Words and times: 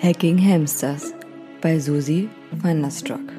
Hacking 0.00 0.38
Hamsters 0.38 1.12
bei 1.60 1.80
Susi 1.80 2.28
van 2.62 2.80
Nastrock. 2.80 3.32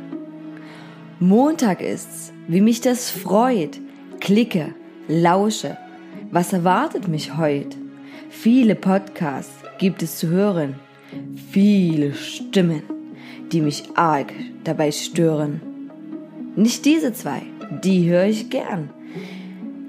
Montag 1.21 1.79
ist's, 1.79 2.33
wie 2.49 2.59
mich 2.59 2.81
das 2.81 3.09
freut. 3.09 3.79
Klicke, 4.19 4.75
lausche. 5.07 5.77
Was 6.31 6.51
erwartet 6.51 7.07
mich 7.07 7.37
heut? 7.37 7.77
Viele 8.29 8.75
Podcasts 8.75 9.63
gibt 9.77 10.03
es 10.03 10.17
zu 10.17 10.27
hören. 10.27 10.75
Viele 11.49 12.13
Stimmen, 12.13 12.83
die 13.53 13.61
mich 13.61 13.85
arg 13.95 14.33
dabei 14.65 14.91
stören. 14.91 15.61
Nicht 16.57 16.83
diese 16.83 17.13
zwei, 17.13 17.41
die 17.85 18.09
höre 18.09 18.25
ich 18.25 18.49
gern. 18.49 18.89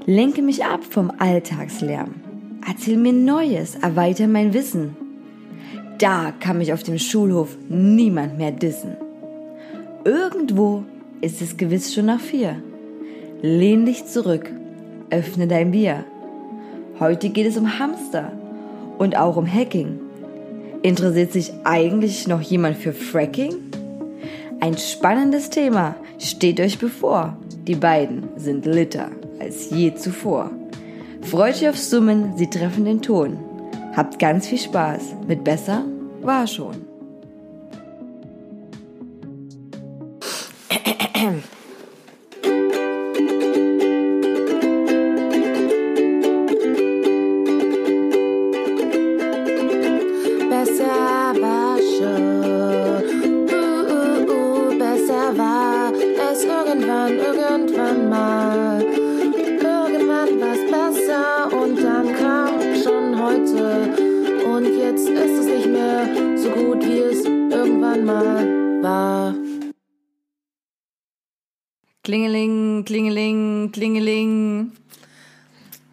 Lenke 0.07 0.41
mich 0.41 0.65
ab 0.65 0.85
vom 0.89 1.11
Alltagslärm. 1.19 2.15
Erzähl 2.65 2.97
mir 2.97 3.13
Neues, 3.13 3.75
erweitere 3.75 4.29
mein 4.29 4.55
Wissen. 4.55 5.10
Da 6.01 6.33
kann 6.41 6.57
mich 6.57 6.73
auf 6.73 6.83
dem 6.83 6.99
Schulhof 6.99 7.59
niemand 7.69 8.39
mehr 8.39 8.53
dissen. 8.53 8.97
Irgendwo 10.03 10.83
ist 11.21 11.43
es 11.43 11.59
gewiss 11.59 11.93
schon 11.93 12.07
nach 12.07 12.21
vier. 12.21 12.57
Lehn 13.43 13.85
dich 13.85 14.07
zurück, 14.07 14.51
öffne 15.11 15.47
dein 15.47 15.73
Bier. 15.73 16.07
Heute 16.99 17.29
geht 17.29 17.47
es 17.47 17.59
um 17.59 17.79
Hamster 17.79 18.33
und 18.97 19.15
auch 19.19 19.37
um 19.37 19.47
Hacking. 19.47 20.01
Interessiert 20.81 21.35
sich 21.35 21.53
eigentlich 21.65 22.27
noch 22.27 22.41
jemand 22.41 22.79
für 22.79 22.95
Fracking? 22.95 23.57
Ein 24.61 24.79
spannendes 24.79 25.51
Thema 25.51 25.97
steht 26.19 26.61
euch 26.61 26.79
bevor. 26.79 27.37
Die 27.67 27.75
beiden 27.75 28.27
sind 28.37 28.65
litter 28.65 29.11
als 29.39 29.69
je 29.69 29.95
zuvor. 29.95 30.51
Freut 31.21 31.57
euch 31.57 31.69
aufs 31.69 31.91
Summen, 31.91 32.39
sie 32.39 32.49
treffen 32.49 32.87
den 32.87 33.03
Ton. 33.03 33.37
Habt 33.95 34.19
ganz 34.19 34.47
viel 34.47 34.59
Spaß. 34.59 35.17
Mit 35.27 35.45
besser 35.45 35.85
war 36.23 36.47
schon. 36.47 36.87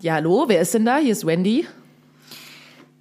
Ja, 0.07 0.13
hallo, 0.13 0.45
wer 0.47 0.61
ist 0.61 0.73
denn 0.73 0.85
da? 0.85 0.99
Hier 0.99 1.11
ist 1.11 1.25
Wendy. 1.25 1.67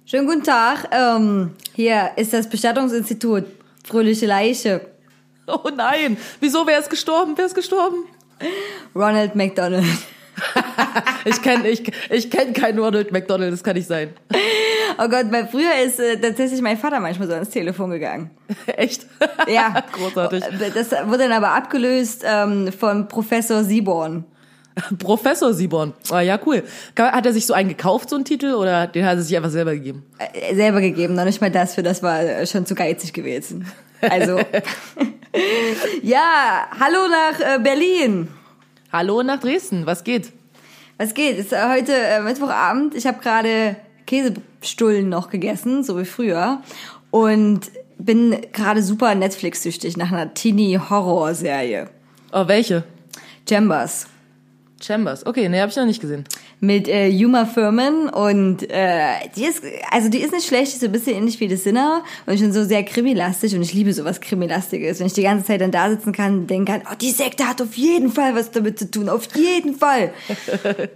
Schönen 0.05 0.27
guten 0.27 0.43
Tag. 0.43 0.89
Ähm, 0.91 1.51
hier 1.73 2.11
ist 2.17 2.33
das 2.33 2.49
Bestattungsinstitut. 2.49 3.45
Fröhliche 3.85 4.25
Leiche. 4.25 4.81
Oh 5.47 5.69
nein, 5.73 6.17
wieso, 6.41 6.67
wer 6.67 6.77
ist 6.77 6.89
gestorben? 6.89 7.31
Wer 7.37 7.45
ist 7.45 7.55
gestorben? 7.55 8.03
Ronald 8.93 9.35
McDonald. 9.35 9.85
Ich 11.23 11.41
kenne 11.41 11.69
ich, 11.69 11.89
ich 12.09 12.29
kenn 12.29 12.51
keinen 12.51 12.77
Ronald 12.79 13.13
McDonald, 13.13 13.53
das 13.53 13.63
kann 13.63 13.77
nicht 13.77 13.87
sein. 13.87 14.09
Oh 14.97 15.07
Gott, 15.07 15.31
weil 15.31 15.47
früher 15.47 15.75
ist 15.85 16.01
äh, 16.01 16.19
tatsächlich 16.19 16.61
mein 16.61 16.77
Vater 16.77 16.99
manchmal 16.99 17.29
so 17.29 17.35
ans 17.35 17.49
Telefon 17.49 17.91
gegangen. 17.91 18.31
Echt? 18.65 19.05
Ja. 19.47 19.81
Großartig. 19.93 20.43
Das 20.73 20.91
wurde 21.07 21.19
dann 21.19 21.31
aber 21.31 21.51
abgelöst 21.51 22.25
ähm, 22.25 22.73
von 22.73 23.07
Professor 23.07 23.63
Sieborn. 23.63 24.25
Professor 24.99 25.53
Sibon. 25.53 25.93
Ah, 26.09 26.21
ja, 26.21 26.39
cool. 26.45 26.63
Hat 26.97 27.25
er 27.25 27.33
sich 27.33 27.45
so 27.45 27.53
einen 27.53 27.69
gekauft, 27.69 28.09
so 28.09 28.15
einen 28.15 28.25
Titel, 28.25 28.53
oder 28.53 28.87
den 28.87 29.05
hat 29.05 29.15
er 29.17 29.21
sich 29.21 29.35
einfach 29.35 29.49
selber 29.49 29.73
gegeben? 29.73 30.03
Äh, 30.17 30.55
selber 30.55 30.81
gegeben, 30.81 31.15
noch 31.15 31.25
nicht 31.25 31.41
mal 31.41 31.51
das, 31.51 31.75
für 31.75 31.83
das 31.83 32.03
war 32.03 32.21
äh, 32.21 32.45
schon 32.45 32.65
zu 32.65 32.75
geizig 32.75 33.13
gewesen. 33.13 33.67
Also, 34.01 34.39
ja, 36.01 36.67
hallo 36.79 37.07
nach 37.07 37.39
äh, 37.39 37.59
Berlin. 37.59 38.27
Hallo 38.91 39.23
nach 39.23 39.39
Dresden, 39.39 39.85
was 39.85 40.03
geht? 40.03 40.31
Was 40.97 41.13
geht? 41.13 41.37
Ist 41.37 41.53
äh, 41.53 41.69
heute 41.69 41.93
äh, 41.93 42.21
Mittwochabend. 42.21 42.95
Ich 42.95 43.05
habe 43.05 43.19
gerade 43.21 43.75
Käsestullen 44.05 45.09
noch 45.09 45.29
gegessen, 45.29 45.83
so 45.83 45.99
wie 45.99 46.05
früher. 46.05 46.61
Und 47.11 47.71
bin 47.97 48.37
gerade 48.53 48.81
super 48.83 49.15
Netflix-süchtig 49.15 49.97
nach 49.97 50.11
einer 50.11 50.33
Teenie-Horror-Serie. 50.33 51.89
Oh, 52.31 52.47
welche? 52.47 52.83
Chambers. 53.47 54.07
Chambers. 54.81 55.25
Okay, 55.25 55.49
nee, 55.49 55.59
hab 55.59 55.69
ich 55.69 55.75
noch 55.75 55.85
nicht 55.85 56.01
gesehen. 56.01 56.23
Mit 56.59 56.87
äh, 56.87 57.07
Yuma 57.07 57.45
Furman 57.45 58.09
und 58.09 58.69
äh, 58.69 59.27
die 59.35 59.45
ist, 59.45 59.63
also 59.91 60.09
die 60.09 60.19
ist 60.19 60.31
nicht 60.31 60.47
schlecht, 60.47 60.71
die 60.71 60.75
ist 60.75 60.81
so 60.81 60.85
ein 60.85 60.91
bisschen 60.91 61.15
ähnlich 61.15 61.39
wie 61.39 61.49
The 61.49 61.55
Sinner 61.55 62.03
und 62.25 62.33
ich 62.33 62.41
bin 62.41 62.53
so 62.53 62.63
sehr 62.63 62.83
krimilastig 62.83 63.55
und 63.55 63.61
ich 63.61 63.73
liebe 63.73 63.93
sowas 63.93 64.21
krimilastiges. 64.21 64.99
Wenn 64.99 65.07
ich 65.07 65.13
die 65.13 65.23
ganze 65.23 65.45
Zeit 65.45 65.61
dann 65.61 65.71
da 65.71 65.89
sitzen 65.89 66.11
kann 66.11 66.39
und 66.39 66.47
denken 66.47 66.65
kann, 66.65 66.81
oh, 66.91 66.95
die 66.99 67.11
Sekte 67.11 67.47
hat 67.47 67.61
auf 67.61 67.75
jeden 67.75 68.11
Fall 68.11 68.35
was 68.35 68.51
damit 68.51 68.77
zu 68.79 68.89
tun, 68.89 69.09
auf 69.09 69.27
jeden 69.35 69.75
Fall. 69.75 70.13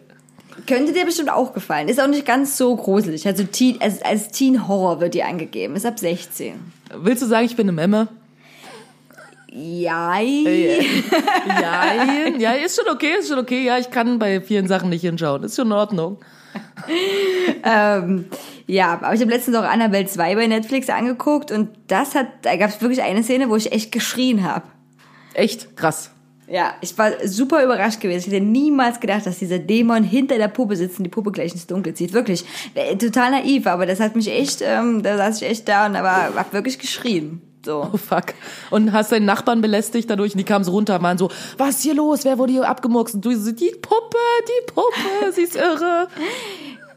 Könnte 0.68 0.94
dir 0.94 1.06
bestimmt 1.06 1.31
auch 1.31 1.53
gefallen. 1.53 1.88
Ist 1.88 2.02
auch 2.02 2.08
nicht 2.08 2.25
ganz 2.25 2.58
so 2.58 2.75
gruselig. 2.75 3.25
Also 3.25 3.44
Teen, 3.44 3.81
als, 3.81 4.02
als 4.02 4.30
Teen 4.30 4.68
Horror 4.68 5.00
wird 5.00 5.13
die 5.13 5.24
angegeben. 5.24 5.75
Ist 5.75 5.86
ab 5.86 5.98
16. 5.98 6.53
Willst 6.94 7.24
du 7.24 7.28
sagen, 7.28 7.46
ich 7.46 7.56
bin 7.56 7.66
eine 7.66 7.72
Memme? 7.72 8.09
Ja. 9.51 10.17
Ja, 11.62 12.28
ja, 12.38 12.51
ist 12.53 12.79
schon 12.79 12.94
okay, 12.94 13.16
ist 13.19 13.28
schon 13.29 13.39
okay. 13.39 13.63
Ja, 13.63 13.78
ich 13.78 13.91
kann 13.91 14.19
bei 14.19 14.41
vielen 14.41 14.67
Sachen 14.67 14.89
nicht 14.89 15.01
hinschauen. 15.01 15.44
Ist 15.44 15.56
schon 15.56 15.67
in 15.67 15.73
Ordnung. 15.73 16.19
ähm, 17.63 18.25
ja, 18.67 18.94
aber 18.94 19.13
ich 19.13 19.22
habe 19.22 19.31
letztens 19.31 19.57
auch 19.57 19.63
Annabelle 19.63 20.06
2 20.06 20.35
bei 20.35 20.47
Netflix 20.47 20.89
angeguckt 20.89 21.51
und 21.51 21.69
das 21.88 22.16
hat, 22.16 22.28
da 22.44 22.56
gab 22.56 22.69
es 22.69 22.81
wirklich 22.81 23.01
eine 23.01 23.23
Szene, 23.23 23.50
wo 23.50 23.56
ich 23.56 23.72
echt 23.72 23.91
geschrien 23.91 24.44
habe. 24.44 24.66
Echt 25.34 25.75
krass. 25.75 26.12
Ja, 26.47 26.73
ich 26.81 26.97
war 26.97 27.12
super 27.25 27.63
überrascht 27.63 28.01
gewesen. 28.01 28.28
Ich 28.28 28.33
hätte 28.33 28.45
niemals 28.45 29.00
gedacht, 29.00 29.25
dass 29.25 29.39
dieser 29.39 29.59
Dämon 29.59 30.03
hinter 30.03 30.38
der 30.38 30.50
Puppe 30.50 30.75
sitzt 30.75 30.97
und 30.97 31.06
die 31.06 31.09
Puppe 31.09 31.31
gleich 31.31 31.53
ins 31.53 31.68
Dunkel 31.68 31.94
zieht. 31.94 32.12
Wirklich, 32.12 32.44
äh, 32.73 32.97
total 32.97 33.31
naiv, 33.31 33.68
aber 33.68 33.85
das 33.85 34.01
hat 34.01 34.16
mich 34.16 34.29
echt, 34.29 34.62
ähm, 34.62 35.01
da 35.01 35.18
saß 35.18 35.41
ich 35.41 35.50
echt 35.50 35.68
da 35.69 35.85
und 35.85 35.95
aber 35.95 36.35
hab 36.35 36.51
wirklich 36.51 36.78
geschrien. 36.78 37.41
So. 37.64 37.90
Oh 37.94 37.98
fuck. 37.98 38.34
Und 38.70 38.92
hast 38.92 39.12
deinen 39.12 39.26
Nachbarn 39.26 39.62
belästigt 39.62 40.10
dadurch 40.10 40.34
und 40.34 40.40
die 40.40 40.44
kamen 40.44 40.66
so 40.66 40.72
runter 40.72 40.96
und 40.98 41.04
waren 41.04 41.18
so, 41.18 41.30
was 41.58 41.78
ist 41.78 41.84
hier 41.84 41.94
los? 41.94 42.26
Wer 42.26 42.38
wurde 42.38 42.54
hier 42.54 42.68
abgemurkst? 42.68 43.16
Und 43.16 43.26
du 43.26 43.36
so, 43.36 43.52
die 43.52 43.72
Puppe, 43.82 44.18
die 44.48 44.72
Puppe, 44.72 45.32
sie 45.34 45.42
ist 45.42 45.56
irre. 45.56 46.08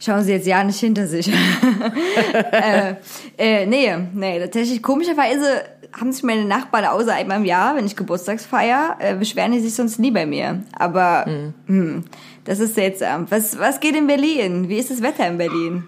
Schauen 0.01 0.23
Sie 0.23 0.33
jetzt 0.33 0.47
ja 0.47 0.63
nicht 0.65 0.81
hinter 0.81 1.07
sich. 1.07 1.29
äh, 2.53 2.95
äh, 3.39 3.67
nee, 3.67 3.97
nee, 4.13 4.39
tatsächlich 4.41 4.83
komischerweise 4.83 5.63
haben 5.93 6.13
sich 6.13 6.23
meine 6.23 6.45
Nachbarn 6.45 6.85
außer 6.85 7.15
einmal 7.15 7.39
im 7.39 7.45
Jahr, 7.45 7.77
wenn 7.77 7.87
ich 7.87 7.97
Geburtstagsfeier, 7.97 8.97
äh, 8.99 9.15
beschweren 9.15 9.53
die 9.53 9.61
sich 9.61 9.75
sonst 9.75 9.99
nie 9.99 10.11
bei 10.11 10.27
mir. 10.27 10.63
Aber 10.73 11.25
mhm. 11.27 11.55
hm, 11.67 12.05
das 12.45 12.61
ist 12.61 12.75
seltsam. 12.75 13.27
Was, 13.31 13.59
was 13.59 13.81
geht 13.81 13.97
in 13.97 14.07
Berlin? 14.07 14.69
Wie 14.69 14.77
ist 14.77 14.91
das 14.91 15.03
Wetter 15.03 15.27
in 15.27 15.39
Berlin? 15.39 15.85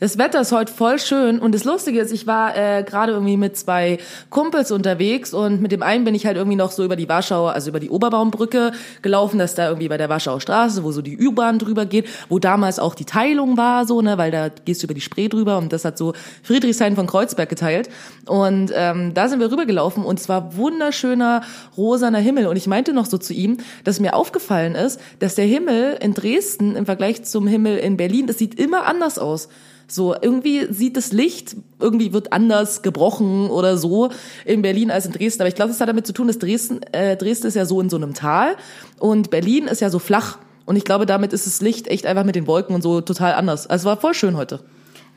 Das 0.00 0.16
Wetter 0.16 0.40
ist 0.40 0.50
heute 0.50 0.72
voll 0.72 0.98
schön 0.98 1.40
und 1.40 1.54
das 1.54 1.64
Lustige 1.64 2.00
ist, 2.00 2.10
ich 2.10 2.26
war 2.26 2.56
äh, 2.56 2.82
gerade 2.84 3.12
irgendwie 3.12 3.36
mit 3.36 3.58
zwei 3.58 3.98
Kumpels 4.30 4.72
unterwegs 4.72 5.34
und 5.34 5.60
mit 5.60 5.72
dem 5.72 5.82
einen 5.82 6.04
bin 6.04 6.14
ich 6.14 6.24
halt 6.24 6.38
irgendwie 6.38 6.56
noch 6.56 6.70
so 6.70 6.86
über 6.86 6.96
die 6.96 7.06
Warschauer, 7.06 7.52
also 7.52 7.68
über 7.68 7.80
die 7.80 7.90
Oberbaumbrücke 7.90 8.72
gelaufen, 9.02 9.38
dass 9.38 9.54
da 9.54 9.68
irgendwie 9.68 9.88
bei 9.88 9.98
der 9.98 10.08
Warschauer 10.08 10.40
Straße, 10.40 10.84
wo 10.84 10.90
so 10.90 11.02
die 11.02 11.18
U-Bahn 11.18 11.58
drüber 11.58 11.84
geht, 11.84 12.08
wo 12.30 12.38
damals 12.38 12.78
auch 12.78 12.94
die 12.94 13.04
Teilung 13.04 13.58
war, 13.58 13.84
so 13.84 14.00
ne, 14.00 14.16
weil 14.16 14.30
da 14.30 14.48
gehst 14.48 14.82
du 14.82 14.86
über 14.86 14.94
die 14.94 15.02
Spree 15.02 15.28
drüber 15.28 15.58
und 15.58 15.70
das 15.70 15.84
hat 15.84 15.98
so 15.98 16.14
Friedrichshain 16.44 16.96
von 16.96 17.06
Kreuzberg 17.06 17.50
geteilt 17.50 17.90
und 18.24 18.72
ähm, 18.74 19.12
da 19.12 19.28
sind 19.28 19.38
wir 19.38 19.52
rübergelaufen 19.52 20.02
und 20.02 20.18
es 20.18 20.30
war 20.30 20.56
wunderschöner 20.56 21.42
rosaner 21.76 22.20
Himmel 22.20 22.46
und 22.46 22.56
ich 22.56 22.66
meinte 22.66 22.94
noch 22.94 23.04
so 23.04 23.18
zu 23.18 23.34
ihm, 23.34 23.58
dass 23.84 24.00
mir 24.00 24.14
aufgefallen 24.14 24.76
ist, 24.76 24.98
dass 25.18 25.34
der 25.34 25.44
Himmel 25.44 25.98
in 26.00 26.14
Dresden 26.14 26.74
im 26.74 26.86
Vergleich 26.86 27.24
zum 27.24 27.46
Himmel 27.46 27.76
in 27.76 27.98
Berlin, 27.98 28.26
das 28.26 28.38
sieht 28.38 28.58
immer 28.58 28.86
anders 28.86 29.18
aus. 29.18 29.50
So, 29.90 30.14
irgendwie 30.20 30.72
sieht 30.72 30.96
das 30.96 31.12
Licht, 31.12 31.56
irgendwie 31.80 32.12
wird 32.12 32.32
anders 32.32 32.82
gebrochen 32.82 33.50
oder 33.50 33.76
so 33.76 34.10
in 34.44 34.62
Berlin 34.62 34.90
als 34.90 35.06
in 35.06 35.12
Dresden. 35.12 35.42
Aber 35.42 35.48
ich 35.48 35.54
glaube, 35.54 35.72
es 35.72 35.80
hat 35.80 35.88
damit 35.88 36.06
zu 36.06 36.12
tun, 36.12 36.28
dass 36.28 36.38
Dresden, 36.38 36.82
äh, 36.92 37.16
Dresden 37.16 37.48
ist 37.48 37.56
ja 37.56 37.64
so 37.64 37.80
in 37.80 37.90
so 37.90 37.96
einem 37.96 38.14
Tal 38.14 38.56
und 38.98 39.30
Berlin 39.30 39.66
ist 39.66 39.80
ja 39.80 39.90
so 39.90 39.98
flach. 39.98 40.38
Und 40.64 40.76
ich 40.76 40.84
glaube, 40.84 41.06
damit 41.06 41.32
ist 41.32 41.46
das 41.46 41.60
Licht 41.60 41.88
echt 41.88 42.06
einfach 42.06 42.24
mit 42.24 42.36
den 42.36 42.46
Wolken 42.46 42.74
und 42.74 42.82
so 42.82 43.00
total 43.00 43.34
anders. 43.34 43.66
Also 43.66 43.82
es 43.82 43.86
war 43.86 43.96
voll 43.96 44.14
schön 44.14 44.36
heute. 44.36 44.60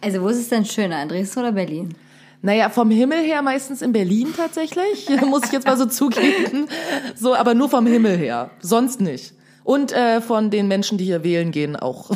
Also 0.02 0.22
wo 0.22 0.28
ist 0.28 0.38
es 0.38 0.50
denn 0.50 0.66
schöner, 0.66 1.02
in 1.04 1.10
Dresden 1.10 1.40
oder 1.40 1.52
Berlin? 1.52 1.94
Naja, 2.42 2.70
vom 2.70 2.92
Himmel 2.92 3.20
her 3.20 3.42
meistens 3.42 3.82
in 3.82 3.94
Berlin 3.94 4.34
tatsächlich, 4.36 5.08
muss 5.28 5.46
ich 5.46 5.52
jetzt 5.52 5.68
mal 5.68 5.78
so 5.78 5.86
zugeben. 5.86 6.68
So, 7.16 7.36
aber 7.36 7.54
nur 7.54 7.70
vom 7.70 7.86
Himmel 7.86 8.18
her, 8.18 8.50
sonst 8.60 9.00
nicht. 9.00 9.34
Und 9.64 9.94
äh, 9.94 10.20
von 10.20 10.50
den 10.50 10.68
Menschen, 10.68 10.98
die 10.98 11.06
hier 11.06 11.24
wählen 11.24 11.52
gehen, 11.52 11.76
auch. 11.76 12.10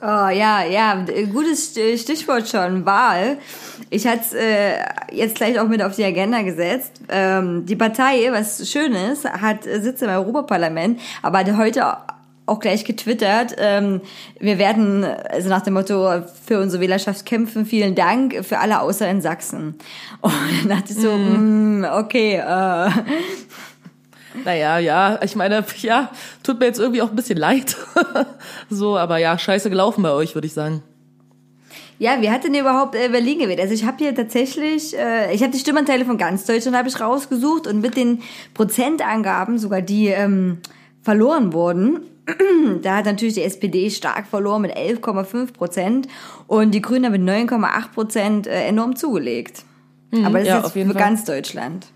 Oh 0.00 0.28
ja, 0.28 0.62
ja, 0.62 1.04
gutes 1.32 1.72
Stichwort 1.96 2.48
schon, 2.48 2.86
Wahl. 2.86 3.38
Ich 3.90 4.06
hatte 4.06 4.20
es 4.20 4.32
äh, 4.32 4.76
jetzt 5.10 5.34
gleich 5.34 5.58
auch 5.58 5.66
mit 5.66 5.82
auf 5.82 5.96
die 5.96 6.04
Agenda 6.04 6.42
gesetzt. 6.42 6.92
Ähm, 7.08 7.66
die 7.66 7.74
Partei, 7.74 8.28
was 8.30 8.70
schön 8.70 8.92
ist, 8.92 9.24
hat 9.24 9.64
Sitze 9.64 10.04
im 10.04 10.12
Europaparlament, 10.12 11.00
aber 11.20 11.38
hat 11.38 11.56
heute 11.56 11.96
auch 12.46 12.60
gleich 12.60 12.84
getwittert, 12.84 13.56
ähm, 13.58 14.00
wir 14.40 14.58
werden, 14.58 15.04
also 15.04 15.48
nach 15.48 15.62
dem 15.62 15.74
Motto, 15.74 16.22
für 16.46 16.60
unsere 16.60 16.80
Wählerschaft 16.80 17.26
kämpfen, 17.26 17.66
vielen 17.66 17.94
Dank, 17.94 18.44
für 18.44 18.58
alle 18.58 18.80
außer 18.80 19.08
in 19.08 19.20
Sachsen. 19.20 19.74
Und 20.20 20.32
dann 20.62 20.68
dachte 20.68 20.92
ich 20.92 20.98
so, 20.98 21.12
mm. 21.12 21.84
okay, 21.92 22.36
äh, 22.36 22.90
naja, 24.44 24.78
ja, 24.78 25.20
ich 25.22 25.36
meine, 25.36 25.64
ja, 25.80 26.10
tut 26.42 26.58
mir 26.58 26.66
jetzt 26.66 26.78
irgendwie 26.78 27.02
auch 27.02 27.10
ein 27.10 27.16
bisschen 27.16 27.38
leid. 27.38 27.76
so, 28.70 28.96
aber 28.96 29.18
ja, 29.18 29.38
scheiße 29.38 29.70
gelaufen 29.70 30.02
bei 30.02 30.10
euch, 30.10 30.34
würde 30.34 30.46
ich 30.46 30.52
sagen. 30.52 30.82
Ja, 31.98 32.20
wie 32.20 32.30
hat 32.30 32.44
denn 32.44 32.54
überhaupt 32.54 32.94
äh, 32.94 33.08
Berlin 33.08 33.40
gewählt? 33.40 33.60
Also 33.60 33.74
ich 33.74 33.84
habe 33.84 33.96
hier 33.98 34.14
tatsächlich, 34.14 34.96
äh, 34.96 35.34
ich 35.34 35.42
habe 35.42 35.52
die 35.52 35.58
Stimmanteile 35.58 36.04
von 36.04 36.16
ganz 36.16 36.46
Deutschland 36.46 36.76
habe 36.76 36.88
ich 36.88 37.00
rausgesucht 37.00 37.66
und 37.66 37.80
mit 37.80 37.96
den 37.96 38.22
Prozentangaben, 38.54 39.58
sogar 39.58 39.82
die 39.82 40.06
ähm, 40.06 40.58
verloren 41.02 41.52
wurden, 41.52 42.00
da 42.82 42.96
hat 42.96 43.06
natürlich 43.06 43.34
die 43.34 43.42
SPD 43.42 43.90
stark 43.90 44.26
verloren 44.26 44.62
mit 44.62 44.76
11,5 44.76 45.52
Prozent 45.52 46.08
und 46.46 46.72
die 46.72 46.82
Grünen 46.82 47.10
mit 47.10 47.22
9,8 47.22 47.92
Prozent 47.92 48.46
äh, 48.46 48.66
enorm 48.66 48.94
zugelegt. 48.94 49.64
Mhm, 50.10 50.24
Aber 50.24 50.38
das 50.38 50.48
ja, 50.48 50.58
ist 50.58 50.64
jetzt 50.64 50.72
für 50.74 50.92
Fall. 50.92 51.02
ganz 51.02 51.24
Deutschland. 51.24 51.86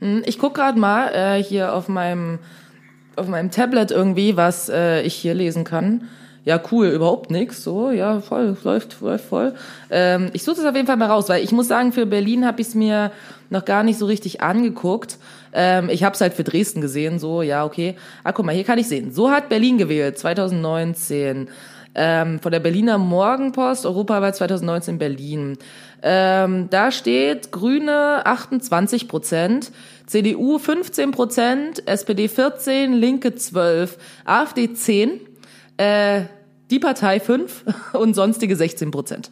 Hm, 0.00 0.22
ich 0.26 0.38
guck 0.38 0.54
gerade 0.54 0.78
mal 0.78 1.08
äh, 1.14 1.42
hier 1.42 1.74
auf 1.74 1.88
meinem 1.88 2.38
auf 3.16 3.28
meinem 3.28 3.50
Tablet 3.50 3.90
irgendwie, 3.90 4.36
was 4.36 4.68
äh, 4.68 5.02
ich 5.02 5.14
hier 5.14 5.34
lesen 5.34 5.64
kann. 5.64 6.08
Ja, 6.44 6.60
cool, 6.72 6.88
überhaupt 6.88 7.30
nix. 7.30 7.62
So, 7.62 7.90
ja, 7.90 8.20
voll, 8.20 8.56
läuft, 8.64 9.00
läuft 9.00 9.24
voll. 9.26 9.54
Ähm, 9.90 10.30
ich 10.32 10.42
suche 10.42 10.56
das 10.56 10.64
auf 10.64 10.74
jeden 10.74 10.86
Fall 10.86 10.96
mal 10.96 11.10
raus, 11.10 11.28
weil 11.28 11.44
ich 11.44 11.52
muss 11.52 11.68
sagen, 11.68 11.92
für 11.92 12.06
Berlin 12.06 12.46
habe 12.46 12.62
ich 12.62 12.68
es 12.68 12.74
mir 12.74 13.12
noch 13.50 13.64
gar 13.64 13.82
nicht 13.82 13.98
so 13.98 14.06
richtig 14.06 14.40
angeguckt. 14.40 15.18
Ähm, 15.52 15.90
ich 15.90 16.02
habe 16.02 16.14
es 16.14 16.20
halt 16.20 16.32
für 16.32 16.44
Dresden 16.44 16.80
gesehen, 16.80 17.18
so, 17.18 17.42
ja, 17.42 17.64
okay. 17.64 17.96
Ah, 18.24 18.32
guck 18.32 18.46
mal, 18.46 18.54
hier 18.54 18.64
kann 18.64 18.78
ich 18.78 18.88
sehen. 18.88 19.12
So 19.12 19.30
hat 19.30 19.50
Berlin 19.50 19.76
gewählt, 19.76 20.18
2019. 20.18 21.48
Ähm, 21.92 22.38
von 22.38 22.52
der 22.52 22.60
Berliner 22.60 22.98
Morgenpost, 22.98 23.84
Europawahl 23.84 24.32
2019 24.32 24.98
Berlin. 24.98 25.58
Ähm, 26.02 26.68
da 26.70 26.90
steht 26.90 27.52
Grüne 27.52 28.24
28 28.24 29.08
Prozent, 29.08 29.70
CDU 30.06 30.58
15 30.58 31.10
Prozent, 31.10 31.86
SPD 31.86 32.28
14, 32.28 32.92
Linke 32.92 33.34
12, 33.34 33.98
AfD 34.24 34.72
10, 34.72 35.20
äh, 35.76 36.22
die 36.70 36.78
Partei 36.78 37.20
5 37.20 37.64
und 37.92 38.14
sonstige 38.14 38.56
16 38.56 38.90
Prozent. 38.90 39.30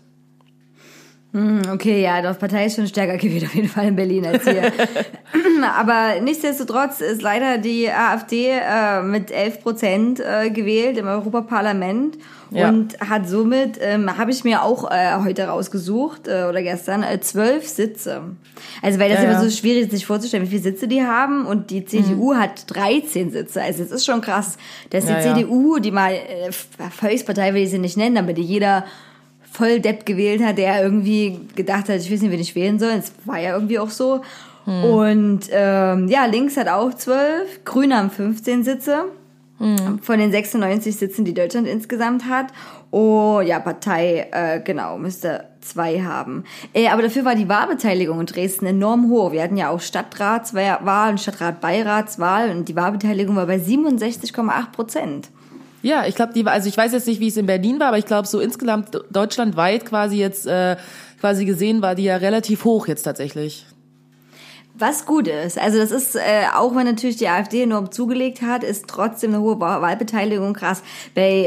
Hm, 1.33 1.61
okay, 1.71 2.01
ja, 2.01 2.23
doch, 2.23 2.39
Partei 2.39 2.67
ist 2.67 2.77
schon 2.77 2.87
stärker 2.87 3.17
gewählt, 3.19 3.45
auf 3.45 3.55
jeden 3.55 3.69
Fall 3.69 3.89
in 3.89 3.97
Berlin 3.97 4.27
als 4.27 4.45
hier. 4.45 4.73
Aber 5.79 6.21
nichtsdestotrotz 6.23 7.01
ist 7.01 7.21
leider 7.21 7.59
die 7.59 7.91
AfD 7.91 8.49
äh, 8.49 9.03
mit 9.03 9.31
11 9.31 9.63
Prozent 9.63 10.21
äh, 10.21 10.51
gewählt 10.51 10.97
im 10.97 11.07
Europaparlament 11.07 12.17
ja. 12.51 12.71
und 12.71 12.99
hat 13.01 13.29
somit, 13.29 13.79
ähm, 13.81 14.17
habe 14.17 14.31
ich 14.31 14.45
mir 14.45 14.63
auch 14.63 14.91
äh, 14.91 15.17
heute 15.23 15.45
rausgesucht 15.45 16.29
äh, 16.29 16.47
oder 16.49 16.63
gestern, 16.63 17.03
äh, 17.03 17.21
zwölf 17.21 17.69
Sitze. 17.69 18.23
Also 18.81 18.99
weil 18.99 19.11
das 19.11 19.19
ja, 19.19 19.25
immer 19.25 19.35
ja. 19.35 19.43
so 19.43 19.51
schwierig 19.51 19.85
ist, 19.85 19.91
sich 19.91 20.07
vorzustellen, 20.07 20.45
wie 20.45 20.51
viele 20.51 20.63
Sitze 20.63 20.89
die 20.89 21.03
haben 21.03 21.45
und 21.45 21.71
die 21.71 21.85
CDU 21.85 22.33
mhm. 22.33 22.39
hat 22.39 22.75
13 22.75 23.33
Sitze. 23.33 23.61
Also 23.61 23.83
es 23.83 23.91
ist 23.91 24.07
schon 24.07 24.23
krass, 24.23 24.57
dass 24.91 25.05
die 25.05 25.15
CDU, 25.21 25.79
die 25.79 25.91
mal 25.91 26.13
äh, 26.13 26.53
Volkspartei 26.91 27.53
will 27.53 27.65
ich 27.65 27.71
sie 27.71 27.79
nicht 27.79 27.99
nennen, 27.99 28.17
aber 28.17 28.33
die 28.33 28.43
jeder 28.43 28.85
voll 29.59 29.81
Depp 29.81 30.07
gewählt 30.07 30.43
hat, 30.43 30.57
der 30.57 30.83
irgendwie 30.83 31.41
gedacht 31.57 31.89
hat, 31.89 31.97
ich 31.97 32.13
weiß 32.13 32.23
nicht, 32.23 32.31
wen 32.31 32.41
ich 32.41 32.55
wählen 32.55 32.79
soll. 32.79 32.93
Es 32.93 33.13
war 33.25 33.39
ja 33.39 33.55
irgendwie 33.55 33.81
auch 33.81 33.91
so. 33.91 34.23
Hm. 34.65 34.85
Und 34.85 35.41
ähm, 35.51 36.07
ja, 36.09 36.27
links 36.27 36.57
hat 36.57 36.69
auch 36.69 36.95
zwölf, 36.95 37.65
Grüne 37.65 37.97
haben 37.97 38.11
15 38.11 38.63
Sitze. 38.63 39.07
Hm. 39.59 39.99
Von 40.01 40.21
den 40.21 40.31
96 40.31 40.95
Sitzen, 40.95 41.25
die 41.25 41.35
Deutschland 41.35 41.67
insgesamt 41.67 42.27
hat. 42.27 42.47
Oh, 42.93 43.41
ja, 43.45 43.59
Partei, 43.59 44.29
äh, 44.31 44.61
genau, 44.61 44.97
müsste 44.97 45.47
zwei 45.61 46.03
haben. 46.03 46.45
Äh, 46.73 46.89
aber 46.89 47.03
dafür 47.03 47.25
war 47.25 47.35
die 47.35 47.49
Wahlbeteiligung 47.49 48.21
in 48.21 48.27
Dresden 48.27 48.67
enorm 48.67 49.11
hoch. 49.11 49.33
Wir 49.33 49.43
hatten 49.43 49.57
ja 49.57 49.71
auch 49.71 49.81
Stadtratswahl 49.81 51.11
und 51.11 51.21
Stadtratbeiratswahl 51.21 52.51
und 52.51 52.69
die 52.69 52.77
Wahlbeteiligung 52.77 53.35
war 53.35 53.47
bei 53.47 53.57
67,8 53.57 54.71
Prozent. 54.71 55.29
Ja, 55.89 56.05
ich 56.05 56.17
glaube, 56.17 56.35
die 56.35 56.45
war, 56.45 56.53
also 56.53 56.69
ich 56.69 56.77
weiß 56.77 56.93
jetzt 56.93 57.07
nicht, 57.07 57.19
wie 57.19 57.29
es 57.29 57.39
in 57.39 57.47
Berlin 57.47 57.81
war, 57.81 57.89
aber 57.89 57.97
ich 57.97 58.05
glaube, 58.05 58.29
so 58.29 58.41
insgesamt 58.41 58.91
deutschlandweit 59.11 59.87
quasi 59.87 60.19
jetzt 60.19 60.47
äh, 60.47 60.77
quasi 61.19 61.47
gesehen 61.47 61.81
war 61.81 61.95
die 61.95 62.05
ja 62.05 62.17
relativ 62.17 62.67
hoch 62.67 62.89
jetzt 62.89 63.05
tatsächlich. 63.05 63.65
Was 64.79 65.07
gut 65.07 65.27
ist. 65.27 65.59
Also 65.59 65.79
das 65.79 65.91
ist, 65.91 66.15
äh, 66.15 66.45
auch 66.55 66.77
wenn 66.77 66.87
natürlich 66.87 67.17
die 67.17 67.27
AfD 67.27 67.63
enorm 67.63 67.91
zugelegt 67.91 68.43
hat, 68.43 68.63
ist 68.63 68.87
trotzdem 68.87 69.35
eine 69.35 69.43
hohe 69.43 69.59
Wahlbeteiligung 69.59 70.53
krass. 70.53 70.85
Bei 71.17 71.47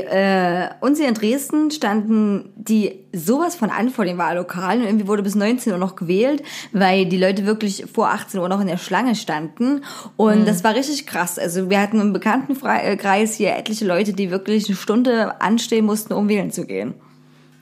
äh, 0.82 0.86
uns 0.86 1.00
hier 1.00 1.08
in 1.08 1.14
Dresden 1.14 1.72
standen 1.72 2.52
die 2.58 3.00
sowas 3.14 3.56
von 3.56 3.70
an 3.70 3.90
vor 3.90 4.04
den 4.04 4.18
Wahllokalen 4.18 4.82
und 4.82 4.88
irgendwie 4.88 5.08
wurde 5.08 5.24
bis 5.24 5.36
19 5.36 5.72
Uhr 5.72 5.80
noch 5.80 5.96
gewählt, 5.96 6.44
weil 6.74 7.06
die 7.06 7.18
Leute 7.18 7.46
wirklich 7.46 7.86
vor 7.94 8.10
18 8.10 8.40
Uhr 8.42 8.50
noch 8.50 8.60
in 8.60 8.68
der 8.68 8.78
Schlange 8.78 9.16
standen 9.16 9.86
und 10.18 10.42
mhm. 10.42 10.46
das 10.46 10.66
war 10.66 10.76
richtig 10.76 11.08
krass. 11.08 11.40
Also 11.40 11.70
wir 11.70 11.80
hatten 11.80 12.02
im 12.02 12.12
Bekanntenkreis 12.12 13.36
hier 13.36 13.56
etliche 13.56 13.86
Leute, 13.86 14.12
die 14.12 14.30
wirklich 14.30 14.68
eine 14.68 14.76
Stunde 14.76 15.40
anstehen 15.42 15.86
mussten, 15.86 16.14
um 16.14 16.28
wählen 16.28 16.52
zu 16.52 16.66
gehen. 16.66 16.96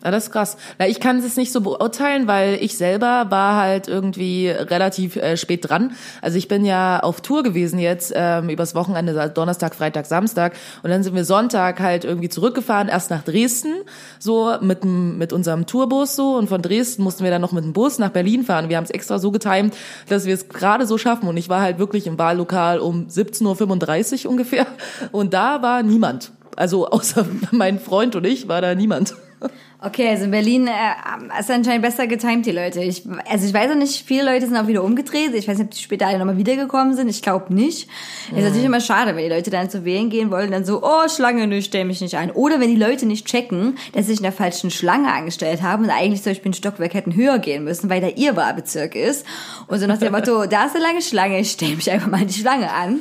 Ja, 0.04 0.12
das 0.12 0.26
ist 0.26 0.32
krass. 0.32 0.56
Na, 0.78 0.88
ich 0.88 1.02
kann 1.02 1.18
es 1.18 1.36
nicht 1.36 1.52
so 1.52 1.60
beurteilen, 1.60 2.26
weil 2.26 2.58
ich 2.62 2.78
selber 2.78 3.26
war 3.30 3.58
halt 3.58 3.90
irgendwie 3.90 4.48
relativ 4.48 5.18
äh, 5.18 5.36
spät 5.36 5.70
dran. 5.70 5.92
Also 6.22 6.38
ich 6.38 6.48
bin 6.48 6.64
ja 6.64 7.02
auf 7.02 7.20
Tour 7.20 7.44
gewesen 7.44 7.80
jetzt 7.80 8.14
ähm, 8.16 8.50
übers 8.50 8.76
Wochenende, 8.76 9.30
Donnerstag, 9.30 9.76
Freitag, 9.76 10.06
Samstag 10.06 10.54
und 10.84 10.90
dann 10.90 11.04
sind 11.04 11.16
wir 11.16 11.26
Sonntag 11.26 11.82
halt 11.82 12.06
irgendwie 12.06 12.30
zurückgefahren, 12.30 12.88
erst 12.88 13.10
nach 13.10 13.24
Dresden, 13.24 13.74
so 14.20 14.56
mit, 14.62 14.86
mit 14.86 15.34
unserem 15.34 15.66
Tourbus 15.66 16.16
so 16.16 16.38
und 16.38 16.48
von 16.48 16.62
Dresden 16.62 17.04
mussten 17.04 17.26
wir 17.26 17.32
dann 17.32 17.42
noch 17.42 17.52
mit 17.52 17.66
dem 17.66 17.74
Bus 17.74 18.00
nach 18.00 18.12
Berlin 18.12 18.44
fahren. 18.44 18.70
Wir 18.70 18.78
haben 18.78 18.86
es 18.86 18.92
extra 18.92 19.20
so 19.20 19.32
getimt, 19.32 19.76
dass 20.08 20.26
wir 20.26 20.34
es 20.34 20.48
gerade 20.48 20.86
so 20.86 20.98
schaffen 20.98 21.28
und 21.28 21.36
ich 21.36 21.50
war 21.50 21.62
halt 21.62 21.78
wirklich 21.78 22.08
im 22.08 22.18
Wahllokal 22.18 22.80
um 22.80 23.08
17.35 23.08 24.26
Uhr 24.26 24.32
ungefähr 24.32 24.66
und 25.12 25.34
da 25.34 25.62
war 25.62 25.84
niemand. 25.84 26.32
Also 26.56 26.88
außer 26.88 27.26
mein 27.52 27.80
Freund 27.80 28.16
und 28.16 28.26
ich 28.26 28.48
war 28.48 28.62
da 28.62 28.76
niemand. 28.76 29.14
Okay, 29.82 30.10
also 30.10 30.26
in 30.26 30.32
Berlin 30.32 30.68
äh, 30.68 31.40
ist 31.40 31.50
anscheinend 31.50 31.84
besser 31.84 32.06
getimt, 32.06 32.46
die 32.46 32.52
Leute. 32.52 32.82
Ich, 32.82 33.04
also 33.30 33.48
ich 33.48 33.54
weiß 33.54 33.72
auch 33.72 33.76
nicht, 33.76 34.06
viele 34.06 34.24
Leute 34.24 34.46
sind 34.46 34.58
auch 34.58 34.68
wieder 34.68 34.84
umgedreht. 34.84 35.34
Ich 35.34 35.48
weiß 35.48 35.58
nicht, 35.58 35.68
ob 35.68 35.72
die 35.72 35.82
später 35.82 36.08
alle 36.08 36.20
nochmal 36.20 36.36
wiedergekommen 36.36 36.96
sind. 36.96 37.08
Ich 37.08 37.22
glaube 37.22 37.54
nicht. 37.54 37.88
Mhm. 38.30 38.38
Ist 38.38 38.44
natürlich 38.44 38.66
immer 38.66 38.82
schade, 38.82 39.16
wenn 39.16 39.24
die 39.24 39.34
Leute 39.34 39.52
dann 39.52 39.70
zu 39.70 39.86
wählen 39.86 40.10
gehen 40.10 40.32
wollen, 40.32 40.52
dann 40.52 40.66
so, 40.66 40.84
oh, 40.84 41.08
Schlange, 41.08 41.48
nö, 41.48 41.62
stell 41.62 41.86
mich 41.86 42.02
nicht 42.02 42.18
ein. 42.18 42.30
Oder 42.32 42.60
wenn 42.60 42.70
die 42.70 42.76
Leute 42.76 43.06
nicht 43.06 43.26
checken, 43.26 43.78
dass 43.94 44.08
sie 44.08 44.12
sich 44.12 44.20
in 44.20 44.24
der 44.24 44.34
falschen 44.34 44.70
Schlange 44.70 45.14
angestellt 45.14 45.62
haben 45.62 45.86
und 45.86 45.92
eigentlich 45.92 46.24
zum 46.24 46.32
Beispiel 46.32 46.52
ein 46.52 46.56
Stockwerk 46.56 46.94
hätten 46.94 47.16
höher 47.16 47.40
gehen 47.40 47.64
müssen, 47.64 47.90
weil 47.90 48.02
da 48.02 48.08
ihr 48.08 48.36
Wahlbezirk 48.36 48.96
ist. 48.96 49.26
Und 49.68 49.80
so 49.80 49.88
nach 49.88 50.00
dem 50.00 50.12
Motto, 50.12 50.46
da 50.46 50.66
ist 50.66 50.76
eine 50.76 50.84
lange 50.84 51.02
Schlange, 51.02 51.40
ich 51.40 51.52
stell 51.52 51.76
mich 51.76 51.90
einfach 51.90 52.10
mal 52.10 52.22
in 52.22 52.28
die 52.28 52.34
Schlange 52.34 52.70
an. 52.70 53.00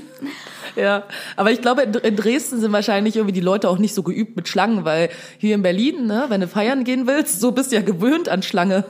Ja, 0.88 1.02
aber 1.36 1.50
ich 1.50 1.60
glaube, 1.60 1.82
in 1.82 2.16
Dresden 2.16 2.60
sind 2.60 2.72
wahrscheinlich 2.72 3.16
irgendwie 3.16 3.32
die 3.32 3.40
Leute 3.40 3.68
auch 3.68 3.78
nicht 3.78 3.94
so 3.94 4.04
geübt 4.04 4.36
mit 4.36 4.46
Schlangen, 4.46 4.84
weil 4.84 5.10
hier 5.38 5.56
in 5.56 5.62
Berlin, 5.62 6.06
ne, 6.06 6.26
wenn 6.28 6.40
du 6.40 6.46
feiern 6.46 6.84
gehen 6.84 7.06
willst, 7.06 7.40
so 7.40 7.50
bist 7.50 7.72
du 7.72 7.76
ja 7.76 7.82
gewöhnt 7.82 8.28
an 8.28 8.42
Schlange. 8.42 8.84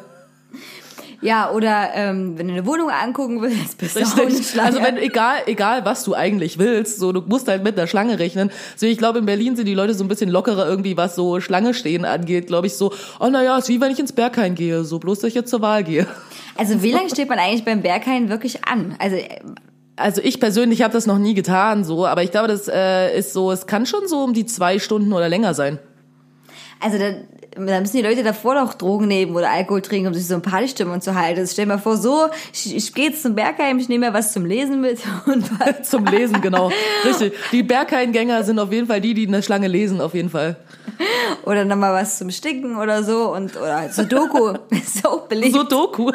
Ja, 1.21 1.51
oder 1.51 1.89
ähm, 1.95 2.39
wenn 2.39 2.47
du 2.47 2.55
eine 2.55 2.67
Wohnung 2.67 2.91
angucken 2.91 3.43
willst, 3.43 3.79
bist 3.79 3.97
du 3.97 4.05
auch 4.05 4.19
eine 4.19 4.41
Schlange. 4.41 4.69
Also 4.69 4.83
wenn 4.83 4.99
egal 4.99 5.39
egal 5.47 5.85
was 5.85 6.05
du 6.05 6.15
eigentlich 6.15 6.59
willst, 6.59 7.01
so 7.01 7.11
du 7.11 7.23
musst 7.23 7.49
halt 7.49 7.65
mit 7.65 7.77
einer 7.77 7.89
Schlange 7.89 8.21
rechnen. 8.21 8.51
So 8.77 8.87
ich 8.87 8.99
glaube 8.99 9.19
in 9.19 9.27
Berlin 9.27 9.57
sind 9.57 9.67
die 9.67 9.75
Leute 9.75 9.95
so 9.95 10.05
ein 10.05 10.09
bisschen 10.09 10.31
lockerer 10.31 10.69
irgendwie, 10.69 10.97
was 10.97 11.17
so 11.17 11.41
Schlange 11.41 11.75
stehen 11.75 12.05
angeht, 12.05 12.47
glaube 12.47 12.69
ich 12.69 12.75
so. 12.75 12.93
Oh 13.19 13.29
naja, 13.29 13.59
ist 13.59 13.69
wie 13.69 13.81
wenn 13.81 13.91
ich 13.91 13.99
ins 13.99 14.13
Berghain 14.13 14.55
gehe, 14.55 14.85
so 14.85 15.01
bloß 15.01 15.21
dass 15.21 15.29
ich 15.29 15.35
jetzt 15.35 15.51
zur 15.51 15.61
Wahl 15.61 15.83
gehe. 15.83 16.07
Also 16.57 16.83
wie 16.83 16.93
lange 16.93 17.09
steht 17.09 17.29
man 17.29 17.39
eigentlich 17.39 17.65
beim 17.65 17.83
Berghain 17.83 18.29
wirklich 18.29 18.65
an? 18.65 18.95
Also 19.01 19.17
also 19.99 20.21
ich 20.23 20.41
persönlich 20.41 20.83
habe 20.83 20.93
das 20.93 21.07
noch 21.07 21.19
nie 21.19 21.35
getan, 21.35 21.85
so, 21.85 22.07
aber 22.07 22.23
ich 22.23 22.31
glaube, 22.31 22.49
das 22.49 22.69
äh, 22.69 23.17
ist 23.19 23.33
so, 23.33 23.51
es 23.53 23.67
kann 23.67 23.87
schon 23.87 24.07
so 24.09 24.23
um 24.23 24.35
die 24.35 24.47
zwei 24.47 24.79
Stunden 24.79 25.13
oder 25.13 25.29
länger 25.29 25.55
sein. 25.55 25.79
Also 26.81 26.97
da, 26.97 27.11
da 27.57 27.81
müssen 27.81 27.97
die 27.97 28.03
Leute 28.03 28.23
davor 28.23 28.55
noch 28.55 28.75
Drogen 28.75 29.09
nehmen 29.09 29.35
oder 29.35 29.51
Alkohol 29.51 29.83
trinken, 29.83 30.09
um 30.09 30.15
sich 30.15 30.27
so 30.27 30.35
ein 30.35 30.43
Partystimmung 30.43 31.01
zu 31.01 31.15
halten. 31.15 31.41
Also 31.41 31.53
stell 31.53 31.65
dir 31.65 31.73
mal 31.73 31.79
vor, 31.79 31.97
so, 31.97 32.29
ich, 32.53 32.75
ich 32.75 32.95
gehe 32.95 33.07
jetzt 33.07 33.23
zum 33.23 33.35
Bergheim, 33.35 33.79
ich 33.79 33.89
nehme 33.89 34.07
mir 34.07 34.15
was 34.15 34.33
zum 34.33 34.47
Lesen 34.47 34.81
mit 34.81 35.01
und 35.27 35.51
was. 35.59 35.83
zum 35.91 36.05
Lesen, 36.07 36.41
genau. 36.41 36.71
Richtig. 37.05 37.35
Die 37.51 37.63
Bergheim-Gänger 37.65 38.45
sind 38.45 38.59
auf 38.59 38.73
jeden 38.73 38.87
Fall 38.87 39.01
die, 39.01 39.15
die 39.15 39.25
in 39.25 39.33
der 39.33 39.43
Schlange 39.43 39.67
lesen, 39.67 40.01
auf 40.01 40.15
jeden 40.15 40.31
Fall. 40.31 40.57
Oder 41.45 41.65
nochmal 41.65 41.95
was 41.95 42.19
zum 42.19 42.31
Sticken 42.31 42.77
oder 42.77 43.03
so 43.03 43.33
und 43.33 43.57
oder 43.57 43.89
so 43.91 44.05
Doku. 44.05 44.55
so 45.03 45.23
beliebt. 45.29 45.55
So 45.55 45.63
Doku. 45.65 46.11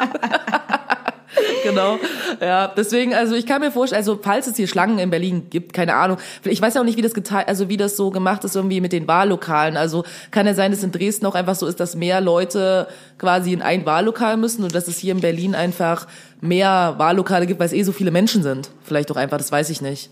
Genau. 1.64 1.98
Ja, 2.40 2.68
deswegen, 2.68 3.14
also 3.14 3.34
ich 3.34 3.46
kann 3.46 3.60
mir 3.60 3.72
vorstellen, 3.72 3.98
also 3.98 4.18
falls 4.22 4.46
es 4.46 4.56
hier 4.56 4.68
Schlangen 4.68 4.98
in 4.98 5.10
Berlin 5.10 5.48
gibt, 5.50 5.72
keine 5.72 5.94
Ahnung. 5.94 6.18
Ich 6.44 6.60
weiß 6.60 6.76
auch 6.76 6.84
nicht, 6.84 6.96
wie 6.96 7.02
das 7.02 7.14
geteilt, 7.14 7.48
also 7.48 7.68
wie 7.68 7.76
das 7.76 7.96
so 7.96 8.10
gemacht 8.10 8.44
ist 8.44 8.54
irgendwie 8.54 8.80
mit 8.80 8.92
den 8.92 9.08
Wahllokalen. 9.08 9.76
Also 9.76 10.04
kann 10.30 10.46
ja 10.46 10.54
sein, 10.54 10.70
dass 10.70 10.82
in 10.82 10.92
Dresden 10.92 11.26
auch 11.26 11.34
einfach 11.34 11.56
so 11.56 11.66
ist, 11.66 11.80
dass 11.80 11.96
mehr 11.96 12.20
Leute 12.20 12.86
quasi 13.18 13.52
in 13.52 13.62
ein 13.62 13.84
Wahllokal 13.84 14.36
müssen 14.36 14.62
und 14.62 14.74
dass 14.74 14.86
es 14.86 14.98
hier 14.98 15.12
in 15.12 15.20
Berlin 15.20 15.54
einfach 15.54 16.06
mehr 16.40 16.94
Wahllokale 16.98 17.46
gibt, 17.46 17.58
weil 17.58 17.66
es 17.66 17.72
eh 17.72 17.82
so 17.82 17.92
viele 17.92 18.10
Menschen 18.10 18.42
sind. 18.42 18.70
Vielleicht 18.84 19.10
auch 19.10 19.16
einfach, 19.16 19.38
das 19.38 19.50
weiß 19.50 19.70
ich 19.70 19.80
nicht. 19.80 20.10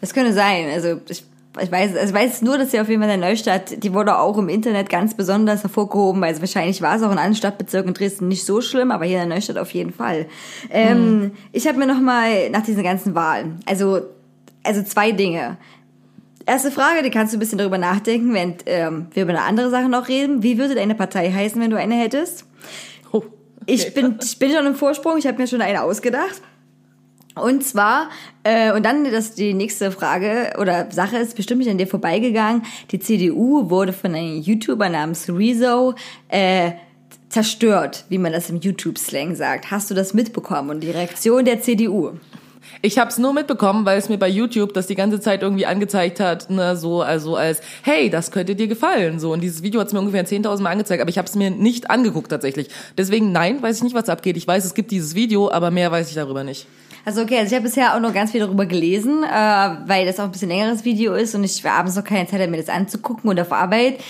Das 0.00 0.12
könnte 0.12 0.32
sein. 0.32 0.68
Also 0.70 1.00
ich 1.08 1.24
ich 1.60 1.70
weiß, 1.70 1.96
also 1.96 2.14
ich 2.14 2.20
weiß 2.20 2.42
nur, 2.42 2.58
dass 2.58 2.70
sie 2.70 2.80
auf 2.80 2.88
jeden 2.88 3.02
Fall 3.02 3.10
in 3.10 3.20
der 3.20 3.30
Neustadt, 3.30 3.82
die 3.82 3.92
wurde 3.94 4.18
auch 4.18 4.36
im 4.38 4.48
Internet 4.48 4.88
ganz 4.90 5.14
besonders 5.14 5.62
hervorgehoben. 5.62 6.22
Also 6.24 6.40
wahrscheinlich 6.40 6.82
war 6.82 6.96
es 6.96 7.02
auch 7.02 7.10
in 7.10 7.18
anderen 7.18 7.34
Stadtbezirken 7.34 7.88
in 7.88 7.94
Dresden 7.94 8.28
nicht 8.28 8.44
so 8.44 8.60
schlimm, 8.60 8.90
aber 8.90 9.04
hier 9.04 9.22
in 9.22 9.28
der 9.28 9.36
Neustadt 9.36 9.58
auf 9.58 9.70
jeden 9.72 9.92
Fall. 9.92 10.26
Ähm, 10.70 10.96
hm. 10.96 11.30
Ich 11.52 11.66
habe 11.66 11.78
mir 11.78 11.86
noch 11.86 12.00
mal 12.00 12.50
nach 12.50 12.62
diesen 12.62 12.82
ganzen 12.82 13.14
Wahlen, 13.14 13.60
also 13.66 14.02
also 14.62 14.82
zwei 14.82 15.12
Dinge. 15.12 15.56
Erste 16.44 16.70
Frage, 16.70 17.02
die 17.02 17.10
kannst 17.10 17.32
du 17.32 17.36
ein 17.36 17.40
bisschen 17.40 17.58
darüber 17.58 17.78
nachdenken, 17.78 18.32
während 18.32 18.62
ähm, 18.66 19.06
wir 19.12 19.24
über 19.24 19.32
eine 19.32 19.42
andere 19.42 19.70
Sache 19.70 19.88
noch 19.88 20.08
reden. 20.08 20.42
Wie 20.42 20.58
würde 20.58 20.74
deine 20.74 20.94
Partei 20.94 21.30
heißen, 21.30 21.60
wenn 21.60 21.70
du 21.70 21.78
eine 21.78 21.94
hättest? 21.94 22.46
Oh, 23.12 23.18
okay. 23.18 23.26
Ich 23.66 23.94
bin 23.94 24.18
ich 24.22 24.38
bin 24.38 24.52
schon 24.52 24.66
im 24.66 24.74
Vorsprung. 24.74 25.18
Ich 25.18 25.26
habe 25.26 25.38
mir 25.38 25.46
schon 25.46 25.60
eine 25.60 25.82
ausgedacht. 25.82 26.40
Und 27.42 27.64
zwar, 27.64 28.10
äh, 28.44 28.72
und 28.72 28.84
dann 28.84 29.10
das 29.10 29.34
die 29.34 29.54
nächste 29.54 29.90
Frage 29.90 30.54
oder 30.58 30.90
Sache 30.90 31.18
ist 31.18 31.36
bestimmt 31.36 31.60
nicht 31.60 31.70
an 31.70 31.78
dir 31.78 31.86
vorbeigegangen. 31.86 32.62
Die 32.90 32.98
CDU 32.98 33.70
wurde 33.70 33.92
von 33.92 34.14
einem 34.14 34.40
YouTuber 34.40 34.88
namens 34.88 35.28
Rezo 35.28 35.94
äh, 36.28 36.72
zerstört, 37.28 38.04
wie 38.08 38.18
man 38.18 38.32
das 38.32 38.50
im 38.50 38.60
YouTube-Slang 38.60 39.34
sagt. 39.34 39.70
Hast 39.70 39.90
du 39.90 39.94
das 39.94 40.14
mitbekommen 40.14 40.70
und 40.70 40.80
die 40.80 40.90
Reaktion 40.90 41.44
der 41.44 41.60
CDU? 41.60 42.12
Ich 42.82 42.98
habe 42.98 43.10
es 43.10 43.18
nur 43.18 43.32
mitbekommen, 43.32 43.84
weil 43.84 43.98
es 43.98 44.08
mir 44.08 44.18
bei 44.18 44.28
YouTube 44.28 44.72
das 44.72 44.86
die 44.86 44.94
ganze 44.94 45.20
Zeit 45.20 45.42
irgendwie 45.42 45.66
angezeigt 45.66 46.20
hat, 46.20 46.50
ne, 46.50 46.76
so 46.76 47.02
also 47.02 47.36
als 47.36 47.60
hey, 47.82 48.10
das 48.10 48.30
könnte 48.30 48.54
dir 48.54 48.68
gefallen, 48.68 49.18
so 49.18 49.32
und 49.32 49.40
dieses 49.40 49.62
Video 49.62 49.80
hat 49.80 49.88
es 49.88 49.92
mir 49.92 50.00
ungefähr 50.00 50.24
10.000 50.24 50.60
Mal 50.60 50.70
angezeigt, 50.70 51.00
aber 51.00 51.10
ich 51.10 51.18
habe 51.18 51.26
es 51.26 51.34
mir 51.34 51.50
nicht 51.50 51.90
angeguckt 51.90 52.30
tatsächlich. 52.30 52.68
Deswegen 52.96 53.32
nein, 53.32 53.62
weiß 53.62 53.78
ich 53.78 53.82
nicht, 53.82 53.94
was 53.94 54.08
abgeht. 54.08 54.36
Ich 54.36 54.46
weiß, 54.46 54.64
es 54.64 54.74
gibt 54.74 54.90
dieses 54.90 55.14
Video, 55.14 55.50
aber 55.50 55.70
mehr 55.70 55.90
weiß 55.90 56.08
ich 56.08 56.14
darüber 56.14 56.44
nicht. 56.44 56.66
Also 57.08 57.22
okay, 57.22 57.38
also 57.38 57.46
ich 57.46 57.54
habe 57.54 57.62
bisher 57.62 57.96
auch 57.96 58.00
noch 58.00 58.12
ganz 58.12 58.32
viel 58.32 58.40
darüber 58.40 58.66
gelesen, 58.66 59.22
äh, 59.22 59.30
weil 59.86 60.04
das 60.04 60.20
auch 60.20 60.24
ein 60.24 60.30
bisschen 60.30 60.50
längeres 60.50 60.84
Video 60.84 61.14
ist 61.14 61.34
und 61.34 61.42
ich 61.42 61.64
abends 61.64 61.96
noch 61.96 62.04
keine 62.04 62.28
Zeit 62.28 62.50
mir 62.50 62.58
das 62.58 62.68
anzugucken 62.68 63.30
und 63.30 63.40
auf 63.40 63.50
Arbeit. 63.50 64.00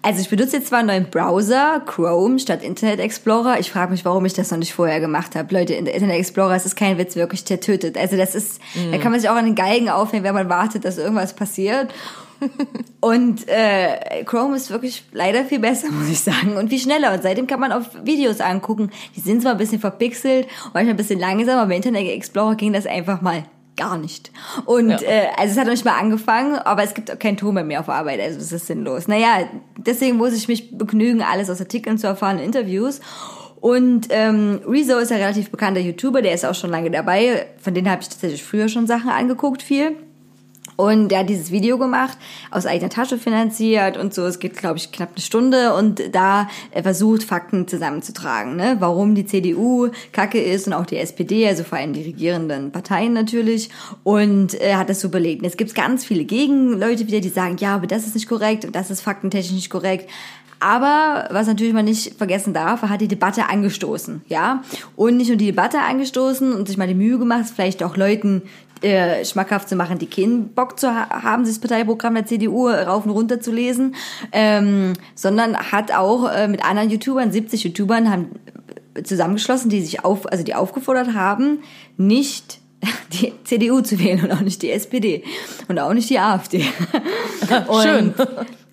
Also 0.00 0.22
ich 0.22 0.30
benutze 0.30 0.56
jetzt 0.56 0.68
zwar 0.68 0.78
einen 0.78 0.88
neuen 0.88 1.10
Browser, 1.10 1.82
Chrome 1.84 2.38
statt 2.38 2.64
Internet 2.64 2.98
Explorer. 2.98 3.60
Ich 3.60 3.70
frage 3.70 3.90
mich, 3.90 4.06
warum 4.06 4.24
ich 4.24 4.32
das 4.32 4.50
noch 4.50 4.56
nicht 4.56 4.72
vorher 4.72 5.00
gemacht 5.00 5.36
habe. 5.36 5.54
Leute, 5.54 5.74
Internet 5.74 6.16
Explorer, 6.16 6.54
es 6.54 6.64
ist 6.64 6.76
kein 6.76 6.96
Witz, 6.96 7.14
wirklich, 7.14 7.44
der 7.44 7.60
tötet. 7.60 7.98
Also 7.98 8.16
das 8.16 8.34
ist, 8.34 8.58
mm. 8.74 8.92
da 8.92 8.96
kann 8.96 9.12
man 9.12 9.20
sich 9.20 9.28
auch 9.28 9.36
an 9.36 9.44
den 9.44 9.54
Geigen 9.54 9.90
aufnehmen, 9.90 10.24
wenn 10.24 10.32
man 10.32 10.48
wartet, 10.48 10.86
dass 10.86 10.96
irgendwas 10.96 11.34
passiert. 11.34 11.92
und 13.00 13.48
äh, 13.48 14.24
Chrome 14.24 14.56
ist 14.56 14.70
wirklich 14.70 15.04
leider 15.12 15.44
viel 15.44 15.58
besser, 15.58 15.88
muss 15.90 16.08
ich 16.08 16.20
sagen, 16.20 16.56
und 16.56 16.68
viel 16.68 16.78
schneller. 16.78 17.12
Und 17.12 17.22
seitdem 17.22 17.46
kann 17.46 17.60
man 17.60 17.72
auf 17.72 17.86
Videos 18.04 18.40
angucken. 18.40 18.90
Die 19.16 19.20
sind 19.20 19.42
zwar 19.42 19.52
ein 19.52 19.58
bisschen 19.58 19.80
verpixelt 19.80 20.46
manchmal 20.72 20.94
ein 20.94 20.96
bisschen 20.96 21.20
langsamer, 21.20 21.62
aber 21.62 21.72
im 21.72 21.76
Internet 21.76 22.08
Explorer 22.08 22.54
ging 22.54 22.72
das 22.72 22.86
einfach 22.86 23.20
mal 23.20 23.44
gar 23.76 23.96
nicht. 23.96 24.30
Und 24.66 24.90
ja. 24.90 25.00
äh, 25.00 25.28
also 25.36 25.52
es 25.52 25.58
hat 25.58 25.64
noch 25.64 25.72
nicht 25.72 25.84
mal 25.84 25.98
angefangen, 25.98 26.54
aber 26.54 26.82
es 26.82 26.94
gibt 26.94 27.10
auch 27.10 27.18
keinen 27.18 27.36
Ton 27.36 27.54
mehr 27.66 27.80
auf 27.80 27.88
Arbeit, 27.88 28.20
also 28.20 28.38
es 28.38 28.52
ist 28.52 28.66
sinnlos. 28.66 29.08
Naja, 29.08 29.48
deswegen 29.78 30.16
muss 30.16 30.34
ich 30.34 30.48
mich 30.48 30.76
begnügen, 30.76 31.22
alles 31.22 31.48
aus 31.48 31.60
Artikeln 31.60 31.96
zu 31.96 32.06
erfahren, 32.06 32.38
Interviews. 32.38 33.00
Und 33.60 34.08
ähm, 34.10 34.60
Rezo 34.66 34.98
ist 34.98 35.10
ja 35.10 35.18
relativ 35.18 35.50
bekannter 35.50 35.80
YouTuber, 35.80 36.22
der 36.22 36.34
ist 36.34 36.46
auch 36.46 36.54
schon 36.54 36.70
lange 36.70 36.90
dabei. 36.90 37.46
Von 37.58 37.74
denen 37.74 37.90
habe 37.90 38.02
ich 38.02 38.08
tatsächlich 38.08 38.42
früher 38.42 38.68
schon 38.68 38.86
Sachen 38.86 39.10
angeguckt, 39.10 39.62
viel. 39.62 39.96
Und 40.80 41.12
er 41.12 41.20
hat 41.20 41.28
dieses 41.28 41.50
Video 41.50 41.78
gemacht, 41.78 42.16
aus 42.50 42.66
eigener 42.66 42.90
Tasche 42.90 43.18
finanziert 43.18 43.96
und 43.96 44.14
so. 44.14 44.24
Es 44.24 44.38
geht, 44.38 44.56
glaube 44.56 44.78
ich, 44.78 44.92
knapp 44.92 45.10
eine 45.14 45.20
Stunde 45.20 45.74
und 45.74 46.02
da 46.12 46.48
er 46.70 46.82
versucht, 46.82 47.22
Fakten 47.22 47.68
zusammenzutragen, 47.68 48.56
ne? 48.56 48.76
warum 48.80 49.14
die 49.14 49.26
CDU 49.26 49.88
kacke 50.12 50.40
ist 50.40 50.66
und 50.66 50.72
auch 50.72 50.86
die 50.86 50.96
SPD, 50.96 51.46
also 51.46 51.64
vor 51.64 51.78
allem 51.78 51.92
die 51.92 52.02
regierenden 52.02 52.72
Parteien 52.72 53.12
natürlich. 53.12 53.70
Und 54.04 54.54
er 54.54 54.78
hat 54.78 54.88
das 54.88 55.00
so 55.00 55.08
belegt. 55.08 55.40
Und 55.40 55.44
jetzt 55.44 55.58
gibt's 55.58 55.74
ganz 55.74 56.04
viele 56.04 56.24
Gegenleute 56.24 57.06
wieder, 57.06 57.20
die 57.20 57.28
sagen, 57.28 57.56
ja, 57.58 57.74
aber 57.74 57.86
das 57.86 58.06
ist 58.06 58.14
nicht 58.14 58.28
korrekt 58.28 58.64
und 58.64 58.74
das 58.74 58.90
ist 58.90 59.00
faktentechnisch 59.00 59.52
nicht 59.52 59.70
korrekt. 59.70 60.08
Aber 60.60 61.26
was 61.30 61.46
natürlich 61.46 61.72
man 61.72 61.86
nicht 61.86 62.16
vergessen 62.18 62.52
darf, 62.52 62.82
er 62.82 62.90
hat 62.90 63.00
die 63.00 63.08
Debatte 63.08 63.48
angestoßen, 63.48 64.20
ja. 64.28 64.62
Und 64.94 65.16
nicht 65.16 65.28
nur 65.28 65.38
die 65.38 65.46
Debatte 65.46 65.80
angestoßen 65.80 66.52
und 66.52 66.68
sich 66.68 66.76
mal 66.76 66.86
die 66.86 66.94
Mühe 66.94 67.18
gemacht, 67.18 67.46
vielleicht 67.52 67.82
auch 67.82 67.96
Leuten, 67.96 68.42
äh, 68.82 69.24
schmackhaft 69.24 69.68
zu 69.68 69.76
machen, 69.76 69.98
die 69.98 70.06
keinen 70.06 70.48
Bock 70.48 70.78
zu 70.78 70.94
ha 70.94 71.22
haben, 71.22 71.44
das 71.44 71.58
Parteiprogramm 71.58 72.14
der 72.14 72.26
CDU 72.26 72.68
rauf 72.68 73.04
und 73.04 73.10
runter 73.10 73.40
zu 73.40 73.52
lesen, 73.52 73.94
ähm, 74.32 74.94
sondern 75.14 75.56
hat 75.56 75.92
auch 75.92 76.30
äh, 76.30 76.48
mit 76.48 76.64
anderen 76.64 76.90
YouTubern, 76.90 77.32
70 77.32 77.64
YouTubern, 77.64 78.10
haben 78.10 78.30
zusammengeschlossen, 79.04 79.70
die 79.70 79.82
sich 79.82 80.04
auf, 80.04 80.30
also 80.30 80.44
die 80.44 80.54
aufgefordert 80.54 81.14
haben, 81.14 81.60
nicht 81.96 82.60
die 83.12 83.32
CDU 83.44 83.80
zu 83.80 83.98
wählen 83.98 84.24
und 84.24 84.32
auch 84.32 84.40
nicht 84.40 84.62
die 84.62 84.70
SPD 84.70 85.24
und 85.68 85.78
auch 85.78 85.92
nicht 85.92 86.08
die 86.10 86.18
AfD. 86.18 86.64
Schön. 87.82 88.14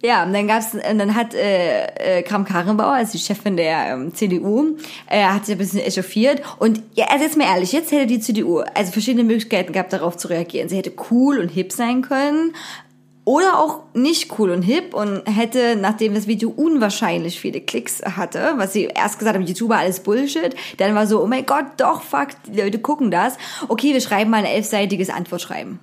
Ja, 0.04 0.24
und 0.24 0.34
dann 0.34 0.48
gab's, 0.48 0.74
und 0.74 1.00
dann 1.00 1.16
hat 1.16 1.34
äh, 1.34 2.20
äh, 2.20 2.22
Kram 2.22 2.46
Karrenbauer, 2.46 2.94
also 2.94 3.14
die 3.14 3.18
Chefin 3.18 3.58
der 3.58 3.94
ähm, 3.94 4.14
CDU, 4.14 4.78
äh, 5.10 5.24
hat 5.24 5.46
sich 5.46 5.56
ein 5.56 5.58
bisschen 5.58 5.80
echauffiert. 5.80 6.42
Und 6.60 6.84
ja, 6.94 7.08
also 7.10 7.24
jetzt 7.24 7.36
mal 7.36 7.46
ehrlich, 7.46 7.72
jetzt 7.72 7.92
hätte 7.92 8.06
die 8.06 8.20
CDU 8.20 8.60
also 8.60 8.92
verschiedene 8.92 9.24
Möglichkeiten 9.24 9.74
gehabt, 9.74 9.94
darauf 9.94 10.16
zu 10.16 10.28
reagieren. 10.28 10.70
Sie 10.70 10.78
hätte 10.78 10.94
cool 11.10 11.40
und 11.40 11.50
hip 11.50 11.72
sein 11.72 12.04
können 12.04 12.54
oder 13.28 13.60
auch 13.60 13.80
nicht 13.94 14.40
cool 14.40 14.52
und 14.52 14.62
hip 14.62 14.94
und 14.94 15.24
hätte, 15.26 15.76
nachdem 15.76 16.14
das 16.14 16.28
Video 16.28 16.50
unwahrscheinlich 16.50 17.42
viele 17.42 17.60
Klicks 17.60 18.02
hatte, 18.02 18.54
was 18.56 18.72
sie 18.72 18.86
erst 18.86 19.20
gesagt 19.20 19.36
haben, 19.36 19.46
YouTuber 19.46 19.78
alles 19.78 20.00
Bullshit, 20.00 20.56
dann 20.78 20.96
war 20.96 21.08
so, 21.08 21.22
oh 21.22 21.28
mein 21.28 21.46
Gott, 21.46 21.66
doch, 21.76 22.04
fuck, 22.04 22.30
die 22.48 22.62
Leute 22.62 22.80
gucken 22.80 23.12
das. 23.12 23.36
Okay, 23.68 23.94
wir 23.94 24.00
schreiben 24.00 24.30
mal 24.30 24.38
ein 24.38 24.46
elfseitiges 24.46 25.10
Antwortschreiben. 25.10 25.80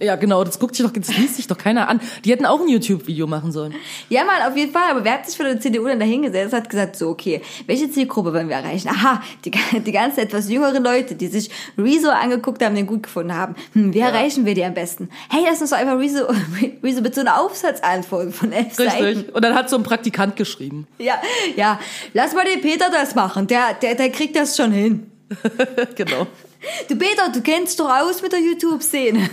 Ja, 0.00 0.16
genau, 0.16 0.42
das 0.42 0.58
guckt 0.58 0.74
sich 0.74 0.84
doch, 0.84 0.92
das 0.92 1.16
liest 1.16 1.36
sich 1.36 1.46
doch 1.46 1.56
keiner 1.56 1.88
an. 1.88 2.00
Die 2.24 2.32
hätten 2.32 2.46
auch 2.46 2.60
ein 2.60 2.68
YouTube-Video 2.68 3.28
machen 3.28 3.52
sollen. 3.52 3.74
Ja, 4.08 4.24
mal, 4.24 4.42
auf 4.48 4.56
jeden 4.56 4.72
Fall. 4.72 4.90
Aber 4.90 5.04
wer 5.04 5.12
hat 5.12 5.26
sich 5.26 5.36
für 5.36 5.44
die 5.44 5.60
CDU 5.60 5.86
dann 5.86 6.00
dahingesetzt, 6.00 6.52
hat 6.52 6.68
gesagt, 6.68 6.96
so, 6.96 7.10
okay, 7.10 7.40
welche 7.66 7.90
Zielgruppe 7.90 8.32
wollen 8.34 8.48
wir 8.48 8.56
erreichen? 8.56 8.88
Aha, 8.88 9.22
die, 9.44 9.52
die 9.80 9.92
ganzen 9.92 10.20
etwas 10.20 10.50
jüngeren 10.50 10.82
Leute, 10.82 11.14
die 11.14 11.28
sich 11.28 11.48
Rezo 11.78 12.08
angeguckt 12.08 12.62
haben, 12.64 12.74
den 12.74 12.86
gut 12.86 13.04
gefunden 13.04 13.34
haben. 13.34 13.54
Hm, 13.72 13.94
wie 13.94 13.98
ja. 14.00 14.08
erreichen 14.08 14.44
wir 14.44 14.54
die 14.54 14.64
am 14.64 14.74
besten? 14.74 15.08
Hey, 15.30 15.42
lass 15.44 15.60
uns 15.60 15.70
doch 15.70 15.78
einfach 15.78 15.98
Rezo, 15.98 16.26
Rezo 16.82 17.00
mit 17.00 17.14
so 17.14 17.20
einer 17.20 17.40
Aufsatzantwort 17.40 18.34
von 18.34 18.52
elf 18.52 18.76
Richtig. 18.78 19.00
Seiten. 19.00 19.30
Und 19.30 19.44
dann 19.44 19.54
hat 19.54 19.70
so 19.70 19.76
ein 19.76 19.84
Praktikant 19.84 20.34
geschrieben. 20.34 20.88
Ja, 20.98 21.14
ja. 21.56 21.78
Lass 22.14 22.34
mal 22.34 22.44
den 22.44 22.60
Peter 22.60 22.90
das 22.90 23.14
machen. 23.14 23.46
Der, 23.46 23.74
der, 23.74 23.94
der 23.94 24.10
kriegt 24.10 24.34
das 24.34 24.56
schon 24.56 24.72
hin. 24.72 25.10
genau. 25.94 26.26
Du 26.88 26.96
Peter, 26.96 27.28
du 27.32 27.40
kennst 27.42 27.78
doch 27.80 27.90
aus 27.90 28.22
mit 28.22 28.32
der 28.32 28.40
YouTube-Szene. 28.40 29.30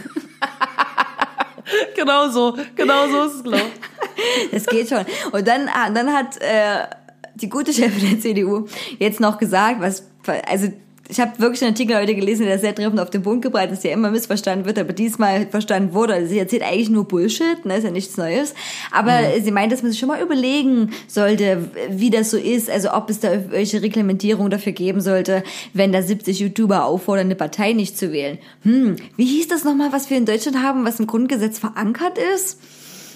genau 1.95 2.29
so, 2.29 2.57
genau 2.75 3.07
so 3.07 3.23
ist 3.23 3.35
es, 3.35 3.43
glaube 3.43 3.61
Das 4.51 4.65
geht 4.65 4.89
schon. 4.89 5.05
Und 5.31 5.47
dann, 5.47 5.69
ah, 5.69 5.89
dann 5.89 6.13
hat 6.13 6.37
äh, 6.41 6.87
die 7.35 7.49
gute 7.49 7.73
Chefin 7.73 8.09
der 8.09 8.19
CDU 8.19 8.67
jetzt 8.99 9.19
noch 9.19 9.37
gesagt, 9.37 9.81
was, 9.81 10.03
also 10.47 10.71
ich 11.11 11.19
habe 11.19 11.37
wirklich 11.39 11.61
einen 11.61 11.73
Artikel 11.73 11.97
heute 11.97 12.15
gelesen, 12.15 12.45
der 12.45 12.57
sehr 12.57 12.73
treffend 12.73 12.99
auf 13.01 13.09
den 13.09 13.21
Punkt 13.21 13.41
gebracht 13.41 13.69
ist, 13.69 13.83
der 13.83 13.91
immer 13.91 14.11
missverstanden 14.11 14.65
wird, 14.65 14.79
aber 14.79 14.93
diesmal 14.93 15.45
verstanden 15.45 15.93
wurde. 15.93 16.13
Also 16.13 16.29
sie 16.29 16.39
erzählt 16.39 16.63
eigentlich 16.63 16.89
nur 16.89 17.05
Bullshit, 17.05 17.65
ne, 17.65 17.75
ist 17.75 17.83
ja 17.83 17.91
nichts 17.91 18.15
Neues. 18.15 18.53
Aber 18.91 19.19
mhm. 19.19 19.43
sie 19.43 19.51
meint, 19.51 19.73
dass 19.73 19.83
man 19.83 19.91
sich 19.91 19.99
schon 19.99 20.07
mal 20.07 20.21
überlegen 20.21 20.91
sollte, 21.07 21.69
wie 21.89 22.09
das 22.09 22.31
so 22.31 22.37
ist, 22.37 22.69
also 22.69 22.93
ob 22.93 23.09
es 23.09 23.19
da 23.19 23.51
welche 23.51 23.81
Reglementierung 23.81 24.49
dafür 24.49 24.71
geben 24.71 25.01
sollte, 25.01 25.43
wenn 25.73 25.91
da 25.91 26.01
70 26.01 26.39
YouTuber 26.39 26.85
auffordern, 26.85 27.25
eine 27.25 27.35
Partei 27.35 27.73
nicht 27.73 27.97
zu 27.97 28.13
wählen. 28.13 28.37
Hm, 28.63 28.95
wie 29.17 29.25
hieß 29.25 29.49
das 29.49 29.65
nochmal, 29.65 29.91
was 29.91 30.09
wir 30.09 30.17
in 30.17 30.25
Deutschland 30.25 30.63
haben, 30.63 30.85
was 30.85 31.01
im 31.01 31.07
Grundgesetz 31.07 31.59
verankert 31.59 32.17
ist? 32.35 32.57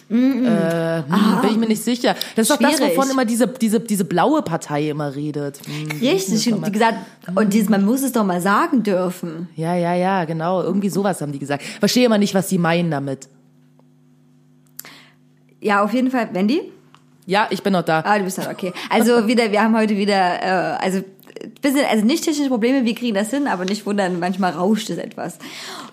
Mm. 0.07 0.45
Äh, 0.45 1.03
hm, 1.03 1.41
bin 1.41 1.50
ich 1.51 1.57
mir 1.57 1.67
nicht 1.67 1.83
sicher. 1.83 2.15
Das 2.35 2.50
ist 2.50 2.55
Schwierig. 2.55 2.75
doch 2.75 2.88
das, 2.88 2.95
wovon 2.95 3.09
immer 3.09 3.25
diese, 3.25 3.47
diese, 3.47 3.79
diese 3.79 4.05
blaue 4.05 4.41
Partei 4.43 4.89
immer 4.89 5.15
redet. 5.15 5.59
Hm, 5.65 6.00
Richtig, 6.00 6.45
wie 6.45 6.71
gesagt, 6.71 6.97
und 7.33 7.53
dieses, 7.53 7.69
man 7.69 7.83
muss 7.83 8.03
es 8.03 8.12
doch 8.12 8.24
mal 8.24 8.41
sagen 8.41 8.83
dürfen. 8.83 9.50
Ja, 9.55 9.75
ja, 9.75 9.95
ja, 9.95 10.25
genau. 10.25 10.62
Irgendwie 10.62 10.89
sowas 10.89 11.21
haben 11.21 11.31
die 11.31 11.39
gesagt. 11.39 11.63
Verstehe 11.63 12.05
immer 12.05 12.19
nicht, 12.19 12.35
was 12.35 12.50
sie 12.50 12.57
meinen 12.57 12.91
damit. 12.91 13.29
Ja, 15.59 15.83
auf 15.83 15.93
jeden 15.93 16.12
Fall. 16.12 16.29
Wendy? 16.33 16.71
Ja, 17.25 17.47
ich 17.50 17.63
bin 17.63 17.74
noch 17.74 17.81
da. 17.81 18.03
Ah, 18.05 18.19
du 18.19 18.25
bist 18.25 18.38
da, 18.38 18.51
okay. 18.51 18.71
Also 18.89 19.27
wieder, 19.27 19.51
wir 19.51 19.63
haben 19.63 19.75
heute 19.75 19.97
wieder, 19.97 20.43
äh, 20.43 20.77
also 20.83 21.01
bisschen, 21.62 21.85
also 21.89 22.05
nicht 22.05 22.24
technische 22.24 22.50
Probleme, 22.50 22.85
wir 22.85 22.95
kriegen 22.95 23.15
das 23.15 23.31
hin, 23.31 23.47
aber 23.47 23.65
nicht 23.65 23.85
wundern, 23.85 24.19
manchmal 24.19 24.51
rauscht 24.51 24.89
es 24.89 24.97
etwas. 24.97 25.38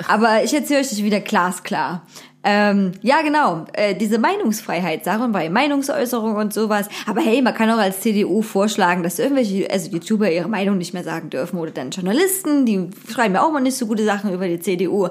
Aber 0.09 0.45
ich 0.45 0.53
erzähle 0.53 0.81
euch 0.81 0.91
das 0.91 1.03
wieder 1.03 1.21
glasklar. 1.21 2.07
Ähm, 2.45 2.93
ja, 3.03 3.23
genau, 3.23 3.67
äh, 3.73 3.95
diese 3.95 4.19
Meinungsfreiheit, 4.19 5.05
Sachen 5.05 5.31
bei 5.31 5.49
Meinungsäußerung 5.49 6.35
und 6.35 6.53
sowas. 6.53 6.89
Aber 7.07 7.21
hey, 7.21 7.41
man 7.41 7.55
kann 7.55 7.71
auch 7.71 7.79
als 7.79 8.01
CDU 8.01 8.43
vorschlagen, 8.43 9.03
dass 9.03 9.19
irgendwelche, 9.19 9.71
also 9.71 9.91
YouTuber 9.91 10.31
ihre 10.31 10.49
Meinung 10.49 10.79
nicht 10.79 10.93
mehr 10.93 11.05
sagen 11.05 11.31
dürfen 11.31 11.59
oder 11.59 11.71
dann 11.71 11.91
Journalisten, 11.91 12.67
die 12.67 12.91
schreiben 13.09 13.35
ja 13.35 13.43
auch 13.43 13.53
mal 13.53 13.61
nicht 13.61 13.77
so 13.77 13.87
gute 13.87 14.05
Sachen 14.05 14.33
über 14.33 14.49
die 14.49 14.59
CDU. 14.59 15.09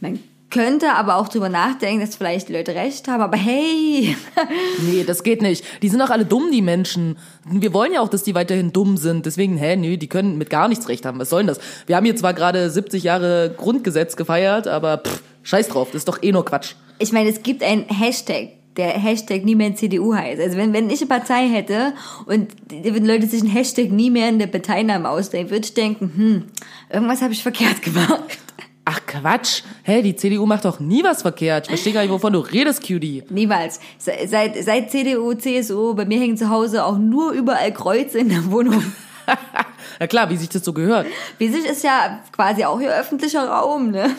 Man 0.00 0.18
könnte 0.52 0.92
aber 0.92 1.16
auch 1.16 1.28
drüber 1.28 1.48
nachdenken, 1.48 2.04
dass 2.04 2.14
vielleicht 2.14 2.48
die 2.48 2.52
Leute 2.52 2.74
recht 2.74 3.08
haben, 3.08 3.22
aber 3.22 3.36
hey. 3.36 4.14
Nee, 4.86 5.02
das 5.04 5.22
geht 5.22 5.42
nicht. 5.42 5.64
Die 5.82 5.88
sind 5.88 5.98
doch 5.98 6.10
alle 6.10 6.26
dumm, 6.26 6.50
die 6.52 6.62
Menschen. 6.62 7.16
Wir 7.44 7.72
wollen 7.72 7.92
ja 7.92 8.00
auch, 8.00 8.08
dass 8.08 8.22
die 8.22 8.34
weiterhin 8.34 8.72
dumm 8.72 8.96
sind. 8.96 9.26
Deswegen, 9.26 9.56
hä, 9.56 9.76
nee, 9.76 9.96
die 9.96 10.08
können 10.08 10.38
mit 10.38 10.50
gar 10.50 10.68
nichts 10.68 10.88
recht 10.88 11.06
haben. 11.06 11.18
Was 11.18 11.30
soll 11.30 11.40
denn 11.40 11.48
das? 11.48 11.60
Wir 11.86 11.96
haben 11.96 12.04
hier 12.04 12.16
zwar 12.16 12.34
gerade 12.34 12.70
70 12.70 13.02
Jahre 13.02 13.54
Grundgesetz 13.56 14.14
gefeiert, 14.14 14.68
aber 14.68 14.98
pff, 14.98 15.22
scheiß 15.42 15.68
drauf, 15.68 15.88
das 15.88 16.02
ist 16.02 16.08
doch 16.08 16.22
eh 16.22 16.32
nur 16.32 16.44
Quatsch. 16.44 16.74
Ich 16.98 17.12
meine, 17.12 17.30
es 17.30 17.42
gibt 17.42 17.62
ein 17.62 17.86
Hashtag, 17.88 18.50
der 18.76 18.90
Hashtag 18.90 19.44
nie 19.44 19.54
mehr 19.54 19.68
in 19.68 19.76
CDU 19.76 20.14
heißt. 20.14 20.40
Also 20.40 20.56
wenn, 20.58 20.72
wenn 20.72 20.90
ich 20.90 21.00
eine 21.00 21.08
Partei 21.08 21.48
hätte 21.48 21.94
und 22.26 22.50
die 22.70 22.90
Leute 22.90 23.26
sich 23.26 23.40
einen 23.40 23.50
Hashtag 23.50 23.90
nie 23.90 24.10
mehr 24.10 24.28
in 24.28 24.38
der 24.38 24.46
Parteinamen 24.48 25.06
ausdenken, 25.06 25.50
würde 25.50 25.64
ich 25.64 25.74
denken, 25.74 26.12
hm, 26.14 26.44
irgendwas 26.92 27.22
habe 27.22 27.32
ich 27.32 27.42
verkehrt 27.42 27.82
gemacht. 27.82 28.38
Ach 28.84 29.00
Quatsch. 29.06 29.62
Hä, 29.84 30.02
die 30.02 30.16
CDU 30.16 30.44
macht 30.46 30.64
doch 30.64 30.80
nie 30.80 31.04
was 31.04 31.22
verkehrt. 31.22 31.66
Ich 31.66 31.70
verstehe 31.70 31.92
gar 31.92 32.00
nicht, 32.02 32.10
wovon 32.10 32.32
du 32.32 32.40
redest, 32.40 32.80
Cutie. 32.86 33.22
Niemals. 33.30 33.78
Se- 33.98 34.12
Seit, 34.26 34.56
seit 34.64 34.90
CDU, 34.90 35.34
CSU, 35.34 35.94
bei 35.94 36.04
mir 36.04 36.18
hängen 36.18 36.36
zu 36.36 36.48
Hause 36.50 36.84
auch 36.84 36.98
nur 36.98 37.30
überall 37.32 37.72
Kreuze 37.72 38.18
in 38.18 38.28
der 38.28 38.50
Wohnung. 38.50 38.82
Na 40.00 40.06
klar, 40.08 40.28
wie 40.30 40.36
sich 40.36 40.48
das 40.48 40.64
so 40.64 40.72
gehört. 40.72 41.06
Wie 41.38 41.46
sich 41.48 41.64
ist 41.64 41.84
ja 41.84 42.20
quasi 42.32 42.64
auch 42.64 42.80
hier 42.80 42.92
öffentlicher 42.92 43.48
Raum, 43.48 43.92
ne? 43.92 44.10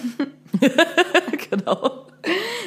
genau. 1.49 2.05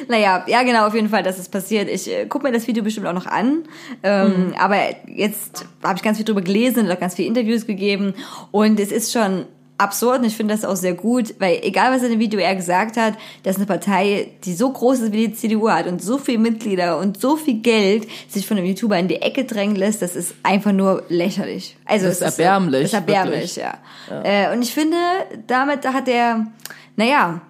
Naja, 0.07 0.45
ja 0.47 0.61
genau, 0.61 0.85
auf 0.85 0.93
jeden 0.93 1.09
Fall, 1.09 1.23
dass 1.23 1.39
es 1.39 1.49
passiert. 1.49 1.89
Ich 1.89 2.07
äh, 2.11 2.27
gucke 2.27 2.45
mir 2.45 2.53
das 2.53 2.67
Video 2.67 2.83
bestimmt 2.83 3.07
auch 3.07 3.13
noch 3.13 3.25
an. 3.25 3.63
Ähm, 4.03 4.53
Aber 4.59 4.77
jetzt 5.07 5.65
habe 5.83 5.95
ich 5.97 6.03
ganz 6.03 6.17
viel 6.17 6.25
drüber 6.25 6.41
gelesen 6.41 6.85
und 6.85 6.91
auch 6.91 6.99
ganz 6.99 7.15
viele 7.15 7.27
Interviews 7.27 7.65
gegeben. 7.65 8.13
Und 8.51 8.79
es 8.79 8.91
ist 8.91 9.11
schon 9.11 9.45
absurd 9.77 10.19
und 10.19 10.25
ich 10.25 10.35
finde 10.35 10.53
das 10.53 10.65
auch 10.65 10.75
sehr 10.75 10.93
gut, 10.93 11.35
weil 11.39 11.59
egal 11.61 11.91
was 11.91 12.03
in 12.03 12.09
dem 12.09 12.19
Video 12.19 12.39
er 12.39 12.55
gesagt 12.55 12.97
hat, 12.97 13.13
dass 13.43 13.57
eine 13.57 13.65
Partei, 13.65 14.29
die 14.43 14.53
so 14.53 14.71
groß 14.71 15.01
ist 15.01 15.11
wie 15.11 15.27
die 15.27 15.33
CDU 15.33 15.69
hat 15.69 15.87
und 15.87 16.01
so 16.01 16.17
viele 16.17 16.39
Mitglieder 16.39 16.97
und 16.97 17.19
so 17.19 17.35
viel 17.35 17.61
Geld 17.61 18.07
sich 18.27 18.47
von 18.47 18.57
einem 18.57 18.65
YouTuber 18.65 18.97
in 18.97 19.07
die 19.07 19.21
Ecke 19.21 19.45
drängen 19.45 19.75
lässt, 19.75 20.01
das 20.01 20.15
ist 20.15 20.33
einfach 20.43 20.71
nur 20.71 21.03
lächerlich. 21.09 21.77
Also 21.85 22.07
Das 22.07 22.15
ist 22.15 22.21
es 22.21 22.27
ist 22.33 22.39
erbärmlich, 22.39 22.81
Das 22.83 22.91
ist 22.91 22.93
erbärmlich, 22.93 23.55
wirklich. 23.57 23.57
ja. 23.57 24.23
Äh, 24.23 24.53
und 24.53 24.61
ich 24.61 24.73
finde, 24.73 24.97
damit 25.45 25.85
hat 25.85 26.07
er, 26.07 26.47
naja, 26.95 27.41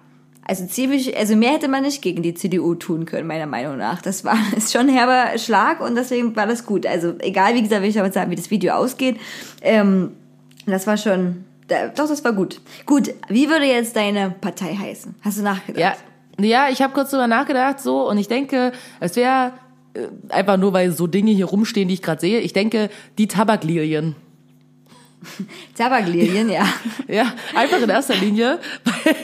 also 0.48 0.66
ziemlich, 0.66 1.14
also 1.16 1.36
mehr 1.36 1.52
hätte 1.52 1.68
man 1.68 1.82
nicht 1.82 2.00
gegen 2.00 2.22
die 2.22 2.32
CDU 2.32 2.74
tun 2.74 3.04
können, 3.04 3.26
meiner 3.26 3.44
Meinung 3.46 3.76
nach. 3.76 4.00
Das 4.00 4.24
war 4.24 4.38
ist 4.56 4.72
schon 4.72 4.88
ein 4.88 4.88
herber 4.88 5.36
Schlag 5.38 5.80
und 5.80 5.94
deswegen 5.94 6.34
war 6.36 6.46
das 6.46 6.64
gut. 6.64 6.86
Also 6.86 7.14
egal, 7.20 7.54
wie 7.54 7.62
gesagt, 7.62 7.82
will 7.82 7.90
ich 7.90 7.96
damit 7.96 8.14
sagen, 8.14 8.30
wie 8.30 8.36
das 8.36 8.50
Video 8.50 8.72
ausgeht. 8.74 9.18
Ähm, 9.60 10.12
das 10.64 10.86
war 10.86 10.96
schon, 10.96 11.44
doch, 11.68 12.08
das 12.08 12.24
war 12.24 12.32
gut. 12.32 12.60
Gut, 12.86 13.14
wie 13.28 13.48
würde 13.48 13.66
jetzt 13.66 13.94
deine 13.96 14.30
Partei 14.30 14.74
heißen? 14.74 15.14
Hast 15.20 15.38
du 15.38 15.42
nachgedacht? 15.42 15.98
Ja, 16.38 16.44
ja 16.44 16.68
ich 16.70 16.82
habe 16.82 16.92
kurz 16.92 17.10
drüber 17.10 17.26
nachgedacht 17.26 17.80
so 17.80 18.08
und 18.08 18.18
ich 18.18 18.28
denke, 18.28 18.72
es 19.00 19.16
wäre 19.16 19.52
äh, 19.94 20.06
einfach 20.30 20.56
nur, 20.56 20.72
weil 20.72 20.90
so 20.92 21.06
Dinge 21.06 21.30
hier 21.30 21.46
rumstehen, 21.46 21.88
die 21.88 21.94
ich 21.94 22.02
gerade 22.02 22.20
sehe, 22.20 22.40
ich 22.40 22.52
denke, 22.52 22.90
die 23.18 23.28
Tabaklilien. 23.28 24.16
Tabaklilien, 25.76 26.50
ja. 26.50 26.64
Ja, 27.08 27.32
einfach 27.54 27.80
in 27.80 27.88
erster 27.88 28.14
Linie, 28.16 28.58
weil, 28.84 29.14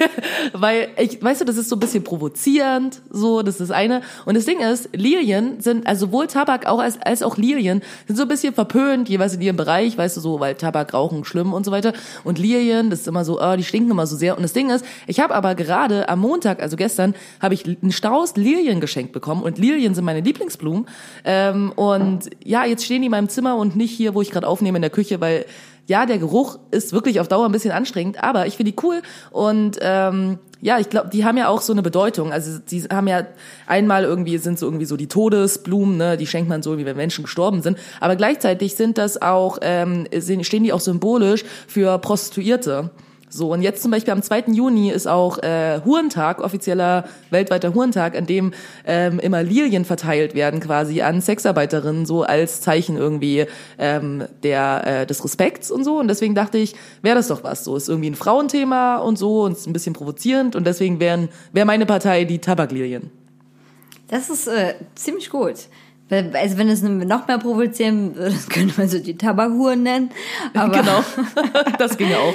weil 0.54 0.88
ich, 0.96 1.22
weißt 1.22 1.42
du, 1.42 1.44
das 1.44 1.58
ist 1.58 1.68
so 1.68 1.76
ein 1.76 1.80
bisschen 1.80 2.02
provozierend, 2.02 3.02
so, 3.10 3.42
das 3.42 3.60
ist 3.60 3.70
eine. 3.70 4.00
Und 4.24 4.38
das 4.38 4.46
Ding 4.46 4.60
ist, 4.60 4.88
Lilien 4.94 5.60
sind, 5.60 5.86
also 5.86 6.06
sowohl 6.06 6.26
Tabak 6.26 6.66
auch 6.66 6.78
als, 6.78 6.98
als 7.02 7.22
auch 7.22 7.36
Lilien 7.36 7.82
sind 8.06 8.16
so 8.16 8.22
ein 8.22 8.28
bisschen 8.28 8.54
verpönt, 8.54 9.10
jeweils 9.10 9.34
in 9.34 9.42
ihrem 9.42 9.56
Bereich, 9.56 9.98
weißt 9.98 10.16
du, 10.16 10.20
so, 10.22 10.40
weil 10.40 10.54
Tabak, 10.54 10.94
Rauchen 10.94 11.24
schlimm 11.24 11.52
und 11.52 11.64
so 11.64 11.72
weiter. 11.72 11.92
Und 12.24 12.38
Lilien, 12.38 12.88
das 12.88 13.00
ist 13.00 13.08
immer 13.08 13.24
so, 13.24 13.40
oh, 13.40 13.56
die 13.56 13.64
stinken 13.64 13.90
immer 13.90 14.06
so 14.06 14.16
sehr. 14.16 14.36
Und 14.36 14.42
das 14.42 14.54
Ding 14.54 14.70
ist, 14.70 14.84
ich 15.06 15.20
habe 15.20 15.34
aber 15.34 15.54
gerade 15.54 16.08
am 16.08 16.20
Montag, 16.20 16.62
also 16.62 16.76
gestern, 16.76 17.14
habe 17.40 17.52
ich 17.52 17.66
einen 17.66 17.92
Strauß 17.92 18.36
Lilien 18.36 18.80
geschenkt 18.80 19.12
bekommen 19.12 19.42
und 19.42 19.58
Lilien 19.58 19.94
sind 19.94 20.04
meine 20.04 20.20
Lieblingsblumen. 20.20 20.86
Ähm, 21.24 21.72
und 21.72 22.30
ja, 22.42 22.64
jetzt 22.64 22.84
stehen 22.84 23.02
die 23.02 23.06
in 23.06 23.10
meinem 23.10 23.28
Zimmer 23.28 23.56
und 23.56 23.76
nicht 23.76 23.92
hier, 23.92 24.14
wo 24.14 24.22
ich 24.22 24.30
gerade 24.30 24.46
aufnehme 24.46 24.78
in 24.78 24.82
der 24.82 24.90
Küche, 24.90 25.20
weil 25.20 25.44
ja, 25.86 26.06
der 26.06 26.18
Geruch 26.18 26.58
ist 26.70 26.92
wirklich 26.92 27.20
auf 27.20 27.28
Dauer 27.28 27.46
ein 27.46 27.52
bisschen 27.52 27.72
anstrengend, 27.72 28.22
aber 28.22 28.46
ich 28.46 28.56
finde 28.56 28.72
die 28.72 28.78
cool 28.82 29.02
und 29.30 29.78
ähm, 29.80 30.38
ja, 30.64 30.78
ich 30.78 30.88
glaube, 30.88 31.10
die 31.10 31.26
haben 31.26 31.36
ja 31.36 31.48
auch 31.48 31.60
so 31.60 31.74
eine 31.74 31.82
Bedeutung. 31.82 32.32
Also 32.32 32.58
die 32.58 32.84
haben 32.84 33.06
ja 33.06 33.26
einmal 33.66 34.04
irgendwie 34.04 34.38
sind 34.38 34.58
so 34.58 34.64
irgendwie 34.64 34.86
so 34.86 34.96
die 34.96 35.08
Todesblumen, 35.08 35.98
ne, 35.98 36.16
die 36.16 36.26
schenkt 36.26 36.48
man 36.48 36.62
so, 36.62 36.78
wie 36.78 36.86
wenn 36.86 36.96
Menschen 36.96 37.24
gestorben 37.24 37.60
sind. 37.60 37.76
Aber 38.00 38.16
gleichzeitig 38.16 38.74
sind 38.74 38.96
das 38.96 39.20
auch 39.20 39.58
ähm, 39.60 40.06
stehen 40.40 40.64
die 40.64 40.72
auch 40.72 40.80
symbolisch 40.80 41.44
für 41.66 41.98
Prostituierte. 41.98 42.90
So, 43.34 43.52
und 43.52 43.62
jetzt 43.62 43.82
zum 43.82 43.90
Beispiel 43.90 44.12
am 44.12 44.22
2. 44.22 44.44
Juni 44.52 44.92
ist 44.92 45.08
auch 45.08 45.38
äh, 45.38 45.80
Hurentag, 45.84 46.40
offizieller 46.40 47.02
weltweiter 47.30 47.74
Hurentag, 47.74 48.16
an 48.16 48.26
dem 48.26 48.54
ähm, 48.86 49.18
immer 49.18 49.42
Lilien 49.42 49.84
verteilt 49.84 50.36
werden 50.36 50.60
quasi 50.60 51.02
an 51.02 51.20
Sexarbeiterinnen, 51.20 52.06
so 52.06 52.22
als 52.22 52.60
Zeichen 52.60 52.96
irgendwie 52.96 53.46
ähm, 53.76 54.22
der 54.44 54.86
äh, 54.86 55.06
des 55.06 55.24
Respekts 55.24 55.72
und 55.72 55.82
so. 55.82 55.98
Und 55.98 56.06
deswegen 56.06 56.36
dachte 56.36 56.58
ich, 56.58 56.76
wäre 57.02 57.16
das 57.16 57.26
doch 57.26 57.42
was. 57.42 57.64
So 57.64 57.74
ist 57.74 57.88
irgendwie 57.88 58.10
ein 58.10 58.14
Frauenthema 58.14 58.98
und 58.98 59.18
so 59.18 59.42
und 59.42 59.52
ist 59.56 59.66
ein 59.66 59.72
bisschen 59.72 59.94
provozierend. 59.94 60.54
Und 60.54 60.64
deswegen 60.64 61.00
wäre 61.00 61.28
meine 61.52 61.86
Partei 61.86 62.22
die 62.26 62.38
Tabaklilien. 62.38 63.10
Das 64.06 64.30
ist 64.30 64.46
äh, 64.46 64.74
ziemlich 64.94 65.28
gut. 65.28 65.56
Also 66.10 66.58
wenn 66.58 66.68
es 66.68 66.82
noch 66.82 67.26
mehr 67.26 67.38
provozieren 67.38 68.14
würde, 68.14 68.30
das 68.34 68.48
könnte 68.48 68.74
man 68.78 68.88
so 68.88 68.98
die 68.98 69.16
Tabakhuren 69.16 69.82
nennen. 69.82 70.10
Aber, 70.54 70.78
genau, 70.78 71.02
das 71.78 71.96
ging 71.96 72.10
ja 72.10 72.18
auch. 72.18 72.34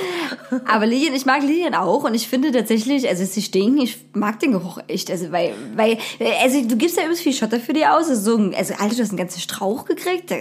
Aber 0.68 0.88
Lilien, 0.88 1.14
ich 1.14 1.26
mag 1.26 1.44
Lilien 1.44 1.76
auch 1.76 2.04
und 2.04 2.16
ich 2.16 2.28
finde 2.28 2.52
tatsächlich, 2.52 3.08
also 3.08 3.24
sie 3.26 3.42
stinken, 3.42 3.82
ich 3.82 4.00
mag 4.14 4.40
den 4.40 4.54
Geruch 4.54 4.80
echt, 4.88 5.12
also 5.12 5.32
weil, 5.32 5.54
weil, 5.76 5.98
also 6.42 6.62
du 6.68 6.76
gibst 6.78 6.98
ja 6.98 7.04
übrigens 7.04 7.22
viel 7.22 7.34
Schotter 7.34 7.60
für 7.60 7.74
die 7.74 7.86
aus, 7.86 8.10
also, 8.10 8.32
so 8.32 8.38
ein, 8.38 8.56
also 8.56 8.74
Alter, 8.74 8.96
du 8.96 9.02
hast 9.04 9.10
einen 9.10 9.18
ganzen 9.18 9.40
Strauch 9.40 9.86
gekriegt, 9.86 10.32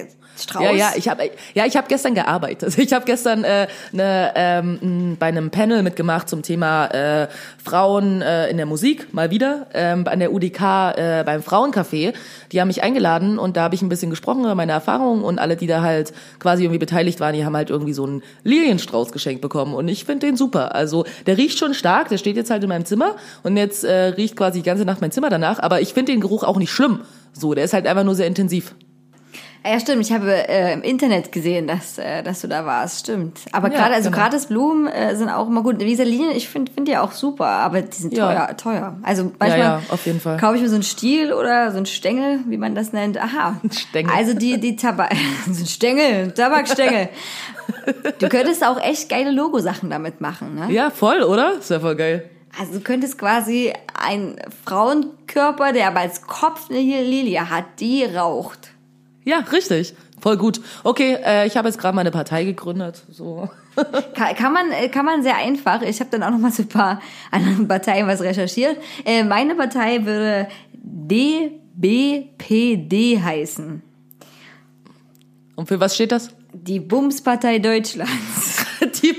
Strauß. 0.41 0.63
Ja, 0.63 0.73
ja, 0.73 0.93
ich 0.97 1.09
habe 1.09 1.31
ja, 1.55 1.67
ich 1.67 1.77
habe 1.77 1.89
gestern 1.89 2.15
gearbeitet. 2.15 2.65
Also 2.65 2.81
ich 2.81 2.93
habe 2.93 3.05
gestern 3.05 3.45
äh, 3.45 3.67
ne, 3.93 4.33
ähm, 4.35 5.17
bei 5.19 5.27
einem 5.27 5.51
Panel 5.51 5.83
mitgemacht 5.83 6.29
zum 6.29 6.43
Thema 6.43 6.87
äh, 6.87 7.29
Frauen 7.65 8.23
äh, 8.23 8.49
in 8.49 8.57
der 8.57 8.67
Musik 8.67 9.13
mal 9.13 9.31
wieder 9.31 9.67
ähm, 9.75 10.07
an 10.07 10.21
der 10.21 10.33
UDK 10.33 10.61
äh, 10.61 11.25
beim 11.25 11.43
Frauencafé. 11.43 12.15
Die 12.53 12.61
haben 12.61 12.69
mich 12.69 12.83
eingeladen 12.83 13.18
und 13.39 13.57
da 13.57 13.63
habe 13.63 13.75
ich 13.75 13.83
ein 13.83 13.89
bisschen 13.89 14.11
gesprochen 14.11 14.41
über 14.41 14.55
meine 14.55 14.73
Erfahrungen 14.73 15.23
und 15.23 15.39
alle, 15.39 15.57
die 15.57 15.67
da 15.67 15.83
halt 15.83 16.13
quasi 16.39 16.65
irgendwie 16.65 16.79
beteiligt 16.79 17.21
waren, 17.21 17.35
die 17.35 17.45
haben 17.45 17.57
halt 17.57 17.71
irgendwie 17.71 17.93
so 17.93 18.05
einen 18.05 18.23
Lilienstrauß 18.45 19.13
geschenkt 19.13 19.43
bekommen 19.43 19.75
und 19.75 19.89
ich 19.89 20.05
finde 20.05 20.27
den 20.27 20.37
super. 20.37 20.75
Also 20.75 21.05
der 21.27 21.37
riecht 21.37 21.59
schon 21.59 21.75
stark, 21.75 22.09
der 22.09 22.19
steht 22.19 22.37
jetzt 22.37 22.51
halt 22.51 22.63
in 22.63 22.69
meinem 22.69 22.85
Zimmer 22.85 23.17
und 23.43 23.57
jetzt 23.57 23.85
äh, 23.85 24.09
riecht 24.09 24.37
quasi 24.37 24.61
die 24.61 24.65
ganze 24.65 24.85
Nacht 24.85 25.01
mein 25.01 25.11
Zimmer 25.11 25.31
danach, 25.31 25.59
aber 25.59 25.81
ich 25.81 25.95
finde 25.95 26.13
den 26.13 26.21
Geruch 26.21 26.45
auch 26.45 26.57
nicht 26.57 26.71
schlimm. 26.71 27.01
So, 27.33 27.55
der 27.55 27.65
ist 27.65 27.73
halt 27.73 27.87
einfach 27.87 28.05
nur 28.05 28.15
sehr 28.15 28.27
intensiv. 28.27 28.75
Ja, 29.67 29.79
stimmt. 29.81 30.01
Ich 30.03 30.13
habe 30.13 30.49
äh, 30.49 30.73
im 30.73 30.83
Internet 30.83 31.31
gesehen, 31.33 31.67
dass, 31.67 31.99
äh, 31.99 32.23
dass 32.23 32.41
du 32.41 32.49
da 32.49 32.65
warst. 32.65 33.01
Stimmt. 33.01 33.41
Aber 33.53 33.71
Ja, 33.71 33.79
gerade, 33.79 33.95
also 33.95 34.11
genau. 34.11 34.23
gratis 34.23 34.47
Blumen 34.47 34.87
äh, 34.87 35.15
sind 35.17 35.29
auch 35.29 35.47
immer 35.49 35.63
gut. 35.63 35.81
Diese 35.81 36.05
Linien, 36.05 36.31
ich 36.31 36.49
finde 36.49 36.73
find 36.73 36.89
die 36.89 36.97
auch 36.97 37.13
super, 37.13 37.47
aber 37.47 37.83
die 37.83 37.97
sind 37.97 38.17
Ja. 38.17 38.47
teuer, 38.47 38.57
teuer. 38.57 38.97
Also 39.03 39.33
manchmal 39.39 39.59
ja, 39.59 39.83
auf 39.91 40.07
jeden 40.07 40.21
Fall. 40.21 40.39
kaufe 40.39 40.57
ich 40.57 40.63
mir 40.63 40.69
so 40.69 40.75
einen 40.77 40.85
Stiel 40.85 41.33
oder 41.33 41.71
so 41.71 41.77
einen 41.77 41.87
Stängel, 41.87 42.41
wie 42.47 42.57
man 42.57 42.75
das 42.75 42.93
nennt. 42.93 43.19
Aha. 43.19 43.61
Stängel. 43.71 44.13
Also 44.17 44.35
die, 44.35 44.59
die 44.59 44.77
Tabak, 44.77 45.13
so 45.51 45.63
ein 45.63 45.67
Stängel, 45.67 46.33
Tabakstängel. 46.33 47.09
du 48.19 48.29
könntest 48.29 48.65
auch 48.65 48.81
echt 48.81 49.09
geile 49.09 49.31
Logosachen 49.33 49.91
damit 49.91 50.21
machen, 50.21 50.55
ne? 50.55 50.73
Ja, 50.73 50.91
voll, 50.91 51.23
oder? 51.23 51.55
Ist 51.59 51.71
ja 51.71 51.81
voll 51.81 51.97
geil. 51.97 52.31
Also 52.59 52.75
du 52.75 52.81
könntest 52.81 53.19
quasi 53.19 53.73
einen 54.03 54.37
Frauenkörper, 54.65 55.73
der 55.73 55.89
aber 55.89 56.01
als 56.01 56.23
Kopf 56.23 56.71
eine 56.71 56.81
Lilie 56.81 57.51
hat, 57.51 57.65
die 57.81 58.05
raucht. 58.05 58.71
Ja, 59.25 59.39
richtig. 59.39 59.95
Voll 60.21 60.37
gut. 60.37 60.61
Okay, 60.85 61.17
äh, 61.25 61.47
ich 61.47 61.57
habe 61.57 61.69
jetzt 61.69 61.79
gerade 61.79 61.95
meine 61.95 62.11
Partei 62.11 62.45
gegründet. 62.45 63.05
So. 63.11 63.49
Kann, 64.15 64.35
kann 64.35 64.53
man 64.53 64.73
äh, 64.73 64.89
kann 64.89 65.05
man 65.05 65.23
sehr 65.23 65.37
einfach. 65.37 65.83
Ich 65.83 66.01
habe 66.01 66.11
dann 66.11 66.25
auch 66.25 66.31
noch 66.31 66.39
mal 66.39 66.51
so 66.51 66.65
ein 66.65 66.69
paar 66.69 67.01
anderen 67.31 67.69
Parteien 67.69 68.09
was 68.09 68.21
recherchiert. 68.21 68.77
Äh, 69.05 69.23
meine 69.23 69.55
Partei 69.55 70.05
würde 70.05 70.49
DBPD 70.73 71.63
heißen. 73.23 73.83
Und 75.55 75.67
für 75.69 75.79
was 75.79 75.95
steht 75.95 76.11
das? 76.13 76.31
Die 76.53 76.81
Bumspartei 76.81 77.59
Deutschlands. 77.61 78.67
Die 79.03 79.13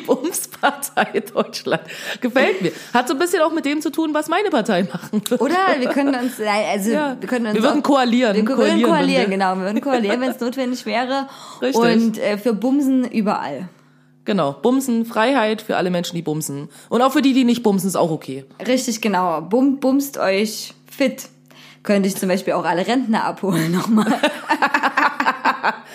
Bumspartei 0.62 1.20
Deutschland. 1.22 1.82
Gefällt 2.22 2.62
mir. 2.62 2.72
Hat 2.94 3.08
so 3.08 3.14
ein 3.14 3.20
bisschen 3.20 3.42
auch 3.42 3.52
mit 3.52 3.66
dem 3.66 3.82
zu 3.82 3.92
tun, 3.92 4.14
was 4.14 4.28
meine 4.30 4.50
Partei 4.50 4.84
machen 4.84 5.22
würde. 5.30 5.44
Oder 5.44 5.56
wir 5.80 5.90
können 5.90 6.16
uns, 6.16 6.40
äh, 6.40 6.48
also 6.48 6.92
Ja, 6.92 7.18
wir 7.20 7.28
können 7.28 7.46
uns 7.48 7.56
wir 7.56 7.64
würden 7.64 7.80
auch- 7.80 7.84
koalieren. 7.84 8.36
Wir 8.36 8.46
würden 8.46 8.58
Koalieren 8.58 8.84
koalieren, 8.92 9.30
genau. 9.32 9.56
Wir 9.56 9.64
würden 9.64 9.82
koalieren, 9.82 10.22
wenn 10.22 10.32
es 10.32 10.40
notwendig 10.42 10.86
wäre. 10.86 11.28
Richtig. 11.62 11.82
Und 11.82 12.18
äh, 12.18 12.38
für 12.38 12.54
Bumsen 12.54 13.06
überall. 13.10 13.70
Genau. 14.26 14.54
Bumsen, 14.54 15.06
Freiheit 15.06 15.62
für 15.62 15.78
alle 15.78 15.90
Menschen, 15.90 16.16
die 16.16 16.22
bumsen. 16.22 16.70
Und 16.90 17.02
auch 17.02 17.12
für 17.14 17.22
die, 17.22 17.34
die 17.34 17.46
nicht 17.46 17.64
bumsen, 17.64 17.88
ist 17.88 17.96
auch 17.96 18.12
okay. 18.12 18.46
Richtig, 18.68 19.02
genau. 19.02 19.42
Bum, 19.42 19.80
bumst 19.80 20.18
euch 20.18 20.74
fit. 20.90 21.30
Könnte 21.82 22.10
ich 22.10 22.16
zum 22.18 22.28
Beispiel 22.30 22.54
auch 22.54 22.66
alle 22.66 22.86
Rentner 22.86 23.24
abholen 23.24 23.72
nochmal. 23.72 24.06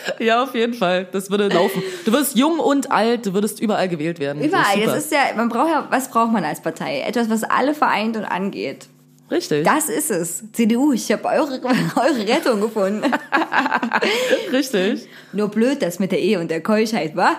Ja, 0.19 0.43
auf 0.43 0.55
jeden 0.55 0.75
Fall. 0.75 1.07
Das 1.13 1.31
würde 1.31 1.49
laufen. 1.49 1.83
Du 2.05 2.13
wirst 2.13 2.37
jung 2.37 2.59
und 2.59 2.91
alt, 2.91 3.27
du 3.27 3.35
würdest 3.35 3.61
überall 3.61 3.89
gewählt 3.89 4.19
werden. 4.21 4.43
Überall. 4.43 4.75
super. 4.75 4.87
Das 4.87 5.05
ist 5.05 5.13
ja, 5.13 5.21
man 5.37 5.49
braucht 5.49 5.71
ja, 5.71 5.87
was 5.91 6.11
braucht 6.11 6.33
man 6.33 6.45
als 6.45 6.61
Partei? 6.61 7.01
Etwas, 7.01 7.31
was 7.31 7.45
alle 7.45 7.75
vereint 7.75 8.17
und 8.17 8.25
angeht. 8.25 8.89
Richtig. 9.31 9.65
Das 9.65 9.89
ist 9.89 10.11
es. 10.11 10.53
CDU, 10.53 10.93
ich 10.93 11.11
habe 11.11 11.25
eure, 11.25 11.61
eure 11.97 12.29
Rettung 12.29 12.61
gefunden. 12.61 13.11
Richtig. 14.53 15.09
Nur 15.33 15.49
blöd, 15.49 15.83
das 15.83 15.99
mit 15.99 16.13
der 16.13 16.21
Ehe 16.21 16.39
und 16.39 16.51
der 16.51 16.63
Keuschheit, 16.63 17.17
wa? 17.17 17.37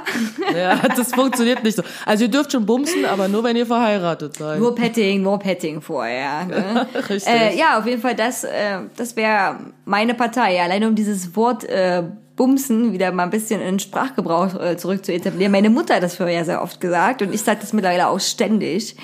Ja, 0.56 0.76
das 0.96 1.14
funktioniert 1.14 1.64
nicht 1.64 1.78
so. 1.78 1.84
Also 2.06 2.26
ihr 2.26 2.32
dürft 2.32 2.52
schon 2.52 2.66
bumsen, 2.66 3.06
aber 3.06 3.28
nur 3.28 3.44
wenn 3.44 3.56
ihr 3.56 3.68
verheiratet 3.68 4.36
seid. 4.38 4.60
Nur 4.60 4.74
Petting, 4.74 5.22
nur 5.22 5.38
Petting 5.38 5.80
vorher. 5.80 6.46
Ne? 6.46 6.88
Richtig. 7.08 7.28
Äh, 7.28 7.56
ja, 7.58 7.78
auf 7.78 7.86
jeden 7.86 8.02
Fall, 8.02 8.16
das, 8.16 8.44
äh, 8.44 8.80
das 8.98 9.16
wäre 9.16 9.58
meine 9.86 10.16
Partei. 10.16 10.62
Alleine 10.62 10.88
um 10.88 10.96
dieses 10.96 11.36
Wort 11.36 11.66
äh, 11.66 12.04
Bumsen 12.36 12.94
wieder 12.94 13.12
mal 13.12 13.24
ein 13.24 13.30
bisschen 13.30 13.62
in 13.62 13.80
Sprachgebrauch 13.80 14.60
äh, 14.60 14.78
zurück 14.78 15.06
zu 15.06 15.14
etablieren. 15.14 15.52
Meine 15.52 15.70
Mutter 15.70 15.96
hat 15.96 16.04
das 16.04 16.16
früher 16.16 16.30
ja 16.30 16.44
sehr 16.44 16.62
oft 16.62 16.82
gesagt 16.82 17.22
und 17.22 17.34
ich 17.34 17.42
sage 17.42 17.60
das 17.62 17.74
mittlerweile 17.74 18.08
auch 18.08 18.20
ständig. 18.20 18.96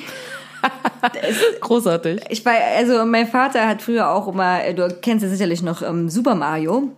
Großartig. 1.62 2.22
Ich 2.30 2.46
war, 2.46 2.54
also 2.78 3.06
mein 3.06 3.28
Vater 3.28 3.68
hat 3.68 3.82
früher 3.82 4.10
auch 4.10 4.28
immer, 4.28 4.64
äh, 4.64 4.74
du 4.74 4.88
kennst 5.02 5.24
ja 5.24 5.30
sicherlich 5.30 5.62
noch 5.62 5.82
ähm, 5.82 6.10
Super 6.10 6.36
Mario. 6.36 6.90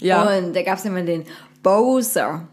Ja. 0.00 0.22
Und 0.22 0.54
da 0.54 0.62
gab's 0.62 0.84
immer 0.84 1.02
den 1.02 1.24
Bowser. 1.62 2.46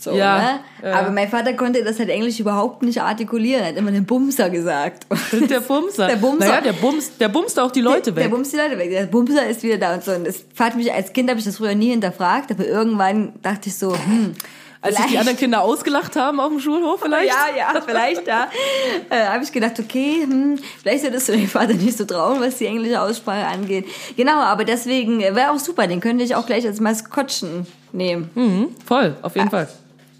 So, 0.00 0.12
Ja, 0.14 0.38
ne? 0.38 0.60
ja. 0.82 0.92
Aber 1.00 1.10
mein 1.10 1.28
Vater 1.28 1.54
konnte 1.54 1.82
das 1.82 1.98
halt 1.98 2.10
Englisch 2.10 2.38
überhaupt 2.38 2.82
nicht 2.82 3.00
artikulieren. 3.00 3.62
Er 3.62 3.68
hat 3.70 3.76
immer 3.76 3.90
den 3.92 4.04
Bumser 4.04 4.50
gesagt. 4.50 5.06
Der 5.32 5.60
Bumser. 5.60 6.06
Der 6.08 6.16
Bumser. 6.16 6.46
Naja, 6.46 6.60
der 6.60 6.72
bumst, 6.74 7.20
der 7.20 7.28
bumst 7.28 7.58
auch 7.58 7.70
die 7.70 7.80
Leute 7.80 8.12
Der 8.12 8.24
weg. 8.24 8.30
bumst 8.30 8.52
die 8.52 8.56
Leute 8.56 8.76
weg. 8.78 8.90
Der 8.90 9.06
Bumser 9.06 9.46
ist 9.46 9.62
wieder 9.62 9.78
da 9.78 9.94
und 9.94 10.04
so. 10.04 10.12
Und 10.12 10.26
das 10.26 10.44
hat 10.58 10.76
mich, 10.76 10.92
als 10.92 11.12
Kind 11.12 11.30
habe 11.30 11.38
ich 11.38 11.46
das 11.46 11.56
früher 11.56 11.74
nie 11.74 11.90
hinterfragt, 11.90 12.50
aber 12.50 12.66
irgendwann 12.66 13.32
dachte 13.42 13.68
ich 13.70 13.76
so, 13.78 13.92
hm, 13.94 14.34
Als 14.82 14.96
sich 14.98 15.06
die 15.06 15.18
anderen 15.18 15.38
Kinder 15.38 15.62
ausgelacht 15.62 16.14
haben 16.14 16.38
auf 16.40 16.50
dem 16.50 16.60
Schulhof 16.60 17.00
vielleicht. 17.00 17.28
Ja, 17.28 17.56
ja, 17.74 17.80
vielleicht, 17.80 18.26
ja. 18.26 18.48
Äh, 19.10 19.26
habe 19.26 19.42
ich 19.44 19.50
gedacht, 19.52 19.78
okay, 19.80 20.22
hm, 20.22 20.58
vielleicht 20.82 21.02
solltest 21.02 21.28
du 21.28 21.32
deinem 21.32 21.48
Vater 21.48 21.74
nicht 21.74 21.96
so 21.96 22.04
trauen, 22.04 22.40
was 22.40 22.58
die 22.58 22.66
englische 22.66 23.00
Aussprache 23.00 23.46
angeht. 23.46 23.86
Genau, 24.16 24.34
aber 24.40 24.64
deswegen 24.64 25.20
wäre 25.20 25.50
auch 25.52 25.58
super, 25.58 25.86
den 25.86 26.00
könnte 26.00 26.22
ich 26.22 26.34
auch 26.34 26.44
gleich 26.46 26.66
als 26.66 26.80
Maskottchen 26.80 27.66
nehmen. 27.92 28.30
Mhm, 28.34 28.68
voll, 28.84 29.16
auf 29.22 29.34
jeden 29.36 29.48
Fall. 29.50 29.68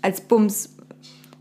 Als 0.06 0.20
Bums. 0.20 0.68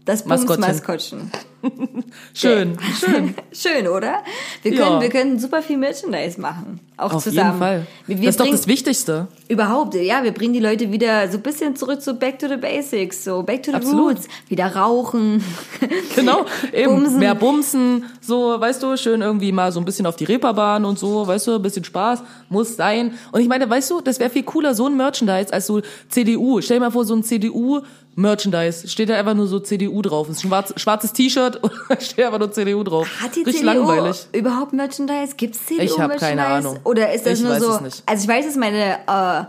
Das 0.05 0.25
Maskottchen. 0.25 0.61
Bums-Maskottchen. 0.61 1.31
Schön, 2.33 2.77
schön. 2.99 3.35
Schön, 3.51 3.87
oder? 3.87 4.23
Wir 4.61 4.73
Ja. 4.73 4.87
können, 4.87 5.01
wir 5.01 5.09
können 5.09 5.39
super 5.39 5.61
viel 5.61 5.77
Merchandise 5.77 6.39
machen. 6.39 6.79
Auch 6.97 7.13
Auf 7.13 7.23
zusammen. 7.23 7.47
jeden 7.49 7.59
Fall. 7.59 7.87
Wir, 8.07 8.15
das 8.15 8.21
wir 8.23 8.29
ist 8.29 8.39
doch 8.39 8.49
das 8.49 8.67
Wichtigste. 8.67 9.27
Überhaupt, 9.49 9.95
ja, 9.95 10.23
wir 10.23 10.31
bringen 10.31 10.53
die 10.53 10.59
Leute 10.61 10.91
wieder 10.91 11.29
so 11.29 11.37
ein 11.37 11.43
bisschen 11.43 11.75
zurück 11.75 12.01
zu 12.01 12.13
Back 12.15 12.39
to 12.39 12.47
the 12.47 12.55
Basics, 12.55 13.23
so 13.25 13.43
Back 13.43 13.63
to 13.63 13.71
the 13.71 13.77
Absolut. 13.77 14.11
Roots. 14.17 14.27
Wieder 14.47 14.75
rauchen. 14.75 15.43
Genau, 16.15 16.45
eben. 16.71 16.95
Bumsen. 16.95 17.19
Mehr 17.19 17.35
Bumsen, 17.35 18.05
so, 18.21 18.59
weißt 18.59 18.81
du, 18.81 18.95
schön 18.95 19.21
irgendwie 19.21 19.51
mal 19.51 19.71
so 19.73 19.79
ein 19.81 19.85
bisschen 19.85 20.05
auf 20.05 20.15
die 20.15 20.23
Reeperbahn 20.23 20.85
und 20.85 20.97
so, 20.97 21.27
weißt 21.27 21.47
du, 21.47 21.55
ein 21.55 21.61
bisschen 21.61 21.83
Spaß, 21.83 22.23
muss 22.49 22.77
sein. 22.77 23.13
Und 23.33 23.41
ich 23.41 23.49
meine, 23.49 23.69
weißt 23.69 23.91
du, 23.91 23.99
das 24.01 24.19
wäre 24.19 24.29
viel 24.29 24.43
cooler, 24.43 24.73
so 24.73 24.87
ein 24.87 24.95
Merchandise 24.95 25.51
als 25.51 25.67
so 25.67 25.81
CDU. 26.09 26.61
Stell 26.61 26.77
dir 26.77 26.85
mal 26.85 26.91
vor, 26.91 27.03
so 27.03 27.13
ein 27.13 27.23
CDU-Merchandise. 27.23 28.87
Steht 28.87 29.09
da 29.09 29.15
einfach 29.17 29.33
nur 29.33 29.47
so 29.47 29.59
CDU 29.59 30.01
drauf. 30.01 30.29
Ein 30.29 30.35
schwarz, 30.35 30.73
schwarzes 30.77 31.11
T-Shirt 31.13 31.54
und 31.61 31.71
da 31.89 31.99
steht 31.99 32.25
einfach 32.25 32.39
nur 32.39 32.51
CDU 32.51 32.83
drauf. 32.83 33.07
Hat 33.21 33.35
die 33.35 33.43
Richtig 33.43 33.61
CDU 33.67 33.85
langweilig. 33.87 34.27
überhaupt 34.31 34.73
Merchandise? 34.73 35.33
Gibt's 35.37 35.65
CDU 35.65 35.81
Ich 35.83 35.91
hab 35.99 36.07
Merchandise? 36.09 36.25
keine 36.25 36.45
Ahnung. 36.45 36.79
Oder 36.83 37.13
ist 37.13 37.25
das 37.25 37.39
Ich 37.39 37.43
nur 37.45 37.53
weiß 37.53 37.63
so? 37.63 37.71
es 37.75 37.81
nicht. 37.81 38.03
Also 38.05 38.23
ich 38.23 38.29
weiß, 38.29 38.45
dass 38.45 38.55
meine 38.55 38.99
äh, 39.07 39.43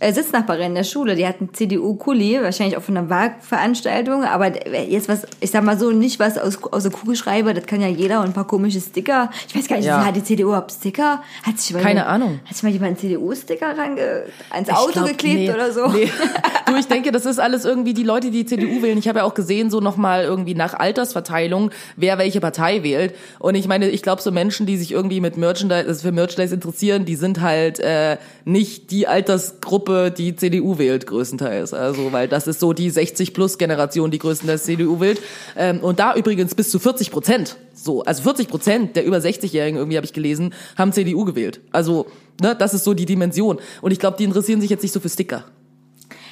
äh, 0.00 0.12
Sitznachbarin 0.12 0.66
in 0.68 0.74
der 0.74 0.84
Schule, 0.84 1.14
die 1.16 1.26
hat 1.26 1.36
einen 1.40 1.52
CDU-Kuli, 1.54 2.40
wahrscheinlich 2.42 2.76
auch 2.76 2.82
von 2.82 2.96
einer 2.96 3.08
Wahlveranstaltung, 3.10 4.24
aber 4.24 4.52
jetzt 4.88 5.08
was, 5.08 5.26
ich 5.40 5.50
sag 5.50 5.64
mal 5.64 5.78
so, 5.78 5.90
nicht 5.90 6.18
was 6.18 6.38
aus, 6.38 6.58
aus 6.70 6.82
der 6.82 6.92
Kugelschreiber, 6.92 7.54
das 7.54 7.66
kann 7.66 7.80
ja 7.80 7.88
jeder 7.88 8.20
und 8.20 8.26
ein 8.26 8.32
paar 8.32 8.46
komische 8.46 8.80
Sticker. 8.80 9.30
Ich 9.48 9.56
weiß 9.56 9.68
gar 9.68 9.76
nicht, 9.76 9.86
Ja. 9.86 10.04
hat 10.04 10.16
die 10.16 10.22
CDU 10.24 10.48
überhaupt 10.48 10.72
Sticker? 10.72 11.22
Hat 11.42 11.58
sich 11.58 11.72
mal 11.72 11.80
Keine 11.82 12.00
jemand- 12.00 12.08
Ahnung. 12.08 12.40
Hat 12.44 12.54
sich 12.54 12.62
mal 12.62 12.72
jemand 12.72 12.88
einen 12.90 12.98
CDU-Sticker 12.98 13.76
range, 13.78 14.22
ans 14.50 14.68
Auto 14.70 14.92
glaub, 14.92 15.08
geklebt 15.08 15.36
nee, 15.36 15.50
oder 15.52 15.72
so? 15.72 15.86
Nee. 15.88 16.10
Du, 16.66 16.74
ich 16.74 16.88
denke, 16.88 17.12
das 17.12 17.26
ist 17.26 17.38
alles 17.38 17.64
irgendwie 17.64 17.94
die 17.94 18.02
Leute, 18.02 18.32
die 18.32 18.44
CDU 18.44 18.82
wählen. 18.82 18.98
Ich 18.98 19.06
habe 19.06 19.20
ja 19.20 19.24
auch 19.24 19.34
gesehen, 19.34 19.70
so 19.70 19.78
nochmal 19.78 20.24
irgendwie 20.24 20.56
nach 20.56 20.74
Altersverteilung, 20.74 21.70
wer 21.94 22.18
welche 22.18 22.40
Partei 22.40 22.82
wählt. 22.82 23.14
Und 23.38 23.54
ich 23.54 23.68
meine, 23.68 23.88
ich 23.88 24.02
glaube, 24.02 24.20
so 24.20 24.32
Menschen, 24.32 24.66
die 24.66 24.76
sich 24.76 24.90
irgendwie 24.90 25.20
mit 25.20 25.36
Merchandise, 25.36 25.86
also 25.86 26.02
für 26.02 26.10
Merchandise 26.10 26.52
interessieren, 26.52 27.04
die 27.04 27.14
sind 27.14 27.40
halt 27.40 27.78
äh, 27.78 28.16
nicht 28.44 28.90
die 28.90 29.06
Altersgruppe, 29.06 29.85
die 29.88 30.36
CDU 30.36 30.78
wählt, 30.78 31.06
größtenteils. 31.06 31.74
Also, 31.74 32.12
weil 32.12 32.28
das 32.28 32.46
ist 32.46 32.60
so 32.60 32.72
die 32.72 32.90
60-Plus-Generation, 32.90 34.10
die 34.10 34.18
größtenteils 34.18 34.64
CDU 34.64 35.00
wählt. 35.00 35.20
Ähm, 35.56 35.80
und 35.80 35.98
da 35.98 36.14
übrigens 36.14 36.54
bis 36.54 36.70
zu 36.70 36.78
40 36.78 37.10
Prozent. 37.10 37.56
So, 37.74 38.02
also 38.02 38.22
40 38.22 38.48
Prozent 38.48 38.96
der 38.96 39.04
über 39.04 39.18
60-Jährigen, 39.18 39.78
irgendwie 39.78 39.96
habe 39.96 40.06
ich 40.06 40.12
gelesen, 40.12 40.54
haben 40.76 40.92
CDU 40.92 41.24
gewählt. 41.24 41.60
Also, 41.70 42.06
ne, 42.40 42.56
das 42.56 42.74
ist 42.74 42.84
so 42.84 42.94
die 42.94 43.06
Dimension. 43.06 43.58
Und 43.82 43.90
ich 43.90 43.98
glaube, 43.98 44.16
die 44.16 44.24
interessieren 44.24 44.60
sich 44.60 44.70
jetzt 44.70 44.82
nicht 44.82 44.92
so 44.92 45.00
für 45.00 45.08
Sticker. 45.08 45.44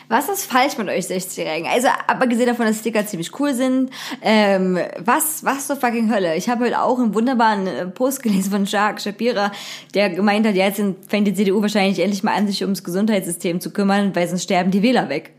Was 0.09 0.29
ist 0.29 0.45
falsch 0.45 0.77
mit 0.77 0.88
euch 0.88 1.07
60-Jährigen? 1.07 1.67
Also, 1.67 1.88
abgesehen 2.07 2.47
davon, 2.47 2.67
dass 2.67 2.79
Sticker 2.79 3.07
ziemlich 3.07 3.38
cool 3.40 3.55
sind, 3.55 3.90
ähm, 4.23 4.79
was, 4.99 5.45
was 5.45 5.67
zur 5.67 5.77
fucking 5.77 6.12
Hölle? 6.12 6.37
Ich 6.37 6.49
habe 6.49 6.67
heute 6.67 6.81
auch 6.81 6.99
einen 6.99 7.14
wunderbaren 7.14 7.67
äh, 7.67 7.87
Post 7.87 8.23
gelesen 8.23 8.51
von 8.51 8.64
Jacques 8.67 9.05
Shapira, 9.05 9.51
der 9.95 10.11
gemeint 10.11 10.47
hat, 10.47 10.55
ja, 10.55 10.67
jetzt 10.67 10.83
fängt 11.09 11.27
die 11.27 11.35
CDU 11.35 11.62
wahrscheinlich 11.62 12.01
endlich 12.01 12.23
mal 12.23 12.35
an, 12.35 12.47
sich 12.47 12.62
ums 12.62 12.85
Gesundheitssystem 12.85 13.61
zu 13.61 13.71
kümmern, 13.71 14.14
weil 14.14 14.29
sonst 14.29 14.45
sterben 14.45 14.71
die 14.71 14.83
Wähler 14.83 15.09
weg. 15.09 15.33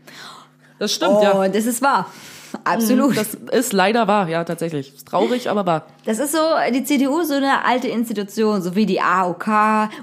Das 0.78 0.92
stimmt, 0.92 1.22
ja. 1.22 1.32
Und 1.32 1.54
das 1.54 1.66
ist 1.66 1.80
wahr. 1.80 2.10
Absolut. 2.64 3.16
Das 3.16 3.34
ist 3.34 3.72
leider 3.72 4.06
wahr, 4.08 4.28
ja, 4.28 4.44
tatsächlich. 4.44 4.94
Ist 4.94 5.08
traurig, 5.08 5.48
aber 5.48 5.66
wahr. 5.66 5.86
Das 6.04 6.18
ist 6.18 6.32
so, 6.32 6.38
die 6.72 6.84
CDU 6.84 7.20
ist 7.20 7.28
so 7.28 7.34
eine 7.34 7.64
alte 7.64 7.88
Institution, 7.88 8.62
so 8.62 8.74
wie 8.76 8.86
die 8.86 9.00
AOK 9.00 9.48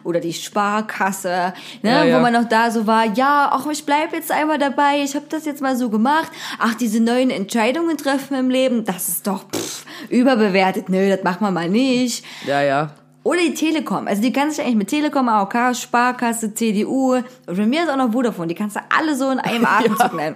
oder 0.03 0.19
die 0.19 0.33
Sparkasse, 0.33 1.53
ne, 1.81 1.91
Ja, 1.91 2.03
ja. 2.03 2.17
wo 2.17 2.21
man 2.21 2.33
noch 2.33 2.47
da 2.47 2.71
so 2.71 2.87
war, 2.87 3.05
ja, 3.05 3.49
ach, 3.51 3.65
ich 3.71 3.85
bleib 3.85 4.13
jetzt 4.13 4.31
einmal 4.31 4.57
dabei, 4.57 5.01
ich 5.03 5.15
habe 5.15 5.25
das 5.29 5.45
jetzt 5.45 5.61
mal 5.61 5.75
so 5.75 5.89
gemacht. 5.89 6.31
Ach, 6.59 6.73
diese 6.75 7.01
neuen 7.01 7.29
Entscheidungen 7.29 7.97
treffen 7.97 8.35
im 8.37 8.49
Leben, 8.49 8.83
das 8.85 9.07
ist 9.07 9.27
doch 9.27 9.45
pff, 9.49 9.85
überbewertet. 10.09 10.89
Nö, 10.89 11.09
das 11.09 11.23
machen 11.23 11.41
wir 11.45 11.51
mal 11.51 11.69
nicht. 11.69 12.25
Ja, 12.45 12.61
ja. 12.61 12.91
Oder 13.23 13.39
die 13.39 13.53
Telekom, 13.53 14.07
also 14.07 14.21
die 14.21 14.33
kannst 14.33 14.57
du 14.57 14.63
eigentlich 14.63 14.75
mit 14.75 14.89
Telekom, 14.89 15.29
AOK, 15.29 15.73
Sparkasse, 15.73 16.53
CDU 16.53 17.13
und 17.13 17.25
bei 17.45 17.65
mir 17.65 17.83
ist 17.83 17.89
auch 17.89 17.95
noch 17.95 18.11
Vodafone, 18.11 18.47
die 18.47 18.55
kannst 18.55 18.75
du 18.75 18.81
alle 18.89 19.15
so 19.15 19.29
in 19.29 19.39
einem 19.39 19.65
Atemzug 19.69 20.13
nennen. 20.13 20.35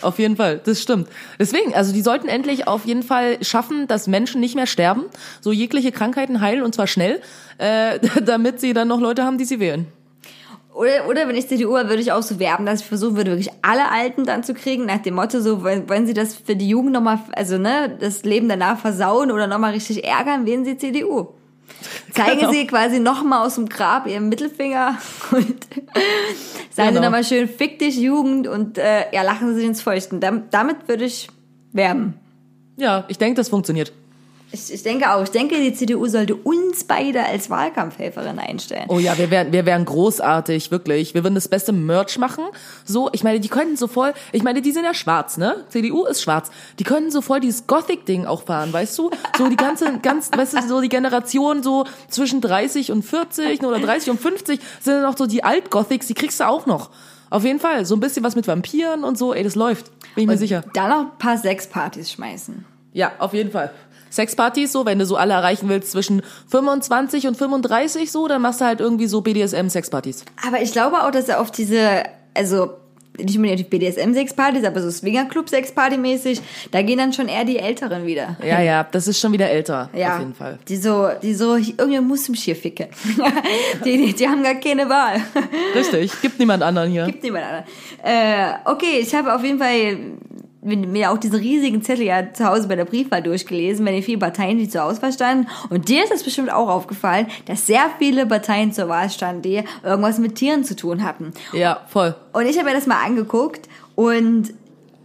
Auf 0.00 0.18
jeden 0.18 0.36
Fall, 0.36 0.58
das 0.64 0.80
stimmt. 0.80 1.08
Deswegen, 1.38 1.74
also 1.74 1.92
die 1.92 2.00
sollten 2.00 2.28
endlich 2.28 2.66
auf 2.66 2.86
jeden 2.86 3.02
Fall 3.02 3.44
schaffen, 3.44 3.86
dass 3.86 4.06
Menschen 4.06 4.40
nicht 4.40 4.54
mehr 4.54 4.66
sterben, 4.66 5.04
so 5.42 5.52
jegliche 5.52 5.92
Krankheiten 5.92 6.40
heilen 6.40 6.62
und 6.62 6.74
zwar 6.74 6.86
schnell, 6.86 7.20
äh, 7.58 7.98
damit 8.24 8.60
sie 8.60 8.72
dann 8.72 8.88
noch 8.88 9.00
Leute 9.00 9.24
haben, 9.24 9.36
die 9.36 9.44
sie 9.44 9.60
wählen. 9.60 9.86
Oder, 10.72 11.06
oder 11.06 11.28
wenn 11.28 11.36
ich 11.36 11.48
CDU 11.48 11.74
wäre, 11.74 11.90
würde 11.90 12.00
ich 12.00 12.12
auch 12.12 12.22
so 12.22 12.38
werben, 12.38 12.64
dass 12.64 12.80
ich 12.80 12.86
versuchen 12.86 13.16
würde, 13.16 13.32
wirklich 13.32 13.52
alle 13.60 13.90
Alten 13.90 14.24
dann 14.24 14.42
zu 14.42 14.54
kriegen, 14.54 14.86
nach 14.86 15.02
dem 15.02 15.16
Motto, 15.16 15.42
so, 15.42 15.64
wenn, 15.64 15.86
wenn 15.90 16.06
sie 16.06 16.14
das 16.14 16.34
für 16.34 16.56
die 16.56 16.66
Jugend 16.66 16.92
nochmal, 16.92 17.18
also, 17.32 17.58
ne, 17.58 17.94
das 18.00 18.22
Leben 18.24 18.48
danach 18.48 18.78
versauen 18.78 19.30
oder 19.30 19.46
nochmal 19.46 19.72
richtig 19.72 20.02
ärgern, 20.02 20.46
wählen 20.46 20.64
sie 20.64 20.78
CDU. 20.78 21.28
Zeigen 22.12 22.40
Genau. 22.40 22.52
sie 22.52 22.66
quasi 22.66 22.98
nochmal 23.00 23.46
aus 23.46 23.54
dem 23.56 23.68
Grab 23.68 24.06
ihren 24.06 24.28
Mittelfinger 24.28 24.98
und 25.32 25.66
sagen 26.70 26.74
sie 26.74 26.82
Genau. 26.88 27.00
nochmal 27.02 27.24
schön, 27.24 27.48
fick 27.48 27.78
dich 27.78 27.96
Jugend 27.96 28.46
und, 28.48 28.78
äh, 28.78 29.04
ja, 29.12 29.22
lachen 29.22 29.48
sie 29.50 29.60
sich 29.60 29.64
ins 29.66 29.82
Feuchten. 29.82 30.20
Dam, 30.20 30.44
damit 30.50 30.88
würde 30.88 31.04
ich 31.04 31.28
werben. 31.72 32.14
Ja, 32.76 33.04
ich 33.08 33.18
denke, 33.18 33.36
das 33.36 33.48
funktioniert. 33.48 33.92
Ich, 34.52 34.72
ich 34.72 34.82
denke 34.82 35.10
auch, 35.10 35.22
ich 35.22 35.30
denke, 35.30 35.56
die 35.56 35.72
CDU 35.72 36.06
sollte 36.06 36.34
uns 36.34 36.84
beide 36.84 37.24
als 37.24 37.48
Wahlkampfhelferin 37.48 38.38
einstellen. 38.38 38.84
Oh 38.88 38.98
ja, 38.98 39.16
wir 39.16 39.30
wären, 39.30 39.50
wir 39.50 39.64
wären 39.64 39.84
großartig, 39.86 40.70
wirklich. 40.70 41.14
Wir 41.14 41.24
würden 41.24 41.34
das 41.34 41.48
beste 41.48 41.72
Merch 41.72 42.18
machen. 42.18 42.44
So, 42.84 43.08
ich 43.12 43.24
meine, 43.24 43.40
die 43.40 43.48
könnten 43.48 43.76
so 43.76 43.86
voll, 43.86 44.12
ich 44.30 44.42
meine, 44.42 44.60
die 44.60 44.72
sind 44.72 44.84
ja 44.84 44.92
schwarz, 44.92 45.38
ne? 45.38 45.64
CDU 45.70 46.04
ist 46.04 46.22
schwarz. 46.22 46.50
Die 46.78 46.84
können 46.84 47.10
so 47.10 47.22
voll 47.22 47.40
dieses 47.40 47.66
Gothic-Ding 47.66 48.26
auch 48.26 48.42
fahren, 48.42 48.72
weißt 48.72 48.98
du? 48.98 49.10
So 49.38 49.48
die 49.48 49.56
ganze, 49.56 49.98
ganz, 50.02 50.30
weißt 50.30 50.54
du, 50.54 50.68
so 50.68 50.80
die 50.82 50.90
Generation 50.90 51.62
so 51.62 51.84
zwischen 52.08 52.42
30 52.42 52.92
und 52.92 53.02
40 53.02 53.62
oder 53.62 53.78
30 53.78 54.10
und 54.10 54.20
50 54.20 54.60
sind 54.80 54.94
dann 54.94 55.06
auch 55.06 55.16
so 55.16 55.26
die 55.26 55.42
Alt-Gothics, 55.42 56.06
die 56.08 56.14
kriegst 56.14 56.40
du 56.40 56.46
auch 56.46 56.66
noch. 56.66 56.90
Auf 57.30 57.44
jeden 57.44 57.60
Fall. 57.60 57.86
So 57.86 57.96
ein 57.96 58.00
bisschen 58.00 58.22
was 58.22 58.36
mit 58.36 58.46
Vampiren 58.46 59.04
und 59.04 59.16
so, 59.16 59.32
ey, 59.32 59.42
das 59.42 59.54
läuft. 59.54 59.90
Bin 60.14 60.24
ich 60.24 60.26
mir 60.26 60.36
sicher. 60.36 60.62
Dann 60.74 60.90
noch 60.90 61.12
ein 61.12 61.18
paar 61.18 61.38
Sexpartys 61.38 62.12
schmeißen. 62.12 62.66
Ja, 62.92 63.12
auf 63.18 63.32
jeden 63.32 63.50
Fall. 63.50 63.72
Sexpartys 64.12 64.72
so, 64.72 64.84
wenn 64.86 64.98
du 64.98 65.06
so 65.06 65.16
alle 65.16 65.32
erreichen 65.34 65.68
willst 65.68 65.90
zwischen 65.92 66.22
25 66.50 67.26
und 67.26 67.36
35 67.36 68.12
so, 68.12 68.28
dann 68.28 68.42
machst 68.42 68.60
du 68.60 68.64
halt 68.66 68.80
irgendwie 68.80 69.06
so 69.06 69.20
BDSM-Sexpartys. 69.22 70.24
Aber 70.46 70.60
ich 70.60 70.72
glaube 70.72 71.02
auch, 71.02 71.10
dass 71.10 71.28
er 71.28 71.40
auf 71.40 71.50
diese, 71.50 72.02
also 72.34 72.74
nicht 73.18 73.36
unbedingt 73.36 73.60
auf 73.60 73.68
die 73.68 73.78
BDSM-Sexpartys, 73.78 74.64
aber 74.64 74.80
so 74.80 74.90
Swingerclub-Sexparty-mäßig, 74.90 76.40
da 76.70 76.82
gehen 76.82 76.98
dann 76.98 77.12
schon 77.12 77.28
eher 77.28 77.44
die 77.44 77.58
Älteren 77.58 78.06
wieder. 78.06 78.36
Ja, 78.42 78.60
ja, 78.62 78.86
das 78.90 79.06
ist 79.06 79.20
schon 79.20 79.32
wieder 79.32 79.50
älter, 79.50 79.90
Ja, 79.94 80.14
auf 80.14 80.20
jeden 80.20 80.34
Fall. 80.34 80.58
die 80.68 80.76
so, 80.76 81.08
die 81.22 81.34
so, 81.34 81.56
irgendwie 81.56 82.00
muss 82.00 82.28
im 82.28 82.34
Schier 82.34 82.56
ficken. 82.56 82.86
die, 83.84 83.96
die, 84.06 84.12
die 84.14 84.28
haben 84.28 84.42
gar 84.42 84.54
keine 84.54 84.88
Wahl. 84.88 85.20
Richtig, 85.74 86.10
gibt 86.22 86.38
niemand 86.38 86.62
anderen 86.62 86.90
hier. 86.90 87.04
Gibt 87.06 87.22
niemand 87.22 87.44
anderen. 87.44 87.64
Äh, 88.02 88.54
okay, 88.64 88.98
ich 89.00 89.14
habe 89.14 89.34
auf 89.34 89.44
jeden 89.44 89.58
Fall 89.58 89.98
mir 90.62 91.10
auch 91.10 91.18
diesen 91.18 91.38
riesigen 91.38 91.82
Zettel 91.82 92.06
ja 92.06 92.32
zu 92.32 92.46
Hause 92.46 92.68
bei 92.68 92.76
der 92.76 92.84
Briefwahl 92.84 93.22
durchgelesen, 93.22 93.84
bei 93.84 93.92
den 93.92 94.02
vielen 94.02 94.20
Parteien, 94.20 94.58
die 94.58 94.68
zur 94.68 94.84
Auswahl 94.84 95.12
standen. 95.12 95.48
Und 95.70 95.88
dir 95.88 96.04
ist 96.04 96.12
das 96.12 96.22
bestimmt 96.22 96.52
auch 96.52 96.68
aufgefallen, 96.68 97.26
dass 97.46 97.66
sehr 97.66 97.90
viele 97.98 98.26
Parteien 98.26 98.72
zur 98.72 98.88
Wahl 98.88 99.10
standen, 99.10 99.42
die 99.42 99.64
irgendwas 99.82 100.18
mit 100.18 100.36
Tieren 100.36 100.64
zu 100.64 100.76
tun 100.76 101.02
hatten. 101.02 101.32
Ja, 101.52 101.80
voll. 101.88 102.14
Und 102.32 102.46
ich 102.46 102.56
habe 102.58 102.68
mir 102.68 102.74
das 102.74 102.86
mal 102.86 103.04
angeguckt 103.04 103.68
und 103.96 104.54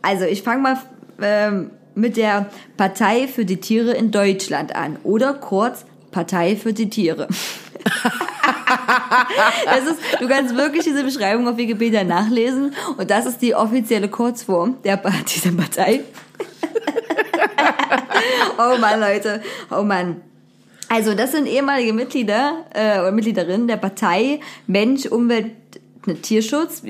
also 0.01 0.25
ich 0.25 0.43
fange 0.43 0.61
mal 0.61 0.77
ähm, 1.21 1.71
mit 1.95 2.17
der 2.17 2.49
Partei 2.77 3.27
für 3.27 3.43
die 3.43 3.57
Tiere 3.57 3.91
in 3.91 4.11
Deutschland 4.11 4.75
an 4.75 4.97
oder 5.03 5.33
kurz 5.33 5.85
Partei 6.11 6.55
für 6.55 6.73
die 6.73 6.89
Tiere. 6.89 7.27
ist, 9.88 10.00
du 10.19 10.28
kannst 10.28 10.56
wirklich 10.56 10.84
diese 10.84 11.04
Beschreibung 11.04 11.47
auf 11.47 11.58
Wikipedia 11.58 12.04
nachlesen 12.04 12.73
und 12.97 13.10
das 13.10 13.26
ist 13.26 13.41
die 13.41 13.56
offizielle 13.56 14.10
Kurzform 14.10 14.78
der, 14.84 14.97
dieser 14.97 15.52
Partei. 15.52 16.02
oh 18.58 18.78
Mann, 18.80 19.00
Leute, 19.00 19.41
oh 19.71 19.84
Mann. 19.84 20.21
Also 20.89 21.13
das 21.13 21.34
sind 21.34 21.47
ehemalige 21.47 21.93
Mitglieder 21.93 22.65
äh, 22.73 23.00
oder 23.00 23.12
Mitgliederinnen 23.12 23.67
der 23.67 23.78
Partei 23.78 24.39
Mensch, 24.67 25.06
Umwelt, 25.06 25.52
ne, 26.06 26.15
Tierschutz, 26.15 26.82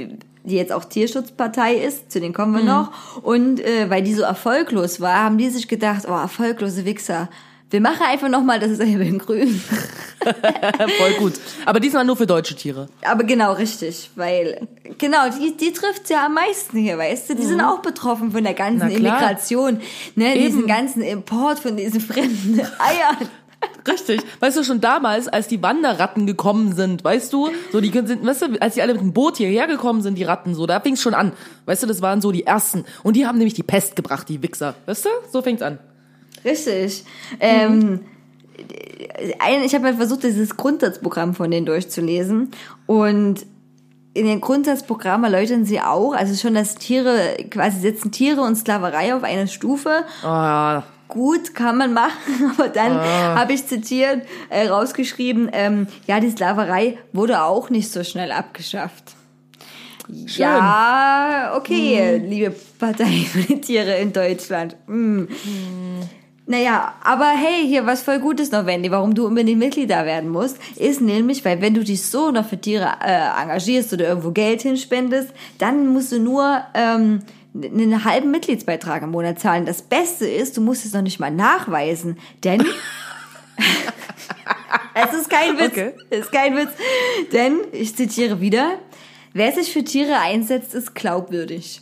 die 0.47 0.55
jetzt 0.55 0.71
auch 0.71 0.85
Tierschutzpartei 0.85 1.75
ist, 1.75 2.11
zu 2.11 2.19
denen 2.19 2.33
kommen 2.33 2.53
wir 2.53 2.63
noch. 2.63 2.91
Und 3.21 3.59
äh, 3.59 3.89
weil 3.89 4.03
die 4.03 4.13
so 4.13 4.23
erfolglos 4.23 5.01
war, 5.01 5.23
haben 5.23 5.37
die 5.37 5.49
sich 5.49 5.67
gedacht, 5.67 6.05
oh, 6.07 6.13
erfolglose 6.13 6.85
Wichser. 6.85 7.29
Wir 7.69 7.81
machen 7.81 8.01
einfach 8.07 8.29
nochmal, 8.29 8.59
das 8.59 8.71
ist 8.71 8.79
ja 8.79 8.85
in 8.85 9.17
grün. 9.17 9.61
Voll 10.97 11.13
gut. 11.19 11.33
Aber 11.65 11.79
diesmal 11.79 12.05
nur 12.05 12.15
für 12.15 12.25
deutsche 12.27 12.55
Tiere. 12.55 12.87
Aber 13.03 13.23
genau, 13.23 13.53
richtig, 13.53 14.09
weil, 14.15 14.67
genau, 14.97 15.29
die, 15.29 15.55
die 15.57 15.73
trifft's 15.73 16.09
ja 16.09 16.25
am 16.25 16.33
meisten 16.35 16.77
hier, 16.77 16.97
weißt 16.97 17.29
du? 17.29 17.35
Die 17.35 17.43
sind 17.45 17.59
auch 17.61 17.79
betroffen 17.81 18.31
von 18.31 18.43
der 18.43 18.53
ganzen 18.53 18.87
Mhm. 18.87 18.95
Immigration, 18.95 19.81
ne? 20.15 20.35
Eben. 20.35 20.45
Diesen 20.45 20.67
ganzen 20.67 21.01
Import 21.01 21.59
von 21.59 21.75
diesen 21.75 21.99
fremden 21.99 22.59
Eiern. 22.79 23.29
Richtig. 23.87 24.21
Weißt 24.39 24.55
du, 24.57 24.63
schon 24.63 24.79
damals, 24.81 25.27
als 25.27 25.47
die 25.47 25.61
Wanderratten 25.63 26.25
gekommen 26.27 26.73
sind, 26.75 27.03
weißt 27.03 27.33
du, 27.33 27.49
so 27.71 27.81
die 27.81 27.91
sind, 27.91 28.25
weißt 28.25 28.41
du, 28.43 28.61
als 28.61 28.75
die 28.75 28.81
alle 28.81 28.93
mit 28.93 29.01
dem 29.01 29.13
Boot 29.13 29.37
hierher 29.37 29.67
gekommen 29.67 30.01
sind, 30.01 30.15
die 30.17 30.23
Ratten, 30.23 30.53
so, 30.55 30.67
da 30.67 30.79
fing's 30.79 31.01
schon 31.01 31.13
an. 31.13 31.31
Weißt 31.65 31.83
du, 31.83 31.87
das 31.87 32.01
waren 32.01 32.21
so 32.21 32.31
die 32.31 32.45
ersten. 32.45 32.85
Und 33.03 33.15
die 33.15 33.25
haben 33.25 33.37
nämlich 33.37 33.55
die 33.55 33.63
Pest 33.63 33.95
gebracht, 33.95 34.29
die 34.29 34.41
Wichser. 34.43 34.75
Weißt 34.85 35.05
du? 35.05 35.09
So 35.31 35.41
fängt's 35.41 35.61
an. 35.63 35.79
Richtig. 36.47 37.03
Ähm, 37.39 37.99
ein, 39.39 39.63
ich 39.63 39.75
habe 39.75 39.85
halt 39.85 39.97
versucht, 39.97 40.23
dieses 40.23 40.55
Grundsatzprogramm 40.55 41.35
von 41.35 41.51
denen 41.51 41.65
durchzulesen 41.65 42.51
und 42.85 43.45
in 44.13 44.25
dem 44.25 44.41
Grundsatzprogramm 44.41 45.23
erläutern 45.25 45.65
sie 45.65 45.79
auch, 45.79 46.13
also 46.13 46.33
schon, 46.35 46.55
dass 46.55 46.75
Tiere, 46.75 47.37
quasi 47.51 47.79
setzen 47.81 48.11
Tiere 48.11 48.41
und 48.41 48.55
Sklaverei 48.55 49.13
auf 49.13 49.23
eine 49.23 49.47
Stufe. 49.47 50.05
Ah, 50.23 50.83
Gut, 51.07 51.53
kann 51.53 51.77
man 51.77 51.93
machen, 51.93 52.51
aber 52.57 52.67
dann 52.67 52.99
habe 52.99 53.53
ich 53.53 53.65
zitiert, 53.65 54.23
äh, 54.49 54.67
rausgeschrieben, 54.67 55.49
ähm, 55.53 55.87
ja, 56.05 56.19
die 56.19 56.31
Sklaverei 56.31 56.97
wurde 57.13 57.43
auch 57.43 57.69
nicht 57.69 57.91
so 57.91 58.03
schnell 58.03 58.31
abgeschafft. 58.31 59.15
Ja, 60.09 61.53
okay, 61.55 62.17
liebe 62.17 62.55
Partei 62.79 63.05
für 63.31 63.41
die 63.41 63.61
Tiere 63.61 63.97
in 63.97 64.13
Deutschland. 64.13 64.75
Mm. 64.87 65.25
Naja, 66.49 66.93
aber 67.03 67.27
hey, 67.27 67.67
hier 67.67 67.85
was 67.85 68.01
voll 68.03 68.19
Gutes 68.19 68.51
noch, 68.51 68.65
Wendy, 68.65 68.89
warum 68.89 69.13
du 69.13 69.27
unbedingt 69.27 69.59
Mitglied 69.59 69.89
da 69.89 70.05
werden 70.05 70.29
musst, 70.29 70.57
ist 70.77 71.01
nämlich, 71.01 71.43
weil 71.43 71.59
wenn 71.59 71.73
du 71.73 71.83
dich 71.83 72.03
so 72.05 72.31
noch 72.31 72.47
für 72.47 72.59
Tiere 72.59 72.89
äh, 73.05 73.41
engagierst 73.41 73.91
oder 73.91 74.07
irgendwo 74.07 74.31
Geld 74.31 74.61
hinspendest, 74.61 75.29
dann 75.57 75.87
musst 75.87 76.13
du 76.13 76.19
nur 76.19 76.63
ähm, 76.73 77.19
einen 77.53 78.05
halben 78.05 78.31
Mitgliedsbeitrag 78.31 79.03
im 79.03 79.11
Monat 79.11 79.39
zahlen. 79.39 79.65
Das 79.65 79.81
Beste 79.81 80.25
ist, 80.25 80.55
du 80.55 80.61
musst 80.61 80.85
es 80.85 80.93
noch 80.93 81.01
nicht 81.01 81.19
mal 81.19 81.31
nachweisen, 81.31 82.17
denn 82.45 82.61
es 84.93 85.13
ist 85.19 85.29
kein 85.29 85.57
Witz, 85.57 85.71
Okay. 85.71 85.93
es 86.09 86.19
ist 86.19 86.31
kein 86.31 86.55
Witz, 86.55 86.69
denn 87.33 87.57
ich 87.73 87.93
zitiere 87.97 88.39
wieder: 88.39 88.79
Wer 89.33 89.51
sich 89.51 89.73
für 89.73 89.83
Tiere 89.83 90.17
einsetzt, 90.19 90.73
ist 90.73 90.95
glaubwürdig. 90.95 91.81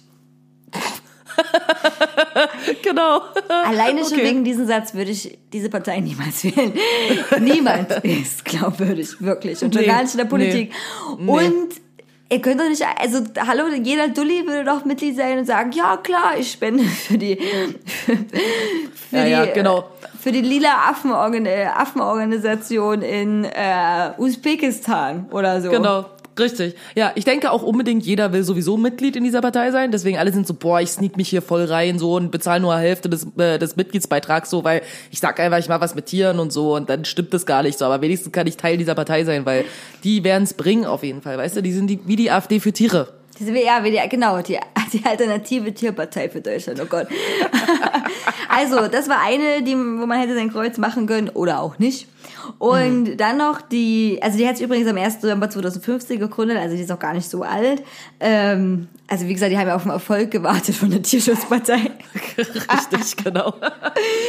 genau. 2.83 3.21
Alleine 3.65 4.03
schon 4.03 4.13
Okay. 4.13 4.23
wegen 4.23 4.43
diesem 4.43 4.67
Satz 4.67 4.93
würde 4.93 5.11
ich 5.11 5.37
diese 5.51 5.69
Partei 5.69 5.99
niemals 5.99 6.43
wählen. 6.43 6.73
Niemand 7.39 7.91
ist 8.03 8.45
glaubwürdig, 8.45 9.21
wirklich. 9.21 9.61
Und 9.63 9.73
schon 9.73 9.81
Nee, 9.83 9.87
gar 9.89 10.01
nicht 10.01 10.13
in 10.13 10.17
der 10.19 10.25
Politik. 10.25 10.71
nee. 11.19 11.29
Und 11.31 11.69
ihr 12.29 12.41
könnt 12.41 12.59
doch 12.59 12.69
nicht, 12.69 12.83
also 12.99 13.19
hallo, 13.45 13.63
jeder 13.81 14.07
Dulli 14.09 14.45
würde 14.47 14.63
doch 14.65 14.85
Mitglied 14.85 15.15
sein 15.15 15.39
und 15.39 15.45
sagen, 15.45 15.71
ja 15.71 15.97
klar, 15.97 16.33
ich 16.37 16.51
spende 16.51 16.83
für 16.83 17.17
die, 17.17 17.37
für 18.05 19.17
Ja, 19.17 19.23
die, 19.25 19.31
ja, 19.31 19.45
genau. 19.47 19.89
für 20.19 20.31
die 20.31 20.41
lila 20.41 20.89
Affenorgan 20.89 21.45
äh, 21.45 21.65
Affenorganisation 21.75 23.01
in 23.01 23.43
äh, 23.45 24.11
Usbekistan 24.17 25.27
oder 25.31 25.61
so. 25.61 25.69
Genau. 25.69 26.05
Richtig. 26.37 26.75
Ja, 26.95 27.13
ich 27.15 27.23
denke 27.23 27.51
auch 27.51 27.63
unbedingt, 27.63 28.05
jeder 28.05 28.33
will 28.33 28.43
sowieso 28.43 28.75
Mitglied 28.75 29.15
in 29.15 29.23
dieser 29.23 29.41
Partei 29.41 29.71
sein. 29.71 29.91
Deswegen 29.91 30.17
alle 30.17 30.33
sind 30.33 30.45
so, 30.45 30.53
boah, 30.53 30.81
ich 30.81 30.89
sneak 30.91 31.15
mich 31.15 31.29
hier 31.29 31.41
voll 31.41 31.63
rein 31.63 31.97
so 31.97 32.15
und 32.15 32.31
bezahle 32.31 32.59
nur 32.59 32.77
Hälfte 32.77 33.09
des, 33.09 33.25
äh, 33.37 33.57
des 33.57 33.77
Mitgliedsbeitrags 33.77 34.49
so, 34.49 34.63
weil 34.63 34.81
ich 35.11 35.19
sag 35.19 35.39
einfach, 35.39 35.59
ich 35.59 35.69
mach 35.69 35.79
was 35.79 35.95
mit 35.95 36.07
Tieren 36.07 36.39
und 36.39 36.51
so 36.51 36.75
und 36.75 36.89
dann 36.89 37.05
stimmt 37.05 37.33
das 37.33 37.45
gar 37.45 37.63
nicht 37.63 37.77
so. 37.77 37.85
Aber 37.85 38.01
wenigstens 38.01 38.33
kann 38.33 38.47
ich 38.47 38.57
Teil 38.57 38.77
dieser 38.77 38.95
Partei 38.95 39.23
sein, 39.23 39.45
weil 39.45 39.63
die 40.03 40.23
werden's 40.23 40.53
bringen 40.53 40.85
auf 40.85 41.03
jeden 41.03 41.21
Fall. 41.21 41.37
Weißt 41.37 41.55
du, 41.55 41.61
die 41.61 41.71
sind 41.71 41.87
die, 41.87 41.99
wie 42.05 42.17
die 42.17 42.31
AfD 42.31 42.59
für 42.59 42.73
Tiere. 42.73 43.13
Wär- 43.39 43.63
Ja, 43.63 43.81
die, 43.81 43.99
genau, 44.09 44.41
die, 44.41 44.57
die 44.93 45.05
alternative 45.05 45.73
Tierpartei 45.73 46.29
für 46.29 46.41
Deutschland, 46.41 46.79
oh 46.81 46.85
Gott. 46.85 47.07
also, 48.49 48.87
das 48.87 49.09
war 49.09 49.19
eine, 49.21 49.63
die, 49.63 49.75
wo 49.75 50.05
man 50.05 50.19
hätte 50.19 50.35
sein 50.35 50.51
Kreuz 50.51 50.77
machen 50.77 51.07
können 51.07 51.29
oder 51.29 51.61
auch 51.61 51.77
nicht. 51.79 52.07
Und 52.59 53.17
dann 53.17 53.37
noch 53.37 53.61
die, 53.61 54.19
also 54.21 54.37
die 54.37 54.47
hat 54.47 54.57
sich 54.57 54.65
übrigens 54.65 54.87
am 54.87 54.97
1. 54.97 55.21
November 55.23 55.49
2015 55.49 56.19
gegründet, 56.19 56.57
also 56.57 56.75
die 56.75 56.81
ist 56.83 56.91
auch 56.91 56.99
gar 56.99 57.13
nicht 57.13 57.29
so 57.29 57.41
alt. 57.43 57.83
Ähm, 58.19 58.87
also 59.07 59.27
wie 59.27 59.33
gesagt, 59.33 59.51
die 59.51 59.57
haben 59.57 59.67
ja 59.67 59.75
auf 59.75 59.83
den 59.83 59.91
Erfolg 59.91 60.31
gewartet 60.31 60.75
von 60.75 60.89
der 60.91 61.01
Tierschutzpartei. 61.01 61.91
Richtig, 62.37 63.23
genau. 63.23 63.53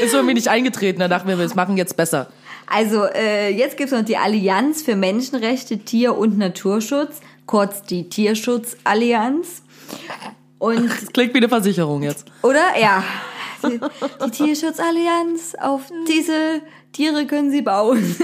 Ist 0.03 0.15
irgendwie 0.15 0.35
nicht 0.35 0.49
eingetreten, 0.49 1.01
da 1.01 1.09
dachten 1.09 1.29
wir, 1.29 1.39
wir 1.39 1.49
machen 1.55 1.77
jetzt 1.77 1.97
besser. 1.97 2.29
Also 2.67 3.05
äh, 3.05 3.51
jetzt 3.51 3.77
gibt's 3.77 3.93
noch 3.93 4.05
die 4.05 4.17
Allianz 4.17 4.83
für 4.83 4.97
Menschenrechte, 4.97 5.79
Tier- 5.79 6.17
und 6.19 6.37
Naturschutz, 6.37 7.21
kurz 7.47 7.83
die 7.83 8.09
Tierschutzallianz. 8.09 9.63
Und 10.59 10.91
Das 10.91 11.13
klingt 11.13 11.35
wie 11.35 11.39
eine 11.39 11.49
Versicherung 11.49 12.03
jetzt. 12.03 12.27
Oder? 12.43 12.79
Ja. 12.81 13.03
Die, 13.63 13.81
die 14.25 14.31
Tierschutzallianz, 14.31 15.55
auf 15.61 15.83
diese 16.09 16.63
Tiere 16.93 17.27
können 17.27 17.51
sie 17.51 17.63
bauen. 17.63 18.17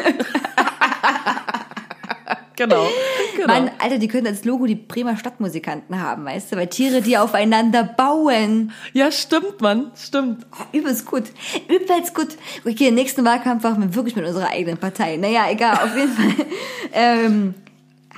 Genau. 2.57 2.87
genau. 3.35 3.47
Mann, 3.47 3.71
Alter, 3.79 3.99
die 3.99 4.09
können 4.09 4.27
als 4.27 4.45
Logo 4.45 4.67
die 4.67 4.75
Bremer 4.75 5.17
Stadtmusikanten 5.17 6.01
haben, 6.01 6.25
weißt 6.25 6.53
du? 6.53 6.57
Weil 6.57 6.69
Tiere, 6.69 7.01
die 7.01 7.17
aufeinander 7.17 7.83
bauen. 7.83 8.73
ja, 8.93 9.11
stimmt, 9.11 9.61
Mann. 9.61 9.91
Stimmt. 9.97 10.47
Übelst 10.73 11.07
gut. 11.07 11.25
Übelst 11.69 12.15
gut. 12.15 12.37
Okay, 12.65 12.89
im 12.89 12.95
nächsten 12.95 13.25
Wahlkampf 13.25 13.63
machen 13.65 13.83
wir 13.83 13.95
wirklich 13.95 14.17
mit 14.17 14.27
unserer 14.27 14.51
eigenen 14.51 14.79
Partei. 14.79 15.17
Naja, 15.17 15.51
egal, 15.51 15.79
auf 15.83 15.97
jeden 15.97 16.13
Fall. 16.13 16.47
Ähm, 16.93 17.55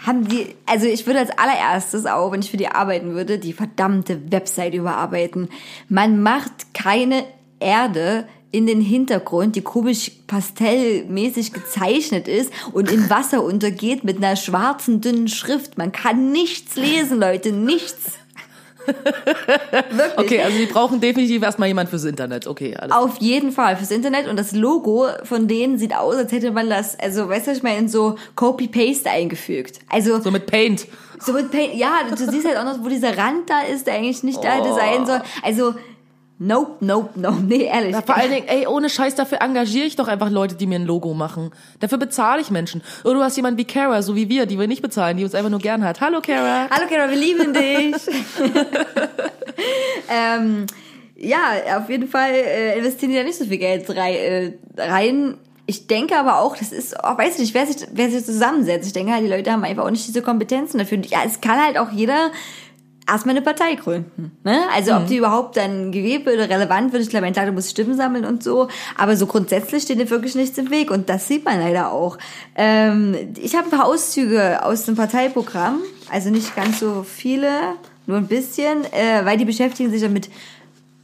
haben 0.06 0.28
die, 0.28 0.54
also 0.66 0.86
ich 0.86 1.06
würde 1.06 1.20
als 1.20 1.30
allererstes 1.30 2.06
auch, 2.06 2.32
wenn 2.32 2.40
ich 2.40 2.50
für 2.50 2.56
die 2.56 2.68
arbeiten 2.68 3.14
würde, 3.14 3.38
die 3.38 3.52
verdammte 3.52 4.30
Website 4.30 4.74
überarbeiten. 4.74 5.48
Man 5.88 6.22
macht 6.22 6.74
keine 6.74 7.24
Erde 7.60 8.26
in 8.50 8.66
den 8.66 8.80
Hintergrund, 8.80 9.56
die 9.56 9.62
komisch 9.62 10.12
pastellmäßig 10.28 11.52
gezeichnet 11.52 12.28
ist 12.28 12.52
und 12.72 12.90
in 12.90 13.10
Wasser 13.10 13.42
untergeht 13.42 14.04
mit 14.04 14.18
einer 14.18 14.36
schwarzen, 14.36 15.00
dünnen 15.00 15.26
Schrift. 15.26 15.76
Man 15.76 15.90
kann 15.90 16.30
nichts 16.30 16.76
lesen, 16.76 17.18
Leute, 17.18 17.50
nichts. 17.50 18.12
Wirklich. 19.90 20.18
Okay, 20.18 20.40
also 20.42 20.56
die 20.58 20.66
brauchen 20.66 21.00
definitiv 21.00 21.42
erstmal 21.42 21.68
jemand 21.68 21.88
fürs 21.90 22.04
Internet. 22.04 22.46
Okay, 22.46 22.76
alles. 22.76 22.94
Auf 22.94 23.16
jeden 23.18 23.52
Fall 23.52 23.76
fürs 23.76 23.90
Internet 23.90 24.28
und 24.28 24.36
das 24.38 24.52
Logo 24.52 25.06
von 25.24 25.48
denen 25.48 25.78
sieht 25.78 25.94
aus, 25.94 26.16
als 26.16 26.32
hätte 26.32 26.50
man 26.50 26.68
das, 26.68 26.98
also 26.98 27.28
weißt 27.28 27.46
du, 27.48 27.52
ich 27.52 27.62
meine, 27.62 27.78
in 27.78 27.88
so 27.88 28.16
Copy-Paste 28.34 29.10
eingefügt. 29.10 29.80
Also 29.88 30.20
So 30.20 30.30
mit 30.30 30.46
Paint. 30.46 30.86
so 31.20 31.32
mit 31.32 31.50
Paint, 31.50 31.74
ja, 31.74 32.00
du 32.08 32.16
siehst 32.16 32.46
halt 32.46 32.56
auch 32.58 32.64
noch, 32.64 32.84
wo 32.84 32.88
dieser 32.88 33.16
Rand 33.16 33.48
da 33.48 33.62
ist, 33.62 33.86
der 33.86 33.94
eigentlich 33.94 34.22
nicht 34.22 34.42
da 34.42 34.52
hätte 34.54 34.68
Oh. 34.70 34.76
sein 34.76 35.06
soll. 35.06 35.20
Also 35.42 35.74
Nope, 36.38 36.84
nope, 36.84 37.10
nope. 37.14 37.42
Nee, 37.46 37.64
ehrlich. 37.64 37.92
Ja, 37.92 38.02
vor 38.02 38.16
allen 38.16 38.30
Dingen, 38.30 38.48
ey, 38.48 38.66
ohne 38.66 38.90
Scheiß, 38.90 39.14
dafür 39.14 39.40
engagiere 39.40 39.86
ich 39.86 39.96
doch 39.96 40.08
einfach 40.08 40.30
Leute, 40.30 40.56
die 40.56 40.66
mir 40.66 40.76
ein 40.76 40.84
Logo 40.84 41.14
machen. 41.14 41.50
Dafür 41.80 41.98
bezahle 41.98 42.40
ich 42.42 42.50
Menschen. 42.50 42.82
Oder 43.04 43.14
du 43.14 43.22
hast 43.22 43.36
jemanden 43.36 43.58
wie 43.58 43.64
Kara, 43.64 44.02
so 44.02 44.16
wie 44.16 44.28
wir, 44.28 44.46
die 44.46 44.58
wir 44.58 44.66
nicht 44.66 44.82
bezahlen, 44.82 45.16
die 45.16 45.24
uns 45.24 45.34
einfach 45.34 45.50
nur 45.50 45.60
gern 45.60 45.84
hat. 45.84 46.00
Hallo 46.00 46.20
Kara. 46.20 46.68
Hallo 46.70 46.86
Kara, 46.88 47.08
wir 47.08 47.16
lieben 47.16 47.52
dich. 47.52 47.94
ähm, 50.10 50.66
ja, 51.16 51.78
auf 51.78 51.88
jeden 51.88 52.08
Fall 52.08 52.32
äh, 52.32 52.78
investieren 52.78 53.12
die 53.12 53.18
da 53.18 53.24
nicht 53.24 53.38
so 53.38 53.44
viel 53.44 53.58
Geld 53.58 53.88
rein. 53.90 54.14
Äh, 54.14 54.52
rein. 54.76 55.38
Ich 55.66 55.86
denke 55.86 56.18
aber 56.18 56.40
auch, 56.40 56.56
das 56.58 56.72
ist, 56.72 56.94
oh, 57.02 57.16
weiß 57.16 57.34
ich 57.34 57.40
nicht, 57.40 57.54
wer 57.54 57.66
sich, 57.66 57.86
wer 57.92 58.10
sich 58.10 58.26
zusammensetzt. 58.26 58.86
Ich 58.86 58.92
denke 58.92 59.12
halt, 59.12 59.24
die 59.24 59.30
Leute 59.30 59.50
haben 59.50 59.64
einfach 59.64 59.84
auch 59.84 59.90
nicht 59.90 60.06
diese 60.06 60.20
Kompetenzen 60.20 60.76
dafür. 60.76 60.98
Und 60.98 61.06
ja, 61.06 61.20
es 61.24 61.40
kann 61.40 61.58
halt 61.58 61.78
auch 61.78 61.90
jeder 61.90 62.32
erstmal 63.06 63.36
eine 63.36 63.44
Partei 63.44 63.74
gründen. 63.74 64.36
Ne? 64.44 64.62
Also 64.74 64.94
ob 64.94 65.06
die 65.06 65.16
überhaupt 65.16 65.56
dann 65.56 65.92
gewählt 65.92 66.24
wird 66.26 66.36
oder 66.36 66.48
relevant 66.48 66.92
wird, 66.92 67.02
ich 67.02 67.10
glaube, 67.10 67.30
klar, 67.32 67.46
du 67.46 67.52
musst 67.52 67.70
Stimmen 67.70 67.96
sammeln 67.96 68.24
und 68.24 68.42
so, 68.42 68.68
aber 68.96 69.16
so 69.16 69.26
grundsätzlich 69.26 69.82
steht 69.82 69.98
dir 69.98 70.10
wirklich 70.10 70.34
nichts 70.34 70.56
im 70.58 70.70
Weg 70.70 70.90
und 70.90 71.08
das 71.08 71.28
sieht 71.28 71.44
man 71.44 71.60
leider 71.60 71.92
auch. 71.92 72.18
Ähm, 72.54 73.16
ich 73.38 73.54
habe 73.54 73.66
ein 73.66 73.70
paar 73.70 73.86
Auszüge 73.86 74.64
aus 74.64 74.84
dem 74.84 74.96
Parteiprogramm, 74.96 75.80
also 76.10 76.30
nicht 76.30 76.56
ganz 76.56 76.80
so 76.80 77.04
viele, 77.04 77.50
nur 78.06 78.18
ein 78.18 78.26
bisschen, 78.26 78.84
äh, 78.92 79.24
weil 79.24 79.38
die 79.38 79.44
beschäftigen 79.44 79.90
sich 79.90 80.02
damit 80.02 80.30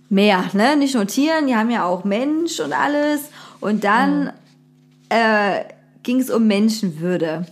mehr, 0.09 0.45
ne? 0.53 0.77
Nicht 0.77 0.95
nur 0.95 1.07
Tieren, 1.07 1.47
die 1.47 1.55
haben 1.55 1.71
ja 1.71 1.85
auch 1.85 2.05
Mensch 2.05 2.61
und 2.61 2.73
alles 2.73 3.21
und 3.61 3.85
dann 3.85 4.25
mhm. 4.25 4.31
äh, 5.11 5.65
ging 6.03 6.21
es 6.21 6.31
um 6.31 6.47
Menschenwürde. 6.47 7.47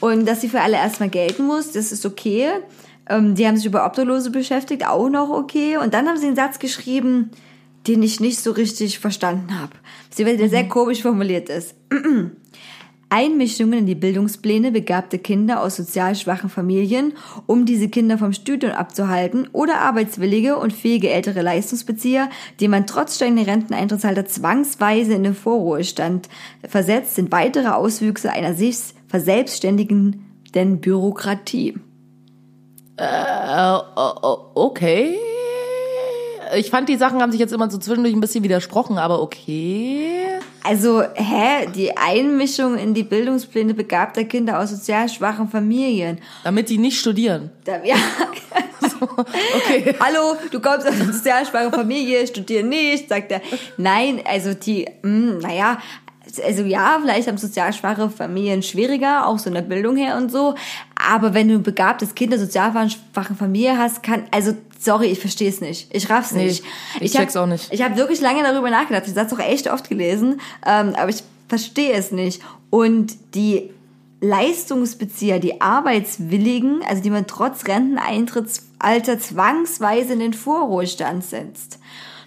Und 0.00 0.26
dass 0.26 0.42
sie 0.42 0.48
für 0.48 0.60
alle 0.60 0.76
erstmal 0.76 1.08
gelten 1.08 1.46
muss, 1.46 1.72
das 1.72 1.90
ist 1.90 2.04
okay. 2.04 2.50
Ähm, 3.08 3.34
die 3.34 3.46
haben 3.46 3.56
sich 3.56 3.66
über 3.66 3.84
Obdachlose 3.84 4.30
beschäftigt, 4.30 4.86
auch 4.86 5.08
noch 5.08 5.30
okay. 5.30 5.76
Und 5.76 5.94
dann 5.94 6.08
haben 6.08 6.18
sie 6.18 6.26
einen 6.26 6.36
Satz 6.36 6.58
geschrieben, 6.58 7.30
den 7.86 8.02
ich 8.02 8.20
nicht 8.20 8.40
so 8.40 8.52
richtig 8.52 8.98
verstanden 8.98 9.60
habe. 9.60 9.72
Der 10.18 10.26
mhm. 10.26 10.48
sehr 10.48 10.68
komisch 10.68 11.02
formuliert 11.02 11.48
ist. 11.48 11.74
Einmischungen 13.10 13.80
in 13.80 13.86
die 13.86 13.94
Bildungspläne 13.94 14.72
begabte 14.72 15.20
Kinder 15.20 15.62
aus 15.62 15.76
sozial 15.76 16.16
schwachen 16.16 16.50
Familien, 16.50 17.12
um 17.46 17.64
diese 17.64 17.88
Kinder 17.88 18.18
vom 18.18 18.32
Studium 18.32 18.72
abzuhalten, 18.72 19.48
oder 19.52 19.80
arbeitswillige 19.82 20.56
und 20.56 20.72
fähige 20.72 21.10
ältere 21.10 21.42
Leistungsbezieher, 21.42 22.28
die 22.58 22.66
man 22.66 22.88
trotz 22.88 23.14
steigender 23.16 23.46
Renteneintrittsalter 23.46 24.26
zwangsweise 24.26 25.14
in 25.14 25.22
den 25.22 25.34
Vorruhestand 25.34 26.28
versetzt, 26.68 27.14
sind 27.14 27.30
weitere 27.30 27.68
Auswüchse 27.68 28.32
einer 28.32 28.54
sich 28.54 28.78
verselbstständigenden 29.06 30.80
Bürokratie. 30.80 31.74
Äh, 32.96 33.78
okay. 34.54 35.18
Ich 36.56 36.70
fand, 36.70 36.88
die 36.88 36.96
Sachen 36.96 37.20
haben 37.20 37.32
sich 37.32 37.40
jetzt 37.40 37.52
immer 37.52 37.68
so 37.70 37.78
zwischendurch 37.78 38.14
ein 38.14 38.20
bisschen 38.20 38.44
widersprochen, 38.44 38.98
aber 38.98 39.20
okay. 39.20 40.28
Also, 40.62 41.02
hä? 41.14 41.66
Die 41.74 41.96
Einmischung 41.96 42.78
in 42.78 42.94
die 42.94 43.02
Bildungspläne 43.02 43.74
begabter 43.74 44.24
Kinder 44.24 44.60
aus 44.60 44.70
sozial 44.70 45.08
schwachen 45.08 45.48
Familien. 45.48 46.18
Damit 46.44 46.68
die 46.68 46.78
nicht 46.78 46.98
studieren. 46.98 47.50
Da, 47.64 47.82
ja. 47.82 47.96
okay. 49.56 49.94
Hallo, 50.00 50.36
du 50.50 50.60
kommst 50.60 50.86
aus 50.86 50.94
einer 50.94 51.12
sozial 51.12 51.44
schwachen 51.46 51.72
Familie, 51.72 52.26
studier 52.26 52.62
nicht, 52.62 53.08
sagt 53.08 53.32
er. 53.32 53.40
Nein, 53.76 54.20
also 54.24 54.54
die, 54.54 54.86
mh, 55.02 55.32
hm, 55.32 55.38
naja, 55.38 55.78
also 56.44 56.62
ja, 56.62 56.98
vielleicht 57.00 57.28
haben 57.28 57.36
sozial 57.36 57.72
schwache 57.72 58.08
Familien 58.08 58.62
schwieriger, 58.62 59.26
auch 59.26 59.38
so 59.38 59.48
in 59.48 59.54
der 59.54 59.62
Bildung 59.62 59.96
her 59.96 60.16
und 60.16 60.30
so. 60.30 60.54
Aber 61.08 61.34
wenn 61.34 61.48
du 61.48 61.54
ein 61.54 61.62
begabtes 61.62 62.14
Kind, 62.14 62.32
eine 62.32 62.40
sozial 62.40 62.72
schwache 62.90 63.34
Familie 63.34 63.78
hast, 63.78 64.02
kann, 64.02 64.24
also 64.30 64.56
sorry, 64.78 65.06
ich 65.06 65.20
verstehe 65.20 65.48
es 65.48 65.60
nicht. 65.60 65.94
Ich 65.94 66.08
raff's 66.10 66.32
nee, 66.32 66.46
nicht. 66.46 66.64
Ich, 66.96 67.02
ich 67.02 67.12
check's 67.12 67.34
hab, 67.34 67.42
auch 67.42 67.46
nicht. 67.46 67.72
Ich 67.72 67.82
habe 67.82 67.96
wirklich 67.96 68.20
lange 68.20 68.42
darüber 68.42 68.70
nachgedacht. 68.70 69.04
Ich 69.06 69.16
habe 69.16 69.34
auch 69.34 69.38
echt 69.38 69.70
oft 69.70 69.88
gelesen, 69.88 70.40
ähm, 70.66 70.94
aber 70.96 71.10
ich 71.10 71.22
verstehe 71.48 71.92
es 71.92 72.10
nicht. 72.10 72.42
Und 72.70 73.14
die 73.34 73.70
Leistungsbezieher, 74.20 75.38
die 75.38 75.60
Arbeitswilligen, 75.60 76.82
also 76.88 77.02
die 77.02 77.10
man 77.10 77.26
trotz 77.26 77.66
Renteneintrittsalter 77.66 79.18
zwangsweise 79.18 80.14
in 80.14 80.20
den 80.20 80.32
Vorruhestand 80.32 81.24
setzt. 81.24 81.78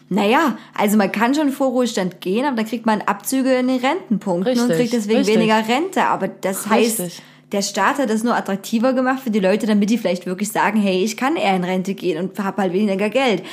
Naja, 0.10 0.58
also 0.74 0.96
man 0.96 1.12
kann 1.12 1.36
schon 1.36 1.52
Vorruhestand 1.52 2.22
gehen, 2.22 2.46
aber 2.46 2.56
dann 2.56 2.66
kriegt 2.66 2.86
man 2.86 3.02
Abzüge 3.02 3.56
in 3.56 3.68
den 3.68 3.80
Rentenpunkten 3.80 4.54
richtig, 4.54 4.64
und 4.64 4.76
kriegt 4.76 4.94
deswegen 4.94 5.18
richtig. 5.18 5.36
weniger 5.36 5.68
Rente. 5.68 6.06
Aber 6.06 6.30
das 6.30 6.72
richtig. 6.72 7.00
heißt, 7.00 7.22
der 7.52 7.62
Staat 7.62 7.98
hat 7.98 8.10
das 8.10 8.24
nur 8.24 8.36
attraktiver 8.36 8.94
gemacht 8.94 9.22
für 9.24 9.32
die 9.32 9.40
Leute, 9.40 9.66
damit 9.66 9.90
die 9.90 9.98
vielleicht 9.98 10.26
wirklich 10.26 10.52
sagen, 10.52 10.80
hey, 10.80 11.04
ich 11.04 11.16
kann 11.16 11.36
eher 11.36 11.56
in 11.56 11.64
Rente 11.64 11.94
gehen 11.94 12.24
und 12.24 12.40
habe 12.40 12.62
halt 12.62 12.74
weniger 12.74 13.10
Geld. 13.10 13.44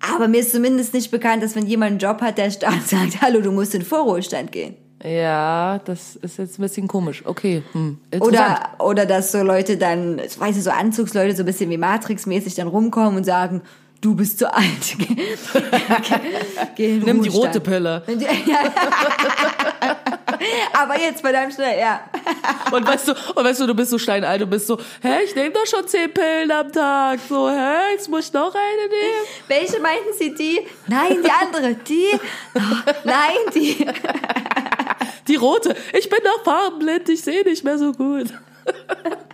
Aber 0.00 0.28
mir 0.28 0.40
ist 0.40 0.52
zumindest 0.52 0.94
nicht 0.94 1.10
bekannt, 1.10 1.42
dass 1.42 1.56
wenn 1.56 1.66
jemand 1.66 1.90
einen 1.92 1.98
Job 1.98 2.20
hat, 2.20 2.38
der 2.38 2.50
Staat 2.50 2.82
sagt, 2.86 3.20
hallo, 3.22 3.40
du 3.40 3.50
musst 3.50 3.74
in 3.74 3.82
Vorruhestand 3.82 4.52
gehen. 4.52 4.76
Ja, 5.02 5.78
das 5.84 6.16
ist 6.16 6.38
jetzt 6.38 6.58
ein 6.58 6.62
bisschen 6.62 6.88
komisch. 6.88 7.22
Okay. 7.24 7.62
Hm. 7.72 7.98
Oder, 8.20 8.70
oder 8.80 9.06
dass 9.06 9.30
so 9.30 9.42
Leute 9.42 9.76
dann, 9.76 10.18
ich 10.18 10.38
weiß 10.38 10.56
nicht, 10.56 10.64
so 10.64 10.70
Anzugsleute 10.70 11.36
so 11.36 11.44
ein 11.44 11.46
bisschen 11.46 11.70
wie 11.70 11.76
Matrix-mäßig 11.76 12.56
dann 12.56 12.66
rumkommen 12.66 13.16
und 13.16 13.24
sagen, 13.24 13.62
du 14.00 14.14
bist 14.14 14.38
zu 14.38 14.52
alt. 14.52 14.96
Geh 16.76 16.96
in 16.96 17.00
Nimm 17.00 17.22
die 17.22 17.28
rote 17.28 17.60
Pille. 17.60 18.02
Aber 20.72 20.98
jetzt 20.98 21.20
verdammt 21.20 21.52
schnell, 21.54 21.80
ja. 21.80 22.00
und 22.70 22.86
weißt 22.86 23.08
du, 23.08 23.12
und 23.34 23.44
weißt 23.44 23.60
du, 23.60 23.66
du 23.66 23.74
bist 23.74 23.90
so 23.90 23.98
steinalt, 23.98 24.40
du 24.40 24.46
bist 24.46 24.68
so, 24.68 24.78
hä, 25.02 25.24
ich 25.24 25.34
nehme 25.34 25.50
doch 25.50 25.66
schon 25.66 25.88
zehn 25.88 26.14
Pillen 26.14 26.50
am 26.52 26.70
Tag. 26.70 27.18
So, 27.28 27.50
hä, 27.50 27.92
jetzt 27.92 28.08
muss 28.08 28.26
ich 28.26 28.32
noch 28.32 28.54
eine 28.54 28.88
nehmen. 28.88 29.26
Welche 29.48 29.80
meinten 29.80 30.12
Sie, 30.16 30.32
die? 30.34 30.60
Nein, 30.86 31.18
die 31.24 31.30
andere. 31.30 31.74
Die? 31.74 32.06
Oh, 32.54 32.60
nein, 33.04 33.36
die. 33.54 33.84
die 35.26 35.36
rote. 35.36 35.74
Ich 35.92 36.08
bin 36.08 36.20
doch 36.22 36.44
farbenblind, 36.44 37.08
ich 37.08 37.22
sehe 37.22 37.42
nicht 37.42 37.64
mehr 37.64 37.78
so 37.78 37.92
gut. 37.92 38.28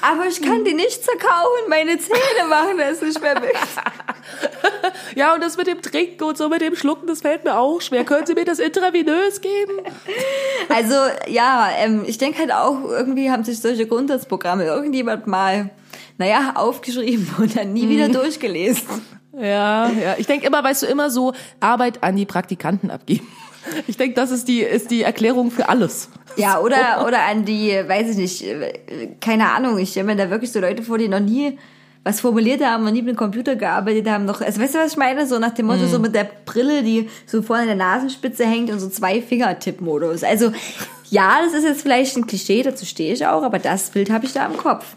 Aber 0.00 0.26
ich 0.26 0.42
kann 0.42 0.64
die 0.64 0.74
nicht 0.74 1.04
zerkauen, 1.04 1.68
meine 1.68 1.98
Zähne 1.98 2.48
machen 2.48 2.78
das 2.78 3.00
nicht 3.00 3.20
mehr 3.20 3.40
mit. 3.40 3.52
Ja, 5.14 5.34
und 5.34 5.42
das 5.42 5.56
mit 5.56 5.66
dem 5.66 5.82
Trinken 5.82 6.24
und 6.24 6.38
so 6.38 6.48
mit 6.48 6.62
dem 6.62 6.74
Schlucken, 6.74 7.06
das 7.06 7.20
fällt 7.20 7.44
mir 7.44 7.58
auch 7.58 7.80
schwer. 7.80 8.04
Können 8.04 8.26
Sie 8.26 8.34
mir 8.34 8.44
das 8.44 8.58
intravenös 8.58 9.40
geben? 9.40 9.72
Also, 10.68 10.94
ja, 11.26 11.68
ähm, 11.78 12.04
ich 12.06 12.18
denke 12.18 12.38
halt 12.38 12.52
auch, 12.52 12.82
irgendwie 12.88 13.30
haben 13.30 13.44
sich 13.44 13.60
solche 13.60 13.86
Grundsatzprogramme 13.86 14.64
irgendjemand 14.64 15.26
mal, 15.26 15.70
naja, 16.18 16.52
aufgeschrieben 16.54 17.28
und 17.38 17.56
dann 17.56 17.72
nie 17.72 17.86
mhm. 17.86 17.90
wieder 17.90 18.08
durchgelesen. 18.08 19.02
Ja, 19.38 19.90
ja. 19.90 20.14
Ich 20.18 20.26
denke 20.26 20.46
immer, 20.46 20.62
weißt 20.62 20.82
du, 20.82 20.86
immer 20.86 21.10
so 21.10 21.32
Arbeit 21.60 22.02
an 22.02 22.16
die 22.16 22.26
Praktikanten 22.26 22.90
abgeben. 22.90 23.26
Ich 23.86 23.96
denke, 23.96 24.14
das 24.14 24.30
ist 24.30 24.48
die, 24.48 24.60
ist 24.60 24.90
die 24.90 25.02
Erklärung 25.02 25.50
für 25.50 25.68
alles. 25.68 26.08
Ja, 26.36 26.60
oder, 26.62 27.04
oder 27.06 27.22
an 27.22 27.44
die, 27.44 27.70
weiß 27.70 28.10
ich 28.10 28.16
nicht, 28.16 28.44
keine 29.20 29.50
Ahnung, 29.50 29.78
ich 29.78 29.90
stelle 29.90 30.06
mir 30.06 30.16
da 30.16 30.30
wirklich 30.30 30.52
so 30.52 30.60
Leute 30.60 30.82
vor, 30.82 30.98
die 30.98 31.08
noch 31.08 31.20
nie 31.20 31.58
was 32.04 32.20
formuliert 32.20 32.64
haben, 32.64 32.84
noch 32.84 32.90
nie 32.90 33.02
mit 33.02 33.14
dem 33.14 33.16
Computer 33.16 33.54
gearbeitet 33.54 34.08
haben, 34.08 34.24
noch, 34.24 34.40
also 34.40 34.60
weißt 34.60 34.74
du, 34.74 34.78
was 34.78 34.92
ich 34.92 34.98
meine? 34.98 35.26
So 35.26 35.38
nach 35.38 35.54
dem 35.54 35.66
Motto, 35.66 35.84
mm. 35.84 35.88
so 35.88 35.98
mit 36.00 36.14
der 36.14 36.28
Brille, 36.44 36.82
die 36.82 37.08
so 37.26 37.42
vorne 37.42 37.62
in 37.62 37.68
der 37.68 37.76
Nasenspitze 37.76 38.44
hängt 38.44 38.70
und 38.70 38.80
so 38.80 38.88
zwei 38.88 39.22
Finger-Tipp-Modus. 39.22 40.24
Also, 40.24 40.52
ja, 41.10 41.40
das 41.44 41.54
ist 41.54 41.64
jetzt 41.64 41.82
vielleicht 41.82 42.16
ein 42.16 42.26
Klischee, 42.26 42.62
dazu 42.62 42.84
stehe 42.86 43.12
ich 43.12 43.24
auch, 43.26 43.44
aber 43.44 43.60
das 43.60 43.90
Bild 43.90 44.10
habe 44.10 44.24
ich 44.24 44.32
da 44.32 44.46
im 44.46 44.56
Kopf. 44.56 44.96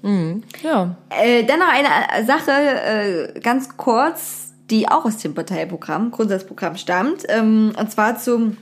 Mm, 0.00 0.42
ja. 0.62 0.96
Äh, 1.10 1.44
dann 1.44 1.58
noch 1.58 1.68
eine 1.68 2.26
Sache, 2.26 2.52
äh, 2.52 3.40
ganz 3.40 3.76
kurz, 3.76 4.45
die 4.70 4.88
auch 4.88 5.04
aus 5.04 5.18
dem 5.18 5.34
Parteiprogramm, 5.34 6.10
Grundsatzprogramm 6.10 6.76
stammt, 6.76 7.24
ähm, 7.28 7.72
und 7.78 7.90
zwar 7.90 8.18
zum 8.18 8.56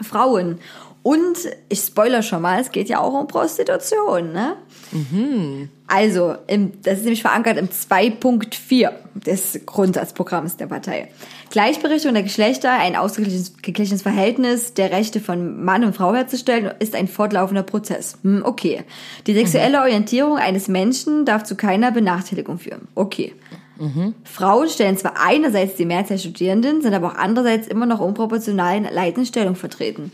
Frauen. 0.00 0.58
Und 1.02 1.36
ich 1.68 1.80
spoiler 1.80 2.22
schon 2.22 2.42
mal, 2.42 2.60
es 2.60 2.70
geht 2.70 2.88
ja 2.88 3.00
auch 3.00 3.12
um 3.12 3.26
Prostitution, 3.26 4.32
ne? 4.32 4.56
Mhm. 4.92 5.68
Also, 5.88 6.36
im, 6.46 6.80
das 6.82 6.98
ist 6.98 7.04
nämlich 7.04 7.22
verankert 7.22 7.58
im 7.58 7.68
2.4 7.68 8.90
des 9.14 9.60
Grundsatzprogramms 9.66 10.56
der 10.56 10.68
Partei. 10.68 11.08
Gleichberechtigung 11.50 12.14
der 12.14 12.22
Geschlechter, 12.22 12.70
ein 12.70 12.94
ausgeglichenes 12.94 14.02
Verhältnis 14.02 14.74
der 14.74 14.92
Rechte 14.92 15.20
von 15.20 15.64
Mann 15.64 15.84
und 15.84 15.94
Frau 15.94 16.14
herzustellen, 16.14 16.70
ist 16.78 16.94
ein 16.94 17.08
fortlaufender 17.08 17.64
Prozess. 17.64 18.16
Hm, 18.22 18.42
okay. 18.44 18.84
Die 19.26 19.34
sexuelle 19.34 19.78
mhm. 19.78 19.82
Orientierung 19.82 20.38
eines 20.38 20.68
Menschen 20.68 21.26
darf 21.26 21.42
zu 21.42 21.56
keiner 21.56 21.90
Benachteiligung 21.90 22.58
führen. 22.58 22.88
Okay. 22.94 23.34
Mhm. 23.78 24.14
Frauen 24.24 24.68
stellen 24.68 24.96
zwar 24.96 25.14
einerseits 25.20 25.76
die 25.76 25.84
Mehrzahl 25.84 26.18
Studierenden, 26.18 26.82
sind 26.82 26.94
aber 26.94 27.08
auch 27.08 27.16
andererseits 27.16 27.68
immer 27.68 27.86
noch 27.86 28.00
unproportional 28.00 28.76
in 28.76 28.84
leitenden 28.84 29.26
Stellung 29.26 29.54
vertreten. 29.54 30.12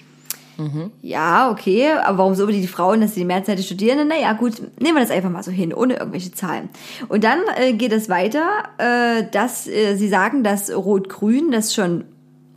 Mhm. 0.59 0.91
Ja, 1.03 1.51
okay, 1.53 1.93
aber 1.93 2.19
warum 2.19 2.35
so 2.35 2.43
unbedingt 2.43 2.65
die 2.65 2.69
Frauen, 2.69 3.01
dass 3.01 3.15
sie 3.15 3.21
die 3.21 3.27
Mehrzahl 3.27 3.55
der 3.55 3.63
Studierenden? 3.63 4.09
Naja, 4.09 4.33
gut, 4.33 4.61
nehmen 4.81 4.97
wir 4.97 5.03
das 5.03 5.13
einfach 5.13 5.31
mal 5.31 5.45
so 5.45 5.53
hin, 5.53 5.73
ohne 5.73 5.95
irgendwelche 5.95 6.33
Zahlen. 6.33 6.69
Und 7.09 7.23
dann 7.23 7.41
äh, 7.57 7.73
geht 7.75 7.93
es 7.93 8.09
weiter, 8.09 8.65
äh, 8.79 9.25
dass 9.31 9.69
äh, 9.69 9.95
sie 9.95 10.09
sagen, 10.09 10.43
dass 10.43 10.75
Rot-Grün 10.75 11.53
das 11.53 11.75
schon 11.75 12.05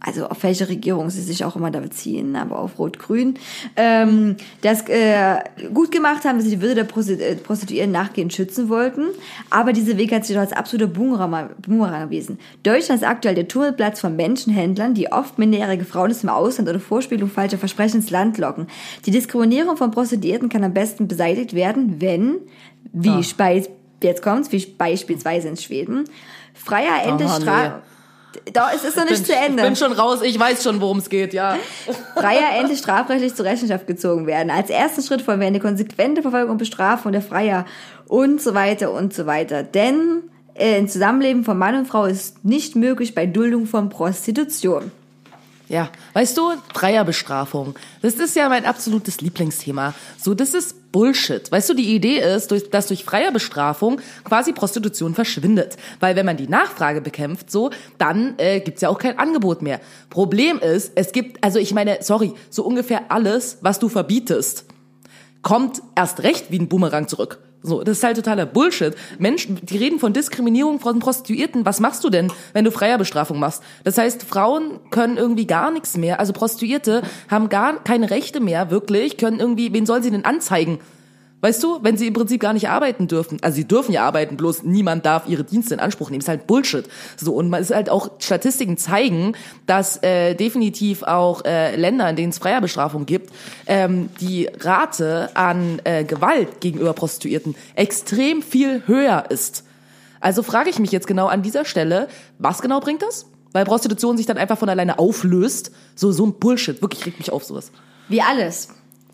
also 0.04 0.28
auf 0.28 0.42
welche 0.44 0.68
Regierung 0.68 1.10
sie 1.12 1.22
sich 1.22 1.46
auch 1.46 1.56
immer 1.56 1.70
da 1.70 1.80
beziehen, 1.80 2.36
aber 2.36 2.60
auf 2.60 2.80
Rot-Grün, 2.80 3.36
ähm, 3.76 4.36
das 4.62 4.82
äh, 4.90 5.40
gut 5.74 5.92
gemacht 5.92 6.26
haben, 6.26 6.38
dass 6.38 6.46
sie 6.46 6.56
die 6.58 6.62
Würde 6.62 6.84
der 6.84 7.30
äh, 7.30 7.36
Prostituierten 7.36 7.92
nachgehend 7.92 8.34
schützen 8.34 8.70
wollten. 8.70 9.10
Aber 9.52 9.74
dieser 9.74 9.98
Weg 9.98 10.12
hat 10.12 10.26
sich 10.26 10.36
doch 10.36 10.42
als 10.42 10.54
absoluter 10.54 10.92
Boomerang, 10.92 11.52
erwiesen. 11.70 12.40
Deutschland 12.64 13.02
ist 13.02 13.08
aktuell 13.08 13.36
der 13.36 13.48
Tummelplatz 13.48 14.00
von 14.00 14.16
Menschenhändlern, 14.16 14.96
die 14.96 15.12
oft 15.12 15.38
minderjährige 15.38 15.86
Frauen 15.86 16.10
aus 16.10 16.22
dem 16.22 16.30
Ausland 16.30 16.68
oder 16.68 16.80
Vorspielung 16.80 17.30
falscher 17.30 17.60
Versprechen 17.60 17.98
ins 17.98 18.10
Land 18.10 18.40
locken. 18.40 18.68
Die 19.06 19.12
Diskriminierung 19.12 19.78
von 19.78 19.92
Prostituierten 19.92 20.50
kann 20.50 20.64
am 20.64 20.74
besten 20.74 21.08
beseitigt 21.08 21.54
werden, 21.54 22.02
wenn, 22.02 22.38
wie 22.92 23.10
Ah. 23.10 23.24
Speis, 23.24 23.70
jetzt 24.02 24.24
kommt's, 24.24 24.52
wie 24.52 24.66
beispielsweise 24.66 25.48
in 25.48 25.58
Schweden, 25.58 26.06
freier 26.54 27.04
Ende 27.06 27.26
Aha, 27.26 27.82
Da, 28.54 28.72
es 28.74 28.84
ist 28.84 28.96
noch 28.98 29.10
nicht 29.10 29.26
zu 29.26 29.36
Ende. 29.36 29.64
Ich 29.64 29.68
bin 29.68 29.76
schon 29.76 29.92
raus, 29.92 30.20
ich 30.24 30.40
weiß 30.40 30.64
schon, 30.64 30.80
worum 30.80 31.00
es 31.00 31.10
geht, 31.10 31.34
ja. 31.34 31.58
Freier 32.16 32.58
endlich 32.58 32.80
strafrechtlich 32.80 33.36
zur 33.36 33.46
Rechenschaft 33.46 33.88
gezogen 33.88 34.26
werden. 34.26 34.50
Als 34.50 34.70
ersten 34.70 35.02
Schritt 35.02 35.22
folgen 35.22 35.42
wir 35.42 35.48
eine 35.48 35.60
konsequente 35.60 36.22
Verfolgung 36.22 36.52
und 36.52 36.58
Bestrafung 36.58 37.12
der 37.12 37.22
Freier 37.22 37.66
und 38.08 38.42
so 38.42 38.54
weiter 38.54 38.92
und 38.92 39.14
so 39.14 39.26
weiter. 39.26 39.64
Denn 39.64 40.24
äh, 40.54 40.78
ein 40.78 40.88
Zusammenleben 40.88 41.44
von 41.44 41.58
Mann 41.58 41.76
und 41.76 41.88
Frau 41.88 42.06
ist 42.06 42.44
nicht 42.46 42.76
möglich 42.76 43.16
bei 43.16 43.26
Duldung 43.26 43.66
von 43.66 43.90
Prostitution. 43.90 44.92
Ja, 45.72 45.90
weißt 46.12 46.38
du, 46.38 46.52
Freierbestrafung. 46.74 47.76
Das 48.02 48.16
ist 48.16 48.36
ja 48.36 48.50
mein 48.50 48.66
absolutes 48.66 49.22
Lieblingsthema. 49.22 49.94
So, 50.22 50.34
das 50.34 50.54
ist 50.54 50.92
Bullshit. 50.92 51.50
Weißt 51.50 51.70
du, 51.70 51.74
die 51.74 51.96
Idee 51.96 52.20
ist, 52.20 52.52
dass 52.74 52.88
durch 52.88 53.06
Freierbestrafung 53.06 54.02
quasi 54.26 54.52
Prostitution 54.52 55.16
verschwindet. 55.16 55.78
Weil 56.02 56.18
wenn 56.18 56.26
man 56.26 56.36
die 56.36 56.50
Nachfrage 56.50 57.00
bekämpft, 57.00 57.50
so, 57.50 57.70
dann 57.98 58.34
äh, 58.38 58.60
gibt's 58.60 58.82
ja 58.82 58.90
auch 58.90 58.98
kein 58.98 59.18
Angebot 59.18 59.62
mehr. 59.62 59.80
Problem 60.10 60.60
ist, 60.60 60.92
es 60.96 61.14
gibt, 61.14 61.42
also 61.42 61.58
ich 61.58 61.74
meine, 61.74 62.00
sorry, 62.02 62.34
so 62.50 62.66
ungefähr 62.66 63.10
alles, 63.10 63.60
was 63.62 63.80
du 63.80 63.88
verbietest, 63.88 64.66
kommt 65.42 65.82
erst 65.96 66.22
recht 66.24 66.52
wie 66.52 66.60
ein 66.60 66.68
Boomerang 66.68 67.08
zurück. 67.08 67.40
So, 67.64 67.84
das 67.84 67.98
ist 67.98 68.04
halt 68.04 68.16
totaler 68.16 68.48
Bullshit. 68.48 68.96
Menschen, 69.20 69.60
die 69.64 69.78
reden 69.78 70.00
von 70.00 70.14
Diskriminierung 70.14 70.80
von 70.80 71.00
Prostituierten. 71.00 71.64
Was 71.64 71.80
machst 71.80 72.04
du 72.04 72.10
denn, 72.10 72.32
wenn 72.54 72.66
du 72.66 72.72
Freierbestrafung 72.72 73.40
machst? 73.40 73.62
Das 73.84 73.98
heißt, 73.98 74.24
Frauen 74.24 74.80
können 74.90 75.18
irgendwie 75.18 75.46
gar 75.46 75.70
nichts 75.70 75.96
mehr. 75.96 76.20
Also 76.20 76.34
Prostituierte 76.34 77.04
haben 77.30 77.50
gar 77.50 77.84
keine 77.84 78.10
Rechte 78.10 78.40
mehr, 78.40 78.72
wirklich, 78.72 79.18
können 79.18 79.40
irgendwie, 79.40 79.74
wen 79.74 79.86
sollen 79.86 80.02
sie 80.02 80.12
denn 80.12 80.26
anzeigen? 80.26 80.80
Weißt 81.42 81.62
du, 81.64 81.80
wenn 81.82 81.98
sie 81.98 82.08
im 82.08 82.14
Prinzip 82.14 82.40
gar 82.40 82.54
nicht 82.54 82.70
arbeiten 82.70 83.08
dürfen. 83.08 83.40
Also 83.42 83.56
sie 83.56 83.68
dürfen 83.68 83.92
ja 83.92 84.06
arbeiten, 84.06 84.38
bloß 84.38 84.62
niemand 84.64 85.06
darf 85.06 85.28
ihre 85.28 85.44
Dienste 85.44 85.74
in 85.74 85.80
Anspruch 85.80 86.12
nehmen. 86.12 86.22
ist 86.22 86.28
halt 86.28 86.46
Bullshit. 86.46 86.86
So 87.18 87.34
und 87.34 87.50
man 87.50 87.62
ist 87.62 87.74
halt 87.74 87.90
auch 87.90 88.12
Statistiken 88.20 88.78
zeigen, 88.78 89.34
dass 89.66 90.02
äh, 90.04 90.36
definitiv 90.36 91.02
auch 91.02 91.44
äh, 91.44 91.76
Länder, 91.76 92.08
in 92.10 92.16
denen 92.16 92.30
es 92.30 92.38
Freierbestrafung 92.38 93.08
gibt, 93.08 93.32
ähm, 93.66 94.10
die 94.22 94.50
Rate 94.60 95.32
an 95.34 95.82
äh, 95.84 96.04
Gewalt 96.04 96.62
gegenüber 96.62 96.94
Prostituierten 96.94 97.56
extrem 97.76 98.44
viel 98.44 98.84
höher 98.86 99.26
ist. 99.30 99.66
Also 100.20 100.44
frage 100.44 100.70
ich 100.70 100.78
mich 100.78 100.92
jetzt 100.92 101.08
genau 101.08 101.26
an 101.26 101.42
dieser 101.42 101.66
Stelle, 101.66 102.08
was 102.38 102.62
genau 102.62 102.80
bringt 102.80 103.02
das? 103.02 103.26
Weil 103.52 103.66
Prostitution 103.66 104.16
sich 104.16 104.28
dann 104.28 104.38
einfach 104.38 104.60
von 104.60 104.70
alleine 104.70 105.00
auflöst. 105.00 105.72
So 105.96 106.12
so 106.12 106.26
ein 106.26 106.34
Bullshit. 106.34 106.82
Wirklich 106.82 107.06
regt 107.06 107.18
mich 107.18 107.32
auf 107.32 107.44
sowas. 107.44 107.72
Wie 108.08 108.22
alles. 108.22 108.70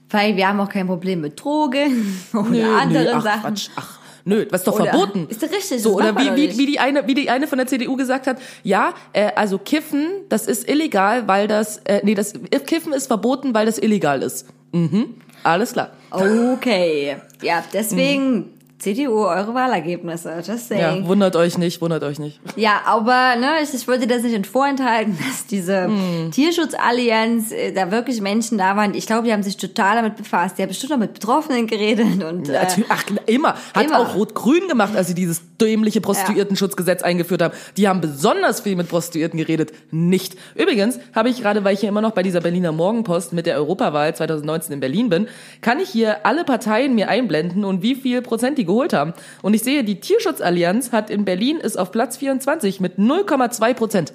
Weil 0.09 0.35
wir 0.37 0.47
haben 0.47 0.59
auch 0.59 0.69
kein 0.69 0.87
Problem 0.87 1.21
mit 1.21 1.41
Drogen 1.41 2.17
oder 2.33 2.77
anderen 2.79 3.07
ach, 3.13 3.23
Sachen. 3.23 3.41
Quatsch, 3.41 3.69
ach, 3.75 3.99
nö, 4.25 4.45
was 4.49 4.61
ist 4.61 4.67
doch 4.67 4.79
Oder- 4.79 4.91
verboten. 4.91 5.27
Ist 5.29 5.43
doch 5.43 5.51
richtig, 5.51 5.81
So, 5.81 5.95
oder 5.95 6.15
wie, 6.17 6.35
wie, 6.35 6.57
wie, 6.57 6.65
die 6.65 6.79
eine, 6.79 7.07
wie 7.07 7.13
die 7.13 7.29
eine 7.29 7.47
von 7.47 7.57
der 7.57 7.67
CDU 7.67 7.95
gesagt 7.95 8.27
hat, 8.27 8.37
ja, 8.63 8.93
äh, 9.13 9.31
also 9.35 9.57
Kiffen, 9.57 10.07
das 10.29 10.47
ist 10.47 10.69
illegal, 10.69 11.27
weil 11.27 11.47
das, 11.47 11.77
äh, 11.85 12.01
nee, 12.03 12.15
das 12.15 12.33
Kiffen 12.65 12.93
ist 12.93 13.07
verboten, 13.07 13.53
weil 13.53 13.65
das 13.65 13.77
illegal 13.77 14.21
ist. 14.21 14.45
Mhm, 14.71 15.15
alles 15.43 15.73
klar. 15.73 15.91
Okay. 16.11 17.17
Ja, 17.41 17.63
deswegen 17.73 18.53
CDU, 18.79 19.25
eure 19.25 19.53
Wahlergebnisse. 19.55 20.33
Just 20.45 20.69
Ja, 20.69 20.91
saying. 20.91 21.07
wundert 21.07 21.35
euch 21.35 21.57
nicht, 21.57 21.81
wundert 21.81 22.03
euch 22.03 22.19
nicht. 22.19 22.39
Ja, 22.55 22.81
aber 22.85 23.35
ne, 23.35 23.53
ich, 23.63 23.73
ich 23.73 23.87
wollte 23.87 24.05
das 24.05 24.21
nicht 24.21 24.45
vorenthalten, 24.45 25.17
dass 25.27 25.47
diese 25.47 25.85
Hm. 25.85 26.29
Tierschutzallianz 26.31 27.51
äh, 27.51 27.71
da 27.71 27.89
wirklich 27.91 28.21
Menschen 28.21 28.57
da 28.57 28.75
waren. 28.75 28.93
Ich 28.93 29.07
glaube, 29.07 29.25
die 29.27 29.33
haben 29.33 29.41
sich 29.43 29.57
total 29.57 29.95
damit 29.95 30.15
befasst. 30.15 30.57
Die 30.57 30.61
haben 30.61 30.69
bestimmt 30.69 30.93
auch 30.93 30.97
mit 30.97 31.13
Betroffenen 31.15 31.65
geredet 31.67 32.23
und 32.23 32.49
äh, 32.49 32.59
ach, 32.89 33.03
immer. 33.25 33.55
Hat 33.73 33.85
immer. 33.85 33.99
auch 33.99 34.15
Rot-Grün 34.15 34.67
gemacht, 34.67 34.95
als 34.95 35.07
sie 35.07 35.15
dieses 35.15 35.41
dämliche 35.59 35.99
Prostituiertenschutzgesetz 36.01 37.01
eingeführt 37.01 37.41
haben. 37.41 37.53
Die 37.77 37.87
haben 37.87 37.99
besonders 38.01 38.59
viel 38.61 38.75
mit 38.75 38.89
Prostituierten 38.89 39.39
geredet. 39.39 39.71
Nicht. 39.91 40.37
Übrigens 40.55 40.99
habe 41.15 41.29
ich 41.29 41.41
gerade, 41.41 41.63
weil 41.63 41.73
ich 41.73 41.79
hier 41.79 41.89
immer 41.89 42.01
noch 42.01 42.11
bei 42.11 42.21
dieser 42.21 42.41
Berliner 42.41 42.71
Morgenpost 42.71 43.33
mit 43.33 43.47
der 43.47 43.55
Europawahl 43.57 44.15
2019 44.15 44.73
in 44.73 44.79
Berlin 44.79 45.09
bin, 45.09 45.27
kann 45.61 45.79
ich 45.79 45.89
hier 45.89 46.25
alle 46.27 46.43
Parteien 46.43 46.93
mir 46.93 47.09
einblenden 47.09 47.65
und 47.65 47.81
wie 47.81 47.95
viel 47.95 48.21
Prozent 48.21 48.57
die 48.59 48.66
geholt 48.67 48.93
haben. 48.93 49.13
Und 49.41 49.55
ich 49.55 49.63
sehe, 49.63 49.83
die 49.83 49.99
Tierschutzallianz 49.99 50.91
hat 50.91 51.09
in 51.09 51.25
Berlin 51.25 51.57
ist 51.57 51.77
auf 51.77 51.91
Platz 51.91 52.17
24 52.17 52.79
mit 52.79 52.99
0,2 52.99 53.73
Prozent. 53.73 54.13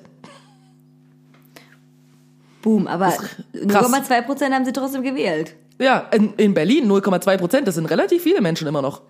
boom. 2.63 2.87
Aber 2.87 3.09
krass. 3.09 3.29
0,2 3.55 4.23
Prozent 4.23 4.55
haben 4.55 4.65
sie 4.65 4.73
trotzdem 4.73 5.03
gewählt. 5.03 5.57
Ja, 5.81 6.07
in, 6.13 6.35
in 6.35 6.55
Berlin 6.55 6.89
0,2 6.89 7.39
Prozent. 7.39 7.67
Das 7.67 7.75
sind 7.75 7.87
relativ 7.87 8.23
viele 8.23 8.41
Menschen 8.41 8.69
immer 8.69 8.83
noch. 8.83 9.03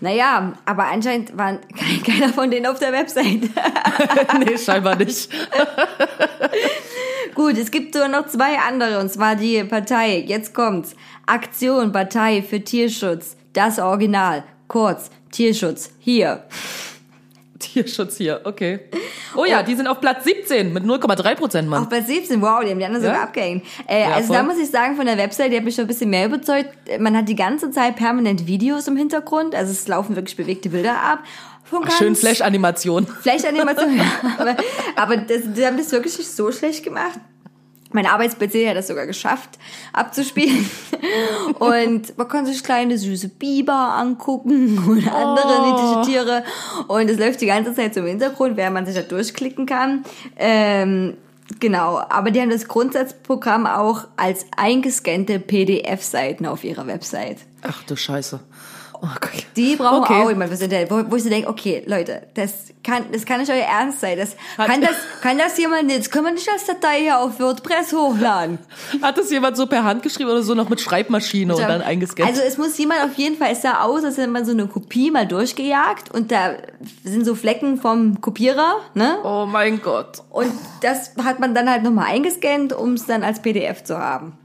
Naja, 0.00 0.52
aber 0.64 0.84
anscheinend 0.84 1.36
waren 1.36 1.60
kein, 1.74 2.02
keiner 2.02 2.32
von 2.32 2.50
denen 2.50 2.66
auf 2.66 2.78
der 2.78 2.92
Website. 2.92 3.50
nee, 4.38 4.58
scheinbar 4.58 4.96
nicht. 4.96 5.30
Gut, 7.34 7.58
es 7.58 7.70
gibt 7.70 7.94
so 7.94 8.06
noch 8.06 8.26
zwei 8.26 8.58
andere, 8.58 9.00
und 9.00 9.10
zwar 9.10 9.36
die 9.36 9.62
Partei. 9.64 10.24
Jetzt 10.26 10.54
kommt's. 10.54 10.94
Aktion 11.26 11.92
Partei 11.92 12.42
für 12.42 12.60
Tierschutz. 12.60 13.36
Das 13.56 13.78
Original. 13.78 14.44
Kurz. 14.68 15.10
Tierschutz. 15.32 15.90
Hier. 15.98 16.44
Tierschutz 17.58 18.18
hier, 18.18 18.42
okay. 18.44 18.80
Oh 19.34 19.46
ja, 19.46 19.62
die 19.62 19.74
sind 19.74 19.86
auf 19.86 19.98
Platz 19.98 20.24
17 20.24 20.74
mit 20.74 20.84
0,3 20.84 21.34
Prozent, 21.36 21.66
Mann. 21.68 21.84
Auch 21.84 21.88
bei 21.88 22.02
17, 22.02 22.42
wow, 22.42 22.62
die 22.62 22.70
haben 22.70 22.78
die 22.78 22.84
anderen 22.84 23.02
sogar 23.02 23.16
Ja? 23.16 23.22
abgehängt. 23.22 23.64
Äh, 23.88 24.02
Ja, 24.02 24.12
also 24.12 24.26
voll. 24.28 24.36
da 24.36 24.42
muss 24.42 24.58
ich 24.58 24.70
sagen, 24.70 24.94
von 24.96 25.06
der 25.06 25.16
Website, 25.16 25.52
die 25.52 25.56
hat 25.56 25.64
mich 25.64 25.74
schon 25.74 25.84
ein 25.84 25.88
bisschen 25.88 26.10
mehr 26.10 26.26
überzeugt. 26.26 26.68
Man 26.98 27.16
hat 27.16 27.30
die 27.30 27.34
ganze 27.34 27.70
Zeit 27.70 27.96
permanent 27.96 28.46
Videos 28.46 28.88
im 28.88 28.96
Hintergrund, 28.98 29.54
also 29.54 29.72
es 29.72 29.88
laufen 29.88 30.16
wirklich 30.16 30.36
bewegte 30.36 30.68
Bilder 30.68 31.00
ab. 31.00 31.20
Ach, 31.72 31.90
schön 31.96 32.14
Flash-Animation. 32.14 33.06
Flash-Animation, 33.06 33.96
ja. 33.96 34.04
aber, 34.38 34.56
aber 34.96 35.16
das, 35.16 35.40
die 35.56 35.64
haben 35.64 35.78
das 35.78 35.90
wirklich 35.92 36.18
nicht 36.18 36.30
so 36.30 36.52
schlecht 36.52 36.84
gemacht. 36.84 37.18
Mein 37.92 38.06
Arbeits-PC 38.06 38.68
hat 38.68 38.76
das 38.76 38.88
sogar 38.88 39.06
geschafft, 39.06 39.50
abzuspielen. 39.92 40.68
Und 41.58 42.18
man 42.18 42.28
kann 42.28 42.44
sich 42.46 42.62
kleine 42.62 42.98
süße 42.98 43.28
Biber 43.28 43.72
angucken 43.96 44.78
oder 44.88 45.14
andere 45.14 45.46
Oh. 45.46 45.66
niedliche 46.02 46.12
Tiere. 46.12 46.44
Und 46.88 47.08
es 47.08 47.18
läuft 47.18 47.40
die 47.40 47.46
ganze 47.46 47.74
Zeit 47.74 47.94
so 47.94 48.00
im 48.00 48.06
Hintergrund, 48.06 48.56
während 48.56 48.74
man 48.74 48.86
sich 48.86 48.94
da 48.94 49.02
durchklicken 49.02 49.66
kann. 49.66 50.04
Ähm, 50.36 51.16
genau, 51.60 51.98
aber 52.08 52.30
die 52.30 52.40
haben 52.40 52.50
das 52.50 52.66
Grundsatzprogramm 52.68 53.66
auch 53.66 54.06
als 54.16 54.46
eingescannte 54.56 55.38
PDF-Seiten 55.38 56.46
auf 56.46 56.64
ihrer 56.64 56.86
Website. 56.86 57.38
Ach 57.62 57.82
du 57.84 57.96
Scheiße. 57.96 58.40
Oh. 59.02 59.08
Die 59.56 59.76
brauchen 59.76 60.02
Okay. 60.02 60.22
auch 60.42 60.46
fürs 60.48 60.60
Internet, 60.60 60.90
wo, 60.90 61.02
wo 61.10 61.16
ich 61.16 61.22
so 61.22 61.28
denke, 61.30 61.48
okay, 61.48 61.82
Leute, 61.86 62.22
das 62.34 62.52
kann, 62.84 63.04
das 63.12 63.24
kann 63.24 63.40
nicht 63.40 63.50
euer 63.50 63.64
Ernst 63.64 64.00
sein. 64.00 64.18
Das, 64.18 64.36
Hat- 64.58 64.68
kann, 64.68 64.80
das, 64.80 64.96
kann 65.22 65.38
das 65.38 65.56
jemand, 65.58 65.90
das 65.90 66.10
können 66.10 66.26
wir 66.26 66.32
nicht 66.32 66.48
als 66.50 66.64
Datei 66.66 67.00
hier 67.02 67.18
auf 67.18 67.40
WordPress 67.40 67.92
hochladen. 67.92 68.58
Hat 69.02 69.16
das 69.18 69.30
jemand 69.30 69.56
so 69.56 69.66
per 69.66 69.84
Hand 69.84 70.02
geschrieben 70.02 70.30
oder 70.30 70.42
so 70.42 70.54
noch 70.54 70.68
mit 70.68 70.80
Schreibmaschine 70.80 71.54
und 71.54 71.62
dann 71.62 71.82
eingescannt? 71.82 72.28
Also 72.28 72.42
es 72.42 72.58
muss 72.58 72.76
jemand 72.78 73.02
auf 73.04 73.14
jeden 73.14 73.36
Fall, 73.36 73.52
es 73.52 73.62
sah 73.62 73.80
aus, 73.80 74.04
als 74.04 74.18
hätte 74.18 74.28
man 74.28 74.44
so 74.44 74.52
eine 74.52 74.66
Kopie 74.66 75.10
mal 75.10 75.26
durchgejagt 75.26 76.12
und 76.12 76.30
da 76.30 76.54
sind 77.04 77.24
so 77.24 77.34
Flecken 77.34 77.78
vom 77.78 78.20
Kopierer, 78.20 78.76
ne? 78.94 79.18
oh 79.24 79.46
mein 79.46 79.80
Gott. 79.82 80.22
Und 80.30 80.52
das 80.82 81.12
hat 81.24 81.40
man 81.40 81.54
dann 81.54 81.70
halt 81.70 81.82
nochmal 81.82 82.06
eingescannt, 82.06 82.72
um 82.72 82.94
es 82.94 83.06
dann 83.06 83.22
als 83.22 83.40
PDF 83.42 83.84
zu 83.84 83.98
haben. 83.98 84.38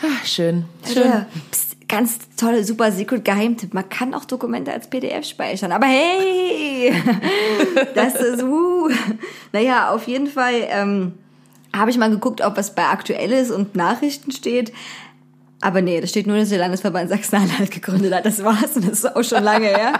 Ah, 0.00 0.24
schön. 0.24 0.64
Schön. 0.86 1.08
Ja, 1.08 1.26
pst, 1.50 1.67
ganz 1.88 2.18
tolle, 2.36 2.64
super 2.64 2.92
Secret 2.92 3.24
Geheimtipp. 3.24 3.74
Man 3.74 3.88
kann 3.88 4.14
auch 4.14 4.24
Dokumente 4.24 4.72
als 4.72 4.88
PDF 4.88 5.26
speichern. 5.26 5.72
Aber 5.72 5.86
hey, 5.86 6.92
das 7.94 8.14
ist, 8.14 8.42
uh. 8.42 8.90
Naja, 9.52 9.90
auf 9.90 10.06
jeden 10.06 10.26
Fall 10.26 10.66
ähm, 10.68 11.14
habe 11.74 11.90
ich 11.90 11.98
mal 11.98 12.10
geguckt, 12.10 12.40
ob 12.42 12.56
was 12.56 12.74
bei 12.74 12.84
Aktuelles 12.84 13.50
und 13.50 13.74
Nachrichten 13.74 14.32
steht. 14.32 14.72
Aber 15.60 15.82
nee, 15.82 16.00
da 16.00 16.06
steht 16.06 16.26
nur, 16.28 16.36
dass 16.36 16.50
der 16.50 16.58
Landesverband 16.58 17.08
Sachsen-Anhalt 17.10 17.70
gegründet 17.72 18.14
hat. 18.14 18.24
Das 18.24 18.42
war's 18.44 18.76
und 18.76 18.84
das 18.88 19.00
ist 19.04 19.16
auch 19.16 19.24
schon 19.24 19.42
lange 19.42 19.66
her. 19.66 19.94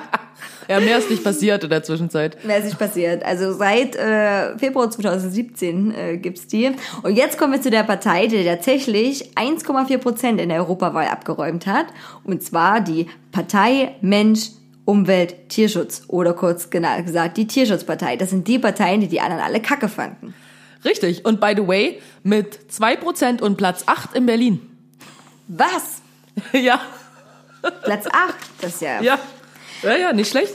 Ja, 0.69 0.79
mehr 0.81 0.99
ist 0.99 1.11
nicht 1.11 1.25
passiert 1.25 1.65
in 1.65 1.71
der 1.71 1.83
Zwischenzeit. 1.83 2.45
Mehr 2.45 2.59
ist 2.59 2.67
nicht 2.67 2.79
passiert. 2.79 3.25
Also 3.25 3.53
seit 3.55 3.97
äh, 3.97 4.57
Februar 4.59 4.91
2017 4.91 5.95
äh, 5.95 6.17
gibt's 6.19 6.47
die. 6.47 6.71
Und 7.03 7.17
jetzt 7.17 7.39
kommen 7.39 7.55
wir 7.55 7.61
zu 7.63 7.71
der 7.71 7.83
Partei, 7.83 8.27
die 8.29 8.45
tatsächlich 8.45 9.31
1,4 9.35 9.99
Prozent 9.99 10.41
in 10.41 10.51
der 10.51 10.59
Europawahl 10.59 11.09
abgeräumt 11.09 11.67
hat. 11.67 11.87
Und 12.23 12.43
zwar 12.43 12.81
die 12.81 13.07
Partei 13.33 13.95
Mensch 14.01 14.51
Umwelt, 14.85 15.49
Tierschutz 15.51 16.05
oder 16.09 16.33
kurz 16.35 16.71
gena- 16.71 17.03
gesagt 17.03 17.37
die 17.37 17.47
Tierschutzpartei. 17.47 18.17
Das 18.17 18.31
sind 18.31 18.47
die 18.49 18.59
Parteien, 18.59 19.01
die 19.01 19.09
die 19.09 19.21
anderen 19.21 19.43
alle 19.43 19.61
kacke 19.61 19.89
fanden. 19.89 20.33
Richtig. 20.85 21.25
Und 21.27 21.41
by 21.41 21.53
the 21.57 21.67
way, 21.67 21.99
mit 22.23 22.59
2% 22.71 23.43
und 23.43 23.57
Platz 23.57 23.83
8 23.87 24.15
in 24.15 24.25
Berlin. 24.27 24.61
Was? 25.49 26.03
ja, 26.53 26.81
Platz 27.83 28.07
8, 28.07 28.35
das 28.61 28.75
ist 28.75 28.83
ja... 28.83 29.01
ja. 29.01 29.19
Ja, 29.83 29.97
ja, 29.97 30.13
nicht 30.13 30.31
schlecht. 30.31 30.55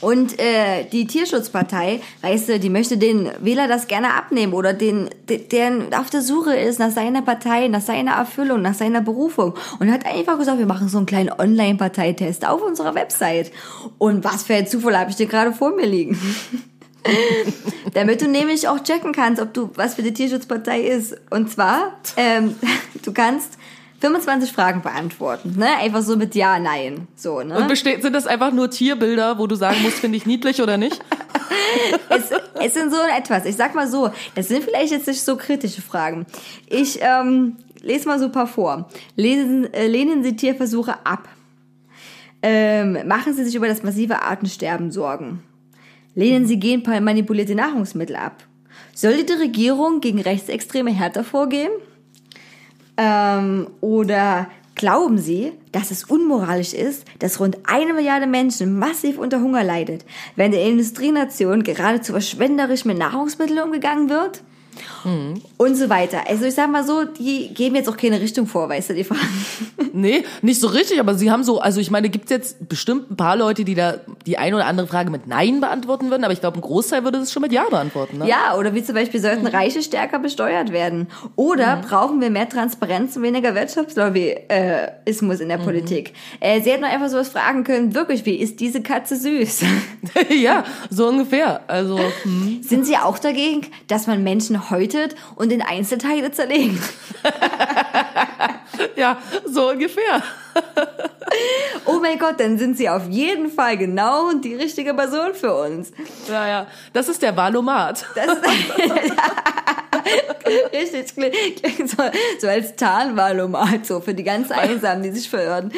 Und 0.00 0.38
äh, 0.38 0.84
die 0.90 1.06
Tierschutzpartei, 1.06 2.00
weißt 2.22 2.48
du, 2.48 2.58
die 2.60 2.68
möchte 2.68 2.98
den 2.98 3.30
Wähler 3.40 3.68
das 3.68 3.86
gerne 3.86 4.14
abnehmen 4.14 4.52
oder 4.52 4.72
den, 4.74 5.08
de- 5.28 5.38
der 5.38 5.72
auf 5.98 6.10
der 6.10 6.20
Suche 6.20 6.56
ist 6.56 6.78
nach 6.80 6.90
seiner 6.90 7.22
Partei, 7.22 7.68
nach 7.68 7.80
seiner 7.80 8.12
Erfüllung, 8.12 8.60
nach 8.60 8.74
seiner 8.74 9.00
Berufung 9.00 9.54
und 9.78 9.90
hat 9.90 10.04
einfach 10.04 10.36
gesagt, 10.38 10.58
wir 10.58 10.66
machen 10.66 10.88
so 10.88 10.98
einen 10.98 11.06
kleinen 11.06 11.30
Online-Parteitest 11.32 12.46
auf 12.46 12.60
unserer 12.62 12.94
Website. 12.96 13.52
Und 13.96 14.24
was 14.24 14.42
für 14.42 14.54
ein 14.56 14.66
Zufall 14.66 14.98
habe 14.98 15.10
ich 15.10 15.16
dir 15.16 15.26
gerade 15.26 15.52
vor 15.52 15.74
mir 15.74 15.86
liegen? 15.86 16.18
Damit 17.94 18.20
du 18.22 18.28
nämlich 18.28 18.66
auch 18.68 18.82
checken 18.82 19.12
kannst, 19.12 19.40
ob 19.40 19.54
du 19.54 19.70
was 19.76 19.94
für 19.94 20.02
die 20.02 20.12
Tierschutzpartei 20.12 20.80
ist. 20.80 21.16
Und 21.30 21.50
zwar, 21.50 21.92
ähm, 22.16 22.56
du 23.04 23.12
kannst 23.12 23.56
25 24.04 24.52
Fragen 24.52 24.82
beantworten, 24.82 25.54
ne? 25.56 25.78
Einfach 25.78 26.02
so 26.02 26.16
mit 26.16 26.34
Ja, 26.34 26.58
Nein, 26.58 27.08
so, 27.16 27.40
ne? 27.40 27.56
Und 27.56 27.68
besteht, 27.68 28.02
sind 28.02 28.12
das 28.12 28.26
einfach 28.26 28.52
nur 28.52 28.70
Tierbilder, 28.70 29.38
wo 29.38 29.46
du 29.46 29.54
sagen 29.54 29.80
musst, 29.82 29.96
finde 30.00 30.18
ich 30.18 30.26
niedlich 30.26 30.60
oder 30.60 30.76
nicht? 30.76 31.02
es, 32.10 32.30
es 32.60 32.74
sind 32.74 32.92
so 32.92 32.98
etwas. 33.16 33.46
Ich 33.46 33.56
sag 33.56 33.74
mal 33.74 33.88
so, 33.88 34.10
das 34.34 34.48
sind 34.48 34.62
vielleicht 34.62 34.92
jetzt 34.92 35.06
nicht 35.06 35.22
so 35.22 35.36
kritische 35.36 35.80
Fragen. 35.80 36.26
Ich 36.66 36.98
ähm, 37.00 37.56
lese 37.80 38.06
mal 38.06 38.18
so 38.18 38.26
ein 38.26 38.32
paar 38.32 38.46
vor. 38.46 38.90
Lesen, 39.16 39.72
äh, 39.72 39.86
lehnen 39.86 40.22
Sie 40.22 40.36
Tierversuche 40.36 41.06
ab? 41.06 41.26
Ähm, 42.42 42.98
machen 43.08 43.32
Sie 43.32 43.42
sich 43.42 43.54
über 43.54 43.68
das 43.68 43.82
massive 43.82 44.20
Artensterben 44.20 44.92
Sorgen? 44.92 45.42
Lehnen 46.14 46.46
Sie 46.46 46.58
genmanipulierte 46.58 47.54
Nahrungsmittel 47.54 48.16
ab? 48.16 48.44
Sollte 48.94 49.24
die 49.24 49.32
Regierung 49.32 50.02
gegen 50.02 50.20
Rechtsextreme 50.20 50.92
härter 50.92 51.24
vorgehen? 51.24 51.72
Ähm, 52.96 53.68
oder 53.80 54.48
glauben 54.74 55.18
Sie, 55.18 55.52
dass 55.72 55.90
es 55.90 56.04
unmoralisch 56.04 56.74
ist, 56.74 57.04
dass 57.18 57.40
rund 57.40 57.58
eine 57.64 57.94
Milliarde 57.94 58.26
Menschen 58.26 58.78
massiv 58.78 59.18
unter 59.18 59.40
Hunger 59.40 59.64
leidet, 59.64 60.04
wenn 60.36 60.52
der 60.52 60.64
Industrienation 60.64 61.62
geradezu 61.62 62.12
verschwenderisch 62.12 62.84
mit 62.84 62.98
Nahrungsmitteln 62.98 63.60
umgegangen 63.60 64.08
wird? 64.08 64.42
Und 65.56 65.76
so 65.76 65.88
weiter. 65.88 66.22
Also 66.28 66.44
ich 66.44 66.54
sag 66.54 66.70
mal 66.70 66.84
so, 66.84 67.04
die 67.04 67.52
geben 67.54 67.76
jetzt 67.76 67.88
auch 67.88 67.96
keine 67.96 68.20
Richtung 68.20 68.46
vor, 68.46 68.68
weißt 68.68 68.90
du, 68.90 68.94
die 68.94 69.04
Fragen. 69.04 69.20
Nee, 69.96 70.24
nicht 70.42 70.60
so 70.60 70.66
richtig, 70.66 70.98
aber 70.98 71.14
sie 71.14 71.30
haben 71.30 71.44
so, 71.44 71.60
also 71.60 71.80
ich 71.80 71.88
meine, 71.88 72.08
gibt's 72.08 72.28
jetzt 72.28 72.68
bestimmt 72.68 73.12
ein 73.12 73.16
paar 73.16 73.36
Leute, 73.36 73.64
die 73.64 73.76
da 73.76 73.98
die 74.26 74.38
eine 74.38 74.56
oder 74.56 74.66
andere 74.66 74.88
Frage 74.88 75.08
mit 75.08 75.28
Nein 75.28 75.60
beantworten 75.60 76.10
würden, 76.10 76.24
aber 76.24 76.32
ich 76.32 76.40
glaube, 76.40 76.58
ein 76.58 76.62
Großteil 76.62 77.04
würde 77.04 77.20
das 77.20 77.32
schon 77.32 77.42
mit 77.42 77.52
Ja 77.52 77.68
beantworten. 77.70 78.18
Ne? 78.18 78.28
Ja, 78.28 78.56
oder 78.58 78.74
wie 78.74 78.82
zum 78.82 78.96
Beispiel 78.96 79.20
sollten 79.20 79.46
Reiche 79.46 79.82
stärker 79.82 80.18
besteuert 80.18 80.72
werden. 80.72 81.06
Oder 81.36 81.76
brauchen 81.76 82.20
wir 82.20 82.30
mehr 82.30 82.48
Transparenz 82.48 83.16
und 83.16 83.22
weniger 83.22 83.54
Wirtschaftslobbyismus 83.54 85.38
in 85.38 85.48
der 85.48 85.58
Politik. 85.58 86.14
Äh, 86.40 86.60
sie 86.60 86.72
hätten 86.72 86.82
einfach 86.82 87.08
sowas 87.08 87.28
fragen 87.28 87.62
können, 87.62 87.94
wirklich, 87.94 88.26
wie 88.26 88.34
ist 88.34 88.58
diese 88.58 88.82
Katze 88.82 89.16
süß? 89.16 89.62
ja, 90.30 90.64
so 90.90 91.06
ungefähr. 91.06 91.60
Also, 91.68 91.98
hm. 92.24 92.62
Sind 92.62 92.86
Sie 92.86 92.96
auch 92.96 93.18
dagegen, 93.18 93.62
dass 93.86 94.06
man 94.08 94.24
Menschen 94.24 94.70
häutet 94.94 95.16
und 95.34 95.52
in 95.52 95.62
Einzelteile 95.62 96.30
zerlegt? 96.32 96.82
ja, 98.96 99.18
so 99.46 99.70
ungefähr. 99.70 100.22
Oh 101.86 101.98
mein 102.00 102.18
Gott, 102.18 102.38
dann 102.38 102.58
sind 102.58 102.76
Sie 102.78 102.88
auf 102.88 103.08
jeden 103.08 103.50
Fall 103.50 103.76
genau 103.76 104.32
die 104.34 104.54
richtige 104.54 104.94
Person 104.94 105.34
für 105.34 105.54
uns. 105.54 105.90
Ja, 106.28 106.46
ja. 106.46 106.66
Das 106.92 107.08
ist 107.08 107.22
der 107.22 107.36
Valomat. 107.36 108.06
Das 108.14 108.28
Richtig, 110.72 111.62
klingt 111.62 111.90
so, 111.90 111.96
so 112.38 112.48
als 112.48 112.76
Tarnwahlomat, 112.76 113.86
so 113.86 114.00
für 114.00 114.14
die 114.14 114.22
ganz 114.22 114.50
Einsamen, 114.50 115.02
die 115.02 115.10
sich 115.10 115.28
verirren. 115.28 115.72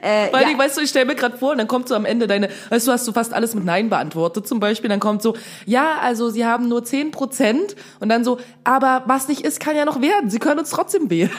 Äh, 0.00 0.32
Weil 0.32 0.42
ja. 0.42 0.50
ich, 0.50 0.58
weißt 0.58 0.76
du, 0.76 0.82
ich 0.82 0.90
stelle 0.90 1.06
mir 1.06 1.14
gerade 1.14 1.38
vor, 1.38 1.52
und 1.52 1.58
dann 1.58 1.68
kommt 1.68 1.88
so 1.88 1.94
am 1.94 2.04
Ende 2.04 2.26
deine, 2.26 2.48
weißt 2.68 2.86
du, 2.86 2.92
hast 2.92 3.08
du 3.08 3.12
fast 3.12 3.32
alles 3.32 3.54
mit 3.54 3.64
Nein 3.64 3.88
beantwortet 3.88 4.46
zum 4.46 4.60
Beispiel, 4.60 4.90
dann 4.90 5.00
kommt 5.00 5.22
so, 5.22 5.34
ja, 5.66 5.98
also 6.02 6.30
sie 6.30 6.44
haben 6.44 6.68
nur 6.68 6.84
10 6.84 7.10
Prozent 7.10 7.76
und 8.00 8.08
dann 8.08 8.24
so, 8.24 8.38
aber 8.64 9.04
was 9.06 9.28
nicht 9.28 9.40
ist, 9.42 9.60
kann 9.60 9.76
ja 9.76 9.84
noch 9.84 10.00
werden, 10.00 10.30
sie 10.30 10.38
können 10.38 10.58
uns 10.58 10.70
trotzdem 10.70 11.08
wählen. 11.10 11.30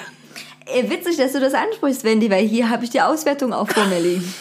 Witzig, 0.88 1.18
dass 1.18 1.34
du 1.34 1.40
das 1.40 1.54
ansprichst, 1.54 2.04
Wendy, 2.04 2.30
weil 2.30 2.46
hier 2.46 2.70
habe 2.70 2.84
ich 2.84 2.90
die 2.90 3.02
Auswertung 3.02 3.54
auch 3.54 3.70
vor 3.70 3.86
mir 3.86 4.00
liegen. 4.00 4.34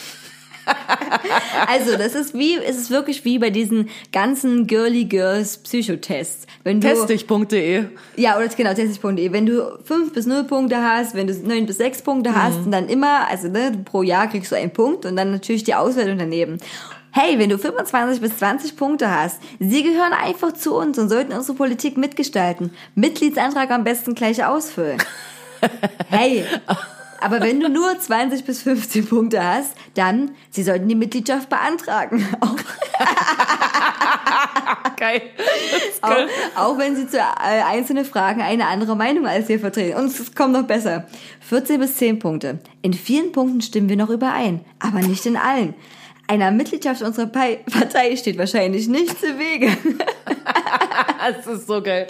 also, 1.66 1.96
das 1.96 2.14
ist 2.14 2.34
wie, 2.34 2.56
es 2.56 2.76
ist 2.76 2.90
wirklich 2.90 3.24
wie 3.24 3.38
bei 3.38 3.50
diesen 3.50 3.88
ganzen 4.12 4.66
Girly 4.66 5.04
Girls 5.04 5.58
Psychotests. 5.58 6.46
Wenn 6.62 6.80
du, 6.80 6.88
Testig.de. 6.88 7.84
Ja, 8.16 8.36
oder 8.36 8.48
genau, 8.48 8.74
testig.de. 8.74 9.32
Wenn 9.32 9.46
du 9.46 9.78
fünf 9.84 10.12
bis 10.12 10.26
null 10.26 10.44
Punkte 10.44 10.82
hast, 10.82 11.14
wenn 11.14 11.26
du 11.26 11.34
neun 11.34 11.66
bis 11.66 11.78
sechs 11.78 12.02
Punkte 12.02 12.34
hast 12.34 12.58
und 12.58 12.72
dann 12.72 12.88
immer, 12.88 13.28
also 13.28 13.48
ne, 13.48 13.82
pro 13.84 14.02
Jahr 14.02 14.28
kriegst 14.28 14.52
du 14.52 14.56
einen 14.56 14.72
Punkt 14.72 15.06
und 15.06 15.16
dann 15.16 15.32
natürlich 15.32 15.64
die 15.64 15.74
Auswertung 15.74 16.18
daneben. 16.18 16.58
Hey, 17.12 17.40
wenn 17.40 17.50
du 17.50 17.58
25 17.58 18.20
bis 18.20 18.36
20 18.38 18.76
Punkte 18.76 19.10
hast, 19.10 19.40
sie 19.58 19.82
gehören 19.82 20.12
einfach 20.12 20.52
zu 20.52 20.76
uns 20.76 20.96
und 20.96 21.08
sollten 21.08 21.32
unsere 21.32 21.56
Politik 21.56 21.96
mitgestalten. 21.96 22.70
Mitgliedsantrag 22.94 23.70
am 23.70 23.82
besten 23.82 24.14
gleich 24.14 24.44
ausfüllen. 24.44 25.02
Hey, 26.08 26.44
aber 27.20 27.40
wenn 27.40 27.60
du 27.60 27.68
nur 27.68 27.98
20 27.98 28.44
bis 28.44 28.62
15 28.62 29.06
Punkte 29.06 29.44
hast, 29.44 29.74
dann, 29.94 30.32
sie 30.50 30.62
sollten 30.62 30.88
die 30.88 30.94
Mitgliedschaft 30.94 31.48
beantragen. 31.48 32.26
Auch, 32.40 32.56
Geil. 34.96 35.22
auch, 36.02 36.16
auch 36.56 36.78
wenn 36.78 36.94
sie 36.94 37.06
zu 37.08 37.16
äh, 37.16 37.22
einzelnen 37.66 38.04
Fragen 38.04 38.42
eine 38.42 38.66
andere 38.66 38.94
Meinung 38.96 39.26
als 39.26 39.48
wir 39.48 39.58
vertreten. 39.58 39.98
Und 39.98 40.06
es 40.06 40.34
kommt 40.34 40.52
noch 40.52 40.64
besser. 40.64 41.06
14 41.40 41.80
bis 41.80 41.96
10 41.96 42.18
Punkte. 42.18 42.58
In 42.82 42.92
vielen 42.92 43.32
Punkten 43.32 43.62
stimmen 43.62 43.88
wir 43.88 43.96
noch 43.96 44.10
überein, 44.10 44.64
aber 44.78 45.00
nicht 45.00 45.24
in 45.24 45.36
allen. 45.36 45.74
Einer 46.26 46.50
Mitgliedschaft 46.50 47.02
unserer 47.02 47.26
Partei 47.26 48.14
steht 48.16 48.38
wahrscheinlich 48.38 48.88
nichts 48.88 49.22
im 49.22 49.38
Wege. 49.38 49.76
Das 51.20 51.46
ist 51.46 51.66
so 51.66 51.82
geil. 51.82 52.06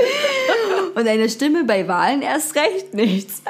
Und 0.94 1.08
eine 1.08 1.28
Stimme 1.28 1.64
bei 1.64 1.86
Wahlen 1.88 2.22
erst 2.22 2.54
recht 2.56 2.94
nichts. 2.94 3.42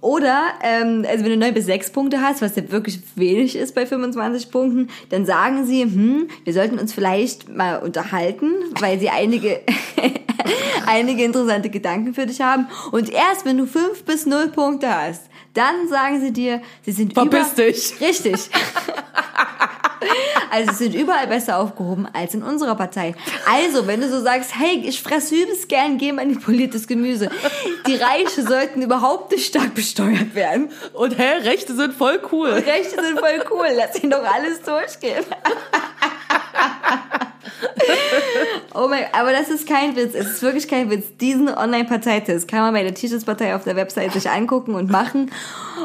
Oder, 0.00 0.42
ähm, 0.62 1.04
also 1.08 1.24
wenn 1.24 1.32
du 1.32 1.36
9 1.36 1.54
bis 1.54 1.66
6 1.66 1.90
Punkte 1.90 2.20
hast, 2.20 2.42
was 2.42 2.56
ja 2.56 2.70
wirklich 2.70 3.00
wenig 3.14 3.56
ist 3.56 3.74
bei 3.74 3.86
25 3.86 4.50
Punkten, 4.50 4.88
dann 5.10 5.26
sagen 5.26 5.66
sie, 5.66 5.82
hm, 5.82 6.28
wir 6.44 6.52
sollten 6.52 6.78
uns 6.78 6.92
vielleicht 6.92 7.48
mal 7.48 7.82
unterhalten, 7.82 8.52
weil 8.80 8.98
sie 8.98 9.10
einige, 9.10 9.60
einige 10.86 11.24
interessante 11.24 11.70
Gedanken 11.70 12.14
für 12.14 12.26
dich 12.26 12.40
haben. 12.40 12.68
Und 12.92 13.10
erst 13.10 13.44
wenn 13.44 13.58
du 13.58 13.66
5 13.66 14.04
bis 14.04 14.26
0 14.26 14.48
Punkte 14.48 14.88
hast, 14.88 15.22
dann 15.54 15.88
sagen 15.88 16.20
sie 16.20 16.32
dir, 16.32 16.60
sie 16.82 16.92
sind 16.92 17.14
Verpiss 17.14 17.52
über... 17.54 17.62
dich. 17.62 17.94
Richtig. 18.00 18.34
Also 20.50 20.72
sie 20.72 20.84
sind 20.84 20.94
überall 20.94 21.26
besser 21.26 21.58
aufgehoben 21.58 22.08
als 22.12 22.34
in 22.34 22.42
unserer 22.42 22.74
Partei. 22.74 23.14
Also, 23.50 23.86
wenn 23.86 24.00
du 24.00 24.08
so 24.08 24.20
sagst, 24.20 24.58
hey, 24.58 24.82
ich 24.84 25.02
fresse 25.02 25.34
übelst 25.34 25.68
gern 25.68 25.98
genmanipuliertes 25.98 26.86
Gemüse, 26.86 27.30
die 27.86 27.96
Reiche 27.96 28.42
sollten 28.42 28.82
überhaupt 28.82 29.32
nicht 29.32 29.46
stark 29.46 29.74
besteuert 29.74 30.34
werden. 30.34 30.70
Und 30.92 31.18
hä, 31.18 31.38
Rechte 31.42 31.74
sind 31.74 31.94
voll 31.94 32.20
cool. 32.32 32.50
Rechte 32.50 33.02
sind 33.02 33.18
voll 33.18 33.44
cool, 33.50 33.66
lass 33.76 34.02
ihn 34.02 34.10
doch 34.10 34.24
alles 34.24 34.62
durchgehen. 34.62 35.24
Oh 38.74 38.88
mein, 38.88 39.06
aber 39.12 39.32
das 39.32 39.48
ist 39.48 39.66
kein 39.66 39.96
Witz, 39.96 40.14
es 40.14 40.26
ist 40.26 40.42
wirklich 40.42 40.68
kein 40.68 40.90
Witz. 40.90 41.06
Diesen 41.20 41.48
Online-Parteitest 41.48 42.46
kann 42.46 42.60
man 42.60 42.74
bei 42.74 42.82
der 42.82 42.94
T-Shirts-Partei 42.94 43.54
auf 43.54 43.64
der 43.64 43.76
Website 43.76 44.12
sich 44.12 44.28
angucken 44.28 44.74
und 44.74 44.90
machen. 44.90 45.30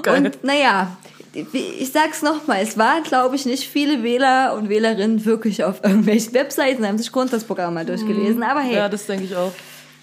Geil. 0.04 0.26
Und 0.26 0.44
naja, 0.44 0.98
ich 1.34 1.92
sag's 1.92 2.22
nochmal, 2.22 2.60
es 2.62 2.78
waren, 2.78 3.04
glaube 3.04 3.36
ich, 3.36 3.46
nicht 3.46 3.64
viele 3.68 4.04
Wähler 4.04 4.54
und 4.58 4.68
Wählerinnen 4.70 5.24
wirklich 5.26 5.64
auf 5.64 5.82
irgendwelchen 5.84 6.34
Webseiten, 6.34 6.86
haben 6.86 6.98
sich 6.98 7.12
Grundsatzprogramm 7.12 7.74
mal 7.74 7.86
durchgelesen. 7.86 8.44
Aber 8.44 8.60
hey, 8.62 8.76
Ja, 8.76 8.90
das 8.90 9.06
denke 9.06 9.26
ich 9.26 9.36
auch. 9.36 9.52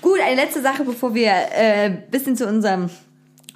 gut, 0.00 0.18
eine 0.24 0.36
letzte 0.36 0.62
Sache, 0.62 0.84
bevor 0.84 1.14
wir 1.14 1.32
äh, 1.54 1.90
bisschen 2.10 2.36
zu 2.36 2.46
unserem 2.46 2.88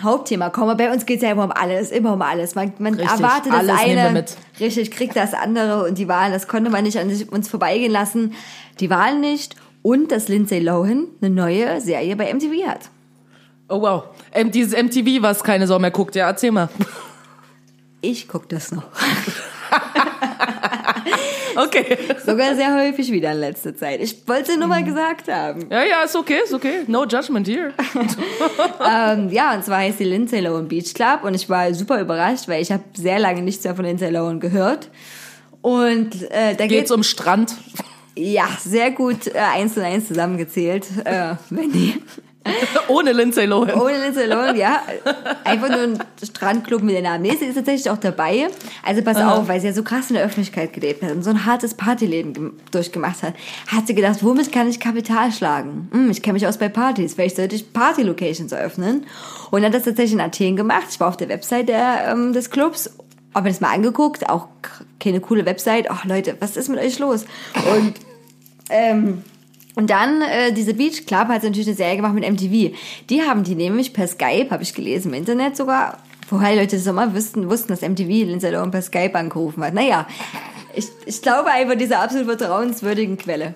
Hauptthema 0.02 0.50
kommen. 0.50 0.76
Bei 0.76 0.92
uns 0.92 1.06
geht's 1.06 1.22
ja 1.22 1.30
immer 1.30 1.44
um 1.44 1.52
alles, 1.52 1.90
immer 1.92 2.12
um 2.14 2.22
alles. 2.22 2.54
Man, 2.54 2.72
man 2.78 2.94
Richtig, 2.94 3.10
erwartet 3.10 3.52
das 3.52 3.68
eine, 3.68 4.10
mit. 4.10 4.36
richtig, 4.60 4.90
kriegt 4.90 5.14
das 5.16 5.32
andere 5.32 5.84
und 5.86 5.96
die 5.96 6.08
Wahlen, 6.08 6.32
das 6.32 6.48
konnte 6.48 6.70
man 6.70 6.82
nicht 6.84 6.98
an 6.98 7.08
sich- 7.08 7.30
uns 7.30 7.48
vorbeigehen 7.48 7.92
lassen. 7.92 8.34
Die 8.80 8.90
Wahlen 8.90 9.20
nicht 9.20 9.54
und 9.82 10.10
dass 10.12 10.28
Lindsay 10.28 10.58
Lohan 10.60 11.06
eine 11.20 11.30
neue 11.30 11.80
Serie 11.80 12.16
bei 12.16 12.32
MTV 12.34 12.66
hat. 12.68 12.90
Oh 13.68 13.80
wow. 13.80 14.04
Dieses 14.52 14.72
MTV, 14.74 15.22
was 15.22 15.42
keine 15.44 15.66
Sau 15.66 15.78
mehr 15.78 15.90
guckt, 15.92 16.14
ja, 16.16 16.26
erzähl 16.26 16.50
mal. 16.50 16.68
Ich 18.02 18.28
guck 18.28 18.48
das 18.50 18.70
noch. 18.72 18.84
Okay. 21.54 21.98
Sogar 22.24 22.54
sehr 22.54 22.74
häufig 22.74 23.12
wieder 23.12 23.32
in 23.32 23.38
letzter 23.40 23.76
Zeit. 23.76 24.00
Ich 24.00 24.26
wollte 24.26 24.52
es 24.52 24.56
nur 24.56 24.66
Mhm. 24.66 24.70
mal 24.70 24.84
gesagt 24.84 25.30
haben. 25.30 25.66
Ja, 25.70 25.82
ja, 25.84 26.02
ist 26.02 26.16
okay, 26.16 26.38
ist 26.44 26.54
okay. 26.54 26.84
No 26.86 27.04
judgment 27.04 27.46
here. 27.46 27.74
ähm, 28.90 29.28
ja, 29.30 29.54
und 29.54 29.62
zwar 29.64 29.78
heißt 29.80 30.00
die 30.00 30.04
Lindsay 30.04 30.40
Lohan 30.40 30.66
Beach 30.68 30.94
Club 30.94 31.24
und 31.24 31.34
ich 31.34 31.48
war 31.50 31.72
super 31.74 32.00
überrascht, 32.00 32.48
weil 32.48 32.62
ich 32.62 32.72
habe 32.72 32.82
sehr 32.94 33.18
lange 33.18 33.42
nichts 33.42 33.64
mehr 33.64 33.74
von 33.74 33.84
Lindsay 33.84 34.08
Lohan 34.10 34.40
gehört. 34.40 34.88
Und 35.60 36.22
äh, 36.30 36.54
da 36.54 36.66
Geht's 36.66 36.68
geht's 36.68 36.90
um 36.90 37.02
Strand? 37.02 37.54
ja 38.16 38.44
sehr 38.64 38.90
gut 38.90 39.26
äh, 39.26 39.38
eins 39.38 39.76
und 39.76 39.82
eins 39.82 40.08
zusammengezählt, 40.08 40.86
äh, 41.04 41.34
Wendy. 41.50 42.00
Ohne 42.88 43.12
Lindsay 43.12 43.46
Lohan. 43.46 43.80
Ohne 43.80 43.98
Lindsay 44.02 44.26
Lohan, 44.26 44.56
ja. 44.56 44.82
Einfach 45.44 45.68
nur 45.68 45.78
ein 45.80 45.98
Strandclub 46.22 46.82
mit 46.82 46.94
den 46.96 47.04
Namen. 47.04 47.22
Nee, 47.22 47.36
sie 47.38 47.46
ist 47.46 47.54
tatsächlich 47.54 47.88
auch 47.90 47.98
dabei. 47.98 48.48
Also 48.84 49.02
pass 49.02 49.16
auf, 49.18 49.48
weil 49.48 49.60
sie 49.60 49.68
ja 49.68 49.72
so 49.72 49.82
krass 49.82 50.08
in 50.10 50.14
der 50.16 50.24
Öffentlichkeit 50.24 50.72
gelebt 50.72 51.02
hat 51.02 51.12
und 51.12 51.22
so 51.22 51.30
ein 51.30 51.44
hartes 51.46 51.74
Partyleben 51.74 52.32
gem- 52.34 52.52
durchgemacht 52.70 53.22
hat, 53.22 53.34
hat 53.68 53.86
sie 53.86 53.94
gedacht, 53.94 54.18
womit 54.22 54.50
kann 54.52 54.68
ich 54.68 54.80
Kapital 54.80 55.30
schlagen? 55.32 55.88
Hm, 55.92 56.10
ich 56.10 56.22
kenne 56.22 56.34
mich 56.34 56.46
aus 56.46 56.58
bei 56.58 56.68
Partys. 56.68 57.14
Vielleicht 57.14 57.36
sollte 57.36 57.54
ich 57.56 57.72
Party-Locations 57.72 58.50
eröffnen. 58.52 59.06
Und 59.50 59.64
hat 59.64 59.74
das 59.74 59.84
tatsächlich 59.84 60.14
in 60.14 60.20
Athen 60.20 60.56
gemacht. 60.56 60.86
Ich 60.90 60.98
war 61.00 61.08
auf 61.08 61.16
der 61.16 61.28
Website 61.28 61.68
der, 61.68 62.08
ähm, 62.08 62.32
des 62.32 62.50
Clubs 62.50 62.90
habe 63.34 63.44
mir 63.44 63.50
das 63.52 63.62
mal 63.62 63.72
angeguckt, 63.72 64.28
auch 64.28 64.48
keine 65.00 65.20
coole 65.20 65.46
Website. 65.46 65.90
Ach 65.90 66.04
Leute, 66.04 66.36
was 66.40 66.58
ist 66.58 66.68
mit 66.68 66.78
euch 66.78 66.98
los? 66.98 67.24
Und 67.74 67.94
ähm, 68.68 69.22
und 69.74 69.90
dann 69.90 70.22
äh, 70.22 70.52
diese 70.52 70.74
Beach 70.74 71.06
Club 71.06 71.28
hat 71.28 71.42
natürlich 71.42 71.66
eine 71.66 71.76
Serie 71.76 71.96
gemacht 71.96 72.14
mit 72.14 72.28
MTV. 72.28 72.74
Die 73.08 73.22
haben 73.22 73.42
die 73.42 73.54
nämlich 73.54 73.92
per 73.92 74.06
Skype, 74.06 74.50
habe 74.50 74.62
ich 74.62 74.74
gelesen 74.74 75.08
im 75.08 75.14
Internet 75.14 75.56
sogar. 75.56 75.98
Vorher 76.28 76.56
Leute 76.56 76.76
das 76.76 76.86
immer 76.86 77.14
wussten, 77.14 77.50
wussten, 77.50 77.68
dass 77.68 77.82
MTV 77.82 78.08
Lindsay 78.08 78.50
Lohan 78.50 78.70
per 78.70 78.82
Skype 78.82 79.14
angerufen 79.14 79.62
hat. 79.62 79.74
Naja, 79.74 80.06
ich, 80.74 80.86
ich 81.06 81.22
glaube 81.22 81.50
einfach 81.50 81.76
dieser 81.76 82.00
absolut 82.00 82.26
vertrauenswürdigen 82.26 83.16
Quelle. 83.16 83.54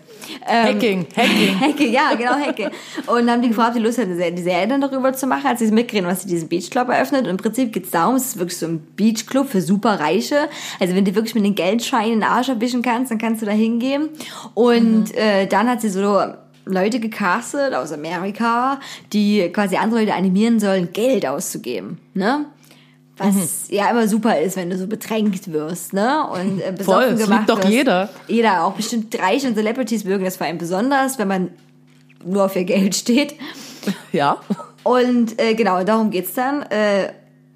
Ähm, 0.48 0.74
Hacking, 0.74 1.06
Hacking. 1.16 1.60
Hacking, 1.60 1.92
ja, 1.92 2.14
genau, 2.14 2.32
Hacking. 2.32 2.70
Und 3.06 3.30
haben 3.30 3.42
die 3.42 3.48
gefragt, 3.48 3.70
ob 3.70 3.76
die 3.76 3.82
Lust 3.82 3.98
hatten, 3.98 4.16
die 4.16 4.42
Serie 4.42 4.68
dann 4.68 4.80
darüber 4.80 5.12
zu 5.12 5.26
machen, 5.26 5.46
als 5.46 5.60
sie 5.60 5.66
es 5.66 5.70
mitkriegen, 5.70 6.06
was 6.06 6.22
sie 6.22 6.28
diesen 6.28 6.48
Beachclub 6.48 6.88
eröffnet. 6.88 7.24
Und 7.24 7.30
im 7.30 7.36
Prinzip 7.36 7.72
geht's 7.72 7.90
darum, 7.90 8.16
es 8.16 8.26
ist 8.26 8.38
wirklich 8.38 8.58
so 8.58 8.66
ein 8.66 8.86
Beachclub 8.96 9.48
für 9.48 9.60
Superreiche. 9.60 10.48
Also 10.80 10.94
wenn 10.94 11.04
du 11.04 11.14
wirklich 11.14 11.34
mit 11.34 11.44
den 11.44 11.54
Geldscheinen 11.54 12.12
in 12.14 12.20
den 12.20 12.28
Arsch 12.28 12.48
erwischen 12.48 12.82
kannst, 12.82 13.10
dann 13.10 13.18
kannst 13.18 13.42
du 13.42 13.46
da 13.46 13.52
hingehen. 13.52 14.08
Und 14.54 15.14
äh, 15.14 15.46
dann 15.46 15.68
hat 15.68 15.80
sie 15.80 15.88
so 15.88 16.20
Leute 16.66 16.98
gecastet 16.98 17.74
aus 17.74 17.92
Amerika, 17.92 18.80
die 19.12 19.48
quasi 19.52 19.76
andere 19.76 20.00
Leute 20.00 20.14
animieren 20.14 20.58
sollen, 20.58 20.92
Geld 20.92 21.24
auszugeben, 21.24 21.98
ne? 22.12 22.46
Was 23.18 23.68
ja 23.68 23.90
immer 23.90 24.08
super 24.08 24.38
ist, 24.38 24.56
wenn 24.56 24.68
du 24.68 24.76
so 24.76 24.86
bedrängt 24.86 25.50
wirst, 25.50 25.92
ne? 25.94 26.26
Und 26.28 26.60
äh, 26.60 26.72
besoffen 26.76 26.84
Voll, 26.84 27.10
das 27.12 27.20
gemacht 27.20 27.38
liebt 27.40 27.50
doch 27.50 27.58
wirst. 27.58 27.70
jeder. 27.70 28.08
Jeder, 28.28 28.64
auch 28.64 28.74
bestimmt 28.74 29.18
Reiche 29.18 29.48
und 29.48 29.54
Celebrities 29.54 30.04
mögen 30.04 30.24
das 30.24 30.36
vor 30.36 30.46
allem 30.46 30.58
besonders, 30.58 31.18
wenn 31.18 31.28
man 31.28 31.50
nur 32.24 32.44
auf 32.44 32.56
ihr 32.56 32.64
Geld 32.64 32.94
steht. 32.94 33.34
Ja. 34.10 34.38
Und 34.82 35.40
äh, 35.40 35.54
genau, 35.54 35.84
darum 35.84 36.10
geht's 36.10 36.34
dann. 36.34 36.62
Äh, 36.62 37.12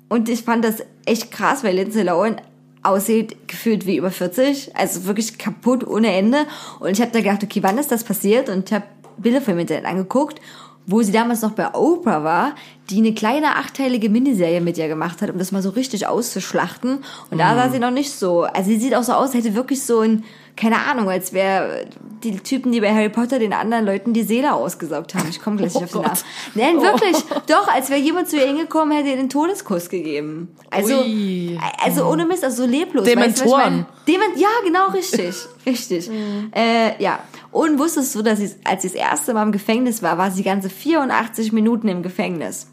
und 0.08 0.28
ich 0.28 0.42
fand 0.42 0.64
das 0.64 0.76
echt 1.04 1.32
krass, 1.32 1.64
weil 1.64 1.74
Lindsay 1.74 2.04
Lohan 2.04 2.40
aussieht 2.84 3.48
gefühlt 3.48 3.84
wie 3.84 3.96
über 3.96 4.12
40, 4.12 4.76
also 4.76 5.06
wirklich 5.06 5.38
kaputt 5.38 5.84
ohne 5.84 6.12
Ende. 6.12 6.46
Und 6.78 6.90
ich 6.90 7.00
habe 7.00 7.10
da 7.10 7.18
gedacht, 7.20 7.42
okay, 7.42 7.64
wann 7.64 7.78
ist 7.78 7.90
das 7.90 8.04
passiert? 8.04 8.48
Und 8.48 8.68
ich 8.68 8.74
habe 8.74 8.84
Bilder 9.16 9.40
von 9.40 9.54
im 9.54 9.60
Internet 9.60 9.86
angeguckt, 9.86 10.40
wo 10.86 11.02
sie 11.02 11.12
damals 11.12 11.42
noch 11.42 11.52
bei 11.52 11.72
Oprah 11.74 12.24
war, 12.24 12.54
die 12.88 12.98
eine 12.98 13.14
kleine 13.14 13.56
achteilige 13.56 14.08
Miniserie 14.08 14.60
mit 14.60 14.76
ihr 14.76 14.88
gemacht 14.88 15.22
hat, 15.22 15.30
um 15.30 15.38
das 15.38 15.52
mal 15.52 15.62
so 15.62 15.70
richtig 15.70 16.06
auszuschlachten. 16.08 17.04
Und 17.30 17.38
da 17.38 17.54
sah 17.54 17.68
sie 17.70 17.78
noch 17.78 17.92
nicht 17.92 18.10
so. 18.12 18.42
Also 18.42 18.70
sie 18.70 18.78
sieht 18.78 18.94
auch 18.96 19.04
so 19.04 19.12
aus, 19.12 19.32
hätte 19.34 19.54
wirklich 19.54 19.84
so 19.84 20.00
ein, 20.00 20.24
keine 20.56 20.78
Ahnung, 20.78 21.08
als 21.08 21.32
wäre 21.32 21.86
die 22.24 22.36
Typen, 22.38 22.72
die 22.72 22.80
bei 22.80 22.92
Harry 22.92 23.08
Potter 23.08 23.38
den 23.38 23.52
anderen 23.52 23.86
Leuten 23.86 24.12
die 24.12 24.24
Seele 24.24 24.52
ausgesaugt 24.52 25.14
haben. 25.14 25.28
Ich 25.30 25.40
komme 25.40 25.56
gleich 25.56 25.74
nicht 25.80 25.94
Oh 25.94 26.00
auf 26.00 26.24
den. 26.54 26.62
Namen. 26.62 26.76
Nein, 26.80 26.82
wirklich. 26.82 27.16
Doch, 27.46 27.68
als 27.68 27.88
wäre 27.90 28.00
jemand 28.00 28.28
zu 28.28 28.36
ihr 28.36 28.46
hingekommen, 28.46 28.96
hätte 28.96 29.10
ihr 29.10 29.16
den 29.16 29.28
Todeskuss 29.28 29.88
gegeben. 29.88 30.48
Also, 30.70 31.00
Ui. 31.02 31.56
also 31.84 32.06
ohne 32.06 32.26
Mist, 32.26 32.42
also 32.42 32.64
so 32.64 32.68
leblos. 32.68 33.06
weißt 33.06 33.16
Dementoren. 33.16 33.60
meine? 33.62 33.86
Dement 34.08 34.36
ja, 34.36 34.48
genau, 34.64 34.88
richtig. 34.88 35.34
richtig. 35.66 36.10
Äh, 36.52 37.00
ja. 37.00 37.20
Und 37.52 37.78
wusstest 37.78 38.14
du, 38.14 38.22
dass 38.22 38.38
sie, 38.38 38.54
als 38.64 38.82
sie 38.82 38.88
das 38.88 38.96
erste 38.96 39.34
Mal 39.34 39.42
im 39.42 39.52
Gefängnis 39.52 40.02
war, 40.02 40.18
war 40.18 40.30
sie 40.30 40.42
ganze 40.42 40.70
84 40.70 41.52
Minuten 41.52 41.88
im 41.88 42.02
Gefängnis. 42.02 42.68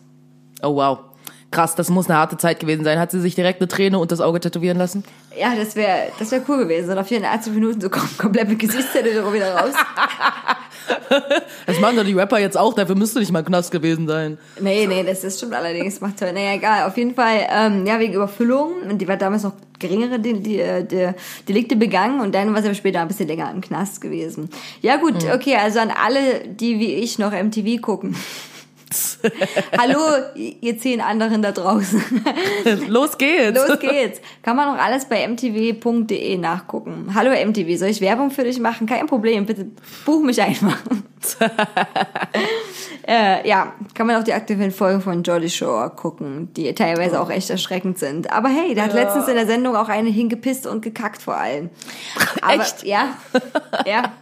Oh 0.62 0.76
wow. 0.76 1.00
Krass, 1.50 1.76
das 1.76 1.90
muss 1.90 2.10
eine 2.10 2.20
harte 2.20 2.38
Zeit 2.38 2.60
gewesen 2.60 2.84
sein. 2.84 3.00
Hat 3.00 3.12
sie 3.12 3.22
sich 3.22 3.34
direkt 3.34 3.62
eine 3.62 3.70
Träne 3.70 4.00
und 4.00 4.12
das 4.12 4.20
Auge 4.20 4.40
tätowieren 4.40 4.78
lassen? 4.78 5.04
Ja, 5.40 5.56
das 5.56 5.76
wäre 5.76 6.10
das 6.20 6.32
wär 6.32 6.42
cool 6.48 6.58
gewesen. 6.58 6.92
Und 6.92 6.98
auf 6.98 7.08
84 7.08 7.54
Minuten 7.54 7.80
so 7.80 7.90
kom 7.90 8.08
komplett 8.18 8.50
mit 8.50 8.60
Gesichtstätowierung 8.60 9.34
wieder 9.34 9.56
raus. 9.56 9.74
Das 11.66 11.80
machen 11.80 11.98
doch 11.98 12.04
die 12.04 12.14
Rapper 12.14 12.40
jetzt 12.40 12.58
auch, 12.58 12.74
dafür 12.74 12.96
müsste 12.96 13.20
nicht 13.20 13.32
mal 13.32 13.44
Knast 13.44 13.72
gewesen 13.72 14.08
sein. 14.08 14.38
Nee, 14.60 14.88
nee, 14.88 15.04
das 15.04 15.24
ist 15.24 15.38
stimmt 15.38 15.54
allerdings. 15.54 16.00
Macht 16.02 16.20
toll. 16.20 16.32
Naja, 16.32 16.54
egal. 16.54 16.88
Auf 16.88 16.98
jeden 16.98 17.14
Fall, 17.14 17.48
ähm, 17.50 17.86
ja, 17.86 18.00
wegen 18.00 18.14
Überfüllung. 18.14 18.74
Und 18.90 19.00
die 19.00 19.08
war 19.08 19.18
damals 19.18 19.44
noch 19.44 19.54
geringere 19.80 20.20
die, 20.20 20.42
die, 20.42 20.60
äh, 20.60 20.84
die 20.84 21.12
Delikte 21.48 21.76
begangen. 21.76 22.22
Und 22.22 22.34
dann 22.34 22.54
war 22.54 22.62
sie 22.62 22.68
aber 22.68 22.76
später 22.76 23.02
ein 23.02 23.08
bisschen 23.08 23.28
länger 23.28 23.52
im 23.52 23.62
Knast 23.62 24.02
gewesen. 24.02 24.50
Ja, 24.82 24.98
gut, 24.98 25.26
okay. 25.34 25.56
Also 25.56 25.80
an 25.80 25.92
alle, 25.92 26.48
die 26.48 26.80
wie 26.80 26.94
ich 26.94 27.20
noch 27.20 27.32
MTV 27.32 27.82
gucken. 27.82 28.16
Hallo, 29.78 30.00
ihr 30.36 30.78
zehn 30.80 31.02
anderen 31.02 31.42
da 31.42 31.52
draußen. 31.52 32.02
Los 32.88 33.18
geht's. 33.18 33.68
Los 33.68 33.80
geht's. 33.80 34.22
Kann 34.42 34.56
man 34.56 34.74
noch 34.74 34.82
alles 34.82 35.06
bei 35.06 35.28
mtv.de 35.28 36.38
nachgucken. 36.38 37.12
Hallo 37.14 37.32
MTV, 37.32 37.78
soll 37.78 37.90
ich 37.90 38.02
Werbung 38.02 38.32
für 38.32 38.44
dich 38.44 38.60
machen? 38.60 38.88
Kein 38.88 39.08
Problem, 39.08 39.46
bitte 39.46 39.68
buch 40.06 40.22
mich 40.22 40.42
einfach. 40.42 40.78
äh, 43.08 43.48
ja, 43.48 43.74
kann 43.94 44.08
man 44.08 44.16
auch 44.18 44.24
die 44.24 44.34
aktuellen 44.34 44.72
Folgen 44.72 45.02
von 45.02 45.24
Jordy 45.24 45.50
Shore 45.50 45.90
gucken, 45.90 46.54
die 46.56 46.74
teilweise 46.74 47.20
auch 47.20 47.30
echt 47.30 47.50
erschreckend 47.50 47.98
sind. 47.98 48.32
Aber 48.32 48.50
hey, 48.50 48.74
da 48.76 48.84
hat 48.84 48.94
letztens 48.94 49.28
in 49.28 49.36
der 49.36 49.48
Sendung 49.48 49.76
auch 49.76 49.90
eine 49.90 50.10
hingepisst 50.10 50.68
und 50.68 50.82
gekackt 50.82 51.22
vor 51.22 51.36
allem. 51.36 51.70
Aber, 52.42 52.62
Echt? 52.62 52.84
Ja, 52.84 53.16
ja. 53.86 54.14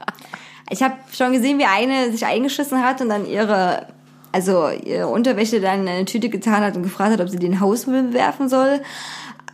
Ich 0.70 0.82
habe 0.82 0.96
schon 1.16 1.32
gesehen, 1.32 1.60
wie 1.60 1.66
eine 1.66 2.12
sich 2.12 2.26
eingeschissen 2.26 2.84
hat 2.84 3.00
und 3.02 3.10
dann 3.10 3.28
ihre, 3.28 3.88
also 4.36 4.68
ihre 4.68 5.08
Unterwäsche 5.08 5.62
dann 5.62 5.84
in 5.84 5.88
eine 5.88 6.04
Tüte 6.04 6.28
getan 6.28 6.62
hat 6.62 6.76
und 6.76 6.84
gefragt 6.84 7.14
hat, 7.14 7.22
ob 7.22 7.30
sie 7.30 7.40
den 7.40 7.62
Hausmüll 7.62 8.12
werfen 8.12 8.50
soll. 8.50 8.82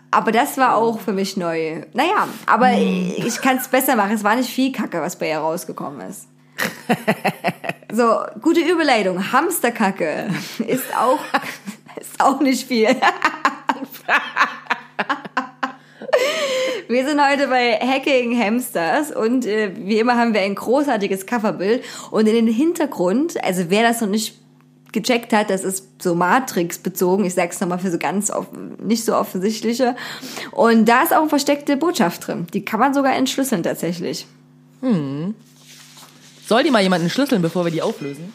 Aber 0.10 0.32
das 0.32 0.58
war 0.58 0.76
auch 0.76 1.00
für 1.00 1.14
mich 1.14 1.38
neu. 1.38 1.84
Naja, 1.94 2.28
aber 2.48 2.72
ich 2.74 3.40
kann 3.42 3.58
es 3.58 3.68
besser 3.68 3.96
machen. 3.96 4.14
Es 4.14 4.24
war 4.24 4.36
nicht 4.36 4.50
viel 4.50 4.72
Kacke, 4.72 5.00
was 5.00 5.18
bei 5.18 5.30
ihr 5.30 5.38
rausgekommen 5.38 6.02
ist. 6.10 6.28
So, 7.94 8.22
gute 8.42 8.62
Überleitung. 8.62 9.34
Hamsterkacke 9.34 10.30
ist 10.66 10.96
auch, 10.98 11.20
ist 12.00 12.22
auch 12.24 12.40
nicht 12.40 12.66
viel. 12.66 12.88
Wir 16.88 17.06
sind 17.06 17.22
heute 17.22 17.48
bei 17.48 17.78
Hacking 17.82 18.40
Hamsters 18.40 19.14
und 19.14 19.46
äh, 19.46 19.72
wie 19.76 20.00
immer 20.00 20.16
haben 20.16 20.34
wir 20.34 20.40
ein 20.40 20.56
großartiges 20.56 21.26
Coverbild 21.26 21.84
und 22.12 22.30
in 22.30 22.36
den 22.36 22.48
Hintergrund, 22.48 23.44
also 23.44 23.66
wer 23.68 23.84
das 23.84 24.00
noch 24.00 24.08
nicht 24.08 24.41
gecheckt 24.92 25.34
hat, 25.34 25.50
das 25.50 25.64
ist 25.64 26.02
so 26.02 26.16
Matrix 26.16 26.80
bezogen, 26.80 27.26
ich 27.26 27.34
sag's 27.34 27.60
nochmal 27.60 27.80
für 27.80 27.92
so 27.92 27.98
ganz 27.98 28.32
nicht 28.84 29.06
so 29.06 29.16
offensichtliche 29.16 29.96
und 30.52 30.86
da 30.86 31.04
ist 31.04 31.14
auch 31.14 31.22
eine 31.22 31.30
versteckte 31.30 31.78
Botschaft 31.78 32.28
drin, 32.28 32.48
die 32.54 32.66
kann 32.66 32.80
man 32.80 32.94
sogar 32.94 33.16
entschlüsseln 33.16 33.64
tatsächlich. 33.64 34.28
Soll 36.48 36.64
die 36.64 36.72
mal 36.72 36.82
jemanden 36.82 37.10
schlüsseln, 37.10 37.42
bevor 37.42 37.66
wir 37.66 37.72
die 37.72 37.82
auflösen? 37.82 38.34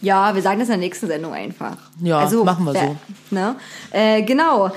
Ja, 0.00 0.34
wir 0.34 0.42
sagen 0.42 0.60
das 0.60 0.68
in 0.68 0.74
der 0.74 0.80
nächsten 0.80 1.06
Sendung 1.08 1.32
einfach. 1.32 1.76
Ja, 2.00 2.28
machen 2.44 2.64
wir 2.64 2.72
so. 2.72 2.96
Ne? 3.30 3.56
Äh, 3.90 4.22
genau. 4.22 4.70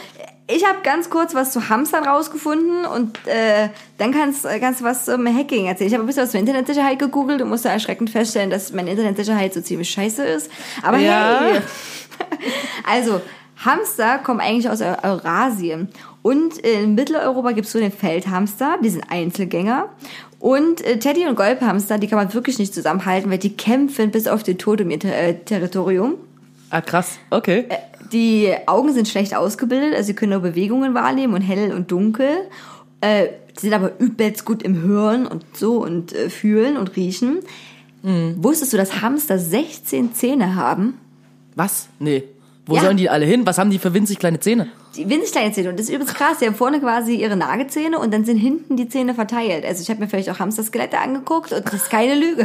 Ich 0.54 0.66
habe 0.66 0.80
ganz 0.84 1.10
kurz 1.10 1.34
was 1.34 1.52
zu 1.52 1.70
Hamstern 1.70 2.04
rausgefunden 2.06 2.86
und 2.86 3.18
äh, 3.28 3.70
dann 3.98 4.12
kannst, 4.12 4.46
kannst 4.60 4.82
du 4.82 4.86
was 4.86 5.06
zum 5.06 5.26
Hacking 5.28 5.68
erzählen. 5.68 5.88
Ich 5.88 5.94
habe 5.94 6.04
ein 6.04 6.08
bisschen 6.08 6.24
was 6.24 6.32
zur 6.32 6.40
Internetsicherheit 6.40 7.00
gegoogelt 7.00 7.42
und 7.42 7.50
musste 7.50 7.70
erschreckend 7.70 8.10
feststellen, 8.10 8.50
dass 8.50 8.72
meine 8.74 8.92
Internetsicherheit 8.92 9.54
so 9.54 9.62
ziemlich 9.62 9.90
scheiße 9.90 10.24
ist. 10.24 10.50
Aber 10.84 10.98
Ja. 10.98 11.40
hey, 11.42 11.62
also 12.90 13.22
Hamster 13.64 14.18
kommen 14.20 14.40
eigentlich 14.40 14.70
aus 14.70 14.82
Eu- 14.82 14.98
Eurasien. 15.04 15.90
Und 16.24 16.58
in 16.60 16.96
Mitteleuropa 16.96 17.52
gibt 17.52 17.68
es 17.68 17.74
so 17.74 17.80
den 17.80 17.92
Feldhamster, 17.92 18.78
die 18.84 18.90
sind 18.90 19.06
Einzelgänger. 19.10 19.90
Und 20.40 20.82
äh, 20.86 20.98
Teddy 20.98 21.28
und 21.28 21.36
Golbhamster, 21.36 21.98
die 22.00 22.08
kann 22.08 22.18
man 22.18 22.34
wirklich 22.34 22.58
nicht 22.60 22.74
zusammenhalten, 22.74 23.30
weil 23.32 23.38
die 23.38 23.56
kämpfen 23.56 24.12
bis 24.12 24.28
auf 24.28 24.42
den 24.44 24.58
Tod 24.58 24.82
um 24.82 24.90
ihr 24.90 25.00
Ter 25.00 25.16
äh, 25.16 25.36
Territorium. 25.36 26.16
Ah, 26.72 26.82
krass. 26.82 27.20
Okay. 27.30 27.66
Die 28.12 28.54
Augen 28.68 28.94
sind 28.94 29.08
schlecht 29.08 29.36
ausgebildet, 29.36 29.94
also 29.96 30.08
sie 30.08 30.14
können 30.14 30.32
nur 30.34 30.42
Bewegungen 30.42 30.94
wahrnehmen 30.94 31.34
und 31.34 31.42
hell 31.42 31.74
und 31.74 31.92
dunkel. 31.92 32.30
Äh, 33.02 33.28
sind 33.58 33.74
aber 33.74 33.92
übelst 34.00 34.46
gut 34.46 34.64
im 34.64 34.82
Hören 34.82 35.26
und 35.28 35.46
so 35.54 35.82
und 35.84 36.14
äh, 36.14 36.30
fühlen 36.30 36.78
und 36.78 36.96
riechen. 36.96 37.40
Wusstest 38.04 38.74
du, 38.74 38.78
dass 38.78 39.04
Hamster 39.04 39.38
16 39.38 40.16
Zähne 40.16 40.56
haben? 40.56 40.98
Was? 41.56 41.88
Nee. 42.00 42.24
Wo 42.66 42.76
Ja. 42.76 42.82
sollen 42.82 42.98
die 42.98 43.12
alle 43.12 43.26
hin? 43.28 43.46
Was 43.46 43.60
haben 43.60 43.70
die 43.70 43.78
für 43.78 43.94
winzig 43.94 44.18
kleine 44.18 44.40
Zähne? 44.40 44.70
Die 44.96 45.08
winzig 45.08 45.34
kleine 45.34 45.52
Zähne. 45.52 45.70
Und 45.70 45.78
das 45.80 45.88
ist 45.88 45.94
übelst 45.94 46.16
krass. 46.16 46.40
Die 46.40 46.48
haben 46.48 46.56
vorne 46.56 46.80
quasi 46.80 47.14
ihre 47.16 47.36
Nagezähne 47.36 48.00
und 48.00 48.12
dann 48.12 48.26
sind 48.26 48.38
hinten 48.38 48.76
die 48.76 48.90
Zähne 48.90 49.14
verteilt. 49.14 49.66
Also 49.66 49.84
ich 49.84 49.90
habe 49.92 50.00
mir 50.00 50.08
vielleicht 50.08 50.32
auch 50.32 50.40
Hamsterskelette 50.40 50.98
angeguckt 50.98 51.52
und 51.54 51.64
das 51.66 51.74
ist 51.74 51.90
keine 51.92 52.16
Lüge. 52.16 52.44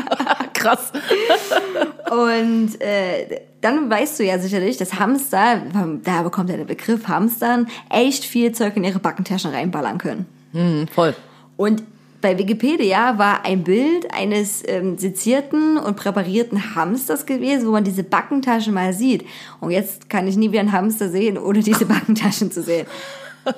Krass. 0.54 0.90
Und 2.14 2.80
äh, 2.80 3.40
dann 3.60 3.90
weißt 3.90 4.20
du 4.20 4.24
ja 4.24 4.38
sicherlich, 4.38 4.76
dass 4.76 4.98
Hamster, 4.98 5.62
da 6.04 6.22
bekommt 6.22 6.50
ja 6.50 6.56
der 6.56 6.64
Begriff 6.64 7.08
Hamstern, 7.08 7.66
echt 7.90 8.24
viel 8.24 8.52
Zeug 8.52 8.76
in 8.76 8.84
ihre 8.84 8.98
Backentaschen 8.98 9.50
reinballern 9.50 9.98
können. 9.98 10.26
Hm, 10.52 10.86
voll. 10.88 11.14
Und 11.56 11.82
bei 12.20 12.38
Wikipedia 12.38 13.18
war 13.18 13.44
ein 13.44 13.64
Bild 13.64 14.12
eines 14.14 14.62
ähm, 14.66 14.96
sezierten 14.96 15.76
und 15.76 15.96
präparierten 15.96 16.74
Hamsters 16.74 17.26
gewesen, 17.26 17.66
wo 17.66 17.72
man 17.72 17.84
diese 17.84 18.02
Backentaschen 18.02 18.72
mal 18.72 18.92
sieht. 18.92 19.26
Und 19.60 19.72
jetzt 19.72 20.08
kann 20.08 20.26
ich 20.26 20.36
nie 20.36 20.50
wieder 20.50 20.60
einen 20.60 20.72
Hamster 20.72 21.10
sehen, 21.10 21.36
ohne 21.36 21.60
diese 21.60 21.84
Backentaschen 21.86 22.50
zu 22.50 22.62
sehen. 22.62 22.86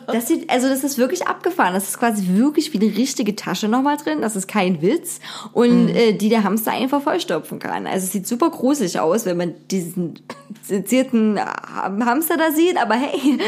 Das 0.07 0.28
sieht, 0.28 0.51
also 0.51 0.68
das 0.68 0.84
ist 0.84 0.99
wirklich 0.99 1.26
abgefahren. 1.26 1.74
Das 1.74 1.89
ist 1.89 1.99
quasi 1.99 2.37
wirklich 2.37 2.72
wie 2.72 2.80
eine 2.80 2.97
richtige 2.97 3.37
Tasche 3.37 3.68
nochmal 3.68 3.97
drin. 3.97 4.20
Das 4.20 4.37
ist 4.37 4.49
kein 4.49 4.82
Witz. 4.82 5.20
Und 5.53 5.89
äh, 5.89 6.12
die 6.12 6.28
der 6.28 6.45
Hamster 6.45 6.72
einfach 6.72 7.03
vollstopfen 7.03 7.59
kann. 7.59 7.87
Also 7.87 8.05
es 8.07 8.12
sieht 8.12 8.26
super 8.26 8.51
gruselig 8.51 8.99
aus, 8.99 9.26
wenn 9.26 9.37
man 9.37 9.55
diesen 9.70 10.20
sezierten 10.62 11.39
Ham- 11.39 12.05
Hamster 12.05 12.37
da 12.37 12.51
sieht. 12.51 12.76
Aber 12.80 12.95
hey, 12.95 13.39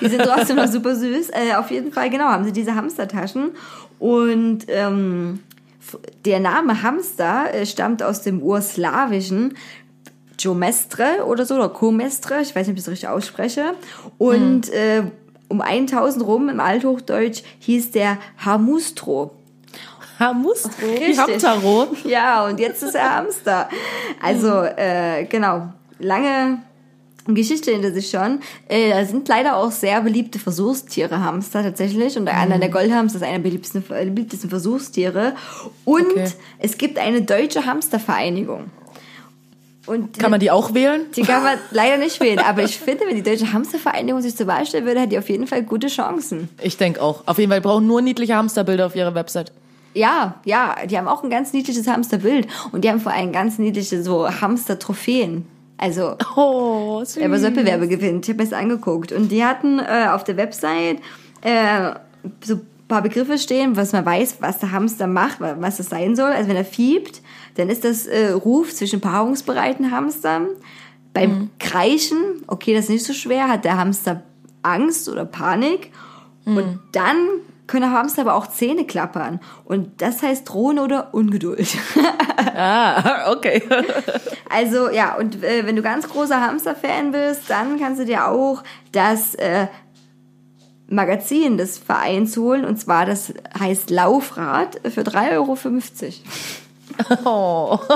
die 0.00 0.08
sind 0.08 0.22
trotzdem 0.22 0.56
noch 0.56 0.68
super 0.68 0.94
süß. 0.94 1.30
Äh, 1.30 1.54
auf 1.56 1.70
jeden 1.70 1.92
Fall, 1.92 2.10
genau, 2.10 2.24
haben 2.24 2.44
sie 2.44 2.52
diese 2.52 2.74
Hamstertaschen. 2.74 3.50
Und 3.98 4.66
ähm, 4.68 5.40
der 6.24 6.40
Name 6.40 6.82
Hamster 6.82 7.52
äh, 7.52 7.66
stammt 7.66 8.02
aus 8.02 8.22
dem 8.22 8.42
Urslawischen. 8.42 9.54
Jomestre 10.42 11.26
oder 11.26 11.44
so, 11.44 11.56
oder 11.56 11.68
Komestre, 11.68 12.40
ich 12.40 12.56
weiß 12.56 12.66
nicht, 12.66 12.70
ob 12.70 12.78
ich 12.78 12.84
das 12.84 12.92
richtig 12.92 13.08
ausspreche. 13.10 13.74
Und 14.16 14.70
äh, 14.70 15.02
um 15.50 15.60
1000 15.60 16.24
rum 16.24 16.48
im 16.48 16.60
Althochdeutsch 16.60 17.42
hieß 17.58 17.90
der 17.90 18.16
Hamustro. 18.44 19.32
Hamster. 20.18 20.70
Die 20.80 21.04
Richtig. 21.04 21.18
Hamtaro. 21.18 21.88
Ja, 22.04 22.46
und 22.46 22.60
jetzt 22.60 22.82
ist 22.82 22.94
er 22.94 23.16
Hamster. 23.16 23.68
Also, 24.22 24.48
äh, 24.62 25.24
genau, 25.24 25.72
lange 25.98 26.58
Geschichte 27.26 27.70
hinter 27.70 27.92
sich 27.92 28.10
schon. 28.10 28.40
Äh, 28.68 28.90
da 28.90 29.04
sind 29.04 29.26
leider 29.28 29.56
auch 29.56 29.70
sehr 29.70 30.00
beliebte 30.02 30.38
Versuchstiere 30.38 31.24
Hamster 31.24 31.62
tatsächlich. 31.62 32.18
Und 32.18 32.28
einer 32.28 32.58
der 32.58 32.68
Goldhamster 32.68 33.16
ist 33.18 33.22
einer 33.24 33.38
der 33.38 33.44
beliebtesten, 33.44 33.82
äh, 33.90 34.04
beliebtesten 34.06 34.50
Versuchstiere. 34.50 35.34
Und 35.84 36.10
Okay. 36.10 36.30
es 36.58 36.76
gibt 36.76 36.98
eine 36.98 37.22
deutsche 37.22 37.64
Hamstervereinigung. 37.66 38.70
Und 39.86 40.18
Kann 40.18 40.30
man 40.30 40.40
die 40.40 40.50
auch 40.50 40.74
wählen? 40.74 41.02
die 41.16 41.22
kann 41.22 41.42
man 41.42 41.56
leider 41.70 41.96
nicht 41.96 42.20
wählen. 42.20 42.38
Aber 42.38 42.62
ich 42.62 42.78
finde, 42.78 43.04
wenn 43.06 43.16
die 43.16 43.22
Deutsche 43.22 43.52
Hamstervereinigung 43.52 44.20
sich 44.20 44.36
zur 44.36 44.46
Wahl 44.46 44.66
stellen 44.66 44.84
würde, 44.84 45.00
hätte 45.00 45.10
die 45.10 45.18
auf 45.18 45.28
jeden 45.30 45.46
Fall 45.46 45.62
gute 45.62 45.86
Chancen. 45.88 46.48
Ich 46.62 46.76
denke 46.76 47.00
auch. 47.02 47.22
Auf 47.26 47.38
jeden 47.38 47.50
Fall 47.50 47.60
brauchen 47.62 47.86
nur 47.86 48.02
niedliche 48.02 48.36
Hamsterbilder 48.36 48.86
auf 48.86 48.94
ihrer 48.94 49.14
Website. 49.14 49.52
Ja, 49.94 50.34
ja, 50.44 50.76
die 50.88 50.96
haben 50.98 51.08
auch 51.08 51.24
ein 51.24 51.30
ganz 51.30 51.52
niedliches 51.52 51.88
Hamsterbild. 51.88 52.46
Und 52.72 52.84
die 52.84 52.90
haben 52.90 53.00
vor 53.00 53.12
allem 53.12 53.32
ganz 53.32 53.58
niedliche 53.58 54.02
so 54.02 54.28
Hamster-Trophäen. 54.74 55.46
Also, 55.78 56.14
Oh, 56.36 57.00
süß. 57.02 57.16
wer 57.16 57.28
bei 57.30 57.40
Wettbewerbe 57.42 57.88
gewinnt. 57.88 58.26
Ich 58.26 58.34
habe 58.34 58.42
mir 58.44 58.48
das 58.50 58.58
angeguckt. 58.58 59.12
Und 59.12 59.32
die 59.32 59.44
hatten 59.44 59.78
äh, 59.78 60.08
auf 60.10 60.24
der 60.24 60.36
Website 60.36 60.98
äh, 61.40 61.92
so 62.44 62.54
ein 62.56 62.60
paar 62.86 63.00
Begriffe 63.02 63.38
stehen, 63.38 63.76
was 63.76 63.92
man 63.92 64.04
weiß, 64.04 64.36
was 64.40 64.58
der 64.58 64.72
Hamster 64.72 65.06
macht, 65.06 65.40
wa- 65.40 65.56
was 65.58 65.78
das 65.78 65.88
sein 65.88 66.14
soll. 66.16 66.30
Also 66.32 66.50
wenn 66.50 66.56
er 66.56 66.64
fiebt, 66.66 67.22
dann 67.60 67.68
ist 67.68 67.84
das 67.84 68.06
äh, 68.06 68.30
Ruf 68.30 68.74
zwischen 68.74 69.00
paarungsbereiten 69.00 69.90
Hamstern. 69.90 70.48
Beim 71.12 71.50
Kreischen, 71.58 72.44
okay, 72.46 72.72
das 72.72 72.84
ist 72.84 72.90
nicht 72.90 73.04
so 73.04 73.12
schwer, 73.12 73.48
hat 73.48 73.64
der 73.64 73.76
Hamster 73.76 74.22
Angst 74.62 75.08
oder 75.08 75.24
Panik. 75.24 75.90
Und 76.44 76.80
dann 76.92 77.16
können 77.66 77.92
Hamster 77.92 78.22
aber 78.22 78.34
auch 78.34 78.48
Zähne 78.48 78.84
klappern. 78.84 79.40
Und 79.64 80.02
das 80.02 80.22
heißt 80.22 80.48
drohen 80.48 80.78
oder 80.78 81.14
Ungeduld. 81.14 81.68
Ah, 82.52 83.30
okay. 83.32 83.62
Also 84.48 84.90
ja, 84.90 85.14
und 85.14 85.44
äh, 85.44 85.64
wenn 85.64 85.76
du 85.76 85.82
ganz 85.82 86.08
großer 86.08 86.40
Hamster-Fan 86.40 87.12
bist, 87.12 87.48
dann 87.48 87.78
kannst 87.78 88.00
du 88.00 88.04
dir 88.04 88.26
auch 88.26 88.64
das 88.90 89.36
äh, 89.36 89.68
Magazin 90.88 91.56
des 91.56 91.78
Vereins 91.78 92.36
holen. 92.36 92.64
Und 92.64 92.76
zwar, 92.78 93.06
das 93.06 93.32
heißt 93.58 93.90
Laufrad 93.90 94.80
für 94.92 95.02
3,50 95.02 95.32
Euro. 95.34 95.56
Oh. 97.24 97.78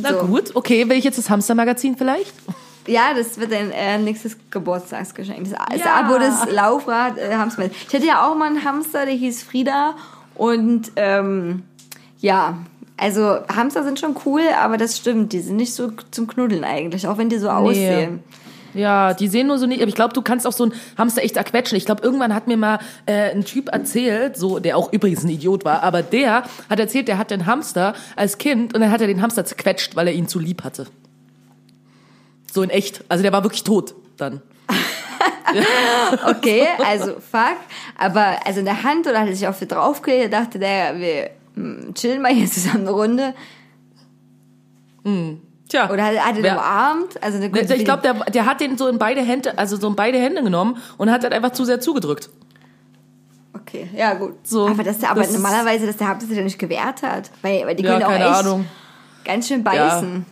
Na 0.00 0.10
So. 0.10 0.26
gut, 0.26 0.54
okay. 0.54 0.88
Will 0.88 0.96
ich 0.96 1.04
jetzt 1.04 1.18
das 1.18 1.28
Hamstermagazin 1.30 1.96
vielleicht? 1.96 2.32
Ja, 2.86 3.12
das 3.14 3.38
wird 3.38 3.52
dein 3.52 3.70
äh, 3.70 3.98
nächstes 3.98 4.36
Geburtstagsgeschenk. 4.50 5.50
Das, 5.50 5.58
das 5.70 5.80
Ja. 5.80 5.94
Abo 5.96 6.18
des 6.18 6.50
Laufrad 6.52 7.18
äh, 7.18 7.34
Hamster. 7.34 7.66
Ich 7.66 7.94
hatte 7.94 8.06
ja 8.06 8.26
auch 8.26 8.34
mal 8.34 8.46
einen 8.46 8.64
Hamster, 8.64 9.04
der 9.04 9.14
hieß 9.14 9.42
Frieda. 9.42 9.94
Und 10.34 10.92
ähm, 10.96 11.64
ja, 12.20 12.58
also 12.96 13.38
Hamster 13.54 13.84
sind 13.84 14.00
schon 14.00 14.16
cool, 14.24 14.42
aber 14.60 14.76
das 14.76 14.96
stimmt, 14.96 15.32
die 15.32 15.40
sind 15.40 15.56
nicht 15.56 15.74
so 15.74 15.90
zum 16.10 16.26
Knuddeln 16.26 16.64
eigentlich, 16.64 17.06
auch 17.06 17.18
wenn 17.18 17.28
die 17.28 17.38
so 17.38 17.50
aussehen. 17.50 18.22
Ja, 18.78 19.12
die 19.12 19.26
sehen 19.26 19.48
nur 19.48 19.58
so 19.58 19.66
nicht, 19.66 19.80
aber 19.80 19.88
ich 19.88 19.96
glaube, 19.96 20.14
du 20.14 20.22
kannst 20.22 20.46
auch 20.46 20.52
so 20.52 20.62
einen 20.62 20.72
Hamster 20.96 21.24
echt 21.24 21.36
erquetschen. 21.36 21.76
Ich 21.76 21.84
glaube, 21.84 22.04
irgendwann 22.04 22.32
hat 22.32 22.46
mir 22.46 22.56
mal 22.56 22.78
äh, 23.06 23.32
ein 23.32 23.44
Typ 23.44 23.70
erzählt, 23.70 24.36
so 24.36 24.60
der 24.60 24.76
auch 24.76 24.92
übrigens 24.92 25.24
ein 25.24 25.30
Idiot 25.30 25.64
war, 25.64 25.82
aber 25.82 26.04
der 26.04 26.44
hat 26.70 26.78
erzählt, 26.78 27.08
der 27.08 27.18
hatte 27.18 27.34
einen 27.34 27.46
Hamster 27.46 27.94
als 28.14 28.38
Kind 28.38 28.74
und 28.74 28.80
dann 28.80 28.92
hat 28.92 29.00
er 29.00 29.08
den 29.08 29.20
Hamster 29.20 29.44
zerquetscht, 29.44 29.96
weil 29.96 30.06
er 30.06 30.12
ihn 30.12 30.28
zu 30.28 30.38
lieb 30.38 30.62
hatte. 30.62 30.86
So 32.52 32.62
in 32.62 32.70
echt. 32.70 33.02
Also 33.08 33.22
der 33.22 33.32
war 33.32 33.42
wirklich 33.42 33.64
tot 33.64 33.96
dann. 34.16 34.42
Okay, 36.26 36.68
also 36.84 37.14
fuck. 37.14 37.56
Aber 37.96 38.36
also 38.44 38.60
in 38.60 38.66
der 38.66 38.82
Hand 38.82 39.06
oder 39.06 39.20
hat 39.20 39.28
er 39.28 39.34
sich 39.34 39.48
auf 39.48 39.58
der 39.58 39.66
draufgelegt, 39.66 40.32
dachte 40.32 40.58
der, 40.58 40.98
wir 40.98 41.30
hm, 41.54 41.94
chillen 41.94 42.20
mal 42.20 42.32
hier 42.32 42.46
zusammen 42.46 42.86
eine 42.86 42.90
Runde. 42.90 43.34
Tja. 45.68 45.90
Oder 45.90 46.04
hat, 46.04 46.18
hat 46.18 46.36
er 46.36 46.42
den 46.42 46.52
umarmt? 46.52 47.22
Also 47.22 47.36
eine 47.38 47.46
ich 47.74 47.84
glaube, 47.84 48.02
der, 48.02 48.14
der 48.14 48.46
hat 48.46 48.60
den 48.60 48.78
so 48.78 48.88
in 48.88 48.98
beide 48.98 49.20
Hände, 49.20 49.56
also 49.58 49.76
so 49.76 49.88
in 49.88 49.96
beide 49.96 50.18
Hände 50.18 50.42
genommen 50.42 50.78
und 50.96 51.10
hat 51.10 51.24
dann 51.24 51.32
einfach 51.32 51.50
zu 51.50 51.64
sehr 51.64 51.80
zugedrückt. 51.80 52.30
Okay, 53.54 53.88
ja 53.94 54.14
gut. 54.14 54.34
So, 54.46 54.66
aber 54.66 54.82
dass 54.82 54.98
der, 54.98 55.10
aber 55.10 55.22
das 55.22 55.32
normalerweise, 55.32 55.86
dass 55.86 55.96
der 55.98 56.16
ja 56.30 56.42
nicht 56.42 56.58
gewehrt 56.58 57.02
hat. 57.02 57.30
Weil, 57.42 57.66
weil 57.66 57.74
die 57.76 57.82
Ja, 57.82 57.92
können 57.92 58.02
auch 58.04 58.08
keine 58.08 58.24
echt 58.24 58.34
Ahnung. 58.34 58.64
ganz 59.24 59.48
schön 59.48 59.62
beißen. 59.62 60.24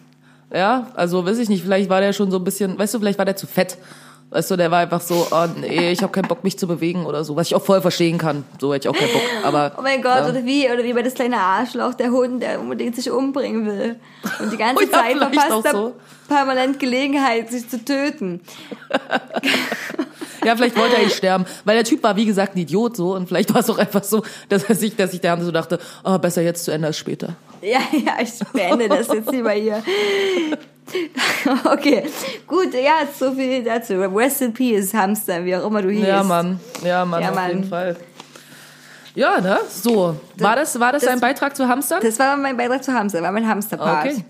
Ja, 0.54 0.86
also 0.94 1.26
weiß 1.26 1.38
ich 1.38 1.48
nicht, 1.48 1.62
vielleicht 1.62 1.90
war 1.90 2.00
der 2.00 2.12
schon 2.12 2.30
so 2.30 2.38
ein 2.38 2.44
bisschen, 2.44 2.78
weißt 2.78 2.94
du, 2.94 2.98
vielleicht 2.98 3.18
war 3.18 3.24
der 3.24 3.36
zu 3.36 3.46
fett. 3.46 3.76
Weißt 4.30 4.50
du, 4.50 4.56
der 4.56 4.72
war 4.72 4.80
einfach 4.80 5.00
so, 5.00 5.28
oh 5.30 5.46
nee, 5.60 5.92
ich 5.92 6.02
habe 6.02 6.10
keinen 6.12 6.26
Bock, 6.26 6.42
mich 6.42 6.58
zu 6.58 6.66
bewegen 6.66 7.06
oder 7.06 7.22
so, 7.24 7.36
was 7.36 7.46
ich 7.46 7.54
auch 7.54 7.62
voll 7.62 7.80
verstehen 7.80 8.18
kann. 8.18 8.44
So 8.60 8.74
hätte 8.74 8.88
ich 8.88 8.94
auch 8.94 8.98
keinen 8.98 9.12
Bock. 9.12 9.22
Aber 9.44 9.72
Oh 9.78 9.82
mein 9.82 10.02
Gott, 10.02 10.16
ja. 10.16 10.28
oder 10.28 10.44
wie, 10.44 10.68
oder 10.68 10.82
wie 10.82 10.92
bei 10.92 11.02
das 11.02 11.14
kleine 11.14 11.38
Arschloch, 11.38 11.94
der 11.94 12.10
Hund, 12.10 12.42
der 12.42 12.60
unbedingt 12.60 12.96
sich 12.96 13.08
umbringen 13.10 13.66
will. 13.66 13.96
Und 14.40 14.52
die 14.52 14.56
ganze 14.56 14.82
Oh 14.84 14.86
ja, 14.86 14.92
Zeit 14.92 15.16
verpasst 15.16 15.64
er 15.66 15.72
so. 15.72 15.94
permanent 16.28 16.80
Gelegenheit, 16.80 17.50
sich 17.52 17.68
zu 17.68 17.84
töten. 17.84 18.40
ja, 20.44 20.56
vielleicht 20.56 20.76
wollte 20.76 20.96
er 20.96 21.04
nicht 21.04 21.16
sterben, 21.16 21.46
weil 21.64 21.76
der 21.76 21.84
Typ 21.84 22.02
war 22.02 22.16
wie 22.16 22.26
gesagt 22.26 22.56
ein 22.56 22.58
Idiot 22.58 22.96
so 22.96 23.14
und 23.14 23.28
vielleicht 23.28 23.54
war 23.54 23.60
es 23.60 23.70
auch 23.70 23.78
einfach 23.78 24.02
so, 24.02 24.24
dass 24.48 24.64
er 24.64 24.74
sich, 24.74 24.96
dass 24.96 25.12
der 25.12 25.30
Hamster 25.30 25.46
so 25.46 25.52
dachte, 25.52 25.78
oh, 26.04 26.18
besser 26.18 26.42
jetzt 26.42 26.64
zu 26.64 26.72
Ende 26.72 26.88
als 26.88 26.98
später. 26.98 27.36
Ja, 27.62 27.80
ja, 27.92 28.14
ich 28.20 28.32
beende 28.52 28.88
das 28.88 29.06
jetzt 29.06 29.30
lieber 29.30 29.52
hier. 29.52 29.82
Okay, 31.64 32.04
gut, 32.46 32.72
ja, 32.74 33.00
so 33.18 33.32
viel 33.32 33.62
dazu. 33.64 33.94
Rest 33.94 34.42
in 34.42 34.52
Peace, 34.52 34.92
Hamster, 34.94 35.44
wie 35.44 35.54
auch 35.56 35.66
immer 35.66 35.82
du 35.82 35.90
hieß. 35.90 36.06
Ja, 36.06 36.22
Mann, 36.22 36.60
ja, 36.84 37.04
Mann, 37.04 37.22
Ja, 37.22 37.28
auf 37.30 37.34
Mann. 37.34 37.48
jeden 37.48 37.64
Fall. 37.64 37.96
Ja, 39.14 39.40
ne? 39.40 39.58
So, 39.70 40.16
war 40.38 40.56
das, 40.56 40.78
war 40.78 40.92
das, 40.92 41.02
das- 41.02 41.12
ein 41.12 41.20
Beitrag 41.20 41.56
zu 41.56 41.66
Hamstern? 41.68 42.00
Das 42.02 42.18
war 42.18 42.36
mein 42.36 42.56
Beitrag 42.56 42.84
zu 42.84 42.92
Hamster, 42.92 43.22
war 43.22 43.32
mein 43.32 43.48
Hamsterpart. 43.48 44.04
Okay. 44.06 44.24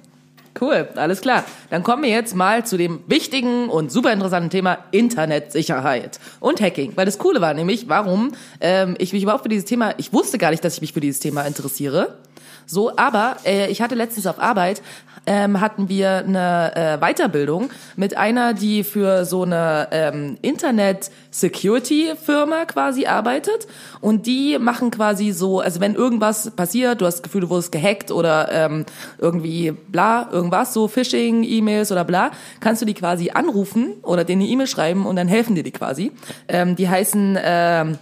Cool, 0.58 0.88
alles 0.94 1.20
klar. 1.20 1.44
Dann 1.68 1.82
kommen 1.82 2.02
wir 2.02 2.08
jetzt 2.08 2.34
mal 2.34 2.64
zu 2.64 2.78
dem 2.78 3.00
wichtigen 3.06 3.68
und 3.68 3.92
super 3.92 4.10
interessanten 4.12 4.48
Thema 4.48 4.78
Internetsicherheit 4.90 6.18
und 6.40 6.62
Hacking. 6.62 6.92
Weil 6.96 7.04
das 7.04 7.18
Coole 7.18 7.42
war 7.42 7.52
nämlich, 7.52 7.90
warum 7.90 8.32
ähm, 8.62 8.94
ich 8.98 9.12
mich 9.12 9.22
überhaupt 9.22 9.42
für 9.42 9.50
dieses 9.50 9.66
Thema, 9.66 9.92
ich 9.98 10.14
wusste 10.14 10.38
gar 10.38 10.50
nicht, 10.52 10.64
dass 10.64 10.74
ich 10.76 10.80
mich 10.80 10.94
für 10.94 11.00
dieses 11.00 11.20
Thema 11.20 11.42
interessiere. 11.42 12.16
So, 12.64 12.96
aber 12.96 13.36
äh, 13.44 13.66
ich 13.70 13.82
hatte 13.82 13.94
letztens 13.94 14.26
auf 14.26 14.40
Arbeit, 14.40 14.80
ähm, 15.26 15.60
hatten 15.60 15.88
wir 15.88 16.18
eine 16.18 16.72
äh, 16.74 16.98
Weiterbildung 16.98 17.70
mit 17.96 18.16
einer, 18.16 18.54
die 18.54 18.84
für 18.84 19.24
so 19.24 19.42
eine 19.42 19.88
ähm, 19.90 20.38
Internet-Security-Firma 20.42 22.66
quasi 22.66 23.06
arbeitet. 23.06 23.66
Und 24.00 24.26
die 24.26 24.58
machen 24.58 24.90
quasi 24.90 25.32
so, 25.32 25.60
also 25.60 25.80
wenn 25.80 25.94
irgendwas 25.94 26.50
passiert, 26.52 27.00
du 27.00 27.06
hast 27.06 27.16
das 27.16 27.22
Gefühl, 27.22 27.42
du 27.42 27.50
wurdest 27.50 27.72
gehackt 27.72 28.10
oder 28.10 28.50
ähm, 28.52 28.86
irgendwie 29.18 29.72
bla, 29.72 30.28
irgendwas, 30.30 30.72
so 30.72 30.88
Phishing, 30.88 31.42
E-Mails 31.42 31.92
oder 31.92 32.04
bla, 32.04 32.30
kannst 32.60 32.82
du 32.82 32.86
die 32.86 32.94
quasi 32.94 33.30
anrufen 33.30 33.94
oder 34.02 34.24
denen 34.24 34.42
eine 34.42 34.50
E-Mail 34.50 34.66
schreiben 34.66 35.06
und 35.06 35.16
dann 35.16 35.28
helfen 35.28 35.54
dir 35.54 35.62
die 35.62 35.72
quasi. 35.72 36.12
Ähm, 36.48 36.76
die 36.76 36.88
heißen 36.88 37.38
ähm, 37.42 37.98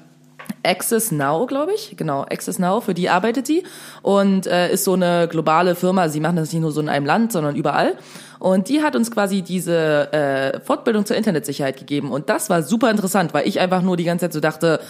Access 0.65 1.13
Now, 1.13 1.47
glaube 1.47 1.73
ich. 1.75 1.97
Genau, 1.97 2.23
Access 2.23 2.59
Now, 2.59 2.81
für 2.81 2.95
die 2.95 3.09
arbeitet 3.09 3.47
sie 3.47 3.65
und 4.03 4.47
äh, 4.47 4.73
ist 4.73 4.85
so 4.85 4.95
eine 4.95 5.29
globale 5.29 5.75
Firma. 5.75 6.09
Sie 6.09 6.21
machen 6.21 6.37
das 6.37 6.53
nicht 6.53 6.63
nur 6.63 6.73
so 6.73 6.81
in 6.81 6.89
einem 6.89 7.07
Land, 7.07 7.33
sondern 7.33 7.57
überall. 7.57 7.97
Und 8.39 8.69
die 8.69 8.83
hat 8.83 8.97
uns 8.97 9.11
quasi 9.11 9.43
diese 9.43 10.13
äh, 10.13 10.61
Fortbildung 10.61 11.07
zur 11.07 11.17
Internetsicherheit 11.17 11.79
gegeben. 11.79 12.11
Und 12.13 12.29
das 12.29 12.51
war 12.51 12.63
super 12.63 12.91
interessant, 12.91 13.33
weil 13.33 13.49
ich 13.49 13.61
einfach 13.61 13.83
nur 13.83 13.97
die 13.97 14.05
ganze 14.05 14.27
Zeit 14.27 14.33
so 14.33 14.41
dachte, 14.41 14.81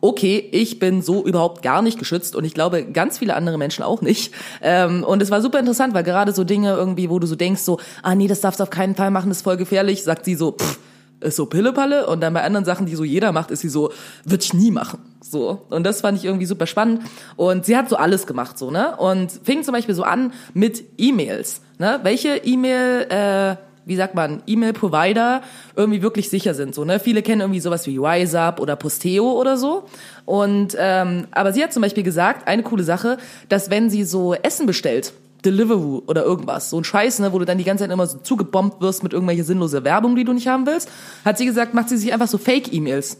okay, 0.00 0.48
ich 0.52 0.78
bin 0.78 1.02
so 1.02 1.24
überhaupt 1.24 1.62
gar 1.62 1.82
nicht 1.82 1.98
geschützt 1.98 2.36
und 2.36 2.44
ich 2.44 2.54
glaube 2.54 2.84
ganz 2.84 3.18
viele 3.18 3.34
andere 3.34 3.58
Menschen 3.58 3.82
auch 3.82 4.00
nicht. 4.00 4.32
Ähm, 4.62 5.04
und 5.04 5.22
es 5.22 5.30
war 5.30 5.40
super 5.40 5.58
interessant, 5.58 5.94
weil 5.94 6.04
gerade 6.04 6.32
so 6.32 6.44
Dinge 6.44 6.72
irgendwie, 6.72 7.10
wo 7.10 7.18
du 7.18 7.26
so 7.26 7.36
denkst, 7.36 7.62
so, 7.62 7.80
ah 8.02 8.14
nee, 8.14 8.28
das 8.28 8.40
darfst 8.40 8.60
du 8.60 8.64
auf 8.64 8.70
keinen 8.70 8.94
Fall 8.94 9.10
machen, 9.10 9.28
das 9.28 9.38
ist 9.38 9.44
voll 9.44 9.56
gefährlich, 9.56 10.04
sagt 10.04 10.24
sie 10.24 10.34
so, 10.34 10.52
pff, 10.52 10.78
ist 11.20 11.36
so 11.36 11.46
Pillepalle 11.46 12.06
und 12.06 12.20
dann 12.20 12.34
bei 12.34 12.42
anderen 12.42 12.64
Sachen, 12.64 12.86
die 12.86 12.94
so 12.94 13.04
jeder 13.04 13.32
macht, 13.32 13.50
ist 13.50 13.60
sie 13.60 13.68
so, 13.68 13.92
würde 14.24 14.42
ich 14.42 14.54
nie 14.54 14.70
machen. 14.70 15.00
So. 15.20 15.62
Und 15.70 15.84
das 15.84 16.00
fand 16.00 16.18
ich 16.18 16.24
irgendwie 16.24 16.46
super 16.46 16.66
spannend. 16.66 17.02
Und 17.36 17.64
sie 17.64 17.76
hat 17.76 17.88
so 17.88 17.96
alles 17.96 18.26
gemacht, 18.26 18.58
so, 18.58 18.70
ne? 18.70 18.96
Und 18.96 19.32
fing 19.32 19.62
zum 19.62 19.72
Beispiel 19.72 19.94
so 19.94 20.04
an 20.04 20.32
mit 20.54 20.84
E-Mails. 20.96 21.60
Ne? 21.78 22.00
Welche 22.02 22.36
E-Mail, 22.36 23.06
äh, 23.08 23.56
wie 23.84 23.96
sagt 23.96 24.14
man, 24.14 24.42
E-Mail-Provider 24.46 25.42
irgendwie 25.74 26.02
wirklich 26.02 26.28
sicher 26.30 26.54
sind. 26.54 26.74
So, 26.74 26.84
ne? 26.84 27.00
Viele 27.00 27.22
kennen 27.22 27.40
irgendwie 27.40 27.60
sowas 27.60 27.86
wie 27.86 27.98
WiseUp 27.98 28.60
oder 28.60 28.76
Posteo 28.76 29.32
oder 29.32 29.56
so. 29.56 29.84
Und 30.24 30.76
ähm, 30.78 31.26
aber 31.32 31.52
sie 31.52 31.62
hat 31.62 31.72
zum 31.72 31.82
Beispiel 31.82 32.04
gesagt, 32.04 32.46
eine 32.46 32.62
coole 32.62 32.84
Sache, 32.84 33.18
dass 33.48 33.70
wenn 33.70 33.90
sie 33.90 34.04
so 34.04 34.34
Essen 34.34 34.66
bestellt, 34.66 35.12
Deliveroo 35.44 36.02
oder 36.06 36.24
irgendwas, 36.24 36.70
so 36.70 36.78
ein 36.78 36.84
Scheiß, 36.84 37.20
ne, 37.20 37.32
wo 37.32 37.38
du 37.38 37.44
dann 37.44 37.58
die 37.58 37.64
ganze 37.64 37.84
Zeit 37.84 37.92
immer 37.92 38.06
so 38.06 38.18
zugebombt 38.18 38.80
wirst 38.80 39.02
mit 39.02 39.12
irgendwelche 39.12 39.44
sinnlose 39.44 39.84
Werbung, 39.84 40.16
die 40.16 40.24
du 40.24 40.32
nicht 40.32 40.48
haben 40.48 40.66
willst, 40.66 40.88
hat 41.24 41.38
sie 41.38 41.46
gesagt, 41.46 41.74
macht 41.74 41.88
sie 41.88 41.96
sich 41.96 42.12
einfach 42.12 42.28
so 42.28 42.38
Fake-E-Mails 42.38 43.18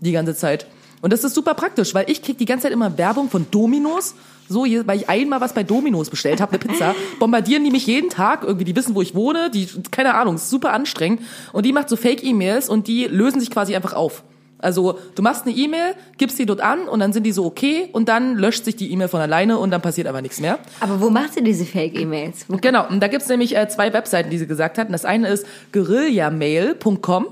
die 0.00 0.12
ganze 0.12 0.34
Zeit. 0.34 0.66
Und 1.00 1.12
das 1.12 1.22
ist 1.24 1.34
super 1.34 1.54
praktisch, 1.54 1.94
weil 1.94 2.10
ich 2.10 2.22
krieg 2.22 2.38
die 2.38 2.44
ganze 2.44 2.64
Zeit 2.64 2.72
immer 2.72 2.98
Werbung 2.98 3.30
von 3.30 3.46
Dominos, 3.50 4.14
so, 4.48 4.62
weil 4.62 4.98
ich 4.98 5.08
einmal 5.08 5.40
was 5.40 5.52
bei 5.52 5.62
Dominos 5.62 6.10
bestellt 6.10 6.40
habe, 6.40 6.52
eine 6.52 6.58
Pizza, 6.58 6.94
bombardieren 7.18 7.64
die 7.64 7.70
mich 7.70 7.86
jeden 7.86 8.10
Tag, 8.10 8.42
irgendwie, 8.42 8.64
die 8.64 8.74
wissen, 8.74 8.94
wo 8.94 9.02
ich 9.02 9.14
wohne, 9.14 9.50
die, 9.50 9.68
keine 9.90 10.14
Ahnung, 10.14 10.36
ist 10.36 10.50
super 10.50 10.72
anstrengend. 10.72 11.20
Und 11.52 11.66
die 11.66 11.72
macht 11.72 11.88
so 11.88 11.96
Fake-E-Mails 11.96 12.68
und 12.68 12.88
die 12.88 13.04
lösen 13.04 13.40
sich 13.40 13.50
quasi 13.50 13.76
einfach 13.76 13.92
auf. 13.92 14.24
Also 14.60 14.98
du 15.14 15.22
machst 15.22 15.46
eine 15.46 15.54
E-Mail, 15.54 15.94
gibst 16.16 16.38
die 16.38 16.46
dort 16.46 16.60
an 16.60 16.88
und 16.88 16.98
dann 16.98 17.12
sind 17.12 17.22
die 17.24 17.32
so 17.32 17.44
okay 17.44 17.88
und 17.92 18.08
dann 18.08 18.36
löscht 18.36 18.64
sich 18.64 18.74
die 18.74 18.90
E-Mail 18.92 19.08
von 19.08 19.20
alleine 19.20 19.58
und 19.58 19.70
dann 19.70 19.80
passiert 19.80 20.08
aber 20.08 20.20
nichts 20.20 20.40
mehr. 20.40 20.58
Aber 20.80 21.00
wo 21.00 21.10
macht 21.10 21.34
sie 21.34 21.44
diese 21.44 21.64
Fake-E-Mails? 21.64 22.46
Genau, 22.60 22.88
und 22.88 23.00
da 23.00 23.06
gibt's 23.06 23.28
nämlich 23.28 23.56
äh, 23.56 23.68
zwei 23.68 23.92
Webseiten, 23.92 24.30
die 24.30 24.38
sie 24.38 24.46
gesagt 24.46 24.78
hat. 24.78 24.88
Und 24.88 24.92
das 24.92 25.04
eine 25.04 25.28
ist 25.28 25.46
guerillamail.com 25.72 27.26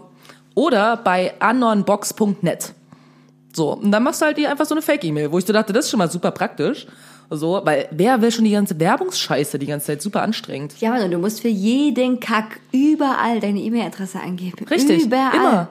oder 0.55 0.97
bei 0.99 1.35
anonbox.net. 1.41 2.73
So, 3.53 3.73
und 3.73 3.91
dann 3.91 4.03
machst 4.03 4.21
du 4.21 4.27
halt 4.27 4.37
die 4.37 4.47
einfach 4.47 4.67
so 4.67 4.75
eine 4.75 4.83
Fake-E-Mail, 4.83 5.33
wo 5.33 5.39
ich 5.39 5.47
so 5.47 5.53
dachte, 5.53 5.73
das 5.73 5.87
ist 5.87 5.91
schon 5.91 5.99
mal 5.99 6.11
super 6.11 6.31
praktisch. 6.31 6.87
So, 7.29 7.61
weil 7.65 7.89
wer 7.91 8.23
will 8.23 8.31
schon 8.31 8.45
die 8.45 8.53
ganze 8.53 8.79
Werbungsscheiße 8.79 9.59
die 9.59 9.67
ganze 9.67 9.87
Zeit 9.87 10.03
super 10.03 10.23
anstrengend. 10.23 10.81
Ja, 10.81 10.91
Mann, 10.91 11.03
und 11.03 11.11
du 11.11 11.19
musst 11.19 11.41
für 11.41 11.49
jeden 11.49 12.21
Kack 12.21 12.61
überall 12.71 13.41
deine 13.41 13.59
E-Mail-Adresse 13.59 14.21
angeben. 14.21 14.65
Richtig, 14.71 15.07
Überall. 15.07 15.35
immer. 15.35 15.69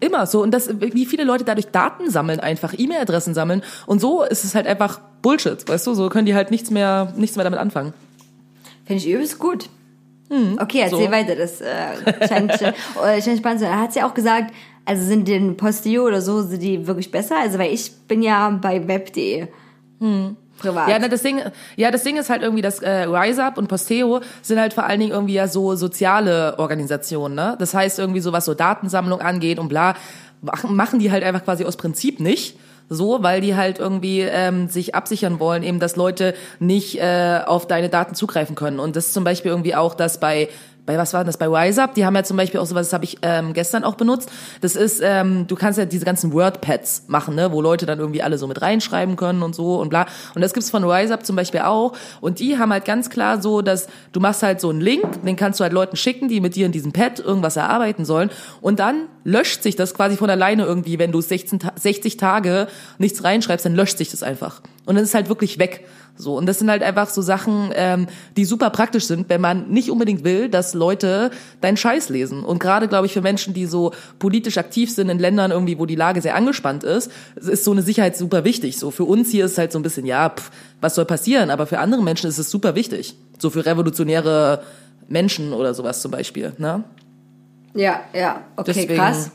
Immer 0.00 0.26
so. 0.26 0.42
Und 0.42 0.52
das, 0.52 0.68
wie 0.80 1.06
viele 1.06 1.24
Leute 1.24 1.44
dadurch 1.44 1.68
Daten 1.68 2.10
sammeln, 2.10 2.40
einfach 2.40 2.74
E-Mail-Adressen 2.76 3.34
sammeln. 3.34 3.62
Und 3.86 4.00
so 4.00 4.22
ist 4.22 4.44
es 4.44 4.54
halt 4.54 4.66
einfach 4.66 5.00
Bullshit, 5.22 5.68
weißt 5.68 5.86
du? 5.86 5.94
So 5.94 6.08
können 6.08 6.26
die 6.26 6.34
halt 6.34 6.50
nichts 6.50 6.70
mehr, 6.70 7.12
nichts 7.16 7.36
mehr 7.36 7.44
damit 7.44 7.58
anfangen. 7.58 7.92
Finde 8.84 9.02
ich 9.02 9.10
übelst 9.10 9.38
gut. 9.38 9.68
Okay, 10.60 10.80
erzähl 10.82 11.06
so. 11.06 11.10
weiter. 11.10 11.34
Das 11.34 11.60
äh, 11.60 12.28
scheint, 12.28 12.52
scheint 12.52 12.74
scheint 13.24 13.38
spannend 13.38 13.60
zu 13.60 13.66
sein. 13.66 13.80
Hat 13.80 13.92
sie 13.92 14.02
auch 14.02 14.14
gesagt, 14.14 14.52
also 14.84 15.04
sind 15.04 15.26
den 15.26 15.56
Postio 15.56 16.06
oder 16.06 16.20
so, 16.22 16.42
sind 16.42 16.62
die 16.62 16.86
wirklich 16.86 17.10
besser? 17.10 17.36
Also, 17.38 17.58
weil 17.58 17.72
ich 17.72 17.92
bin 18.06 18.22
ja 18.22 18.48
bei 18.50 18.86
web.de. 18.86 19.48
Privat. 20.58 20.88
Ja, 20.88 20.98
ne, 20.98 21.08
das 21.08 21.22
Ding, 21.22 21.40
ja, 21.76 21.90
das 21.90 22.02
Ding 22.02 22.16
ist 22.16 22.30
halt 22.30 22.42
irgendwie, 22.42 22.62
dass 22.62 22.80
äh, 22.80 23.04
RiseUp 23.04 23.58
und 23.58 23.68
Posteo 23.68 24.20
sind 24.42 24.60
halt 24.60 24.74
vor 24.74 24.84
allen 24.84 25.00
Dingen 25.00 25.12
irgendwie 25.12 25.34
ja 25.34 25.48
so 25.48 25.74
soziale 25.74 26.58
Organisationen, 26.58 27.34
ne? 27.34 27.56
Das 27.58 27.74
heißt 27.74 27.98
irgendwie 27.98 28.20
so, 28.20 28.32
was 28.32 28.44
so 28.44 28.54
Datensammlung 28.54 29.20
angeht 29.20 29.58
und 29.58 29.68
bla, 29.68 29.94
machen 30.42 30.74
machen 30.74 30.98
die 30.98 31.10
halt 31.10 31.24
einfach 31.24 31.44
quasi 31.44 31.64
aus 31.64 31.76
Prinzip 31.76 32.20
nicht. 32.20 32.58
So, 32.90 33.22
weil 33.22 33.42
die 33.42 33.54
halt 33.54 33.78
irgendwie 33.78 34.20
ähm, 34.20 34.68
sich 34.68 34.94
absichern 34.94 35.40
wollen, 35.40 35.62
eben, 35.62 35.78
dass 35.78 35.96
Leute 35.96 36.34
nicht 36.58 36.98
äh, 36.98 37.40
auf 37.44 37.66
deine 37.68 37.90
Daten 37.90 38.14
zugreifen 38.14 38.54
können. 38.54 38.80
Und 38.80 38.96
das 38.96 39.08
ist 39.08 39.12
zum 39.12 39.24
Beispiel 39.24 39.50
irgendwie 39.50 39.74
auch, 39.74 39.94
dass 39.94 40.20
bei 40.20 40.48
bei 40.88 40.96
was 40.96 41.12
war 41.12 41.22
das 41.22 41.36
bei 41.36 41.46
RiseUp? 41.46 41.92
Die 41.94 42.06
haben 42.06 42.16
ja 42.16 42.22
zum 42.24 42.38
Beispiel 42.38 42.58
auch 42.58 42.64
sowas, 42.66 42.86
das 42.86 42.94
habe 42.94 43.04
ich 43.04 43.18
ähm, 43.20 43.52
gestern 43.52 43.84
auch 43.84 43.94
benutzt. 43.94 44.30
Das 44.62 44.74
ist, 44.74 45.02
ähm, 45.04 45.46
du 45.46 45.54
kannst 45.54 45.78
ja 45.78 45.84
diese 45.84 46.06
ganzen 46.06 46.32
WordPads 46.32 47.04
machen, 47.08 47.34
ne, 47.34 47.52
wo 47.52 47.60
Leute 47.60 47.84
dann 47.84 47.98
irgendwie 47.98 48.22
alle 48.22 48.38
so 48.38 48.46
mit 48.46 48.62
reinschreiben 48.62 49.16
können 49.16 49.42
und 49.42 49.54
so 49.54 49.78
und 49.78 49.90
bla. 49.90 50.06
Und 50.34 50.40
das 50.40 50.54
gibt's 50.54 50.70
von 50.70 50.82
RiseUp 50.84 51.26
zum 51.26 51.36
Beispiel 51.36 51.60
auch. 51.60 51.92
Und 52.22 52.40
die 52.40 52.56
haben 52.58 52.72
halt 52.72 52.86
ganz 52.86 53.10
klar 53.10 53.42
so, 53.42 53.60
dass 53.60 53.86
du 54.12 54.20
machst 54.20 54.42
halt 54.42 54.62
so 54.62 54.70
einen 54.70 54.80
Link, 54.80 55.22
den 55.24 55.36
kannst 55.36 55.60
du 55.60 55.64
halt 55.64 55.74
Leuten 55.74 55.96
schicken, 55.96 56.28
die 56.28 56.40
mit 56.40 56.56
dir 56.56 56.64
in 56.64 56.72
diesem 56.72 56.92
Pad 56.92 57.20
irgendwas 57.20 57.56
erarbeiten 57.56 58.06
sollen. 58.06 58.30
Und 58.62 58.80
dann 58.80 59.08
löscht 59.24 59.62
sich 59.62 59.76
das 59.76 59.92
quasi 59.92 60.16
von 60.16 60.30
alleine 60.30 60.64
irgendwie, 60.64 60.98
wenn 60.98 61.12
du 61.12 61.20
16, 61.20 61.58
Ta- 61.58 61.72
60 61.76 62.16
Tage 62.16 62.66
nichts 62.96 63.22
reinschreibst, 63.24 63.66
dann 63.66 63.74
löscht 63.74 63.98
sich 63.98 64.10
das 64.10 64.22
einfach. 64.22 64.62
Und 64.86 64.94
dann 64.94 65.04
ist 65.04 65.12
halt 65.14 65.28
wirklich 65.28 65.58
weg. 65.58 65.86
So, 66.20 66.36
und 66.36 66.46
das 66.46 66.58
sind 66.58 66.68
halt 66.68 66.82
einfach 66.82 67.08
so 67.08 67.22
Sachen, 67.22 67.70
ähm, 67.74 68.08
die 68.36 68.44
super 68.44 68.70
praktisch 68.70 69.06
sind, 69.06 69.28
wenn 69.28 69.40
man 69.40 69.70
nicht 69.70 69.88
unbedingt 69.88 70.24
will, 70.24 70.48
dass 70.48 70.74
Leute 70.74 71.30
deinen 71.60 71.76
Scheiß 71.76 72.08
lesen. 72.08 72.42
Und 72.42 72.58
gerade, 72.58 72.88
glaube 72.88 73.06
ich, 73.06 73.12
für 73.12 73.20
Menschen, 73.22 73.54
die 73.54 73.66
so 73.66 73.92
politisch 74.18 74.58
aktiv 74.58 74.92
sind 74.92 75.10
in 75.10 75.20
Ländern 75.20 75.52
irgendwie, 75.52 75.78
wo 75.78 75.86
die 75.86 75.94
Lage 75.94 76.20
sehr 76.20 76.34
angespannt 76.34 76.82
ist, 76.82 77.12
ist 77.36 77.62
so 77.64 77.70
eine 77.70 77.82
Sicherheit 77.82 78.16
super 78.16 78.44
wichtig. 78.44 78.78
So 78.78 78.90
für 78.90 79.04
uns 79.04 79.30
hier 79.30 79.44
ist 79.44 79.58
halt 79.58 79.70
so 79.70 79.78
ein 79.78 79.82
bisschen, 79.82 80.06
ja, 80.06 80.28
pff, 80.30 80.50
was 80.80 80.96
soll 80.96 81.04
passieren? 81.04 81.50
Aber 81.50 81.66
für 81.66 81.78
andere 81.78 82.02
Menschen 82.02 82.28
ist 82.28 82.38
es 82.38 82.50
super 82.50 82.74
wichtig. 82.74 83.14
So 83.38 83.50
für 83.50 83.64
revolutionäre 83.64 84.62
Menschen 85.06 85.52
oder 85.52 85.72
sowas 85.72 86.02
zum 86.02 86.10
Beispiel. 86.10 86.52
Ne? 86.58 86.82
Ja, 87.74 88.00
ja. 88.12 88.42
Okay, 88.56 88.72
Deswegen- 88.74 88.96
krass. 88.96 89.30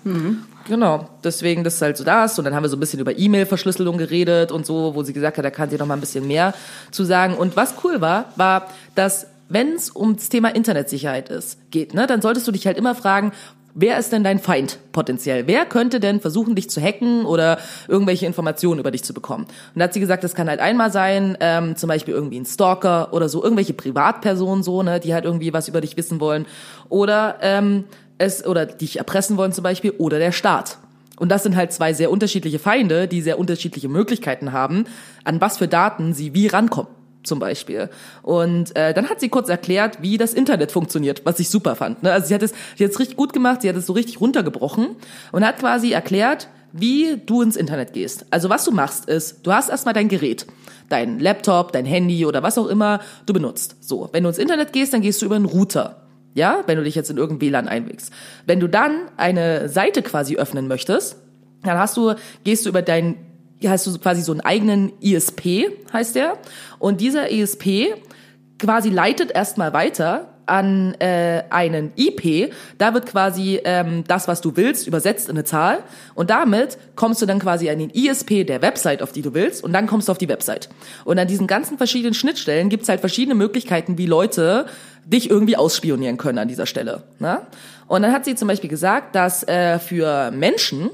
Genau, 0.67 1.09
deswegen 1.23 1.63
das 1.63 1.75
ist 1.75 1.81
halt 1.81 1.97
so 1.97 2.03
das. 2.03 2.39
Und 2.39 2.45
dann 2.45 2.55
haben 2.55 2.63
wir 2.63 2.69
so 2.69 2.77
ein 2.77 2.79
bisschen 2.79 2.99
über 2.99 3.17
E-Mail-Verschlüsselung 3.17 3.97
geredet 3.97 4.51
und 4.51 4.65
so, 4.65 4.95
wo 4.95 5.03
sie 5.03 5.13
gesagt 5.13 5.37
hat, 5.37 5.45
da 5.45 5.49
kann 5.49 5.69
sie 5.69 5.77
noch 5.77 5.85
mal 5.85 5.95
ein 5.95 5.99
bisschen 5.99 6.27
mehr 6.27 6.53
zu 6.91 7.03
sagen. 7.03 7.35
Und 7.35 7.55
was 7.55 7.75
cool 7.83 8.01
war, 8.01 8.25
war, 8.35 8.67
dass 8.95 9.27
wenn 9.49 9.73
es 9.73 9.95
ums 9.95 10.29
Thema 10.29 10.55
Internetsicherheit 10.55 11.29
ist, 11.29 11.69
geht, 11.69 11.93
ne, 11.93 12.07
dann 12.07 12.21
solltest 12.21 12.47
du 12.47 12.51
dich 12.51 12.65
halt 12.65 12.77
immer 12.77 12.95
fragen, 12.95 13.33
wer 13.75 13.97
ist 13.97 14.11
denn 14.11 14.23
dein 14.23 14.39
Feind 14.39 14.79
potenziell? 14.91 15.47
Wer 15.47 15.65
könnte 15.65 15.99
denn 15.99 16.21
versuchen, 16.21 16.55
dich 16.55 16.69
zu 16.69 16.81
hacken 16.81 17.25
oder 17.25 17.57
irgendwelche 17.87 18.25
Informationen 18.25 18.79
über 18.79 18.91
dich 18.91 19.03
zu 19.03 19.13
bekommen? 19.13 19.45
Und 19.45 19.79
da 19.79 19.85
hat 19.85 19.93
sie 19.93 19.99
gesagt, 19.99 20.23
das 20.23 20.35
kann 20.35 20.49
halt 20.49 20.59
einmal 20.59 20.91
sein, 20.91 21.37
ähm, 21.39 21.75
zum 21.75 21.87
Beispiel 21.87 22.13
irgendwie 22.13 22.39
ein 22.39 22.45
Stalker 22.45 23.13
oder 23.13 23.29
so, 23.29 23.43
irgendwelche 23.43 23.73
Privatpersonen 23.73 24.63
so, 24.63 24.83
ne, 24.83 24.99
die 24.99 25.13
halt 25.13 25.25
irgendwie 25.25 25.53
was 25.53 25.67
über 25.67 25.81
dich 25.81 25.97
wissen 25.97 26.19
wollen. 26.19 26.45
Oder 26.89 27.37
ähm, 27.41 27.85
es 28.23 28.45
oder 28.45 28.65
dich 28.65 28.97
erpressen 28.97 29.37
wollen 29.37 29.51
zum 29.51 29.63
Beispiel 29.63 29.91
oder 29.97 30.19
der 30.19 30.31
Staat. 30.31 30.77
Und 31.17 31.29
das 31.29 31.43
sind 31.43 31.55
halt 31.55 31.71
zwei 31.71 31.93
sehr 31.93 32.11
unterschiedliche 32.11 32.59
Feinde, 32.59 33.07
die 33.07 33.21
sehr 33.21 33.37
unterschiedliche 33.37 33.87
Möglichkeiten 33.87 34.51
haben, 34.51 34.85
an 35.23 35.39
was 35.41 35.57
für 35.57 35.67
Daten 35.67 36.13
sie 36.13 36.33
wie 36.33 36.47
rankommen 36.47 36.89
zum 37.23 37.39
Beispiel. 37.39 37.89
Und 38.21 38.75
äh, 38.75 38.93
dann 38.93 39.09
hat 39.09 39.19
sie 39.19 39.29
kurz 39.29 39.49
erklärt, 39.49 40.01
wie 40.01 40.17
das 40.17 40.33
Internet 40.33 40.71
funktioniert, 40.71 41.21
was 41.25 41.39
ich 41.39 41.49
super 41.49 41.75
fand. 41.75 42.03
Ne? 42.03 42.11
Also 42.11 42.27
sie 42.27 42.33
hat 42.33 42.43
es, 42.43 42.53
sie 42.75 42.83
hat 42.83 42.91
es 42.91 42.99
richtig 42.99 43.17
gut 43.17 43.33
gemacht, 43.33 43.61
sie 43.61 43.69
hat 43.69 43.75
es 43.75 43.85
so 43.85 43.93
richtig 43.93 44.19
runtergebrochen 44.19 44.95
und 45.31 45.45
hat 45.45 45.59
quasi 45.59 45.91
erklärt, 45.91 46.49
wie 46.73 47.21
du 47.25 47.41
ins 47.41 47.55
Internet 47.55 47.93
gehst. 47.93 48.25
Also 48.31 48.49
was 48.49 48.65
du 48.65 48.71
machst 48.71 49.05
ist, 49.05 49.45
du 49.45 49.53
hast 49.53 49.69
erstmal 49.69 49.93
dein 49.93 50.09
Gerät, 50.09 50.47
dein 50.89 51.19
Laptop, 51.19 51.71
dein 51.71 51.85
Handy 51.85 52.25
oder 52.25 52.43
was 52.43 52.57
auch 52.57 52.67
immer 52.67 52.99
du 53.25 53.33
benutzt. 53.33 53.77
So, 53.79 54.09
wenn 54.11 54.23
du 54.23 54.29
ins 54.29 54.39
Internet 54.39 54.73
gehst, 54.73 54.93
dann 54.93 55.01
gehst 55.01 55.21
du 55.21 55.25
über 55.25 55.35
einen 55.35 55.45
Router. 55.45 56.02
Ja, 56.33 56.63
wenn 56.65 56.77
du 56.77 56.83
dich 56.83 56.95
jetzt 56.95 57.09
in 57.09 57.17
irgendein 57.17 57.47
WLAN 57.47 57.67
einwägst. 57.67 58.11
Wenn 58.45 58.59
du 58.59 58.67
dann 58.67 59.09
eine 59.17 59.69
Seite 59.69 60.01
quasi 60.01 60.37
öffnen 60.37 60.67
möchtest, 60.67 61.17
dann 61.63 61.77
hast 61.77 61.95
du, 61.95 62.15
gehst 62.43 62.65
du 62.65 62.69
über 62.69 62.81
deinen, 62.81 63.15
hast 63.65 63.85
du 63.87 63.97
quasi 63.99 64.21
so 64.21 64.31
einen 64.31 64.41
eigenen 64.41 64.91
ISP, 65.01 65.69
heißt 65.91 66.15
der. 66.15 66.37
Und 66.79 67.01
dieser 67.01 67.31
ISP 67.31 67.93
quasi 68.57 68.89
leitet 68.89 69.31
erstmal 69.31 69.73
weiter 69.73 70.32
an 70.45 70.95
äh, 70.95 71.43
einen 71.49 71.91
IP. 71.95 72.53
Da 72.77 72.93
wird 72.93 73.05
quasi 73.05 73.59
ähm, 73.63 74.03
das, 74.07 74.27
was 74.27 74.41
du 74.41 74.55
willst, 74.55 74.87
übersetzt 74.87 75.29
in 75.29 75.35
eine 75.35 75.43
Zahl. 75.43 75.79
Und 76.15 76.29
damit 76.29 76.77
kommst 76.95 77.21
du 77.21 77.25
dann 77.25 77.39
quasi 77.39 77.69
an 77.69 77.79
den 77.79 77.89
ISP 77.89 78.43
der 78.43 78.61
Website, 78.61 79.01
auf 79.01 79.11
die 79.11 79.21
du 79.21 79.33
willst. 79.33 79.63
Und 79.63 79.73
dann 79.73 79.87
kommst 79.87 80.07
du 80.07 80.11
auf 80.11 80.17
die 80.17 80.29
Website. 80.29 80.69
Und 81.05 81.19
an 81.19 81.27
diesen 81.27 81.47
ganzen 81.47 81.77
verschiedenen 81.77 82.13
Schnittstellen 82.13 82.69
gibt's 82.69 82.89
halt 82.89 82.99
verschiedene 82.99 83.35
Möglichkeiten, 83.35 83.97
wie 83.97 84.05
Leute 84.05 84.65
dich 85.05 85.29
irgendwie 85.29 85.57
ausspionieren 85.57 86.17
können 86.17 86.37
an 86.37 86.47
dieser 86.47 86.65
Stelle. 86.65 87.03
Ne? 87.19 87.41
Und 87.87 88.03
dann 88.03 88.11
hat 88.11 88.25
sie 88.25 88.35
zum 88.35 88.47
Beispiel 88.47 88.69
gesagt, 88.69 89.15
dass 89.15 89.43
äh, 89.47 89.79
für 89.79 90.31
Menschen, 90.31 90.89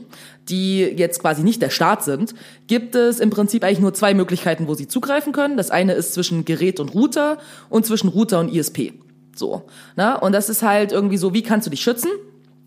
die 0.49 0.81
jetzt 0.81 1.19
quasi 1.19 1.43
nicht 1.43 1.61
der 1.61 1.69
Staat 1.69 2.03
sind, 2.03 2.33
gibt 2.67 2.95
es 2.95 3.19
im 3.19 3.29
Prinzip 3.29 3.63
eigentlich 3.63 3.79
nur 3.79 3.93
zwei 3.93 4.13
Möglichkeiten, 4.13 4.67
wo 4.67 4.73
sie 4.73 4.87
zugreifen 4.87 5.31
können. 5.31 5.57
Das 5.57 5.69
eine 5.69 5.93
ist 5.93 6.13
zwischen 6.13 6.45
Gerät 6.45 6.79
und 6.79 6.93
Router 6.95 7.37
und 7.69 7.85
zwischen 7.85 8.09
Router 8.09 8.39
und 8.39 8.53
ISP. 8.53 8.93
So. 9.39 9.63
Ne? 9.95 10.19
Und 10.19 10.33
das 10.33 10.49
ist 10.49 10.61
halt 10.61 10.91
irgendwie 10.91 11.17
so, 11.17 11.33
wie 11.33 11.41
kannst 11.41 11.65
du 11.65 11.71
dich 11.71 11.81
schützen? 11.81 12.09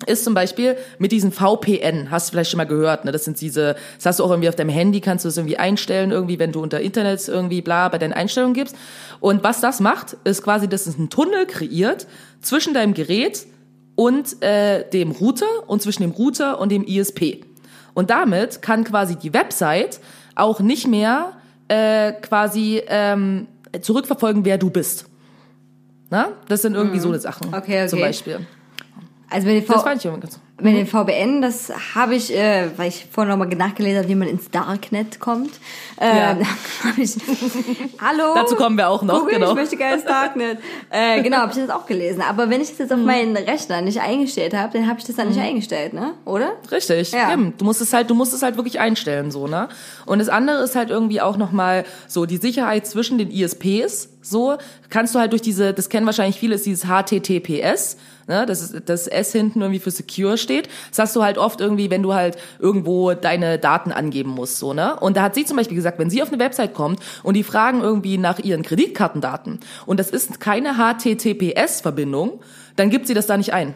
ist 0.06 0.24
zum 0.24 0.34
Beispiel 0.34 0.76
mit 0.98 1.12
diesen 1.12 1.32
VPN, 1.32 2.10
hast 2.10 2.28
du 2.28 2.32
vielleicht 2.32 2.50
schon 2.50 2.58
mal 2.58 2.64
gehört, 2.64 3.04
ne? 3.04 3.12
Das 3.12 3.24
sind 3.24 3.40
diese, 3.40 3.76
das 3.96 4.06
hast 4.06 4.18
du 4.18 4.24
auch 4.24 4.30
irgendwie 4.30 4.48
auf 4.48 4.56
deinem 4.56 4.70
Handy, 4.70 5.00
kannst 5.00 5.24
du 5.24 5.28
das 5.28 5.36
irgendwie 5.36 5.58
einstellen, 5.58 6.10
irgendwie, 6.10 6.38
wenn 6.38 6.52
du 6.52 6.62
unter 6.62 6.80
Internet 6.80 7.26
irgendwie 7.28 7.62
bla 7.62 7.88
bei 7.88 7.98
deinen 7.98 8.12
Einstellungen 8.12 8.54
gibst. 8.54 8.76
Und 9.20 9.44
was 9.44 9.60
das 9.60 9.80
macht, 9.80 10.16
ist 10.24 10.42
quasi, 10.42 10.68
dass 10.68 10.86
es 10.86 10.98
einen 10.98 11.10
Tunnel 11.10 11.46
kreiert 11.46 12.06
zwischen 12.40 12.74
deinem 12.74 12.94
Gerät 12.94 13.46
und 13.94 14.42
äh, 14.42 14.88
dem 14.90 15.12
Router 15.12 15.46
und 15.68 15.82
zwischen 15.82 16.02
dem 16.02 16.12
Router 16.12 16.58
und 16.58 16.70
dem 16.72 16.84
ISP. 16.84 17.44
Und 17.94 18.10
damit 18.10 18.62
kann 18.62 18.84
quasi 18.84 19.16
die 19.16 19.34
Website 19.34 20.00
auch 20.34 20.60
nicht 20.60 20.88
mehr 20.88 21.32
äh, 21.68 22.12
quasi 22.12 22.82
ähm, 22.88 23.46
zurückverfolgen, 23.80 24.44
wer 24.44 24.58
du 24.58 24.70
bist. 24.70 25.06
Na? 26.12 26.28
Das 26.46 26.60
sind 26.60 26.74
irgendwie 26.74 26.98
so 26.98 27.08
eine 27.08 27.18
Sachen. 27.18 27.48
Mhm. 27.48 27.54
Okay, 27.54 27.78
okay. 27.80 27.88
Zum 27.88 28.00
Beispiel. 28.00 28.46
Also 29.30 29.46
mit 29.48 29.62
den, 29.62 29.66
Das 29.66 29.82
fand 29.82 30.04
ich 30.04 30.10
ganz. 30.20 30.38
Mit 30.60 30.76
den 30.76 30.86
VPN, 30.86 31.42
das 31.42 31.72
habe 31.94 32.14
ich, 32.14 32.32
äh, 32.32 32.68
weil 32.76 32.88
ich 32.88 33.06
vorhin 33.10 33.30
nochmal 33.30 33.48
nachgelesen 33.48 33.98
habe, 33.98 34.08
wie 34.08 34.14
man 34.14 34.28
ins 34.28 34.48
Darknet 34.50 35.18
kommt. 35.18 35.50
Äh, 36.00 36.16
Ja. 36.16 36.36
ich, 36.96 37.16
Hallo. 38.00 38.34
Dazu 38.34 38.54
kommen 38.54 38.76
wir 38.76 38.88
auch 38.88 39.02
noch, 39.02 39.20
Google, 39.20 39.34
genau. 39.34 39.48
ich 39.50 39.54
möchte 39.56 39.76
gerne 39.76 39.96
ins 39.96 40.04
Darknet. 40.04 40.58
äh, 40.90 41.20
genau, 41.22 41.38
habe 41.38 41.52
ich 41.52 41.58
das 41.58 41.70
auch 41.70 41.86
gelesen. 41.86 42.22
Aber 42.22 42.48
wenn 42.50 42.60
ich 42.60 42.68
das 42.70 42.78
jetzt 42.78 42.92
auf 42.92 43.00
meinen 43.00 43.36
Rechner 43.36 43.80
nicht 43.80 44.00
eingestellt 44.00 44.54
habe, 44.54 44.78
dann 44.78 44.88
habe 44.88 45.00
ich 45.00 45.04
das 45.06 45.16
dann 45.16 45.28
nicht 45.28 45.40
eingestellt, 45.40 45.94
ne? 45.94 46.14
Oder? 46.24 46.52
Richtig, 46.70 47.10
Ja. 47.12 47.32
eben. 47.32 47.54
Du 47.58 47.64
musst 47.64 47.80
es 47.80 47.92
halt, 47.92 48.08
du 48.10 48.14
musst 48.14 48.32
es 48.32 48.42
halt 48.42 48.56
wirklich 48.56 48.78
einstellen, 48.78 49.30
so, 49.30 49.48
ne? 49.48 49.68
Und 50.06 50.20
das 50.20 50.28
andere 50.28 50.62
ist 50.62 50.76
halt 50.76 50.90
irgendwie 50.90 51.20
auch 51.20 51.36
nochmal 51.38 51.84
so 52.06 52.24
die 52.26 52.36
Sicherheit 52.36 52.86
zwischen 52.86 53.18
den 53.18 53.30
ISPs, 53.30 54.10
so. 54.20 54.56
Kannst 54.90 55.14
du 55.14 55.18
halt 55.18 55.32
durch 55.32 55.42
diese, 55.42 55.72
das 55.72 55.88
kennen 55.88 56.06
wahrscheinlich 56.06 56.38
viele, 56.38 56.54
ist 56.54 56.66
dieses 56.66 56.84
HTTPS, 56.86 57.96
ne? 58.26 58.46
Das 58.46 58.62
ist, 58.62 58.88
das 58.88 59.06
S 59.06 59.32
hinten 59.32 59.60
irgendwie 59.60 59.80
für 59.80 59.90
secure 59.90 60.38
steht. 60.38 60.68
Das 60.90 60.98
hast 60.98 61.16
du 61.16 61.22
halt 61.22 61.38
oft 61.38 61.60
irgendwie, 61.60 61.90
wenn 61.90 62.02
du 62.02 62.14
halt 62.14 62.36
irgendwo 62.58 63.14
deine 63.14 63.58
Daten 63.58 63.92
angeben 63.92 64.30
musst, 64.30 64.58
so, 64.58 64.72
ne? 64.72 64.98
Und 64.98 65.16
da 65.16 65.22
hat 65.22 65.34
sie 65.34 65.44
zum 65.44 65.56
Beispiel 65.56 65.76
gesagt, 65.76 65.98
wenn 65.98 66.10
sie 66.10 66.22
auf 66.22 66.28
eine 66.32 66.42
Website 66.42 66.74
kommt 66.74 67.00
und 67.22 67.34
die 67.34 67.44
fragen 67.44 67.80
irgendwie 67.80 68.18
nach 68.18 68.38
ihren 68.38 68.62
Kreditkartendaten 68.62 69.60
und 69.86 70.00
das 70.00 70.10
ist 70.10 70.40
keine 70.40 70.74
HTTPS-Verbindung, 70.74 72.40
dann 72.76 72.90
gibt 72.90 73.06
sie 73.06 73.14
das 73.14 73.26
da 73.26 73.36
nicht 73.36 73.52
ein 73.52 73.74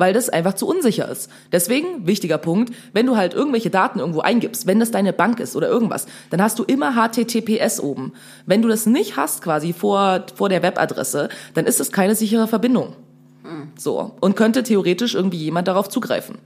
weil 0.00 0.14
das 0.14 0.30
einfach 0.30 0.54
zu 0.54 0.66
unsicher 0.66 1.08
ist. 1.10 1.30
Deswegen, 1.52 2.06
wichtiger 2.06 2.38
Punkt, 2.38 2.74
wenn 2.94 3.04
du 3.04 3.18
halt 3.18 3.34
irgendwelche 3.34 3.68
Daten 3.68 3.98
irgendwo 3.98 4.20
eingibst, 4.20 4.66
wenn 4.66 4.80
das 4.80 4.90
deine 4.90 5.12
Bank 5.12 5.40
ist 5.40 5.54
oder 5.54 5.68
irgendwas, 5.68 6.06
dann 6.30 6.42
hast 6.42 6.58
du 6.58 6.64
immer 6.64 6.94
HTTPS 6.94 7.80
oben. 7.80 8.14
Wenn 8.46 8.62
du 8.62 8.68
das 8.68 8.86
nicht 8.86 9.18
hast 9.18 9.42
quasi 9.42 9.74
vor, 9.74 10.24
vor 10.34 10.48
der 10.48 10.62
Webadresse, 10.62 11.28
dann 11.52 11.66
ist 11.66 11.80
es 11.80 11.92
keine 11.92 12.14
sichere 12.14 12.48
Verbindung. 12.48 12.96
So. 13.76 14.12
Und 14.20 14.36
könnte 14.36 14.62
theoretisch 14.62 15.14
irgendwie 15.14 15.38
jemand 15.38 15.68
darauf 15.68 15.88
zugreifen. 15.88 16.36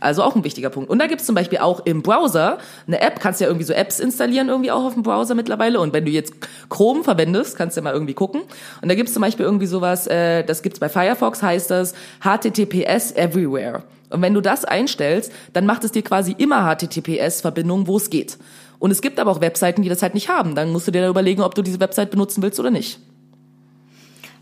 Also 0.00 0.22
auch 0.22 0.36
ein 0.36 0.44
wichtiger 0.44 0.70
Punkt. 0.70 0.90
Und 0.90 1.00
da 1.00 1.06
gibt's 1.06 1.26
zum 1.26 1.34
Beispiel 1.34 1.58
auch 1.58 1.84
im 1.84 2.02
Browser 2.02 2.58
eine 2.86 3.00
App, 3.00 3.18
kannst 3.18 3.40
ja 3.40 3.48
irgendwie 3.48 3.64
so 3.64 3.72
Apps 3.72 3.98
installieren 3.98 4.48
irgendwie 4.48 4.70
auch 4.70 4.84
auf 4.84 4.94
dem 4.94 5.02
Browser 5.02 5.34
mittlerweile. 5.34 5.80
Und 5.80 5.92
wenn 5.92 6.04
du 6.04 6.12
jetzt 6.12 6.34
Chrome 6.68 7.02
verwendest, 7.02 7.56
kannst 7.56 7.76
du 7.76 7.80
ja 7.80 7.84
mal 7.84 7.94
irgendwie 7.94 8.14
gucken. 8.14 8.42
Und 8.80 8.88
da 8.88 8.94
gibt's 8.94 9.12
zum 9.12 9.22
Beispiel 9.22 9.44
irgendwie 9.44 9.66
sowas, 9.66 10.06
äh, 10.06 10.44
das 10.44 10.62
gibt's 10.62 10.78
bei 10.78 10.88
Firefox, 10.88 11.42
heißt 11.42 11.70
das 11.70 11.94
HTTPS 12.20 13.12
Everywhere. 13.12 13.82
Und 14.10 14.22
wenn 14.22 14.34
du 14.34 14.40
das 14.40 14.64
einstellst, 14.64 15.32
dann 15.52 15.66
macht 15.66 15.84
es 15.84 15.92
dir 15.92 16.02
quasi 16.02 16.34
immer 16.38 16.64
HTTPS-Verbindungen, 16.74 17.88
wo 17.88 17.96
es 17.96 18.08
geht. 18.08 18.38
Und 18.78 18.92
es 18.92 19.02
gibt 19.02 19.18
aber 19.18 19.32
auch 19.32 19.40
Webseiten, 19.40 19.82
die 19.82 19.88
das 19.88 20.02
halt 20.02 20.14
nicht 20.14 20.28
haben. 20.28 20.54
Dann 20.54 20.70
musst 20.70 20.86
du 20.86 20.92
dir 20.92 21.02
da 21.02 21.08
überlegen, 21.08 21.42
ob 21.42 21.56
du 21.56 21.62
diese 21.62 21.80
Website 21.80 22.12
benutzen 22.12 22.42
willst 22.42 22.60
oder 22.60 22.70
nicht. 22.70 23.00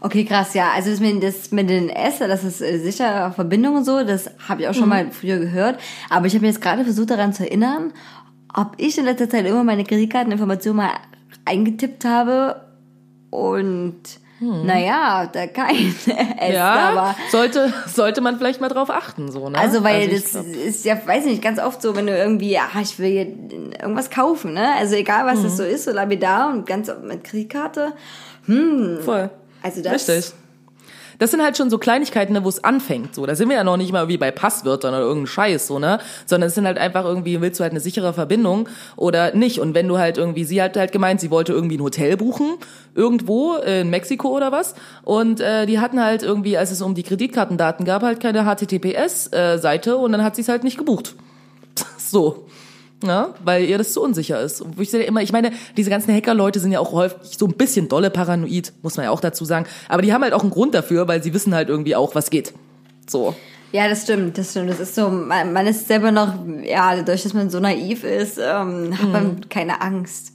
Okay, 0.01 0.25
krass, 0.25 0.55
ja. 0.55 0.71
Also 0.75 0.91
das 0.91 1.01
mit, 1.01 1.23
das 1.23 1.51
mit 1.53 1.71
den 1.71 1.89
S, 1.89 2.19
das 2.19 2.45
ist 2.45 2.61
äh, 2.61 2.79
sicher 2.79 3.33
Verbindung 3.33 3.77
und 3.77 3.85
so, 3.85 4.05
das 4.05 4.31
habe 4.49 4.63
ich 4.63 4.69
auch 4.69 4.75
schon 4.75 4.89
mal 4.89 5.11
früher 5.11 5.39
gehört. 5.39 5.79
Aber 6.11 6.27
ich 6.27 6.35
habe 6.35 6.47
jetzt 6.47 6.61
gerade 6.61 6.85
versucht 6.85 7.11
daran 7.11 7.33
zu 7.33 7.45
erinnern, 7.45 7.93
ob 8.55 8.73
ich 8.77 8.99
in 8.99 9.05
letzter 9.07 9.29
Zeit 9.29 9.47
immer 9.47 9.65
meine 9.65 9.85
Kreditkarteninformationen 9.85 10.77
mal 10.77 10.91
eingetippt 11.45 12.05
habe 12.05 12.61
und 13.31 13.97
naja, 14.39 15.31
da 15.33 15.47
kein 15.47 15.75
S 16.07 16.07
Ja, 16.53 16.95
war. 16.95 17.17
sollte, 17.31 17.73
sollte 17.87 18.21
man 18.21 18.37
vielleicht 18.37 18.61
mal 18.61 18.69
drauf 18.69 18.91
achten, 18.91 19.31
so, 19.33 19.49
ne? 19.49 19.57
Also 19.59 19.83
weil 19.83 20.13
ich 20.13 20.23
das 20.25 20.33
glaub- 20.33 20.45
ist 20.67 20.85
ja, 20.85 20.99
weiß 21.07 21.25
nicht, 21.25 21.41
ganz 21.41 21.59
oft 21.59 21.81
so, 21.81 21.97
wenn 21.97 22.07
du 22.07 22.15
irgendwie, 22.15 22.59
ah, 22.59 22.69
ich 22.83 22.99
will 22.99 23.09
hier 23.11 23.27
irgendwas 23.81 24.11
kaufen, 24.11 24.53
ne? 24.53 24.75
Also 24.79 24.95
egal 24.95 25.25
was 25.25 25.39
Mhm. 25.39 25.45
das 25.45 25.57
so 25.57 25.63
ist, 25.63 25.85
so 25.85 25.93
lapidar 25.93 26.51
und 26.53 26.67
ganz 26.67 26.91
mit 27.03 27.25
Kreditkarte. 27.25 27.95
Voll. 28.47 29.31
Also 29.67 29.83
das 29.83 30.09
Richtig. 30.09 30.33
Das 31.19 31.33
sind 31.33 31.43
halt 31.43 31.57
schon 31.57 31.71
so 31.71 31.79
Kleinigkeiten, 31.79 32.35
ne, 32.35 32.45
wo 32.45 32.49
es 32.49 32.63
anfängt. 32.63 33.15
So, 33.15 33.27
da 33.27 33.35
sind 33.35 33.49
wir 33.49 33.57
ja 33.57 33.65
noch 33.65 33.79
nicht 33.79 33.91
mal 33.91 34.07
wie 34.07 34.19
bei 34.19 34.31
Passwörtern 34.31 34.95
oder 34.95 35.03
irgendein 35.03 35.27
Scheiß, 35.27 35.67
so 35.67 35.79
ne, 35.79 35.99
sondern 36.27 36.49
es 36.49 36.55
sind 36.55 36.67
halt 36.67 36.79
einfach 36.79 37.05
irgendwie 37.05 37.41
willst 37.41 37.59
du 37.59 37.65
halt 37.65 37.73
eine 37.73 37.81
sichere 37.81 38.13
Verbindung 38.13 38.69
oder 38.95 39.35
nicht. 39.35 39.59
Und 39.59 39.75
wenn 39.75 39.89
du 39.89 39.99
halt 39.99 40.19
irgendwie, 40.19 40.45
sie 40.45 40.63
hat 40.63 40.77
halt 40.77 40.93
gemeint, 40.93 41.21
sie 41.21 41.33
wollte 41.33 41.53
irgendwie 41.53 41.79
ein 41.79 41.83
Hotel 41.83 42.17
buchen 42.17 42.59
irgendwo 42.95 43.55
in 43.57 43.91
Mexiko 43.91 44.29
oder 44.29 44.53
was, 44.53 44.75
und 45.03 45.41
äh, 45.41 45.67
die 45.67 45.81
hatten 45.81 46.01
halt 46.01 46.23
irgendwie, 46.23 46.57
als 46.59 46.71
es 46.71 46.81
um 46.81 46.95
die 46.95 47.03
Kreditkartendaten 47.03 47.85
gab, 47.85 48.03
halt 48.03 48.21
keine 48.21 48.45
HTTPS-Seite 48.45 49.97
und 49.97 50.13
dann 50.13 50.23
hat 50.23 50.37
sie 50.37 50.43
es 50.43 50.49
halt 50.49 50.65
nicht 50.65 50.79
gebucht. 50.79 51.17
So. 51.99 52.47
Ja, 53.05 53.35
weil 53.45 53.65
ihr 53.65 53.77
das 53.77 53.93
zu 53.93 54.03
unsicher 54.03 54.41
ist. 54.41 54.63
Und 54.63 54.81
ich 54.81 54.93
immer, 54.95 55.23
ich 55.23 55.33
meine, 55.33 55.53
diese 55.77 55.91
ganzen 55.91 56.15
Hacker-Leute 56.15 56.61
sind 56.61 56.73
ja 56.73 56.81
auch 56.81 56.93
häufig 56.93 57.37
so 57.37 57.47
ein 57.47 57.53
bisschen 57.53 57.89
dolle 57.89 58.11
paranoid, 58.11 58.73
muss 58.83 58.97
man 58.97 59.05
ja 59.05 59.11
auch 59.11 59.21
dazu 59.21 59.45
sagen. 59.45 59.67
Aber 59.89 60.01
die 60.03 60.13
haben 60.15 60.23
halt 60.23 60.33
auch 60.33 60.43
einen 60.43 60.51
Grund 60.51 60.75
dafür, 60.75 61.07
weil 61.07 61.23
sie 61.23 61.35
wissen 61.35 61.55
halt 61.55 61.69
irgendwie 61.69 61.95
auch, 61.95 62.15
was 62.15 62.31
geht. 62.31 62.55
So. 63.07 63.35
Ja, 63.73 63.89
das 63.89 64.05
stimmt, 64.05 64.39
das 64.39 64.53
stimmt. 64.53 64.71
Das 64.71 64.81
ist 64.81 64.95
so, 64.95 65.11
man, 65.11 65.53
man 65.53 65.67
ist 65.67 65.89
selber 65.89 66.11
noch, 66.11 66.35
ja, 66.63 66.97
dadurch, 66.97 67.25
dass 67.25 67.35
man 67.35 67.51
so 67.51 67.61
naiv 67.61 68.05
ist, 68.05 68.39
ähm, 68.39 68.97
hat 68.99 69.09
man 69.13 69.49
keine 69.51 69.83
Angst. 69.83 70.33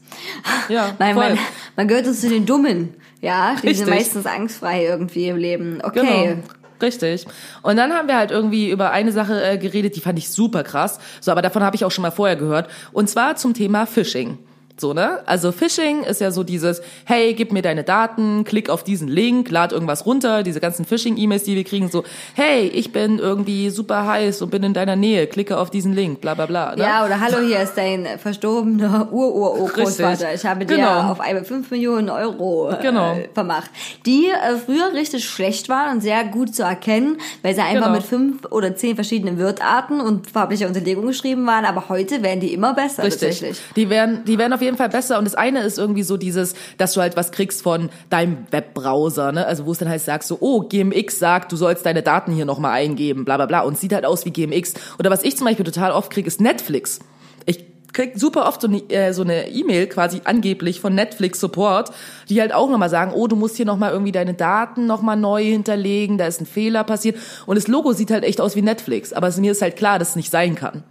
Mhm. 0.68 0.76
Ja, 0.76 0.94
Nein, 1.00 1.16
voll. 1.16 1.30
man, 1.30 1.40
man 1.76 1.88
gehört 1.88 2.06
so 2.06 2.14
zu 2.14 2.30
den 2.30 2.46
Dummen, 2.46 2.94
ja, 3.22 3.56
die 3.56 3.74
sind 3.74 3.88
Richtig. 3.88 3.88
meistens 3.88 4.26
angstfrei 4.26 4.86
irgendwie 4.86 5.28
im 5.28 5.38
Leben. 5.38 5.80
Okay. 5.84 6.36
Genau. 6.36 6.44
Richtig. 6.82 7.26
Und 7.62 7.78
dann 7.78 7.94
haben 7.94 8.08
wir 8.08 8.18
halt 8.18 8.32
irgendwie 8.32 8.70
über 8.70 8.92
eine 8.92 9.12
Sache 9.12 9.44
äh, 9.44 9.58
geredet, 9.58 9.96
die 9.96 10.02
fand 10.02 10.18
ich 10.18 10.30
super 10.30 10.64
krass. 10.64 11.00
So, 11.20 11.32
aber 11.32 11.42
davon 11.42 11.64
habe 11.64 11.76
ich 11.76 11.86
auch 11.86 11.92
schon 11.92 12.02
mal 12.02 12.12
vorher 12.12 12.36
gehört. 12.36 12.70
Und 12.92 13.10
zwar 13.10 13.36
zum 13.36 13.54
Thema 13.54 13.86
Phishing. 13.86 14.38
So, 14.82 14.94
ne? 14.94 15.20
Also 15.28 15.52
Phishing 15.52 16.02
ist 16.04 16.22
ja 16.22 16.32
so 16.32 16.42
dieses, 16.44 16.82
hey, 17.06 17.36
gib 17.36 17.52
mir 17.54 17.62
deine 17.62 17.84
Daten, 17.84 18.44
klick 18.46 18.68
auf 18.68 18.84
diesen 18.84 19.08
Link, 19.08 19.52
lad 19.52 19.72
irgendwas 19.74 20.08
runter, 20.08 20.42
diese 20.42 20.60
ganzen 20.60 20.86
Phishing-E-Mails, 20.86 21.44
die 21.44 21.56
wir 21.56 21.64
kriegen, 21.64 21.88
so, 21.92 22.04
hey, 22.34 22.68
ich 22.68 22.92
bin 22.92 23.20
irgendwie 23.20 23.70
super 23.70 24.08
heiß 24.08 24.42
und 24.42 24.50
bin 24.50 24.64
in 24.64 24.74
deiner 24.74 24.96
Nähe, 24.96 25.28
klicke 25.28 25.60
auf 25.60 25.70
diesen 25.70 25.94
Link, 25.94 26.20
bla 26.20 26.34
bla 26.34 26.48
bla. 26.48 26.76
Ne? 26.76 26.82
Ja, 26.82 27.06
oder 27.06 27.20
hallo, 27.20 27.38
hier 27.46 27.60
ist 27.62 27.76
dein 27.78 28.08
verstorbener 28.18 29.08
Ur-Ur-Urgroßvater. 29.12 30.10
Richtig. 30.12 30.28
Ich 30.34 30.46
habe 30.46 30.66
dir 30.66 30.76
Genau. 30.78 31.12
auf 31.12 31.20
einmal 31.20 31.46
5 31.46 31.70
Millionen 31.70 32.10
Euro 32.10 32.72
äh, 32.72 32.78
Genau. 32.82 33.18
vermacht. 33.36 33.70
Die 34.08 34.30
äh, 34.30 34.58
früher 34.58 34.94
richtig 34.94 35.26
schlecht 35.30 35.70
waren 35.70 35.98
und 35.98 36.02
sehr 36.02 36.24
gut 36.24 36.56
zu 36.56 36.64
erkennen, 36.64 37.18
weil 37.44 37.54
sie 37.54 37.62
einfach 37.62 37.86
Genau. 37.86 37.96
mit 37.98 38.04
fünf 38.04 38.46
oder 38.50 38.76
zehn 38.76 38.96
verschiedenen 38.96 39.38
Wirtarten 39.38 40.02
und 40.02 40.28
farblicher 40.30 40.66
Unterlegung 40.66 41.06
geschrieben 41.06 41.46
waren. 41.46 41.66
Aber 41.66 41.88
heute 41.90 42.24
werden 42.24 42.40
die 42.40 42.52
immer 42.54 42.74
besser 42.74 43.04
Richtig. 43.04 43.30
tatsächlich. 43.30 43.58
Die 43.76 43.90
werden, 43.92 44.24
die 44.26 44.40
werden 44.40 44.54
auf 44.54 44.62
jeden 44.62 44.71
Fall 44.78 44.90
besser. 44.90 45.18
Und 45.18 45.26
das 45.26 45.36
eine 45.36 45.62
ist 45.62 45.78
irgendwie 45.78 46.04
so 46.04 46.18
dieses, 46.18 46.54
dass 46.78 46.94
du 46.94 47.02
halt 47.02 47.16
was 47.18 47.32
kriegst 47.32 47.62
von 47.62 47.90
deinem 48.10 48.46
Webbrowser, 48.52 49.32
ne? 49.32 49.46
Also 49.46 49.66
wo 49.66 49.72
es 49.72 49.78
dann 49.78 49.90
heißt, 49.90 50.06
sagst 50.06 50.28
so, 50.28 50.38
oh, 50.40 50.62
GMX 50.62 51.20
sagt, 51.20 51.52
du 51.52 51.56
sollst 51.56 51.86
deine 51.86 52.04
Daten 52.04 52.34
hier 52.34 52.46
nochmal 52.46 52.72
eingeben, 52.72 53.26
bla 53.26 53.38
bla 53.38 53.46
bla. 53.46 53.62
Und 53.62 53.78
sieht 53.78 53.94
halt 53.94 54.06
aus 54.06 54.26
wie 54.26 54.32
GMX. 54.32 54.74
Oder 55.00 55.10
was 55.10 55.24
ich 55.24 55.38
zum 55.38 55.46
Beispiel 55.46 55.66
total 55.66 55.92
oft 55.92 56.12
kriege, 56.12 56.28
ist 56.28 56.42
Netflix. 56.42 57.00
Ich 57.46 57.66
krieg 57.94 58.14
super 58.16 58.48
oft 58.48 58.62
so 58.62 58.68
eine 58.68 58.78
äh, 58.90 59.14
so 59.14 59.24
eine 59.24 59.50
E-Mail 59.50 59.88
quasi 59.88 60.22
angeblich 60.24 60.80
von 60.80 60.96
Netflix 60.96 61.40
Support, 61.40 61.92
die 62.30 62.40
halt 62.40 62.54
auch 62.54 62.70
nochmal 62.70 62.90
sagen, 62.90 63.12
oh, 63.14 63.28
du 63.28 63.36
musst 63.36 63.58
hier 63.58 63.66
nochmal 63.66 63.92
irgendwie 63.92 64.12
deine 64.12 64.34
Daten 64.34 64.86
nochmal 64.86 65.18
neu 65.18 65.44
hinterlegen, 65.44 66.18
da 66.18 66.26
ist 66.26 66.42
ein 66.42 66.46
Fehler 66.46 66.84
passiert. 66.84 67.18
Und 67.46 67.56
das 67.56 67.68
Logo 67.68 67.94
sieht 67.94 68.12
halt 68.12 68.24
echt 68.24 68.42
aus 68.42 68.56
wie 68.56 68.62
Netflix. 68.62 69.14
Aber 69.14 69.32
mir 69.38 69.52
ist 69.52 69.62
halt 69.62 69.76
klar, 69.76 70.00
dass 70.00 70.12
es 70.12 70.16
nicht 70.16 70.32
sein 70.32 70.56
kann. 70.56 70.84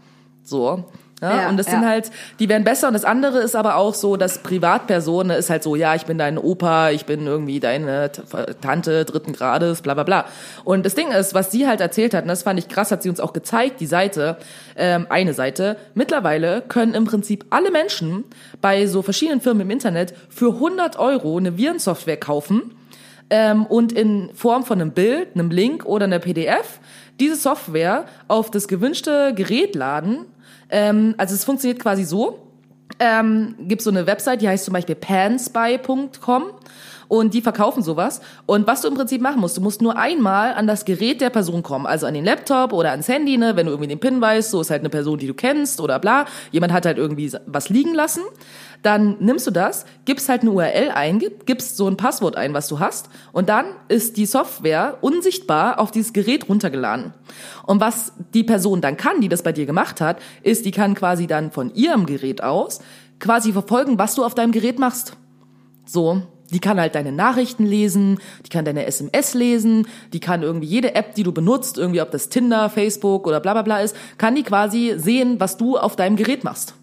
So. 0.43 0.85
Ja, 1.21 1.43
Ja, 1.43 1.49
und 1.49 1.57
das 1.57 1.67
ja. 1.67 1.73
sind 1.73 1.87
halt, 1.87 2.11
die 2.39 2.49
werden 2.49 2.65
besser. 2.65 2.89
Und 2.89 2.95
das 2.95 3.05
andere 3.05 3.39
ist 3.41 3.55
aber 3.55 3.77
auch 3.77 3.95
so, 3.95 4.17
dass 4.17 4.39
Privatpersonen 4.39 5.37
ist 5.37 5.51
halt 5.51 5.63
so, 5.63 5.77
ja, 5.77 5.95
ich 5.95 6.07
bin 6.07 6.19
dein 6.19 6.39
Opa, 6.39 6.91
ich 6.91 7.05
bin 7.05 7.27
irgendwie 7.27 7.61
deine 7.61 8.11
Tante 8.61 9.05
dritten 9.05 9.33
Grades, 9.33 9.83
bla 9.83 9.95
bla 9.95 10.05
bla. 10.05 10.25
Und 10.65 10.87
das 10.87 10.95
Ding 10.95 11.11
ist, 11.11 11.35
was 11.35 11.51
sie 11.51 11.67
halt 11.67 11.81
erzählt 11.81 12.15
hat, 12.15 12.23
und 12.23 12.29
das 12.29 12.43
fand 12.43 12.59
ich 12.59 12.69
krass, 12.69 12.91
hat 12.91 13.03
sie 13.03 13.11
uns 13.11 13.21
auch 13.21 13.33
gezeigt, 13.33 13.81
die 13.81 13.87
Seite, 13.87 14.37
ähm, 14.77 15.07
eine 15.11 15.35
Seite. 15.35 15.77
Mittlerweile 15.95 16.63
können 16.63 16.95
im 16.95 17.05
Prinzip 17.05 17.45
alle 17.51 17.71
Menschen 17.71 18.25
bei 18.61 18.87
so 18.87 19.03
verschiedenen 19.03 19.41
Firmen 19.41 19.63
im 19.63 19.71
Internet 19.71 20.15
für 20.29 20.55
100 20.55 20.99
Euro 20.99 21.37
eine 21.37 21.57
Virensoftware 21.57 22.17
kaufen 22.17 22.75
ähm, 23.31 23.67
und 23.67 23.93
in 23.93 24.31
Form 24.35 24.65
von 24.65 24.81
einem 24.81 24.93
Bild, 24.93 25.29
einem 25.35 25.51
Link 25.51 25.85
oder 25.85 26.05
einer 26.05 26.19
PDF 26.19 26.81
diese 27.21 27.37
Software 27.37 28.07
auf 28.29 28.51
das 28.51 28.67
gewünschte 28.67 29.35
Gerät 29.35 29.75
laden. 29.75 30.25
Ähm, 30.71 31.15
also 31.17 31.35
es 31.35 31.45
funktioniert 31.45 31.81
quasi 31.81 32.05
so. 32.05 32.47
Ähm, 32.99 33.55
gibt 33.61 33.83
so 33.83 33.91
eine 33.91 34.07
Website, 34.07 34.43
die 34.43 34.49
heißt 34.49 34.65
zum 34.65 34.75
Beispiel 34.75 34.95
panspy.com 34.95 36.51
und 37.11 37.35
die 37.35 37.43
verkaufen 37.43 37.83
sowas. 37.83 38.21
Und 38.47 38.69
was 38.69 38.83
du 38.83 38.89
im 38.89 38.95
Prinzip 38.95 39.21
machen 39.21 39.41
musst, 39.41 39.57
du 39.57 39.61
musst 39.61 39.83
nur 39.83 39.99
einmal 39.99 40.55
an 40.55 40.69
das 40.69 40.85
Gerät 40.85 41.21
der 41.21 41.31
Person 41.31 41.65
kommen, 41.65 41.85
also 41.85 42.07
an 42.07 42.15
den 42.15 42.25
Laptop 42.25 42.73
oder 42.73 42.93
ans 42.93 43.09
Handy, 43.09 43.37
ne, 43.37 43.57
wenn 43.57 43.67
du 43.67 43.73
irgendwie 43.73 43.89
den 43.89 43.99
PIN 43.99 44.21
weißt, 44.21 44.53
so 44.53 44.61
ist 44.61 44.71
halt 44.71 44.83
eine 44.83 44.91
Person, 44.91 45.19
die 45.19 45.27
du 45.27 45.35
kennst 45.35 45.81
oder 45.81 45.99
bla. 45.99 46.27
Jemand 46.53 46.73
hat 46.73 46.87
halt 46.87 46.99
irgendwie 46.99 47.33
was 47.47 47.69
liegen 47.69 47.95
lassen. 47.95 48.23
Dann 48.83 49.17
nimmst 49.19 49.45
du 49.45 49.51
das, 49.51 49.87
gibst 50.05 50.29
halt 50.29 50.43
eine 50.43 50.53
URL 50.53 50.93
ein, 50.95 51.19
gibst 51.19 51.77
so 51.77 51.89
ein 51.89 51.97
Passwort 51.97 52.37
ein, 52.37 52.55
was 52.55 52.69
du 52.69 52.79
hast, 52.79 53.11
und 53.33 53.49
dann 53.49 53.67
ist 53.89 54.17
die 54.17 54.25
Software 54.25 54.99
unsichtbar 55.01 55.81
auf 55.81 55.91
dieses 55.91 56.13
Gerät 56.13 56.49
runtergeladen. 56.49 57.13
Und 57.67 57.81
was 57.81 58.13
die 58.33 58.45
Person 58.45 58.81
dann 58.81 58.97
kann, 58.97 59.21
die 59.21 59.29
das 59.29 59.43
bei 59.43 59.53
dir 59.53 59.67
gemacht 59.67 60.01
hat, 60.01 60.19
ist, 60.45 60.65
die 60.65 60.71
kann 60.71 60.95
quasi 60.95 61.27
dann 61.27 61.51
von 61.51 61.75
ihrem 61.75 62.07
Gerät 62.07 62.43
aus 62.43 62.81
quasi 63.19 63.53
verfolgen, 63.53 63.99
was 63.99 64.15
du 64.15 64.25
auf 64.25 64.35
deinem 64.35 64.53
Gerät 64.53 64.79
machst. 64.79 65.17
So, 65.85 66.23
die 66.51 66.61
kann 66.61 66.81
halt 66.81 66.95
deine 66.95 67.13
Nachrichten 67.13 67.65
lesen, 67.65 68.19
die 68.45 68.51
kann 68.51 68.65
deine 68.65 68.87
SMS 68.87 69.35
lesen, 69.35 69.87
die 70.13 70.21
kann 70.21 70.43
irgendwie 70.43 70.67
jede 70.67 70.95
App, 70.95 71.15
die 71.15 71.23
du 71.23 71.33
benutzt, 71.33 71.79
irgendwie 71.79 72.03
ob 72.03 72.11
das 72.11 72.29
Tinder, 72.29 72.71
Facebook 72.71 73.27
oder 73.27 73.41
bla 73.41 73.53
bla 73.53 73.63
bla 73.63 73.81
ist, 73.81 73.97
kann 74.19 74.35
die 74.35 74.43
quasi 74.43 74.95
sehen, 74.97 75.39
was 75.39 75.57
du 75.57 75.79
auf 75.79 75.97
deinem 75.97 76.17
Gerät 76.17 76.45
machst. 76.45 76.75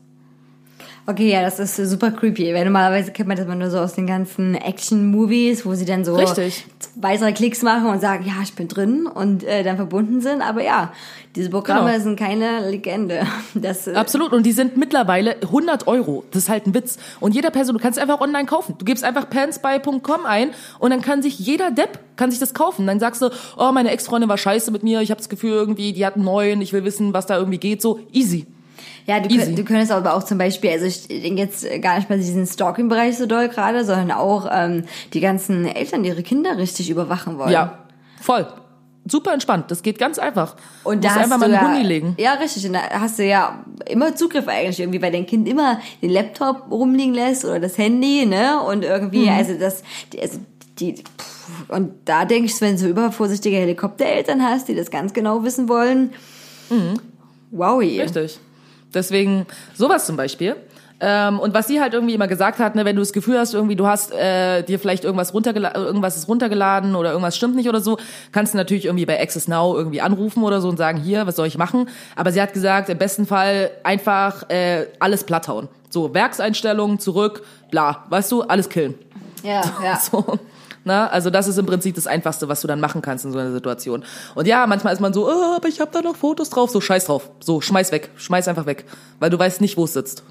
Okay, 1.10 1.32
ja, 1.32 1.42
das 1.42 1.58
ist 1.58 1.78
super 1.90 2.12
creepy, 2.12 2.54
weil 2.54 2.66
normalerweise 2.66 3.14
kennt 3.14 3.30
man 3.30 3.38
das 3.38 3.46
immer 3.46 3.56
nur 3.56 3.70
so 3.70 3.80
aus 3.80 3.94
den 3.94 4.08
ganzen 4.08 4.56
Action-Movies, 4.56 5.66
wo 5.66 5.74
sie 5.74 5.86
dann 5.86 6.04
so 6.04 6.16
Richtig. 6.16 6.66
zwei, 6.80 7.16
drei 7.16 7.32
Klicks 7.32 7.62
machen 7.62 7.86
und 7.86 8.02
sagen, 8.02 8.26
ja, 8.28 8.34
ich 8.44 8.54
bin 8.56 8.68
drin 8.68 9.08
und 9.08 9.46
äh, 9.46 9.64
dann 9.64 9.78
verbunden 9.78 10.20
sind. 10.20 10.42
Aber 10.42 10.62
ja, 10.62 10.92
diese 11.34 11.50
Programme 11.50 11.92
Genau. 11.94 12.04
sind 12.04 12.20
keine 12.20 12.70
Legende. 12.70 13.26
Das, 13.54 13.88
äh, 13.88 13.94
Absolut. 13.94 14.34
Und 14.34 14.46
die 14.46 14.52
sind 14.52 14.76
mittlerweile 14.76 15.38
100 15.44 15.88
Euro. 15.88 16.26
Das 16.32 16.44
ist 16.44 16.50
halt 16.50 16.68
ein 16.68 16.74
Witz. 16.74 16.98
Und 17.22 17.34
jeder 17.34 17.52
Person, 17.52 17.78
du 17.78 17.82
kannst 17.82 17.98
einfach 18.00 18.20
online 18.20 18.46
kaufen. 18.46 18.76
Du 18.78 18.84
gibst 18.84 19.06
einfach 19.06 19.30
pansby.com 19.30 20.26
ein 20.26 20.50
und 20.80 20.90
dann 20.90 21.02
kann 21.02 21.22
sich 21.22 21.40
jeder 21.40 21.72
Depp 21.72 22.00
kann 22.18 22.32
sich 22.32 22.40
das 22.42 22.54
kaufen. 22.54 22.86
Dann 22.86 23.00
sagst 23.00 23.22
du, 23.22 23.30
oh, 23.58 23.72
meine 23.72 23.92
Ex-Freundin 23.92 24.28
war 24.28 24.38
scheiße 24.38 24.72
mit 24.72 24.84
mir. 24.84 25.00
Ich 25.00 25.10
habe 25.12 25.20
das 25.20 25.30
Gefühl 25.30 25.52
irgendwie, 25.52 25.94
die 25.94 26.06
hat 26.06 26.16
einen 26.16 26.26
neuen. 26.26 26.62
Ich 26.62 26.74
will 26.74 26.84
wissen, 26.84 27.14
was 27.14 27.28
da 27.28 27.38
irgendwie 27.38 27.60
geht. 27.60 27.82
So 27.82 28.02
easy. 28.12 28.46
Ja, 29.08 29.22
du, 29.22 29.30
könnt, 29.30 29.58
du 29.58 29.64
könntest 29.64 29.92
aber 29.92 30.14
auch 30.16 30.24
zum 30.24 30.38
Beispiel, 30.38 30.70
also 30.70 30.86
ich 30.86 31.08
denke 31.08 31.42
jetzt 31.42 31.66
gar 31.82 31.96
nicht 31.96 32.10
mal 32.10 32.18
diesen 32.18 32.46
Stalking-Bereich 32.46 33.18
so 33.18 33.26
doll 33.26 33.48
gerade, 33.48 33.86
sondern 33.86 34.12
auch 34.12 34.48
ähm, 34.52 34.84
die 35.14 35.22
ganzen 35.22 35.66
Eltern, 35.66 36.04
die 36.04 36.10
ihre 36.10 36.24
Kinder 36.24 36.58
richtig 36.58 36.90
überwachen 36.90 37.38
wollen. 37.38 37.52
Ja, 37.52 37.80
voll. 38.22 38.46
Super 39.10 39.32
entspannt. 39.32 39.72
Das 39.72 39.84
geht 39.84 39.98
ganz 39.98 40.20
einfach. 40.20 40.58
Und 40.84 41.06
da 41.06 41.12
hast 41.12 41.18
einfach 41.20 41.36
du 41.36 41.40
mal 41.40 41.46
einen 41.46 41.54
ja, 41.54 41.74
Huni 41.76 41.88
legen. 41.88 42.16
Ja, 42.20 42.34
richtig. 42.34 42.66
Und 42.68 42.74
da 42.74 42.82
hast 43.00 43.18
du 43.18 43.26
ja 43.26 43.64
immer 43.90 44.14
Zugriff 44.18 44.50
eigentlich 44.50 44.82
irgendwie, 44.82 45.02
weil 45.02 45.14
dein 45.14 45.26
Kind 45.26 45.48
immer 45.48 45.80
den 46.02 46.10
Laptop 46.10 46.70
rumliegen 46.70 47.14
lässt 47.14 47.46
oder 47.46 47.62
das 47.62 47.78
Handy, 47.78 48.26
ne? 48.26 48.62
Und 48.62 48.84
irgendwie, 48.84 49.30
Mhm. 49.30 49.38
also 49.38 49.54
das, 49.58 49.84
die, 50.12 50.22
also 50.22 50.40
die, 50.80 50.96
pff, 50.96 51.70
und 51.70 51.94
da 52.04 52.26
denke 52.26 52.48
ich, 52.48 52.60
wenn 52.60 52.74
du 52.74 52.80
so 52.80 52.88
übervorsichtige 52.88 53.56
Helikoptereltern 53.56 54.44
hast, 54.44 54.68
die 54.68 54.76
das 54.76 54.92
ganz 54.92 55.14
genau 55.14 55.46
wissen 55.46 55.70
wollen, 55.70 56.12
wowie. 57.52 57.96
Mhm. 57.96 58.02
Richtig. 58.02 58.40
Deswegen 58.98 59.46
sowas 59.76 60.06
zum 60.06 60.18
Beispiel. 60.18 60.56
Ähm, 61.00 61.40
und 61.40 61.54
was 61.54 61.68
sie 61.68 61.80
halt 61.80 61.94
irgendwie 61.94 62.16
immer 62.16 62.28
gesagt 62.28 62.58
hat, 62.58 62.74
ne, 62.74 62.84
wenn 62.84 62.96
du 62.96 63.04
das 63.04 63.14
Gefühl 63.14 63.38
hast, 63.38 63.54
irgendwie 63.54 63.76
du 63.76 63.86
hast 63.86 64.12
äh, 64.14 64.64
dir 64.64 64.80
vielleicht 64.80 65.04
irgendwas 65.04 65.32
runtergeladen, 65.32 65.86
irgendwas 65.86 66.18
ist 66.18 66.28
runtergeladen 66.28 66.96
oder 66.96 67.12
irgendwas 67.12 67.38
stimmt 67.38 67.56
nicht 67.56 67.70
oder 67.70 67.82
so, 67.82 68.00
kannst 68.32 68.56
du 68.56 68.58
natürlich 68.58 68.86
irgendwie 68.86 69.06
bei 69.06 69.22
Access 69.22 69.48
Now 69.48 69.78
irgendwie 69.78 70.02
anrufen 70.02 70.44
oder 70.44 70.60
so 70.60 70.70
und 70.70 70.78
sagen, 70.78 71.00
hier, 71.00 71.28
was 71.28 71.36
soll 71.36 71.46
ich 71.46 71.58
machen? 71.58 71.88
Aber 72.16 72.32
sie 72.32 72.42
hat 72.42 72.54
gesagt, 72.54 72.90
im 72.90 72.98
besten 72.98 73.28
Fall 73.28 73.70
einfach 73.84 74.50
äh, 74.50 74.88
alles 75.00 75.24
platthauen. 75.24 75.68
So 75.92 76.16
Werkseinstellungen 76.16 76.98
zurück, 76.98 77.44
bla, 77.70 78.06
weißt 78.10 78.32
du, 78.32 78.42
alles 78.42 78.68
killen. 78.68 78.96
Ja, 79.44 79.62
ja. 79.84 80.00
So. 80.12 80.40
Na, 80.88 81.08
also 81.08 81.30
das 81.30 81.50
ist 81.50 81.58
im 81.58 81.66
Prinzip 81.66 81.96
das 81.96 82.08
Einfachste, 82.08 82.48
was 82.48 82.62
du 82.62 82.68
dann 82.68 82.80
machen 82.80 83.02
kannst 83.02 83.26
in 83.26 83.34
so 83.34 83.38
einer 83.38 83.52
Situation. 83.52 84.06
Und 84.36 84.48
ja, 84.48 84.66
manchmal 84.68 84.94
ist 84.94 85.02
man 85.02 85.14
so, 85.14 85.28
oh, 85.28 85.56
aber 85.56 85.68
ich 85.68 85.82
habe 85.82 85.92
da 85.92 86.02
noch 86.02 86.16
Fotos 86.16 86.50
drauf. 86.50 86.70
So, 86.70 86.80
scheiß 86.80 87.06
drauf. 87.06 87.30
So, 87.42 87.60
schmeiß 87.60 87.92
weg. 87.92 88.10
Schmeiß 88.16 88.48
einfach 88.48 88.66
weg. 88.66 88.86
Weil 89.20 89.30
du 89.30 89.38
weißt 89.38 89.60
nicht, 89.60 89.76
wo 89.76 89.84
es 89.84 89.92
sitzt. 89.92 90.24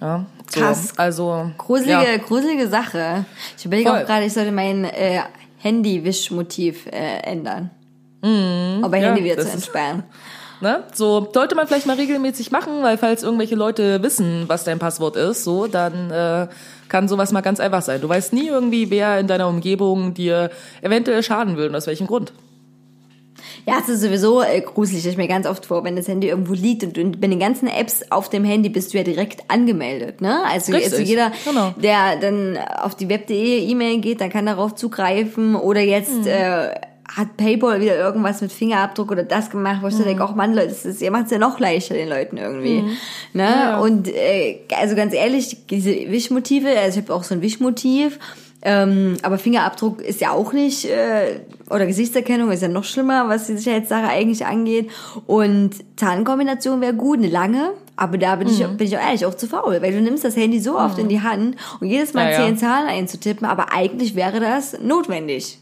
Ja, 0.00 0.26
so. 0.52 0.60
Krass. 0.60 0.92
Also, 0.96 1.52
Gruselige, 1.56 1.92
ja. 1.92 2.16
gruselige 2.16 2.68
Sache. 2.68 3.24
Ich 3.56 3.64
überlege 3.64 3.90
Voll. 3.90 4.02
auch 4.02 4.06
gerade, 4.06 4.24
ich 4.24 4.32
sollte 4.32 4.50
mein 4.50 4.84
äh, 4.84 5.20
Handy-Wischmotiv 5.58 6.86
äh, 6.86 7.20
ändern. 7.22 7.70
Mhm, 8.22 8.82
Aber 8.82 8.96
ja, 8.96 9.08
Handy 9.08 9.22
wieder 9.22 9.38
zu 9.38 9.48
entsperren. 9.48 10.02
Ne? 10.60 10.82
So 10.92 11.28
sollte 11.32 11.54
man 11.54 11.66
vielleicht 11.68 11.86
mal 11.86 11.96
regelmäßig 11.96 12.50
machen, 12.50 12.82
weil 12.82 12.98
falls 12.98 13.22
irgendwelche 13.22 13.54
Leute 13.54 14.02
wissen, 14.02 14.44
was 14.48 14.64
dein 14.64 14.78
Passwort 14.78 15.16
ist, 15.16 15.44
so 15.44 15.66
dann 15.68 16.10
äh, 16.10 16.48
kann 16.88 17.06
sowas 17.08 17.30
mal 17.32 17.42
ganz 17.42 17.60
einfach 17.60 17.82
sein. 17.82 18.00
Du 18.00 18.08
weißt 18.08 18.32
nie 18.32 18.48
irgendwie, 18.48 18.90
wer 18.90 19.20
in 19.20 19.28
deiner 19.28 19.46
Umgebung 19.48 20.14
dir 20.14 20.50
eventuell 20.82 21.22
schaden 21.22 21.56
will 21.56 21.68
und 21.68 21.76
aus 21.76 21.86
welchem 21.86 22.06
Grund. 22.08 22.32
Ja, 23.66 23.74
es 23.80 23.88
ist 23.88 24.00
sowieso 24.00 24.42
äh, 24.42 24.60
gruselig, 24.62 25.00
stelle 25.00 25.12
ich 25.12 25.18
mir 25.18 25.28
ganz 25.28 25.46
oft 25.46 25.66
vor, 25.66 25.84
wenn 25.84 25.94
das 25.94 26.08
Handy 26.08 26.28
irgendwo 26.28 26.54
liegt 26.54 26.82
und, 26.84 26.98
und 26.98 27.20
bei 27.20 27.26
den 27.28 27.38
ganzen 27.38 27.68
Apps 27.68 28.02
auf 28.10 28.28
dem 28.30 28.44
Handy 28.44 28.68
bist 28.68 28.92
du 28.92 28.98
ja 28.98 29.04
direkt 29.04 29.42
angemeldet, 29.48 30.20
ne? 30.20 30.40
Also, 30.50 30.74
also 30.74 30.96
jeder, 30.96 31.32
genau. 31.44 31.74
der 31.76 32.16
dann 32.16 32.58
auf 32.82 32.94
die 32.94 33.08
web.de 33.08 33.58
E-Mail 33.68 33.98
geht, 34.00 34.20
dann 34.20 34.30
kann 34.30 34.46
darauf 34.46 34.74
zugreifen 34.74 35.54
oder 35.54 35.80
jetzt 35.80 36.14
Mhm. 36.14 36.26
äh, 36.26 36.70
hat 37.08 37.36
PayPal 37.38 37.80
wieder 37.80 37.96
irgendwas 37.96 38.40
mit 38.42 38.52
Fingerabdruck 38.52 39.10
oder 39.10 39.22
das 39.22 39.48
gemacht, 39.50 39.78
wo 39.82 39.88
ich 39.88 39.94
so 39.94 40.02
Mhm. 40.02 40.06
denke, 40.08 40.24
auch 40.24 40.34
Mann, 40.34 40.54
Leute, 40.54 40.68
das 40.68 40.84
ist, 40.84 41.00
ihr 41.02 41.10
macht 41.10 41.24
es 41.26 41.30
ja 41.30 41.38
noch 41.38 41.58
leichter 41.58 41.94
den 41.94 42.08
Leuten 42.08 42.36
irgendwie. 42.36 42.84
Ne? 43.32 43.80
Und 43.82 44.08
äh, 44.08 44.60
also 44.78 44.94
ganz 44.94 45.14
ehrlich, 45.14 45.66
diese 45.70 45.90
Wischmotive, 46.10 46.68
also 46.78 46.98
ich 47.00 47.04
habe 47.06 47.14
auch 47.14 47.24
so 47.24 47.34
ein 47.34 47.42
Wischmotiv, 47.42 48.18
ähm, 48.60 49.16
aber 49.22 49.38
Fingerabdruck 49.38 50.02
ist 50.02 50.20
ja 50.20 50.32
auch 50.32 50.52
nicht, 50.52 50.84
äh, 50.86 51.40
oder 51.70 51.86
Gesichtserkennung 51.86 52.50
ist 52.50 52.60
ja 52.62 52.68
noch 52.68 52.84
schlimmer, 52.84 53.28
was 53.28 53.46
die 53.46 53.56
Sicherheitssache 53.56 54.08
eigentlich 54.08 54.44
angeht. 54.46 54.90
Und 55.26 55.70
Zahlenkombination 55.96 56.80
wäre 56.80 56.94
gut, 56.94 57.18
eine 57.18 57.28
lange, 57.28 57.70
aber 57.96 58.18
da 58.18 58.36
bin, 58.36 58.48
ich, 58.48 58.58
Mhm. 58.66 58.76
bin 58.76 58.86
ich 58.86 58.96
auch 58.98 59.02
ehrlich 59.02 59.24
auch 59.26 59.34
zu 59.34 59.46
faul, 59.46 59.80
weil 59.80 59.92
du 59.92 60.00
nimmst 60.00 60.24
das 60.24 60.36
Handy 60.36 60.58
so 60.60 60.76
oft 60.78 60.98
in 60.98 61.08
die 61.08 61.20
Hand 61.22 61.56
und 61.80 61.86
jedes 61.86 62.14
Mal 62.14 62.32
Ja, 62.32 62.40
ja. 62.40 62.46
zehn 62.46 62.58
Zahlen 62.58 62.88
einzutippen, 62.88 63.46
aber 63.46 63.72
eigentlich 63.72 64.14
wäre 64.16 64.40
das 64.40 64.76
notwendig. 64.80 65.58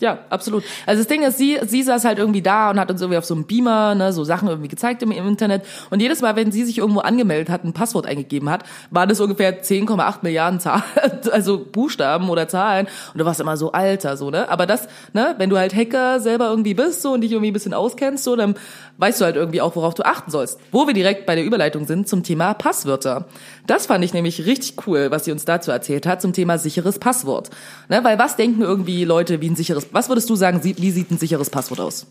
Ja, 0.00 0.20
absolut. 0.30 0.64
Also 0.86 1.02
das 1.02 1.08
Ding 1.08 1.22
ist, 1.22 1.36
sie, 1.36 1.58
sie 1.66 1.82
saß 1.82 2.06
halt 2.06 2.18
irgendwie 2.18 2.40
da 2.40 2.70
und 2.70 2.80
hat 2.80 2.90
uns 2.90 3.02
irgendwie 3.02 3.18
auf 3.18 3.26
so 3.26 3.34
einem 3.34 3.44
Beamer 3.44 3.94
ne, 3.94 4.14
so 4.14 4.24
Sachen 4.24 4.48
irgendwie 4.48 4.68
gezeigt 4.68 5.02
im, 5.02 5.10
im 5.10 5.28
Internet. 5.28 5.62
Und 5.90 6.00
jedes 6.00 6.22
Mal, 6.22 6.36
wenn 6.36 6.50
sie 6.52 6.64
sich 6.64 6.78
irgendwo 6.78 7.00
angemeldet 7.00 7.50
hat, 7.50 7.64
ein 7.64 7.74
Passwort 7.74 8.06
eingegeben 8.06 8.48
hat, 8.48 8.64
waren 8.90 9.10
das 9.10 9.20
ungefähr 9.20 9.62
10,8 9.62 10.18
Milliarden 10.22 10.58
Zahlen, 10.58 10.82
also 11.32 11.62
Buchstaben 11.70 12.30
oder 12.30 12.48
Zahlen. 12.48 12.86
Und 13.12 13.18
du 13.18 13.26
warst 13.26 13.40
immer 13.40 13.58
so 13.58 13.72
alter, 13.72 14.16
so, 14.16 14.30
ne? 14.30 14.48
Aber 14.48 14.64
das, 14.64 14.88
ne, 15.12 15.34
wenn 15.36 15.50
du 15.50 15.58
halt 15.58 15.74
Hacker 15.74 16.18
selber 16.20 16.48
irgendwie 16.48 16.72
bist 16.72 17.02
so 17.02 17.12
und 17.12 17.20
dich 17.20 17.32
irgendwie 17.32 17.50
ein 17.50 17.54
bisschen 17.54 17.74
auskennst, 17.74 18.24
so, 18.24 18.36
dann 18.36 18.54
weißt 19.00 19.20
du 19.20 19.24
halt 19.24 19.36
irgendwie 19.36 19.60
auch, 19.60 19.74
worauf 19.76 19.94
du 19.94 20.04
achten 20.04 20.30
sollst. 20.30 20.58
Wo 20.70 20.86
wir 20.86 20.94
direkt 20.94 21.26
bei 21.26 21.34
der 21.34 21.44
Überleitung 21.44 21.86
sind 21.86 22.08
zum 22.08 22.22
Thema 22.22 22.54
Passwörter. 22.54 23.26
Das 23.66 23.86
fand 23.86 24.04
ich 24.04 24.12
nämlich 24.12 24.46
richtig 24.46 24.86
cool, 24.86 25.10
was 25.10 25.24
sie 25.24 25.32
uns 25.32 25.44
dazu 25.44 25.70
erzählt 25.70 26.06
hat, 26.06 26.20
zum 26.20 26.32
Thema 26.32 26.58
sicheres 26.58 26.98
Passwort. 26.98 27.50
Ne, 27.88 28.04
weil 28.04 28.18
was 28.18 28.36
denken 28.36 28.62
irgendwie 28.62 29.04
Leute, 29.04 29.40
wie 29.40 29.48
ein 29.48 29.56
sicheres, 29.56 29.88
was 29.92 30.08
würdest 30.08 30.28
du 30.28 30.36
sagen, 30.36 30.60
wie 30.62 30.90
sieht 30.90 31.10
ein 31.10 31.18
sicheres 31.18 31.50
Passwort 31.50 31.80
aus? 31.80 32.06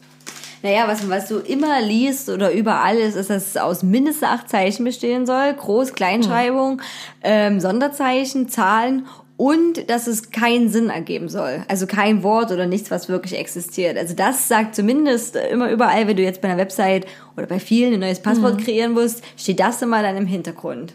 Naja, 0.62 0.88
was, 0.88 1.08
was 1.10 1.30
du 1.30 1.38
immer 1.38 1.82
liest 1.82 2.28
oder 2.28 2.52
überall 2.52 2.98
ist, 2.98 3.16
ist, 3.16 3.30
dass 3.30 3.48
es 3.50 3.58
aus 3.58 3.82
mindestens 3.82 4.28
acht 4.28 4.50
Zeichen 4.50 4.84
bestehen 4.84 5.26
soll. 5.26 5.54
Groß, 5.54 5.94
Kleinschreibung, 5.94 6.82
ähm, 7.24 7.62
Sonderzeichen, 7.62 8.50
Zahlen 8.50 9.06
und 9.40 9.90
dass 9.90 10.08
es 10.08 10.32
keinen 10.32 10.68
Sinn 10.68 10.90
ergeben 10.90 11.30
soll. 11.30 11.64
Also 11.70 11.88
kein 11.88 12.24
Wort 12.24 12.52
oder 12.52 12.68
nichts, 12.68 12.92
was 12.92 13.08
wirklich 13.08 13.40
existiert. 13.40 13.98
Also 13.98 14.14
das 14.14 14.50
sagt 14.50 14.76
zumindest 14.76 15.38
immer 15.38 15.72
überall, 15.72 16.08
wenn 16.08 16.18
du 16.18 16.24
jetzt 16.24 16.42
bei 16.42 16.50
einer 16.50 16.58
Website 16.58 17.08
oder 17.38 17.48
bei 17.48 17.58
vielen 17.58 17.94
ein 17.94 18.02
neues 18.02 18.20
Passwort 18.20 18.62
kreieren 18.62 18.92
musst, 18.92 19.24
steht 19.38 19.62
das 19.62 19.82
immer 19.82 20.02
dann 20.02 20.18
im 20.18 20.26
Hintergrund. 20.26 20.94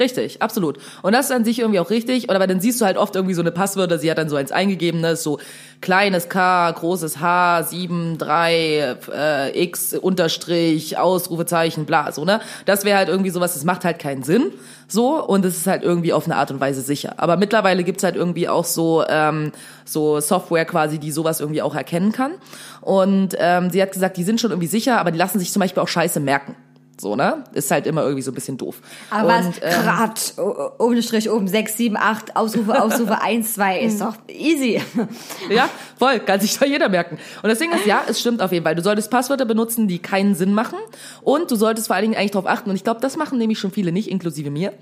Richtig, 0.00 0.40
absolut. 0.40 0.78
Und 1.02 1.12
das 1.12 1.26
ist 1.26 1.32
an 1.32 1.44
sich 1.44 1.58
irgendwie 1.58 1.78
auch 1.78 1.90
richtig. 1.90 2.24
Oder 2.24 2.36
aber 2.36 2.46
dann 2.46 2.60
siehst 2.60 2.80
du 2.80 2.86
halt 2.86 2.96
oft 2.96 3.14
irgendwie 3.14 3.34
so 3.34 3.42
eine 3.42 3.52
Passwörter, 3.52 3.98
sie 3.98 4.10
hat 4.10 4.16
dann 4.16 4.30
so 4.30 4.36
eins 4.36 4.50
eingegeben, 4.50 5.02
ne, 5.02 5.14
so 5.14 5.38
kleines 5.82 6.30
K, 6.30 6.70
großes 6.70 7.20
H, 7.20 7.64
7, 7.64 8.16
3, 8.16 8.96
äh, 9.12 9.62
X, 9.62 9.92
Unterstrich, 9.92 10.96
Ausrufezeichen, 10.96 11.84
bla, 11.84 12.12
so, 12.12 12.24
ne? 12.24 12.40
Das 12.64 12.86
wäre 12.86 12.96
halt 12.96 13.10
irgendwie 13.10 13.28
sowas, 13.28 13.52
das 13.52 13.64
macht 13.64 13.84
halt 13.84 13.98
keinen 13.98 14.22
Sinn. 14.22 14.52
So, 14.88 15.22
und 15.22 15.44
es 15.44 15.58
ist 15.58 15.66
halt 15.66 15.82
irgendwie 15.82 16.14
auf 16.14 16.24
eine 16.24 16.36
Art 16.36 16.50
und 16.50 16.60
Weise 16.60 16.80
sicher. 16.80 17.14
Aber 17.18 17.36
mittlerweile 17.36 17.84
gibt's 17.84 18.02
halt 18.02 18.16
irgendwie 18.16 18.48
auch 18.48 18.64
so, 18.64 19.04
ähm, 19.06 19.52
so 19.84 20.18
Software 20.20 20.64
quasi, 20.64 20.98
die 20.98 21.12
sowas 21.12 21.40
irgendwie 21.40 21.60
auch 21.60 21.74
erkennen 21.74 22.12
kann. 22.12 22.32
Und 22.80 23.36
ähm, 23.38 23.68
sie 23.68 23.82
hat 23.82 23.92
gesagt, 23.92 24.16
die 24.16 24.24
sind 24.24 24.40
schon 24.40 24.50
irgendwie 24.50 24.66
sicher, 24.66 24.98
aber 24.98 25.10
die 25.10 25.18
lassen 25.18 25.38
sich 25.38 25.52
zum 25.52 25.60
Beispiel 25.60 25.82
auch 25.82 25.88
Scheiße 25.88 26.20
merken. 26.20 26.56
So, 27.00 27.16
ne? 27.16 27.44
Ist 27.54 27.70
halt 27.70 27.86
immer 27.86 28.02
irgendwie 28.02 28.20
so 28.22 28.30
ein 28.30 28.34
bisschen 28.34 28.58
doof. 28.58 28.80
Aber 29.10 29.28
Und, 29.38 29.46
was, 29.46 29.56
ähm, 29.62 29.82
Grad, 29.82 30.34
o- 30.36 30.70
oben 30.84 31.00
Strich, 31.02 31.30
oben 31.30 31.48
6, 31.48 31.76
7, 31.78 31.96
8, 31.96 32.36
Ausrufe, 32.36 32.82
Ausrufe, 32.82 33.22
1, 33.22 33.54
2, 33.54 33.80
ist 33.80 34.00
doch 34.02 34.14
easy. 34.28 34.80
Ja, 35.50 35.68
voll, 35.98 36.20
kann 36.20 36.38
sich 36.40 36.58
doch 36.58 36.66
jeder 36.66 36.88
merken. 36.90 37.18
Und 37.42 37.48
das 37.48 37.58
Ding 37.58 37.72
ist, 37.72 37.86
ja, 37.86 38.02
es 38.06 38.20
stimmt 38.20 38.42
auf 38.42 38.52
jeden 38.52 38.64
Fall. 38.64 38.74
Du 38.74 38.82
solltest 38.82 39.10
Passwörter 39.10 39.46
benutzen, 39.46 39.88
die 39.88 39.98
keinen 39.98 40.34
Sinn 40.34 40.52
machen. 40.52 40.78
Und 41.22 41.50
du 41.50 41.56
solltest 41.56 41.86
vor 41.86 41.96
allen 41.96 42.04
Dingen 42.04 42.16
eigentlich 42.16 42.30
darauf 42.32 42.46
achten, 42.46 42.68
und 42.70 42.76
ich 42.76 42.84
glaube, 42.84 43.00
das 43.00 43.16
machen 43.16 43.38
nämlich 43.38 43.58
schon 43.58 43.70
viele 43.70 43.90
nicht, 43.92 44.10
inklusive 44.10 44.50
mir. 44.50 44.72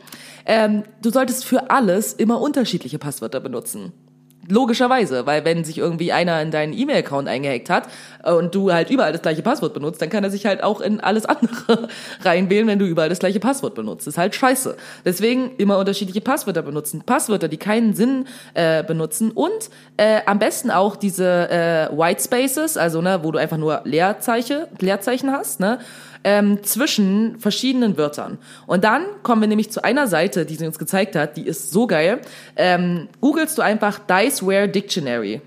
Ähm, 0.44 0.82
du 1.00 1.10
solltest 1.10 1.44
für 1.44 1.70
alles 1.70 2.12
immer 2.12 2.40
unterschiedliche 2.40 2.98
Passwörter 2.98 3.40
benutzen. 3.40 3.92
Logischerweise, 4.50 5.26
weil 5.26 5.44
wenn 5.44 5.62
sich 5.62 5.76
irgendwie 5.76 6.10
einer 6.10 6.40
in 6.40 6.50
deinen 6.50 6.72
E-Mail-Account 6.72 7.28
eingehackt 7.28 7.68
hat 7.68 7.88
äh, 8.24 8.32
und 8.32 8.54
du 8.54 8.72
halt 8.72 8.88
überall 8.88 9.12
das 9.12 9.20
gleiche 9.20 9.42
Passwort 9.42 9.74
benutzt, 9.74 10.00
dann 10.00 10.08
kann 10.08 10.24
er 10.24 10.30
sich 10.30 10.46
halt 10.46 10.62
auch 10.62 10.80
in 10.80 11.00
alles 11.00 11.26
andere 11.26 11.88
reinwählen, 12.22 12.66
wenn 12.66 12.78
du 12.78 12.86
überall 12.86 13.10
das 13.10 13.18
gleiche 13.18 13.40
Passwort 13.40 13.74
benutzt. 13.74 14.06
Das 14.06 14.14
ist 14.14 14.18
halt 14.18 14.34
scheiße. 14.34 14.76
Deswegen 15.04 15.50
immer 15.58 15.76
unterschiedliche 15.76 16.22
Passwörter 16.22 16.62
benutzen. 16.62 17.02
Passwörter, 17.04 17.48
die 17.48 17.58
keinen 17.58 17.92
Sinn 17.94 18.26
äh, 18.54 18.82
benutzen 18.82 19.32
und 19.32 19.70
äh, 19.98 20.20
am 20.24 20.38
besten 20.38 20.70
auch 20.70 20.96
diese 20.96 21.50
äh, 21.50 21.88
White 21.94 22.22
Spaces, 22.22 22.78
also 22.78 23.02
ne, 23.02 23.20
wo 23.22 23.30
du 23.32 23.38
einfach 23.38 23.58
nur 23.58 23.82
Leerzeichen, 23.84 24.62
Leerzeichen 24.80 25.30
hast, 25.30 25.60
ne? 25.60 25.78
Ähm, 26.24 26.62
zwischen 26.62 27.38
verschiedenen 27.38 27.96
Wörtern. 27.96 28.38
Und 28.66 28.84
dann 28.84 29.04
kommen 29.22 29.40
wir 29.40 29.48
nämlich 29.48 29.70
zu 29.70 29.82
einer 29.84 30.06
Seite, 30.06 30.44
die 30.46 30.56
sie 30.56 30.66
uns 30.66 30.78
gezeigt 30.78 31.16
hat, 31.16 31.36
die 31.36 31.46
ist 31.46 31.70
so 31.70 31.86
geil. 31.86 32.20
Ähm, 32.56 33.08
googelst 33.20 33.56
du 33.58 33.62
einfach 33.62 33.98
Diceware 33.98 34.68
Dictionary. 34.68 35.40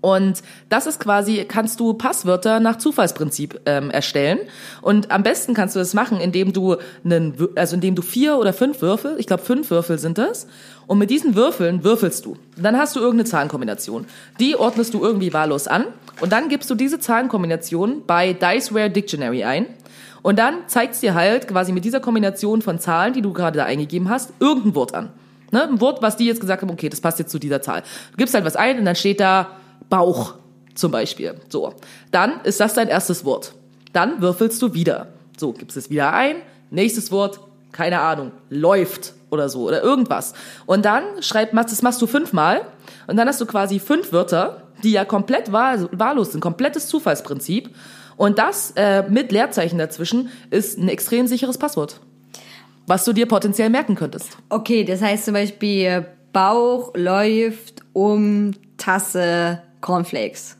Und 0.00 0.42
das 0.68 0.86
ist 0.86 1.00
quasi, 1.00 1.44
kannst 1.46 1.80
du 1.80 1.92
Passwörter 1.94 2.60
nach 2.60 2.76
Zufallsprinzip 2.76 3.60
ähm, 3.66 3.90
erstellen. 3.90 4.38
Und 4.80 5.10
am 5.10 5.24
besten 5.24 5.54
kannst 5.54 5.74
du 5.74 5.80
das 5.80 5.92
machen, 5.92 6.20
indem 6.20 6.52
du 6.52 6.76
einen, 7.04 7.34
also 7.56 7.74
indem 7.74 7.96
du 7.96 8.02
vier 8.02 8.38
oder 8.38 8.52
fünf 8.52 8.80
Würfel, 8.80 9.16
ich 9.18 9.26
glaube 9.26 9.42
fünf 9.42 9.70
Würfel 9.70 9.98
sind 9.98 10.18
das, 10.18 10.46
und 10.86 10.98
mit 10.98 11.10
diesen 11.10 11.34
Würfeln 11.34 11.84
würfelst 11.84 12.24
du. 12.24 12.36
Dann 12.56 12.78
hast 12.78 12.96
du 12.96 13.00
irgendeine 13.00 13.28
Zahlenkombination. 13.28 14.06
Die 14.38 14.56
ordnest 14.56 14.94
du 14.94 15.02
irgendwie 15.02 15.32
wahllos 15.32 15.66
an. 15.66 15.84
Und 16.20 16.32
dann 16.32 16.48
gibst 16.48 16.70
du 16.70 16.74
diese 16.74 16.98
Zahlenkombination 16.98 18.02
bei 18.06 18.32
Diceware 18.32 18.90
Dictionary 18.90 19.44
ein. 19.44 19.66
Und 20.22 20.38
dann 20.38 20.54
zeigt's 20.66 21.00
dir 21.00 21.14
halt 21.14 21.48
quasi 21.48 21.72
mit 21.72 21.84
dieser 21.84 22.00
Kombination 22.00 22.62
von 22.62 22.78
Zahlen, 22.78 23.12
die 23.12 23.22
du 23.22 23.32
gerade 23.32 23.58
da 23.58 23.64
eingegeben 23.64 24.08
hast, 24.08 24.32
irgendein 24.40 24.74
Wort 24.74 24.94
an. 24.94 25.10
Ne? 25.52 25.62
Ein 25.62 25.80
Wort, 25.80 26.02
was 26.02 26.16
die 26.16 26.26
jetzt 26.26 26.40
gesagt 26.40 26.62
haben, 26.62 26.70
okay, 26.70 26.88
das 26.88 27.00
passt 27.00 27.18
jetzt 27.18 27.30
zu 27.30 27.38
dieser 27.38 27.62
Zahl. 27.62 27.82
Du 28.12 28.16
gibst 28.16 28.34
halt 28.34 28.44
was 28.44 28.56
ein 28.56 28.78
und 28.78 28.84
dann 28.84 28.96
steht 28.96 29.20
da 29.20 29.58
Bauch 29.88 30.34
zum 30.74 30.92
Beispiel. 30.92 31.34
So. 31.48 31.74
Dann 32.10 32.40
ist 32.44 32.60
das 32.60 32.74
dein 32.74 32.88
erstes 32.88 33.24
Wort. 33.24 33.54
Dann 33.92 34.20
würfelst 34.22 34.62
du 34.62 34.74
wieder. 34.74 35.08
So, 35.36 35.52
gibst 35.52 35.76
es 35.76 35.90
wieder 35.90 36.12
ein. 36.12 36.36
Nächstes 36.70 37.10
Wort, 37.10 37.40
keine 37.72 38.00
Ahnung, 38.00 38.32
läuft 38.50 39.14
oder 39.30 39.48
so 39.48 39.66
oder 39.66 39.82
irgendwas. 39.82 40.34
Und 40.66 40.84
dann 40.84 41.02
schreib, 41.20 41.52
das 41.52 41.82
machst 41.82 42.00
du 42.00 42.06
fünfmal 42.06 42.62
und 43.06 43.16
dann 43.16 43.28
hast 43.28 43.40
du 43.40 43.46
quasi 43.46 43.78
fünf 43.78 44.12
Wörter, 44.12 44.62
die 44.82 44.92
ja 44.92 45.04
komplett 45.04 45.52
wahl, 45.52 45.88
wahllos 45.92 46.32
sind, 46.32 46.40
komplettes 46.40 46.88
Zufallsprinzip. 46.88 47.74
Und 48.16 48.38
das 48.38 48.72
äh, 48.76 49.04
mit 49.08 49.32
Leerzeichen 49.32 49.78
dazwischen 49.78 50.30
ist 50.50 50.78
ein 50.78 50.88
extrem 50.88 51.26
sicheres 51.26 51.56
Passwort, 51.58 52.00
was 52.86 53.04
du 53.04 53.12
dir 53.12 53.26
potenziell 53.26 53.70
merken 53.70 53.94
könntest. 53.94 54.36
Okay, 54.48 54.84
das 54.84 55.00
heißt 55.00 55.26
zum 55.26 55.34
Beispiel 55.34 56.06
Bauch 56.32 56.92
läuft 56.94 57.82
um 57.92 58.52
Tasse 58.76 59.62
Cornflakes. 59.80 60.56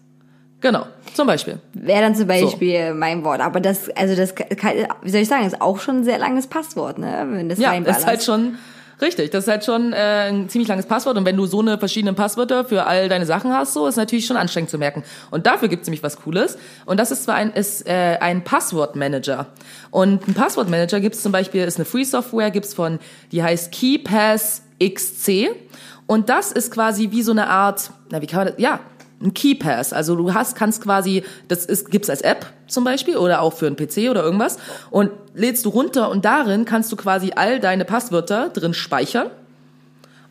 Genau, 0.60 0.86
zum 1.14 1.26
Beispiel. 1.26 1.60
Wäre 1.72 2.02
dann 2.02 2.16
zum 2.16 2.26
Beispiel 2.26 2.92
mein 2.92 3.24
Wort. 3.24 3.40
Aber 3.40 3.60
das, 3.60 3.90
also 3.90 4.16
das, 4.16 4.34
kann, 4.34 4.72
wie 5.02 5.10
soll 5.10 5.20
ich 5.20 5.28
sagen, 5.28 5.46
ist 5.46 5.60
auch 5.60 5.78
schon 5.78 5.98
ein 5.98 6.04
sehr 6.04 6.18
langes 6.18 6.48
Passwort, 6.48 6.98
ne? 6.98 7.26
Wenn 7.30 7.48
das 7.48 7.58
Ja, 7.60 7.74
ist 7.74 8.06
halt 8.06 8.24
schon 8.24 8.58
richtig. 9.00 9.30
Das 9.30 9.44
ist 9.44 9.48
halt 9.48 9.64
schon 9.64 9.92
äh, 9.92 10.28
ein 10.28 10.48
ziemlich 10.48 10.68
langes 10.68 10.86
Passwort. 10.86 11.16
Und 11.16 11.24
wenn 11.24 11.36
du 11.36 11.46
so 11.46 11.60
eine 11.60 11.78
verschiedenen 11.78 12.16
Passwörter 12.16 12.64
für 12.64 12.86
all 12.86 13.08
deine 13.08 13.24
Sachen 13.24 13.52
hast, 13.52 13.72
so 13.72 13.86
ist 13.86 13.94
natürlich 13.94 14.26
schon 14.26 14.36
anstrengend 14.36 14.70
zu 14.70 14.78
merken. 14.78 15.04
Und 15.30 15.46
dafür 15.46 15.68
gibt 15.68 15.82
es 15.82 15.88
nämlich 15.88 16.02
was 16.02 16.16
Cooles. 16.16 16.58
Und 16.86 16.98
das 16.98 17.12
ist 17.12 17.22
zwar 17.22 17.36
ein, 17.36 17.52
ist, 17.52 17.86
äh, 17.86 18.18
ein 18.20 18.42
Passwortmanager. 18.42 19.46
Und 19.92 20.26
ein 20.26 20.34
Passwortmanager 20.34 20.98
gibt 20.98 21.14
es 21.14 21.22
zum 21.22 21.30
Beispiel, 21.30 21.62
ist 21.62 21.76
eine 21.76 21.84
Free 21.84 22.04
Software, 22.04 22.50
gibt's 22.50 22.74
von, 22.74 22.98
die 23.30 23.44
heißt 23.44 23.70
KeyPass 23.70 24.62
XC. 24.82 25.50
Und 26.08 26.28
das 26.30 26.50
ist 26.50 26.72
quasi 26.72 27.12
wie 27.12 27.22
so 27.22 27.30
eine 27.30 27.48
Art, 27.48 27.90
na 28.10 28.20
wie 28.22 28.26
kann 28.26 28.38
man 28.38 28.46
das, 28.48 28.56
ja, 28.58 28.80
ein 29.22 29.34
KeyPass. 29.34 29.92
Also 29.92 30.16
du 30.16 30.32
hast, 30.34 30.56
kannst 30.56 30.82
quasi, 30.82 31.24
das 31.48 31.64
ist, 31.64 31.90
gibt's 31.90 32.08
als 32.10 32.22
App 32.22 32.46
zum 32.66 32.84
Beispiel 32.84 33.16
oder 33.16 33.42
auch 33.42 33.52
für 33.52 33.66
einen 33.66 33.76
PC 33.76 34.10
oder 34.10 34.22
irgendwas 34.22 34.58
und 34.90 35.10
lädst 35.34 35.64
du 35.64 35.70
runter 35.70 36.10
und 36.10 36.24
darin 36.24 36.64
kannst 36.64 36.92
du 36.92 36.96
quasi 36.96 37.32
all 37.34 37.60
deine 37.60 37.84
Passwörter 37.84 38.50
drin 38.50 38.74
speichern. 38.74 39.30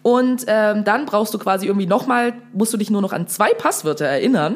Und 0.03 0.45
ähm, 0.47 0.85
dann 0.85 1.05
brauchst 1.05 1.33
du 1.33 1.37
quasi 1.37 1.65
irgendwie 1.65 1.87
nochmal, 1.87 2.33
musst 2.53 2.73
du 2.73 2.77
dich 2.77 2.89
nur 2.89 3.01
noch 3.01 3.11
an 3.11 3.27
zwei 3.27 3.53
Passwörter 3.53 4.05
erinnern, 4.05 4.55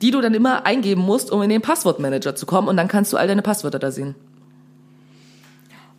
die 0.00 0.10
du 0.10 0.20
dann 0.20 0.34
immer 0.34 0.66
eingeben 0.66 1.02
musst, 1.02 1.30
um 1.30 1.40
in 1.42 1.50
den 1.50 1.62
Passwortmanager 1.62 2.34
zu 2.34 2.46
kommen 2.46 2.66
und 2.66 2.76
dann 2.76 2.88
kannst 2.88 3.12
du 3.12 3.16
all 3.16 3.28
deine 3.28 3.42
Passwörter 3.42 3.78
da 3.78 3.92
sehen. 3.92 4.16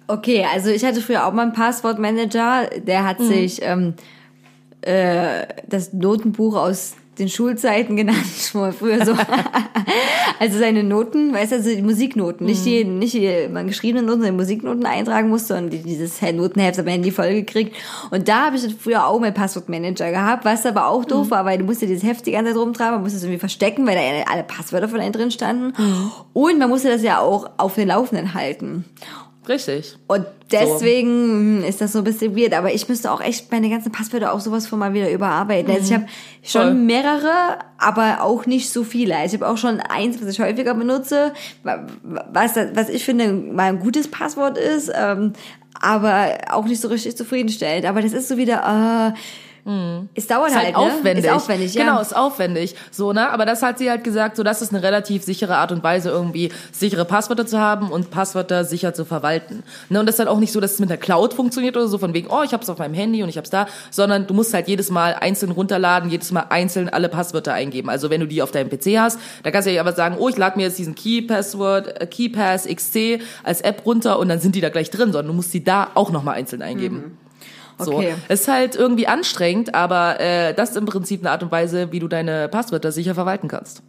Okay, 0.07 0.45
also 0.53 0.69
ich 0.69 0.83
hatte 0.83 0.99
früher 0.99 1.25
auch 1.25 1.31
mal 1.31 1.43
einen 1.43 1.53
Passwortmanager, 1.53 2.69
der 2.85 3.05
hat 3.05 3.21
sich 3.21 3.61
ähm, 3.61 3.93
äh, 4.81 5.45
das 5.65 5.93
Notenbuch 5.93 6.57
aus 6.57 6.95
den 7.19 7.29
Schulzeiten 7.29 7.95
genannt, 7.95 8.25
schon 8.51 8.61
mal 8.61 8.71
früher 8.71 9.05
so. 9.05 9.13
also 10.39 10.59
seine 10.59 10.83
Noten, 10.83 11.33
weißt 11.33 11.51
du, 11.51 11.55
also 11.57 11.69
die 11.69 11.81
Musiknoten, 11.81 12.45
nicht 12.45 12.65
die, 12.65 12.83
nicht 12.83 13.13
die 13.13 13.47
man 13.51 13.67
geschriebenen 13.67 14.05
Noten, 14.05 14.21
sondern 14.21 14.37
die 14.37 14.41
Musiknoten 14.41 14.85
eintragen 14.85 15.29
musste 15.29 15.55
und 15.55 15.69
die, 15.69 15.79
dieses 15.79 16.21
Notenheft 16.21 16.79
am 16.79 16.87
Handy 16.87 17.11
vollgekriegt. 17.11 17.75
Und 18.11 18.27
da 18.27 18.47
habe 18.47 18.55
ich 18.55 18.75
früher 18.75 19.07
auch 19.07 19.19
meinen 19.19 19.33
Passwortmanager 19.33 20.11
gehabt, 20.11 20.45
was 20.45 20.65
aber 20.65 20.87
auch 20.87 21.05
doof 21.05 21.31
war, 21.31 21.45
weil 21.45 21.57
du 21.57 21.65
musst 21.65 21.81
dir 21.81 21.87
dieses 21.87 22.03
Heft 22.03 22.25
die 22.25 22.31
ganze 22.31 22.51
Zeit 22.51 22.61
rumtragen, 22.61 22.95
man 22.95 23.03
musste 23.03 23.17
es 23.17 23.23
irgendwie 23.23 23.39
verstecken, 23.39 23.85
weil 23.85 23.95
da 23.95 24.31
alle 24.31 24.43
Passwörter 24.43 24.87
von 24.87 24.99
einem 24.99 25.13
drin 25.13 25.31
standen. 25.31 25.73
Und 26.33 26.59
man 26.59 26.69
musste 26.69 26.89
das 26.89 27.03
ja 27.03 27.19
auch 27.19 27.49
auf 27.57 27.75
den 27.75 27.89
Laufenden 27.89 28.33
halten. 28.33 28.85
Richtig. 29.47 29.97
Und 30.07 30.25
deswegen 30.51 31.09
hm, 31.61 31.63
ist 31.63 31.81
das 31.81 31.91
so 31.93 31.97
ein 31.99 32.03
bisschen 32.03 32.35
weird. 32.37 32.53
Aber 32.53 32.73
ich 32.73 32.87
müsste 32.87 33.11
auch 33.11 33.21
echt 33.21 33.51
meine 33.51 33.69
ganzen 33.69 33.91
Passwörter 33.91 34.33
auch 34.33 34.39
sowas 34.39 34.67
von 34.67 34.79
mal 34.79 34.93
wieder 34.93 35.11
überarbeiten. 35.11 35.71
Also 35.73 35.85
ich 35.85 35.93
habe 35.93 36.05
schon 36.43 36.61
Voll. 36.61 36.73
mehrere, 36.75 37.59
aber 37.77 38.21
auch 38.23 38.45
nicht 38.45 38.69
so 38.69 38.83
viele. 38.83 39.15
Also 39.17 39.35
ich 39.35 39.41
habe 39.41 39.51
auch 39.51 39.57
schon 39.57 39.79
eins, 39.79 40.21
was 40.21 40.29
ich 40.29 40.39
häufiger 40.39 40.73
benutze, 40.73 41.33
wa- 41.63 41.85
was, 42.03 42.55
was 42.73 42.89
ich 42.89 43.03
finde 43.03 43.31
mal 43.33 43.69
ein 43.69 43.79
gutes 43.79 44.09
Passwort 44.09 44.57
ist, 44.57 44.91
ähm, 44.95 45.33
aber 45.81 46.37
auch 46.51 46.65
nicht 46.65 46.79
so 46.81 46.87
richtig 46.87 47.17
zufriedenstellend. 47.17 47.85
Aber 47.85 48.01
das 48.01 48.13
ist 48.13 48.27
so 48.29 48.37
wieder, 48.37 49.13
äh, 49.13 49.19
es 50.13 50.27
dauert 50.27 50.49
Ist 50.49 50.57
halt, 50.57 50.75
halt 50.75 50.77
ne? 50.77 50.81
aufwendig. 50.81 51.23
Ist 51.23 51.31
aufwendig, 51.31 51.73
ja. 51.73 51.85
Genau, 51.85 52.01
ist 52.01 52.13
aufwendig. 52.13 52.75
So, 52.91 53.13
ne? 53.13 53.29
Aber 53.29 53.45
das 53.45 53.61
hat 53.61 53.77
sie 53.77 53.89
halt 53.89 54.03
gesagt, 54.03 54.35
so 54.35 54.43
das 54.43 54.61
ist 54.61 54.73
eine 54.73 54.83
relativ 54.83 55.23
sichere 55.23 55.55
Art 55.55 55.71
und 55.71 55.83
Weise, 55.83 56.09
irgendwie 56.09 56.51
sichere 56.73 57.05
Passwörter 57.05 57.45
zu 57.45 57.59
haben 57.59 57.89
und 57.89 58.11
Passwörter 58.11 58.65
sicher 58.65 58.93
zu 58.93 59.05
verwalten. 59.05 59.63
Ne? 59.87 60.01
Und 60.01 60.05
das 60.05 60.15
ist 60.15 60.19
halt 60.19 60.27
auch 60.27 60.39
nicht 60.39 60.51
so, 60.51 60.59
dass 60.59 60.73
es 60.73 60.79
mit 60.79 60.89
der 60.89 60.97
Cloud 60.97 61.33
funktioniert 61.33 61.77
oder 61.77 61.87
so, 61.87 61.97
von 61.97 62.13
wegen, 62.13 62.27
oh, 62.29 62.43
ich 62.43 62.53
hab's 62.53 62.69
auf 62.69 62.77
meinem 62.77 62.93
Handy 62.93 63.23
und 63.23 63.29
ich 63.29 63.37
hab's 63.37 63.51
da, 63.51 63.67
sondern 63.89 64.27
du 64.27 64.33
musst 64.33 64.53
halt 64.53 64.67
jedes 64.67 64.91
Mal 64.91 65.13
einzeln 65.13 65.53
runterladen, 65.53 66.09
jedes 66.09 66.33
Mal 66.33 66.47
einzeln 66.49 66.89
alle 66.89 67.07
Passwörter 67.07 67.53
eingeben. 67.53 67.89
Also 67.89 68.09
wenn 68.09 68.19
du 68.19 68.27
die 68.27 68.41
auf 68.41 68.51
deinem 68.51 68.69
PC 68.69 68.97
hast, 68.99 69.17
da 69.43 69.51
kannst 69.51 69.67
du 69.69 69.71
ja 69.71 69.79
aber 69.79 69.93
sagen, 69.93 70.17
oh, 70.19 70.27
ich 70.27 70.35
lade 70.35 70.57
mir 70.57 70.63
jetzt 70.63 70.77
diesen 70.77 70.93
Key 70.95 71.21
Password, 71.21 72.01
äh, 72.01 72.05
KeyPass 72.05 72.67
XC 72.67 73.21
als 73.43 73.61
App 73.61 73.85
runter 73.85 74.19
und 74.19 74.27
dann 74.27 74.41
sind 74.41 74.55
die 74.55 74.61
da 74.61 74.67
gleich 74.67 74.89
drin, 74.89 75.13
sondern 75.13 75.27
du 75.27 75.33
musst 75.33 75.53
die 75.53 75.63
da 75.63 75.87
auch 75.93 76.11
nochmal 76.11 76.35
einzeln 76.35 76.61
eingeben. 76.61 77.17
So. 77.85 77.95
Okay. 77.95 78.15
Es 78.27 78.41
ist 78.41 78.47
halt 78.47 78.75
irgendwie 78.75 79.07
anstrengend, 79.07 79.75
aber 79.75 80.19
äh, 80.19 80.53
das 80.53 80.71
ist 80.71 80.77
im 80.77 80.85
Prinzip 80.85 81.21
eine 81.21 81.31
Art 81.31 81.43
und 81.43 81.51
Weise, 81.51 81.91
wie 81.91 81.99
du 81.99 82.07
deine 82.07 82.49
Passwörter 82.49 82.91
sicher 82.91 83.15
verwalten 83.15 83.47
kannst. 83.47 83.83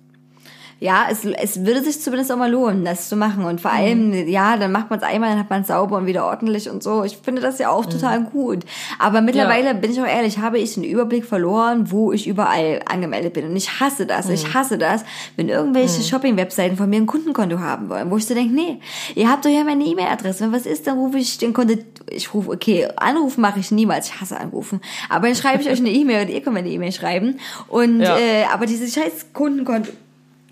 Ja, 0.81 1.07
es, 1.11 1.25
es 1.25 1.65
würde 1.65 1.83
sich 1.83 2.01
zumindest 2.03 2.31
auch 2.33 2.37
mal 2.37 2.51
lohnen, 2.51 2.85
das 2.85 3.09
zu 3.09 3.17
machen. 3.17 3.45
Und 3.45 3.61
vor 3.61 3.71
allem, 3.73 4.13
ja, 4.29 4.57
dann 4.57 4.73
macht 4.73 4.91
man 4.91 4.99
es 4.99 5.05
einmal, 5.05 5.31
dann 5.31 5.39
hat 5.39 5.49
man 5.51 5.63
es 5.63 5.69
sauber 5.69 5.97
und 5.97 6.07
wieder 6.07 6.27
ordentlich 6.27 6.69
und 6.69 6.83
so. 6.83 7.05
Ich 7.05 7.17
finde 7.17 7.41
das 7.41 7.59
ja 7.59 7.71
auch 7.71 7.87
total 7.87 8.23
gut. 8.25 8.61
Aber 8.99 9.21
mittlerweile, 9.21 9.67
Ja. 9.69 9.73
bin 9.73 9.91
ich 9.93 10.01
auch 10.01 10.07
ehrlich, 10.07 10.39
habe 10.39 10.59
ich 10.59 10.75
den 10.75 10.85
Überblick 10.85 11.25
verloren, 11.25 11.91
wo 11.91 12.13
ich 12.13 12.27
überall 12.27 12.81
angemeldet 12.91 13.33
bin. 13.35 13.47
Und 13.47 13.57
ich 13.57 13.81
hasse 13.81 14.05
das. 14.07 14.29
Ich 14.29 14.53
hasse 14.55 14.77
das, 14.79 15.05
wenn 15.37 15.49
irgendwelche 15.49 16.03
Shopping-Webseiten 16.03 16.77
von 16.77 16.91
mir 16.91 16.97
ein 16.97 17.07
Kundenkonto 17.07 17.61
haben 17.61 17.89
wollen, 17.89 18.11
wo 18.11 18.17
ich 18.17 18.27
so 18.27 18.35
denke, 18.35 18.55
nee, 18.55 18.81
ihr 19.15 19.31
habt 19.31 19.45
doch 19.45 19.51
ja 19.51 19.65
meine 19.65 19.85
E-Mail-Adresse. 19.85 20.45
Wenn 20.45 20.53
was 20.53 20.67
ist, 20.67 20.87
dann 20.87 20.99
rufe 20.99 21.19
ich 21.19 21.39
den 21.39 21.53
Konto, 21.55 21.75
ich 22.11 22.35
rufe, 22.35 22.51
okay, 22.51 22.89
Anrufen 22.97 23.41
mache 23.41 23.61
ich 23.61 23.71
niemals. 23.71 24.09
Ich 24.09 24.21
hasse 24.21 24.39
Anrufen. 24.39 24.81
Aber 25.09 25.27
dann 25.29 25.37
schreibe 25.37 25.63
ich 25.63 25.71
euch 25.71 25.79
eine 25.81 25.91
E-Mail 25.91 26.27
und 26.27 26.31
ihr 26.33 26.41
könnt 26.43 26.55
mir 26.55 26.61
eine 26.61 26.69
E-Mail 26.71 26.93
schreiben. 26.93 27.39
Und, 27.69 28.01
Ja. 28.01 28.17
äh, 28.19 28.45
aber 28.53 28.67
dieses 28.67 28.93
scheiß 28.95 29.27
Kundenkonto, 29.33 29.91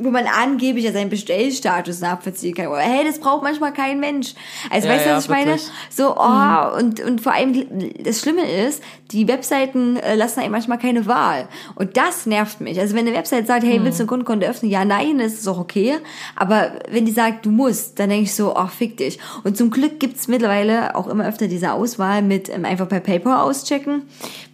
wo 0.05 0.11
man 0.11 0.27
angeblich 0.27 0.85
ja 0.85 0.93
seinen 0.93 1.11
Bestellstatus 1.11 2.01
nachvollziehen 2.01 2.55
kann. 2.55 2.73
Hey, 2.77 3.05
das 3.05 3.19
braucht 3.19 3.43
manchmal 3.43 3.73
kein 3.73 4.01
Mensch. 4.01 4.35
Also 4.71 4.89
Ja, 4.89 4.95
weißt 4.95 5.05
du, 5.07 5.11
ja, 5.11 5.17
was 5.17 5.25
ich 5.25 5.31
meine? 5.31 5.47
wirklich. 5.47 5.71
So, 5.91 6.17
oh, 6.17 6.79
und, 6.79 7.01
und 7.01 7.21
vor 7.21 7.33
allem 7.33 7.67
das 8.03 8.21
Schlimme 8.21 8.51
ist, 8.51 8.83
die 9.11 9.29
Webseiten 9.29 9.97
äh, 9.97 10.15
lassen 10.15 10.41
einem 10.41 10.53
manchmal 10.53 10.79
keine 10.79 11.07
Wahl. 11.07 11.49
Und 11.75 11.97
das 11.97 12.27
nervt 12.27 12.61
mich. 12.61 12.81
Also 12.81 12.95
wenn 12.95 13.07
eine 13.07 13.17
Website 13.17 13.47
sagt, 13.47 13.65
hey, 13.65 13.83
willst 13.83 13.99
du 13.99 14.05
ein 14.05 14.07
Kundenkonto 14.07 14.47
öffnen? 14.47 14.71
Ja, 14.71 14.85
nein, 14.85 15.19
das 15.19 15.35
ist 15.35 15.49
auch 15.49 15.59
okay. 15.59 15.99
Aber 16.35 16.73
wenn 16.91 17.05
die 17.05 17.13
sagt, 17.13 17.45
du 17.45 17.51
musst, 17.51 17.99
dann 17.99 18.09
denke 18.09 18.25
ich 18.25 18.35
so, 18.35 18.57
ach, 18.57 18.71
fick 18.71 18.97
dich. 18.97 19.19
Und 19.45 19.57
zum 19.57 19.71
Glück 19.71 20.01
gibt's 20.01 20.29
mittlerweile 20.29 20.97
auch 20.97 21.07
immer 21.09 21.27
öfter 21.27 21.49
diese 21.49 21.73
Auswahl 21.73 22.23
mit 22.23 22.49
ähm, 22.49 22.65
einfach 22.65 22.89
per 22.89 23.01
PayPal 23.01 23.41
auschecken, 23.41 24.03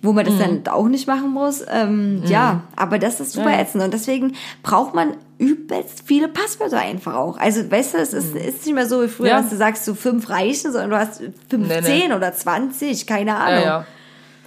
wo 0.03 0.12
man 0.12 0.25
das 0.25 0.39
dann 0.39 0.62
auch 0.69 0.87
nicht 0.89 1.07
machen 1.07 1.31
muss. 1.31 1.65
Ähm, 1.70 2.23
Ja, 2.27 2.62
aber 2.77 2.99
das 2.99 3.20
ist 3.20 3.33
super 3.33 3.51
Ja. 3.51 3.61
ätzend. 3.61 3.83
Und 3.83 3.93
deswegen 3.93 4.35
braucht 4.62 4.95
man 4.95 5.15
übelst 5.39 6.03
viele 6.07 6.29
Passwörter 6.29 6.79
einfach 6.79 7.15
auch. 7.15 7.37
Also, 7.39 7.69
weißt 7.70 7.95
du, 7.95 7.99
es 7.99 8.12
ist, 8.12 8.35
ist 8.35 8.65
nicht 8.66 8.75
mehr 8.75 8.87
so 8.87 9.03
wie 9.03 9.09
früher, 9.09 9.29
Ja. 9.29 9.41
dass 9.41 9.51
du 9.51 9.57
sagst, 9.57 9.85
so 9.85 9.95
fünf 9.95 10.31
reichen, 10.31 10.73
sondern 10.73 10.91
du 10.91 10.99
hast 10.99 11.23
15 11.49 11.83
Nee, 11.85 12.09
nee. 12.09 12.15
oder 12.15 12.33
20, 12.33 13.07
keine 13.07 13.37
Ahnung. 13.37 13.65
ja. 13.65 13.87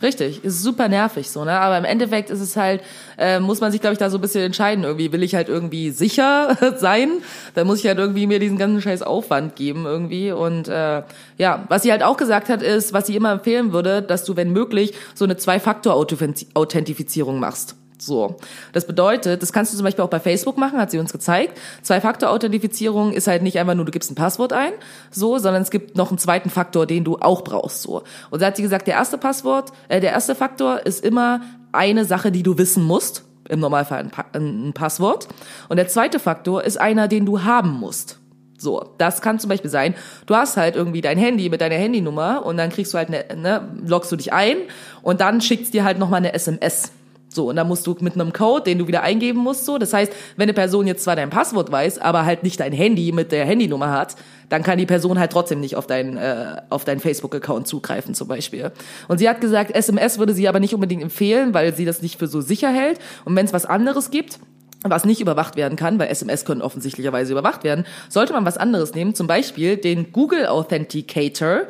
Richtig, 0.02 0.44
ist 0.44 0.64
super 0.64 0.88
nervig 0.88 1.30
so, 1.30 1.46
ne? 1.46 1.60
Aber 1.60 1.78
im 1.78 1.86
Endeffekt 1.86 2.32
ist 2.32 2.40
es 2.40 2.58
halt, 2.58 2.82
äh, 3.18 3.40
muss 3.40 3.62
man 3.62 3.72
sich, 3.72 3.82
glaube 3.82 3.94
ich, 3.94 4.00
da 4.00 4.10
so 4.10 4.18
ein 4.18 4.22
bisschen 4.22 4.44
entscheiden. 4.44 4.84
Irgendwie 4.84 5.12
will 5.12 5.22
ich 5.22 5.36
halt 5.36 5.48
irgendwie 5.48 5.92
sicher 5.92 6.58
sein, 6.78 7.10
dann 7.54 7.68
muss 7.68 7.80
ich 7.80 7.88
halt 7.88 8.00
irgendwie 8.00 8.26
mir 8.26 8.40
diesen 8.40 8.58
ganzen 8.58 8.82
Scheiß 8.82 9.04
Aufwand 9.04 9.56
geben 9.56 9.86
irgendwie. 9.86 10.32
Und 10.32 10.68
äh, 10.68 11.04
ja, 11.38 11.66
was 11.70 11.84
sie 11.84 11.92
halt 11.92 12.02
auch 12.04 12.18
gesagt 12.18 12.50
hat, 12.50 12.64
ist, 12.64 12.94
was 12.94 13.08
sie 13.08 13.16
immer 13.16 13.32
empfehlen 13.32 13.74
würde, 13.74 14.02
dass 14.02 14.24
du, 14.24 14.36
wenn 14.36 14.52
möglich, 14.52 14.94
so 15.14 15.26
eine 15.26 15.38
Zwei-Faktor-Authentifizierung 15.38 17.40
machst. 17.40 17.76
So. 18.02 18.38
Das 18.74 18.88
bedeutet, 18.88 19.44
das 19.44 19.54
kannst 19.54 19.72
du 19.72 19.78
zum 19.78 19.84
Beispiel 19.84 20.04
auch 20.04 20.10
bei 20.10 20.20
Facebook 20.20 20.58
machen, 20.58 20.80
hat 20.80 20.90
sie 20.90 20.98
uns 20.98 21.12
gezeigt. 21.12 21.60
Zwei-Faktor-Authentifizierung 21.84 23.14
ist 23.14 23.28
halt 23.28 23.44
nicht 23.44 23.60
einfach 23.60 23.76
nur, 23.76 23.86
du 23.86 23.92
gibst 23.92 24.10
ein 24.10 24.16
Passwort 24.16 24.54
ein, 24.54 24.72
so, 25.12 25.38
sondern 25.38 25.62
es 25.62 25.70
gibt 25.70 25.96
noch 25.96 26.10
einen 26.10 26.18
zweiten 26.18 26.50
Faktor, 26.50 26.88
den 26.88 27.04
du 27.04 27.18
auch 27.20 27.44
brauchst, 27.44 27.84
so. 27.84 28.02
Und 28.32 28.42
da 28.42 28.48
hat 28.48 28.56
sie 28.56 28.64
gesagt, 28.64 28.88
der 28.88 28.96
erste 28.96 29.20
Passwort, 29.20 29.72
äh, 29.88 30.02
der 30.02 30.12
erste 30.14 30.34
Faktor 30.34 30.84
ist 30.84 31.06
immer 31.06 31.42
eine 31.72 32.04
Sache, 32.06 32.32
die 32.32 32.42
du 32.42 32.58
wissen 32.58 32.84
musst. 32.84 33.24
Im 33.50 33.60
Normalfall 33.60 34.00
ein, 34.00 34.10
pa 34.10 34.26
ein 34.34 34.72
Passwort. 34.74 35.28
Und 35.70 35.78
der 35.78 35.88
zweite 35.88 36.20
Faktor 36.20 36.64
ist 36.64 36.80
einer, 36.80 37.08
den 37.08 37.26
du 37.26 37.44
haben 37.44 37.72
musst. 37.72 38.20
So, 38.58 38.94
das 38.98 39.22
kann 39.22 39.40
zum 39.40 39.50
Beispiel 39.50 39.70
sein, 39.70 39.96
du 40.26 40.36
hast 40.36 40.58
halt 40.58 40.76
irgendwie 40.76 41.02
dein 41.02 41.18
Handy 41.18 41.50
mit 41.50 41.62
deiner 41.62 41.76
Handynummer 41.76 42.46
und 42.46 42.58
dann 42.58 42.70
kriegst 42.70 42.94
du 42.94 42.98
halt 42.98 43.10
eine, 43.10 43.26
ne, 43.36 43.68
loggst 43.86 44.12
du 44.12 44.16
dich 44.16 44.34
ein 44.34 44.58
und 45.02 45.20
dann 45.20 45.42
schickt's 45.42 45.72
dir 45.72 45.84
halt 45.84 46.00
nochmal 46.00 46.18
eine 46.18 46.34
SMS. 46.34 46.92
So, 47.34 47.50
und 47.50 47.56
dann 47.56 47.68
musst 47.68 47.88
du 47.88 47.96
mit 48.02 48.16
einem 48.16 48.34
Code, 48.34 48.66
den 48.66 48.78
du 48.78 48.88
wieder 48.88 49.04
eingeben 49.04 49.40
musst, 49.40 49.66
so. 49.66 49.78
Das 49.78 49.94
heißt, 49.94 50.12
wenn 50.36 50.44
eine 50.44 50.54
Person 50.54 50.86
jetzt 50.86 51.06
zwar 51.06 51.16
dein 51.16 51.30
Passwort 51.30 51.72
weiß, 51.72 52.00
aber 52.00 52.26
halt 52.26 52.44
nicht 52.44 52.60
dein 52.60 52.74
Handy 52.74 53.14
mit 53.14 53.32
der 53.32 53.46
Handynummer 53.46 53.92
hat, 53.92 54.16
dann 54.50 54.64
kann 54.64 54.78
die 54.78 54.86
Person 54.86 55.18
halt 55.18 55.32
trotzdem 55.32 55.62
nicht 55.62 55.78
auf 55.78 55.88
deinen 55.88 56.18
äh, 56.18 56.58
auf 56.70 56.84
deinen 56.84 57.00
Facebook-Account 57.00 57.68
zugreifen 57.68 58.14
zum 58.14 58.28
Beispiel. 58.28 58.72
Und 59.08 59.20
sie 59.20 59.30
hat 59.30 59.40
gesagt, 59.40 59.72
SMS 59.74 60.20
würde 60.20 60.34
sie 60.34 60.50
aber 60.50 60.60
nicht 60.60 60.74
unbedingt 60.74 61.02
empfehlen, 61.02 61.54
weil 61.54 61.74
sie 61.74 61.86
das 61.86 62.02
nicht 62.02 62.20
für 62.20 62.28
so 62.28 62.42
sicher 62.42 62.70
hält. 62.70 63.00
Und 63.24 63.34
wenn 63.38 63.46
es 63.46 63.54
was 63.54 63.66
anderes 63.66 64.12
gibt, 64.12 64.40
was 64.84 65.06
nicht 65.06 65.22
überwacht 65.22 65.56
werden 65.56 65.78
kann, 65.78 66.00
weil 66.00 66.10
SMS 66.10 66.44
können 66.44 66.62
offensichtlicherweise 66.62 67.32
überwacht 67.32 67.64
werden, 67.64 67.86
sollte 68.10 68.34
man 68.34 68.46
was 68.46 68.58
anderes 68.58 68.94
nehmen, 68.94 69.16
zum 69.16 69.28
Beispiel 69.28 69.78
den 69.78 70.12
Google 70.12 70.48
Authenticator. 70.48 71.62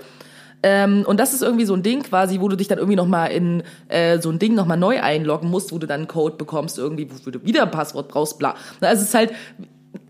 Ähm, 0.64 1.04
und 1.08 1.20
das 1.20 1.34
ist 1.34 1.42
irgendwie 1.42 1.66
so 1.66 1.74
ein 1.74 1.84
Ding 1.84 2.04
quasi, 2.04 2.40
wo 2.40 2.48
du 2.48 2.56
dich 2.56 2.68
dann 2.68 2.78
irgendwie 2.78 2.96
nochmal 2.96 3.32
in 3.32 3.64
äh, 3.88 4.20
so 4.20 4.30
ein 4.30 4.40
Ding 4.40 4.54
nochmal 4.54 4.78
neu 4.78 5.02
einloggen 5.02 5.50
musst, 5.50 5.72
wo 5.72 5.80
du 5.80 5.88
dann 5.88 6.02
einen 6.02 6.08
Code 6.08 6.36
bekommst, 6.38 6.78
irgendwie, 6.78 7.10
wofür 7.12 7.32
du 7.32 7.44
wieder 7.44 7.64
ein 7.64 7.72
Passwort 7.72 8.10
brauchst, 8.10 8.38
bla. 8.38 8.56
Also 8.80 9.02
es 9.02 9.10
ist 9.10 9.14
halt, 9.16 9.32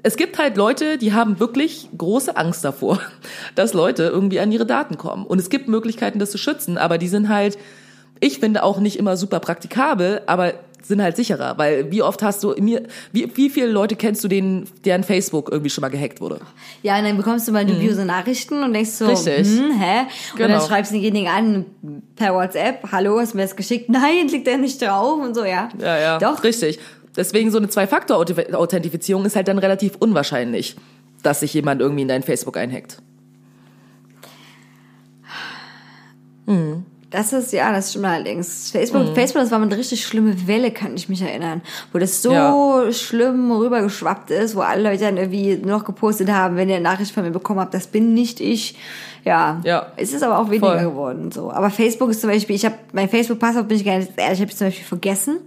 es 0.03 0.17
gibt 0.17 0.37
halt 0.37 0.57
Leute, 0.57 0.97
die 0.97 1.13
haben 1.13 1.39
wirklich 1.39 1.89
große 1.97 2.35
Angst 2.35 2.65
davor, 2.65 2.99
dass 3.55 3.73
Leute 3.73 4.03
irgendwie 4.03 4.39
an 4.39 4.51
ihre 4.51 4.65
Daten 4.65 4.97
kommen. 4.97 5.25
Und 5.25 5.39
es 5.39 5.49
gibt 5.49 5.67
Möglichkeiten, 5.67 6.19
das 6.19 6.31
zu 6.31 6.37
schützen, 6.37 6.77
aber 6.77 6.97
die 6.97 7.07
sind 7.07 7.29
halt, 7.29 7.57
ich 8.19 8.39
finde 8.39 8.63
auch 8.63 8.79
nicht 8.79 8.99
immer 8.99 9.17
super 9.17 9.39
praktikabel, 9.39 10.21
aber 10.27 10.53
sind 10.83 11.01
halt 11.01 11.15
sicherer, 11.15 11.57
weil 11.57 11.91
wie 11.91 12.01
oft 12.01 12.21
hast 12.23 12.43
du 12.43 12.53
mir, 12.59 12.83
wie, 13.11 13.29
wie 13.35 13.49
viele 13.49 13.67
Leute 13.67 13.95
kennst 13.95 14.23
du, 14.23 14.27
denen, 14.27 14.67
deren 14.85 15.03
Facebook 15.03 15.49
irgendwie 15.51 15.69
schon 15.69 15.81
mal 15.81 15.89
gehackt 15.89 16.21
wurde? 16.21 16.39
Ja, 16.83 16.97
und 16.97 17.05
dann 17.05 17.17
bekommst 17.17 17.47
du 17.47 17.51
mal 17.51 17.65
dubiose 17.65 18.05
Nachrichten 18.05 18.63
und 18.63 18.73
denkst 18.73 18.91
so, 18.91 19.05
Mhm. 19.05 19.11
Richtig. 19.11 19.47
hm, 19.47 19.71
hä? 19.79 19.99
Und 20.33 20.39
dann 20.39 20.47
Genau. 20.51 20.65
schreibst 20.65 20.91
du 20.91 20.95
denjenigen 20.95 21.27
an 21.29 21.65
per 22.15 22.33
WhatsApp, 22.33 22.79
hallo, 22.91 23.19
hast 23.19 23.33
du 23.33 23.37
mir 23.37 23.43
das 23.43 23.55
geschickt? 23.55 23.89
Nein, 23.89 24.27
klick 24.27 24.45
da 24.45 24.57
nicht 24.57 24.81
drauf 24.81 25.19
und 25.19 25.33
so, 25.35 25.43
ja. 25.43 25.69
Ja, 25.79 25.97
ja. 25.99 26.17
Doch. 26.19 26.43
Richtig. 26.43 26.79
Deswegen 27.15 27.51
so 27.51 27.57
eine 27.57 27.67
Zwei-Faktor-Authentifizierung 27.69 29.25
ist 29.25 29.35
halt 29.35 29.47
dann 29.47 29.57
relativ 29.57 29.93
unwahrscheinlich, 29.99 30.75
dass 31.23 31.41
sich 31.41 31.53
jemand 31.53 31.81
irgendwie 31.81 32.03
in 32.03 32.07
dein 32.07 32.23
Facebook 32.23 32.55
einhackt. 32.57 32.97
Das 37.11 37.33
ist, 37.33 37.51
ja, 37.51 37.71
das 37.73 37.89
stimmt 37.91 38.05
allerdings. 38.05 38.71
Facebook, 38.71 39.13
Facebook, 39.13 39.41
das 39.41 39.51
war 39.51 39.59
mal 39.59 39.65
eine 39.67 39.77
richtig 39.77 40.03
schlimme 40.05 40.47
Welle, 40.47 40.71
kann 40.71 40.95
ich 40.95 41.09
mich 41.09 41.21
erinnern. 41.21 41.61
Wo 41.91 41.99
das 41.99 42.21
so 42.21 42.31
Ja. 42.31 42.91
schlimm 42.91 43.51
rübergeschwappt 43.51 44.31
ist, 44.31 44.55
wo 44.55 44.61
alle 44.61 44.81
Leute 44.81 45.03
dann 45.03 45.17
irgendwie 45.17 45.57
noch 45.57 45.83
gepostet 45.83 46.31
haben, 46.31 46.55
wenn 46.55 46.69
ihr 46.69 46.75
eine 46.77 46.83
Nachricht 46.85 47.11
von 47.11 47.23
mir 47.23 47.31
bekommen 47.31 47.59
habt, 47.59 47.73
das 47.73 47.87
bin 47.87 48.13
nicht 48.13 48.39
ich. 48.39 48.77
Ja. 49.25 49.59
Ja. 49.65 49.87
Es 49.97 50.13
ist 50.13 50.23
aber 50.23 50.39
auch 50.39 50.49
weniger 50.49 50.79
Voll. 50.79 50.89
geworden, 50.89 51.31
so. 51.31 51.51
Aber 51.51 51.69
Facebook 51.69 52.09
ist 52.09 52.21
zum 52.21 52.29
Beispiel, 52.29 52.55
ich 52.55 52.65
habe, 52.65 52.75
mein 52.93 53.09
Facebook-Passwort 53.09 53.67
bin 53.67 53.77
ich 53.77 53.85
gar 53.85 53.97
nicht 53.97 54.11
ehrlich, 54.15 54.39
ich 54.39 54.45
habe 54.45 54.55
zum 54.55 54.67
Beispiel 54.67 54.85
vergessen. 54.85 55.37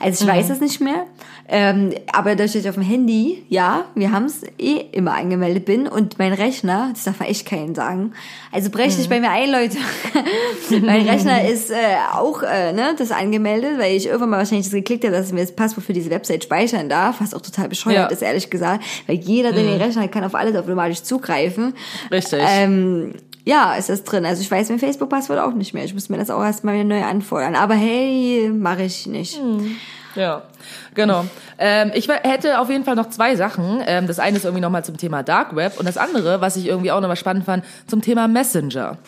Also 0.00 0.24
ich 0.24 0.30
weiß 0.30 0.48
es 0.50 0.60
nicht 0.60 0.80
mehr. 0.80 1.04
Ähm, 1.48 1.92
aber 2.12 2.34
dass 2.36 2.54
ich 2.54 2.68
auf 2.68 2.76
dem 2.76 2.84
Handy, 2.84 3.44
ja, 3.48 3.84
wir 3.94 4.12
haben 4.12 4.24
es 4.24 4.42
eh 4.58 4.76
immer 4.92 5.14
angemeldet 5.14 5.64
bin 5.64 5.86
und 5.86 6.18
mein 6.18 6.32
Rechner, 6.32 6.90
das 6.92 7.04
darf 7.04 7.20
man 7.20 7.28
echt 7.28 7.46
keinen 7.46 7.74
sagen. 7.74 8.12
Also 8.52 8.70
brecht 8.70 8.96
nicht 8.96 9.10
bei 9.10 9.20
mir 9.20 9.30
ein, 9.30 9.50
Leute. 9.50 9.76
mein 10.82 11.08
Rechner 11.08 11.46
ist 11.48 11.70
äh, 11.70 11.74
auch 12.12 12.42
äh, 12.42 12.72
ne, 12.72 12.94
das 12.96 13.10
angemeldet, 13.10 13.78
weil 13.78 13.96
ich 13.96 14.06
irgendwann 14.06 14.30
mal 14.30 14.38
wahrscheinlich 14.38 14.66
das 14.66 14.74
geklickt 14.74 15.04
habe, 15.04 15.14
dass 15.14 15.26
ich 15.28 15.32
mir 15.32 15.40
das 15.40 15.54
Passwort 15.54 15.84
für 15.84 15.92
diese 15.92 16.10
Website 16.10 16.44
speichern 16.44 16.88
darf, 16.88 17.20
was 17.20 17.34
auch 17.34 17.42
total 17.42 17.68
bescheuert 17.68 17.96
Ja. 17.96 18.06
ist, 18.06 18.22
ehrlich 18.22 18.48
gesagt. 18.48 18.84
Weil 19.06 19.16
jeder, 19.16 19.52
der 19.52 19.64
den 19.64 19.80
Rechner 19.80 20.02
hat, 20.02 20.12
kann 20.12 20.24
auf 20.24 20.34
alles 20.34 20.56
automatisch 20.56 21.02
zugreifen. 21.02 21.74
Richtig. 22.10 22.40
Ähm, 22.46 23.14
ja, 23.44 23.74
ist 23.74 23.88
das 23.88 24.04
drin. 24.04 24.24
Also 24.24 24.40
ich 24.40 24.50
weiß 24.50 24.68
mein 24.70 24.78
Facebook-Passwort 24.78 25.40
auch 25.40 25.52
nicht 25.52 25.74
mehr. 25.74 25.84
Ich 25.84 25.94
muss 25.94 26.08
mir 26.08 26.16
das 26.16 26.30
auch 26.30 26.42
erstmal 26.42 26.74
wieder 26.74 26.84
neu 26.84 27.02
anfordern. 27.02 27.56
Aber 27.56 27.74
hey, 27.74 28.50
mache 28.54 28.84
ich 28.84 29.06
nicht. 29.06 29.40
Ja, 30.14 30.42
genau. 30.94 31.24
Ähm, 31.58 31.90
ich 31.94 32.08
hätte 32.08 32.58
auf 32.58 32.68
jeden 32.68 32.84
Fall 32.84 32.96
noch 32.96 33.10
zwei 33.10 33.36
Sachen. 33.36 33.82
Ähm, 33.86 34.06
das 34.06 34.18
eine 34.18 34.36
ist 34.36 34.44
irgendwie 34.44 34.60
nochmal 34.60 34.84
zum 34.84 34.96
Thema 34.96 35.22
Dark 35.22 35.56
Web 35.56 35.78
und 35.78 35.86
das 35.86 35.96
andere, 35.96 36.40
was 36.40 36.56
ich 36.56 36.66
irgendwie 36.66 36.90
auch 36.90 37.00
nochmal 37.00 37.16
spannend 37.16 37.44
fand, 37.44 37.64
zum 37.86 38.02
Thema 38.02 38.28
Messenger. 38.28 38.98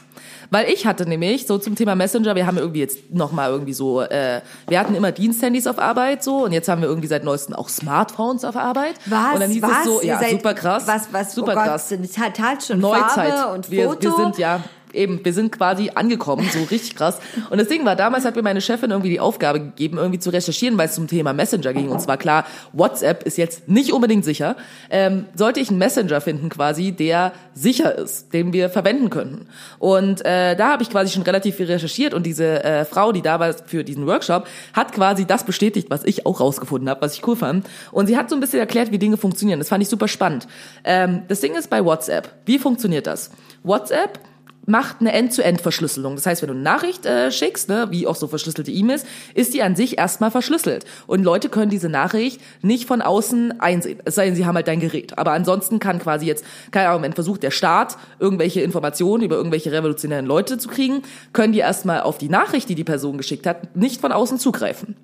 Weil 0.51 0.68
ich 0.68 0.86
hatte 0.86 1.09
nämlich 1.09 1.47
so 1.47 1.59
zum 1.59 1.74
Thema 1.74 1.94
Messenger, 1.94 2.35
wir 2.35 2.47
haben 2.47 2.59
irgendwie 2.59 2.81
jetzt 2.81 3.12
nochmal 3.12 3.51
irgendwie 3.51 3.72
so, 3.72 4.02
äh, 4.02 4.40
wir 4.68 4.78
hatten 4.78 4.94
immer 4.94 5.10
Diensthandys 5.10 5.66
auf 5.66 5.78
Arbeit 5.78 6.22
so 6.22 6.44
und 6.44 6.52
jetzt 6.52 6.68
haben 6.68 6.81
wir 6.81 6.89
irgendwie 6.89 7.09
seit 7.09 7.24
neuestem 7.24 7.55
auch 7.55 7.68
Smartphones 7.68 8.44
auf 8.44 8.56
Arbeit. 8.56 8.94
Was? 9.06 9.35
Und 9.35 9.40
dann 9.40 9.51
hieß 9.51 9.62
was? 9.62 9.70
es 9.78 9.85
so, 9.85 10.02
ja, 10.02 10.18
seid- 10.18 10.31
super 10.31 10.55
krass. 10.55 10.86
Was, 10.86 11.09
was, 11.12 11.35
super 11.35 11.52
oh 11.52 11.55
Gott, 11.55 11.64
krass. 11.64 11.94
Tat 12.35 12.62
schon 12.62 12.81
Neuzeit. 12.81 13.32
Farbe 13.32 13.55
und 13.55 13.70
wir, 13.70 13.89
Foto. 13.89 14.02
wir 14.02 14.12
sind 14.12 14.39
ja 14.39 14.60
eben, 14.94 15.24
wir 15.24 15.32
sind 15.32 15.52
quasi 15.52 15.90
angekommen, 15.94 16.48
so 16.52 16.62
richtig 16.70 16.96
krass. 16.96 17.18
Und 17.50 17.58
das 17.58 17.68
Ding 17.68 17.84
war, 17.84 17.96
damals 17.96 18.24
hat 18.24 18.36
mir 18.36 18.42
meine 18.42 18.60
Chefin 18.60 18.90
irgendwie 18.90 19.10
die 19.10 19.20
Aufgabe 19.20 19.60
gegeben, 19.60 19.98
irgendwie 19.98 20.18
zu 20.18 20.30
recherchieren, 20.30 20.78
weil 20.78 20.88
es 20.88 20.94
zum 20.94 21.08
Thema 21.08 21.32
Messenger 21.32 21.72
ging. 21.72 21.88
Und 21.88 22.00
zwar 22.00 22.16
klar, 22.16 22.46
WhatsApp 22.72 23.24
ist 23.24 23.38
jetzt 23.38 23.68
nicht 23.68 23.92
unbedingt 23.92 24.24
sicher. 24.24 24.56
Ähm, 24.90 25.26
sollte 25.34 25.60
ich 25.60 25.70
einen 25.70 25.78
Messenger 25.78 26.20
finden 26.20 26.48
quasi, 26.48 26.92
der 26.92 27.32
sicher 27.54 27.96
ist, 27.96 28.32
den 28.32 28.52
wir 28.52 28.70
verwenden 28.70 29.10
könnten. 29.10 29.46
Und 29.78 30.24
äh, 30.24 30.56
da 30.56 30.72
habe 30.72 30.82
ich 30.82 30.90
quasi 30.90 31.12
schon 31.12 31.22
relativ 31.22 31.56
viel 31.56 31.66
recherchiert 31.66 32.14
und 32.14 32.24
diese 32.24 32.64
äh, 32.64 32.84
Frau, 32.84 33.12
die 33.12 33.22
da 33.22 33.40
war 33.40 33.52
für 33.52 33.84
diesen 33.84 34.06
Workshop, 34.06 34.46
hat 34.72 34.92
quasi 34.92 35.24
das 35.24 35.44
bestätigt, 35.44 35.88
was 35.90 36.04
ich 36.04 36.26
auch 36.26 36.40
rausgefunden 36.40 36.88
habe, 36.88 37.02
was 37.02 37.14
ich 37.14 37.26
cool 37.26 37.36
fand. 37.36 37.66
Und 37.92 38.06
sie 38.06 38.16
hat 38.16 38.30
so 38.30 38.36
ein 38.36 38.40
bisschen 38.40 38.60
erklärt, 38.60 38.92
wie 38.92 38.98
Dinge 38.98 39.16
funktionieren. 39.16 39.58
Das 39.58 39.68
fand 39.68 39.82
ich 39.82 39.88
super 39.88 40.08
spannend. 40.08 40.46
Ähm, 40.84 41.22
das 41.28 41.40
Ding 41.40 41.54
ist 41.54 41.70
bei 41.70 41.84
WhatsApp. 41.84 42.30
Wie 42.46 42.58
funktioniert 42.58 43.06
das? 43.06 43.30
WhatsApp 43.62 44.18
macht 44.66 45.01
eine 45.01 45.12
End-zu-End-Verschlüsselung. 45.12 46.15
Das 46.16 46.27
heißt, 46.27 46.43
wenn 46.43 46.49
du 46.49 46.55
eine 46.55 46.62
Nachricht 46.62 47.07
äh, 47.07 47.31
schickst, 47.31 47.69
ne, 47.69 47.89
wie 47.91 48.07
auch 48.07 48.16
so 48.16 48.28
verschlüsselte 48.28 48.70
E-Mails, 48.70 49.05
ist 49.35 49.55
die 49.55 49.62
an 49.62 49.77
sich 49.77 49.99
erstmal 49.99 50.31
verschlüsselt. 50.31 50.85
Und 51.07 51.23
Leute 51.24 51.49
können 51.49 51.70
diese 51.70 51.89
Nachricht 51.89 52.41
nicht 52.62 52.86
von 52.86 53.03
außen 53.03 53.61
einsehen. 53.61 53.99
Es 54.05 54.15
sei 54.15 54.27
denn, 54.27 54.35
sie 54.35 54.47
haben 54.47 54.55
halt 54.55 54.69
dein 54.69 54.81
Gerät. 54.81 55.19
Aber 55.19 55.32
ansonsten 55.32 55.78
kann 55.78 55.99
quasi 55.99 56.27
jetzt, 56.27 56.45
keine 56.70 56.89
Ahnung, 56.89 57.03
wenn 57.03 57.12
versucht 57.12 57.43
der 57.43 57.51
Staat, 57.51 57.97
irgendwelche 58.19 58.61
Informationen 58.61 59.23
über 59.23 59.36
irgendwelche 59.36 59.73
revolutionären 59.73 60.27
Leute 60.27 60.59
zu 60.59 60.69
kriegen, 60.69 61.03
können 61.32 61.53
die 61.53 61.61
erstmal 61.61 62.01
auf 62.01 62.19
die 62.19 62.28
Nachricht, 62.28 62.69
die 62.69 62.74
die 62.74 62.85
Person 62.85 63.19
geschickt 63.19 63.47
hat, 63.47 63.77
nicht 63.77 64.01
von 64.01 64.12
außen 64.12 64.39
zugreifen. 64.39 64.97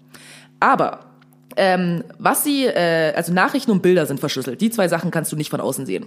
Aber 0.61 1.10
ähm, 1.57 2.05
was 2.19 2.45
sie, 2.45 2.67
äh, 2.67 3.13
also 3.15 3.33
Nachrichten 3.33 3.71
und 3.71 3.83
Bilder 3.83 4.07
sind 4.07 4.21
verschlüsselt. 4.21 4.61
Die 4.61 4.71
zwei 4.71 4.89
Sachen 4.89 5.11
kannst 5.11 5.33
du 5.33 5.37
nicht 5.37 5.51
von 5.51 5.61
außen 5.61 5.87
sehen. 5.87 6.07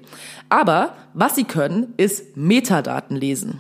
Aber 0.49 0.95
was 1.14 1.36
sie 1.36 1.44
können, 1.44 1.94
ist 1.98 2.38
Metadaten 2.38 3.18
lesen. 3.18 3.60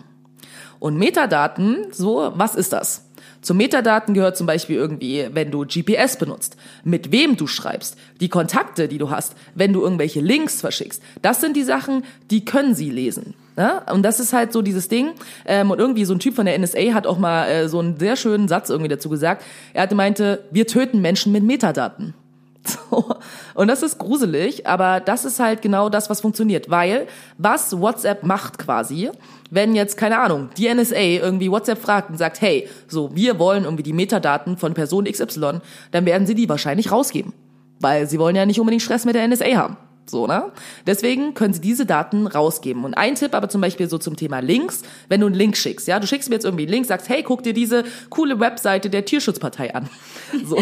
Und 0.79 0.97
Metadaten, 0.97 1.87
so, 1.91 2.31
was 2.35 2.55
ist 2.55 2.73
das? 2.73 3.09
Zu 3.41 3.53
Metadaten 3.53 4.13
gehört 4.13 4.37
zum 4.37 4.47
Beispiel 4.47 4.77
irgendwie, 4.77 5.27
wenn 5.33 5.51
du 5.51 5.65
GPS 5.65 6.17
benutzt, 6.17 6.55
mit 6.85 7.11
wem 7.11 7.35
du 7.35 7.45
schreibst, 7.45 7.97
die 8.21 8.29
Kontakte, 8.29 8.87
die 8.87 8.97
du 8.97 9.09
hast, 9.09 9.35
wenn 9.53 9.73
du 9.73 9.81
irgendwelche 9.81 10.21
Links 10.21 10.61
verschickst. 10.61 11.03
Das 11.21 11.41
sind 11.41 11.57
die 11.57 11.63
Sachen, 11.63 12.05
die 12.31 12.45
können 12.45 12.73
sie 12.73 12.89
lesen. 12.89 13.33
Ne? 13.55 13.81
Und 13.91 14.03
das 14.03 14.19
ist 14.19 14.33
halt 14.33 14.51
so 14.51 14.61
dieses 14.61 14.87
Ding. 14.87 15.11
Ähm, 15.45 15.71
und 15.71 15.79
irgendwie 15.79 16.05
so 16.05 16.13
ein 16.13 16.19
Typ 16.19 16.35
von 16.35 16.45
der 16.45 16.57
NSA 16.57 16.93
hat 16.93 17.07
auch 17.07 17.17
mal 17.17 17.47
äh, 17.47 17.69
so 17.69 17.79
einen 17.79 17.97
sehr 17.97 18.15
schönen 18.15 18.47
Satz 18.47 18.69
irgendwie 18.69 18.89
dazu 18.89 19.09
gesagt. 19.09 19.43
Er 19.73 19.83
hatte 19.83 19.95
meinte, 19.95 20.43
wir 20.51 20.67
töten 20.67 21.01
Menschen 21.01 21.31
mit 21.31 21.43
Metadaten. 21.43 22.13
So. 22.65 23.15
Und 23.55 23.67
das 23.67 23.83
ist 23.83 23.97
gruselig, 23.97 24.65
aber 24.67 25.01
das 25.01 25.25
ist 25.25 25.41
halt 25.41 25.61
genau 25.61 25.89
das, 25.89 26.09
was 26.09 26.21
funktioniert. 26.21 26.69
Weil, 26.69 27.07
was 27.37 27.77
WhatsApp 27.77 28.23
macht 28.23 28.57
quasi, 28.57 29.09
wenn 29.51 29.75
jetzt, 29.75 29.97
keine 29.97 30.19
Ahnung, 30.19 30.49
die 30.57 30.73
NSA 30.73 30.95
irgendwie 30.95 31.51
WhatsApp 31.51 31.81
fragt 31.81 32.09
und 32.09 32.17
sagt, 32.17 32.39
hey, 32.39 32.69
so, 32.87 33.13
wir 33.13 33.37
wollen 33.37 33.65
irgendwie 33.65 33.83
die 33.83 33.91
Metadaten 33.91 34.55
von 34.55 34.73
Person 34.73 35.03
XY, 35.03 35.59
dann 35.91 36.05
werden 36.05 36.25
sie 36.25 36.35
die 36.35 36.47
wahrscheinlich 36.47 36.89
rausgeben. 36.89 37.33
Weil 37.81 38.07
sie 38.07 38.17
wollen 38.17 38.35
ja 38.35 38.45
nicht 38.45 38.61
unbedingt 38.61 38.81
Stress 38.81 39.03
mit 39.03 39.15
der 39.15 39.27
NSA 39.27 39.57
haben. 39.57 39.75
So, 40.05 40.27
ne? 40.27 40.51
Deswegen 40.85 41.33
können 41.33 41.53
Sie 41.53 41.61
diese 41.61 41.85
Daten 41.85 42.27
rausgeben. 42.27 42.83
Und 42.83 42.93
ein 42.95 43.15
Tipp 43.15 43.33
aber 43.33 43.49
zum 43.49 43.61
Beispiel 43.61 43.89
so 43.89 43.97
zum 43.97 44.15
Thema 44.15 44.39
Links, 44.39 44.81
wenn 45.09 45.21
du 45.21 45.27
einen 45.27 45.35
Link 45.35 45.55
schickst, 45.55 45.87
ja, 45.87 45.99
du 45.99 46.07
schickst 46.07 46.29
mir 46.29 46.35
jetzt 46.35 46.45
irgendwie 46.45 46.63
einen 46.63 46.71
Link, 46.71 46.85
sagst, 46.85 47.09
hey, 47.09 47.23
guck 47.23 47.43
dir 47.43 47.53
diese 47.53 47.83
coole 48.09 48.39
Webseite 48.39 48.89
der 48.89 49.05
Tierschutzpartei 49.05 49.73
an. 49.73 49.89
So. 50.45 50.57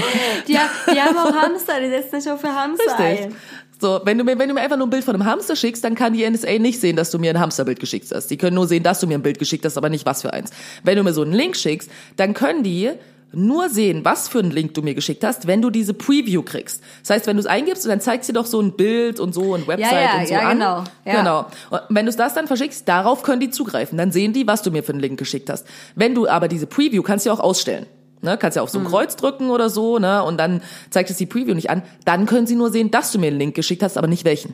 Die, 0.48 0.58
die 0.92 1.02
haben 1.02 1.18
auch 1.18 1.34
Hamster, 1.34 1.80
die 1.80 1.90
setzen 1.90 2.20
sich 2.20 2.30
auch 2.30 2.38
für 2.38 2.54
Hamster 2.54 3.00
Richtig. 3.00 3.28
ein. 3.28 3.36
So, 3.80 4.00
wenn 4.04 4.18
du 4.18 4.24
mir, 4.24 4.38
wenn 4.38 4.48
du 4.48 4.54
mir 4.54 4.62
einfach 4.62 4.78
nur 4.78 4.86
ein 4.86 4.92
Bild 4.92 5.04
von 5.04 5.16
einem 5.16 5.26
Hamster 5.26 5.56
schickst, 5.56 5.84
dann 5.84 5.96
kann 5.96 6.14
die 6.14 6.30
NSA 6.30 6.60
nicht 6.60 6.80
sehen, 6.80 6.96
dass 6.96 7.10
du 7.10 7.18
mir 7.18 7.32
ein 7.32 7.40
Hamsterbild 7.40 7.80
geschickt 7.80 8.08
hast. 8.14 8.28
Die 8.28 8.38
können 8.38 8.56
nur 8.56 8.68
sehen, 8.68 8.84
dass 8.84 9.00
du 9.00 9.08
mir 9.08 9.16
ein 9.16 9.24
Bild 9.24 9.40
geschickt 9.40 9.66
hast, 9.66 9.76
aber 9.76 9.90
nicht 9.90 10.06
was 10.06 10.22
für 10.22 10.34
eins. 10.34 10.52
Wenn 10.84 10.98
du 10.98 11.04
mir 11.04 11.14
so 11.14 11.24
einen 11.24 11.34
Link 11.34 11.56
schickst, 11.58 11.90
dann 12.16 12.36
können 12.36 12.62
die 12.62 12.92
nur 13.34 13.70
sehen, 13.70 14.04
was 14.04 14.28
für 14.28 14.40
einen 14.40 14.52
Link 14.52 14.74
du 14.74 14.82
mir 14.82 14.94
geschickt 14.94 15.24
hast, 15.24 15.48
wenn 15.48 15.62
du 15.62 15.70
diese 15.70 15.94
Preview 15.94 16.42
kriegst. 16.42 16.82
Das 17.02 17.12
heißt, 17.12 17.28
wenn 17.28 17.38
du 17.38 17.42
es 17.42 17.46
eingibst, 17.46 17.86
dann 17.88 18.02
zeigt 18.02 18.26
sie 18.26 18.34
doch 18.34 18.46
so 18.46 18.62
ein 18.62 18.74
Bild 18.74 19.20
und 19.20 19.34
so 19.34 19.54
und 19.54 19.68
Website 19.68 19.92
ja, 19.92 20.20
und 20.20 20.28
so 20.28 20.34
ja, 20.34 20.40
an. 20.42 20.58
genau, 20.58 20.84
ja. 21.06 21.20
Genau. 21.20 21.46
Und 21.70 21.82
wenn 21.90 22.06
du 22.06 22.10
es 22.10 22.18
das 22.18 22.34
dann 22.34 22.48
verschickst, 22.48 22.88
darauf 22.88 23.24
können 23.24 23.40
die 23.40 23.50
zugreifen. 23.50 23.98
Dann 23.98 24.12
sehen 24.12 24.34
die, 24.34 24.48
was 24.48 24.62
du 24.62 24.72
mir 24.72 24.84
für 24.84 24.92
einen 24.92 25.02
Link 25.02 25.18
geschickt 25.18 25.50
hast. 25.50 25.66
Wenn 25.96 26.16
du 26.16 26.28
aber 26.28 26.48
diese 26.48 26.68
Preview 26.68 27.04
kannst 27.04 27.26
du 27.26 27.30
ja 27.30 27.34
auch 27.36 27.40
ausstellen. 27.40 27.86
Ne, 28.24 28.38
kannst 28.38 28.56
ja 28.56 28.62
auf 28.62 28.70
so 28.70 28.78
Mhm. 28.78 28.86
ein 28.86 28.90
Kreuz 28.92 29.16
drücken 29.16 29.50
oder 29.50 29.72
so, 29.72 29.98
ne, 29.98 30.24
und 30.24 30.38
dann 30.38 30.62
zeigt 30.92 31.10
es 31.10 31.18
die 31.18 31.26
Preview 31.26 31.56
nicht 31.56 31.72
an. 31.72 31.82
Dann 32.06 32.28
können 32.28 32.46
sie 32.46 32.54
nur 32.56 32.70
sehen, 32.70 32.92
dass 32.92 33.12
du 33.12 33.18
mir 33.18 33.28
einen 33.28 33.40
Link 33.40 33.56
geschickt 33.56 33.82
hast, 33.82 33.98
aber 33.98 34.06
nicht 34.06 34.26
welchen. 34.26 34.54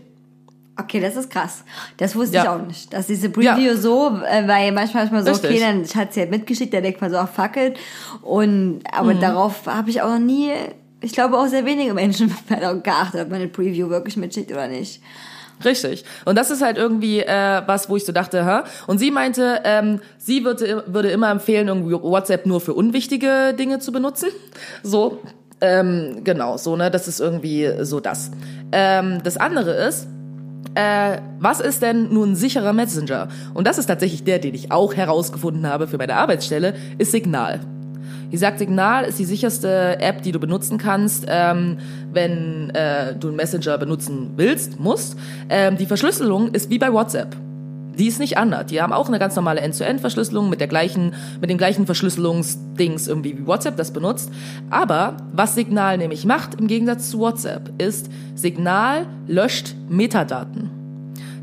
Okay, 0.79 0.99
das 0.99 1.15
ist 1.15 1.29
krass. 1.31 1.63
Das 1.97 2.15
wusste 2.15 2.35
Ja. 2.37 2.43
ich 2.43 2.49
auch 2.49 2.65
nicht. 2.67 2.93
Dass 2.93 3.07
diese 3.07 3.29
Preview 3.29 3.71
Ja. 3.71 3.75
so, 3.75 4.19
äh, 4.29 4.47
weil 4.47 4.71
manchmal 4.71 5.05
ist 5.05 5.11
man 5.11 5.23
so, 5.25 5.31
Richtig. 5.31 5.49
okay, 5.51 5.59
dann 5.59 5.83
hat 6.01 6.13
sie 6.13 6.19
halt 6.19 6.31
mitgeschickt, 6.31 6.73
da 6.73 6.81
denkt 6.81 7.01
man 7.01 7.09
so, 7.11 7.17
ach, 7.17 7.29
fackelt. 7.29 7.77
Und, 8.21 8.81
aber 8.91 9.13
Mhm. 9.13 9.19
darauf 9.19 9.65
habe 9.65 9.89
ich 9.89 10.01
auch 10.01 10.09
noch 10.09 10.19
nie, 10.19 10.51
ich 11.01 11.13
glaube 11.13 11.37
auch 11.37 11.47
sehr 11.47 11.65
wenige 11.65 11.93
Menschen 11.93 12.35
darauf 12.49 12.83
geachtet, 12.83 13.21
ob 13.21 13.29
man 13.29 13.39
eine 13.39 13.47
Preview 13.49 13.89
wirklich 13.89 14.17
mitschickt 14.17 14.51
oder 14.51 14.67
nicht. 14.67 15.01
Richtig. 15.65 16.05
Und 16.25 16.37
das 16.37 16.51
ist 16.51 16.61
halt 16.61 16.77
irgendwie 16.77 17.21
äh, 17.21 17.61
was, 17.65 17.89
wo 17.89 17.95
ich 17.97 18.05
so 18.05 18.11
dachte, 18.11 18.45
hä? 18.45 18.61
Und 18.85 18.99
sie 18.99 19.09
meinte, 19.09 19.61
ähm, 19.63 19.99
sie 20.19 20.45
würde, 20.45 20.83
würde 20.85 21.09
immer 21.09 21.31
empfehlen, 21.31 21.67
irgendwie 21.67 21.93
WhatsApp 21.93 22.45
nur 22.45 22.61
für 22.61 22.75
unwichtige 22.75 23.55
Dinge 23.57 23.79
zu 23.79 23.91
benutzen. 23.91 24.29
So, 24.83 25.19
ähm, 25.59 26.21
genau, 26.23 26.57
so, 26.57 26.75
ne? 26.75 26.91
Das 26.91 27.07
ist 27.07 27.19
irgendwie 27.19 27.67
so 27.81 27.99
das. 27.99 28.29
Ähm, 28.71 29.21
das 29.23 29.37
andere 29.37 29.71
ist, 29.87 30.07
äh, 30.75 31.17
was 31.39 31.59
ist 31.59 31.81
denn 31.81 32.13
nun 32.13 32.31
ein 32.31 32.35
sicherer 32.35 32.73
Messenger? 32.73 33.27
Und 33.53 33.67
das 33.67 33.77
ist 33.77 33.87
tatsächlich 33.87 34.23
der, 34.23 34.39
den 34.39 34.55
ich 34.55 34.71
auch 34.71 34.93
herausgefunden 34.93 35.67
habe 35.67 35.87
für 35.87 35.97
meine 35.97 36.15
Arbeitsstelle, 36.15 36.75
ist 36.97 37.11
Signal. 37.11 37.59
Die 38.31 38.37
sagt, 38.37 38.59
Signal 38.59 39.05
ist 39.05 39.19
die 39.19 39.25
sicherste 39.25 39.99
App, 39.99 40.21
die 40.21 40.31
du 40.31 40.39
benutzen 40.39 40.77
kannst, 40.77 41.25
ähm, 41.29 41.77
wenn 42.11 42.71
äh, 42.71 43.15
du 43.15 43.29
einen 43.29 43.37
Messenger 43.37 43.77
benutzen 43.77 44.33
willst, 44.35 44.79
musst. 44.79 45.17
Ähm, 45.49 45.77
die 45.77 45.85
Verschlüsselung 45.85 46.53
ist 46.53 46.69
wie 46.69 46.77
bei 46.77 46.91
WhatsApp. 46.91 47.35
Die 47.97 48.07
ist 48.07 48.19
nicht 48.19 48.37
anders. 48.37 48.67
Die 48.67 48.81
haben 48.81 48.93
auch 48.93 49.07
eine 49.07 49.17
ganz 49.17 49.35
normale 49.35 49.61
End-to-End-Verschlüsselung 49.61 50.49
mit 50.49 50.59
der 50.59 50.67
gleichen, 50.67 51.15
mit 51.41 51.49
den 51.49 51.57
gleichen 51.57 51.85
Verschlüsselungsdings 51.85 53.07
irgendwie 53.07 53.37
wie 53.37 53.47
WhatsApp 53.47 53.75
das 53.75 53.91
benutzt. 53.91 54.31
Aber 54.69 55.17
was 55.33 55.55
Signal 55.55 55.97
nämlich 55.97 56.25
macht, 56.25 56.55
im 56.55 56.67
Gegensatz 56.67 57.09
zu 57.09 57.19
WhatsApp, 57.19 57.81
ist, 57.81 58.09
Signal 58.35 59.07
löscht 59.27 59.75
Metadaten. 59.89 60.76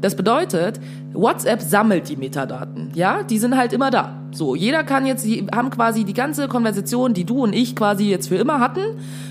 Das 0.05 0.17
bedeutet, 0.17 0.81
WhatsApp 1.15 1.63
sammelt 1.63 2.11
die 2.11 2.17
Metadaten. 2.17 2.91
Ja, 2.95 3.23
die 3.23 3.39
sind 3.39 3.57
halt 3.57 3.73
immer 3.73 3.91
da. 3.91 4.19
So, 4.33 4.55
jeder 4.55 4.85
kann 4.85 5.07
jetzt, 5.07 5.25
die 5.25 5.47
haben 5.51 5.71
quasi 5.71 6.05
die 6.05 6.13
ganze 6.13 6.47
Konversation, 6.47 7.15
die 7.15 7.25
du 7.25 7.43
und 7.43 7.55
ich 7.55 7.75
quasi 7.75 8.11
jetzt 8.11 8.29
für 8.29 8.35
immer 8.35 8.61
hatten, 8.61 8.83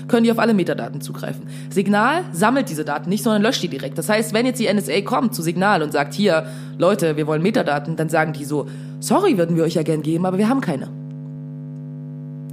können 0.08 0.24
die 0.24 0.32
auf 0.32 0.40
alle 0.40 0.52
Metadaten 0.52 1.00
zugreifen. 1.00 1.46
Signal 1.70 2.22
sammelt 2.32 2.70
diese 2.70 2.84
Daten 2.84 3.08
nicht, 3.08 3.22
sondern 3.22 3.42
löscht 3.42 3.62
die 3.62 3.68
direkt. 3.68 3.98
Das 3.98 4.08
heißt, 4.08 4.34
wenn 4.34 4.46
jetzt 4.46 4.58
die 4.58 4.66
NSA 4.66 5.02
kommt 5.02 5.32
zu 5.32 5.42
Signal 5.42 5.80
und 5.80 5.92
sagt, 5.92 6.12
hier, 6.12 6.44
Leute, 6.76 7.16
wir 7.16 7.28
wollen 7.28 7.42
Metadaten, 7.42 7.94
dann 7.94 8.08
sagen 8.08 8.32
die 8.32 8.44
so, 8.44 8.66
sorry, 8.98 9.38
würden 9.38 9.56
wir 9.56 9.62
euch 9.62 9.74
ja 9.74 9.84
gern 9.84 10.02
geben, 10.02 10.26
aber 10.26 10.38
wir 10.38 10.48
haben 10.48 10.60
keine. 10.60 10.88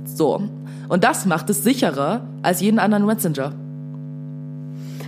So. 0.06 0.44
Und 0.90 1.04
das 1.04 1.26
macht 1.26 1.50
es 1.50 1.64
sicherer 1.64 2.22
als 2.44 2.62
jeden 2.62 2.78
anderen 2.78 3.08
Messenger. 3.08 3.54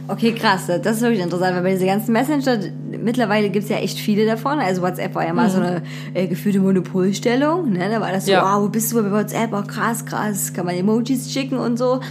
Okay, 0.07 0.33
krass. 0.33 0.67
Das 0.67 0.97
ist 0.97 1.01
wirklich 1.01 1.21
interessant, 1.21 1.55
weil 1.55 1.63
bei 1.63 1.71
diese 1.71 1.85
ganzen 1.85 2.11
Messenger, 2.11 2.59
mittlerweile 3.01 3.49
gibt's 3.49 3.69
ja 3.69 3.77
echt 3.77 3.97
viele 3.97 4.25
davon. 4.25 4.59
Also 4.59 4.81
WhatsApp 4.81 5.15
war 5.15 5.25
ja 5.25 5.33
mal 5.33 5.49
so 5.49 5.59
eine 5.61 5.81
äh, 6.13 6.27
gefühlte 6.27 6.59
Monopolstellung. 6.59 7.71
Ne? 7.71 7.89
Da 7.89 8.01
war 8.01 8.11
das 8.11 8.25
so, 8.25 8.31
Ja. 8.33 8.43
wow, 8.43 8.63
wo 8.63 8.69
bist 8.69 8.91
du 8.91 9.01
bei 9.01 9.11
WhatsApp? 9.11 9.51
Oh, 9.53 9.61
krass, 9.65 10.05
krass. 10.05 10.53
Kann 10.53 10.65
man 10.65 10.75
Emojis 10.75 11.31
schicken 11.31 11.57
und 11.57 11.77
so. 11.77 12.01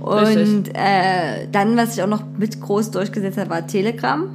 Und 0.00 0.68
äh, 0.74 1.48
dann, 1.50 1.76
was 1.76 1.94
sich 1.94 2.02
auch 2.04 2.08
noch 2.08 2.22
mit 2.38 2.60
groß 2.60 2.92
durchgesetzt 2.92 3.36
hat, 3.38 3.50
war 3.50 3.66
Telegram. 3.66 4.28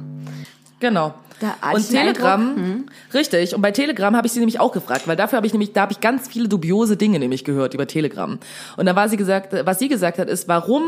Genau. 0.80 1.14
Da 1.40 1.54
und 1.74 1.88
Telegram, 1.88 2.40
Eindruck, 2.40 2.56
hm. 2.56 2.86
richtig. 3.12 3.54
Und 3.54 3.60
bei 3.60 3.70
Telegram 3.70 4.16
habe 4.16 4.26
ich 4.26 4.32
sie 4.32 4.38
nämlich 4.38 4.58
auch 4.58 4.72
gefragt, 4.72 5.06
weil 5.06 5.16
dafür 5.16 5.36
habe 5.36 5.46
ich 5.46 5.52
nämlich, 5.52 5.72
da 5.74 5.82
habe 5.82 5.92
ich 5.92 6.00
ganz 6.00 6.28
viele 6.28 6.48
dubiose 6.48 6.96
Dinge 6.96 7.18
nämlich 7.18 7.44
gehört 7.44 7.74
über 7.74 7.86
Telegram. 7.86 8.38
Und 8.76 8.86
da 8.86 8.96
war 8.96 9.08
sie 9.08 9.18
gesagt, 9.18 9.54
was 9.66 9.78
sie 9.78 9.88
gesagt 9.88 10.18
hat, 10.18 10.28
ist, 10.28 10.48
warum 10.48 10.82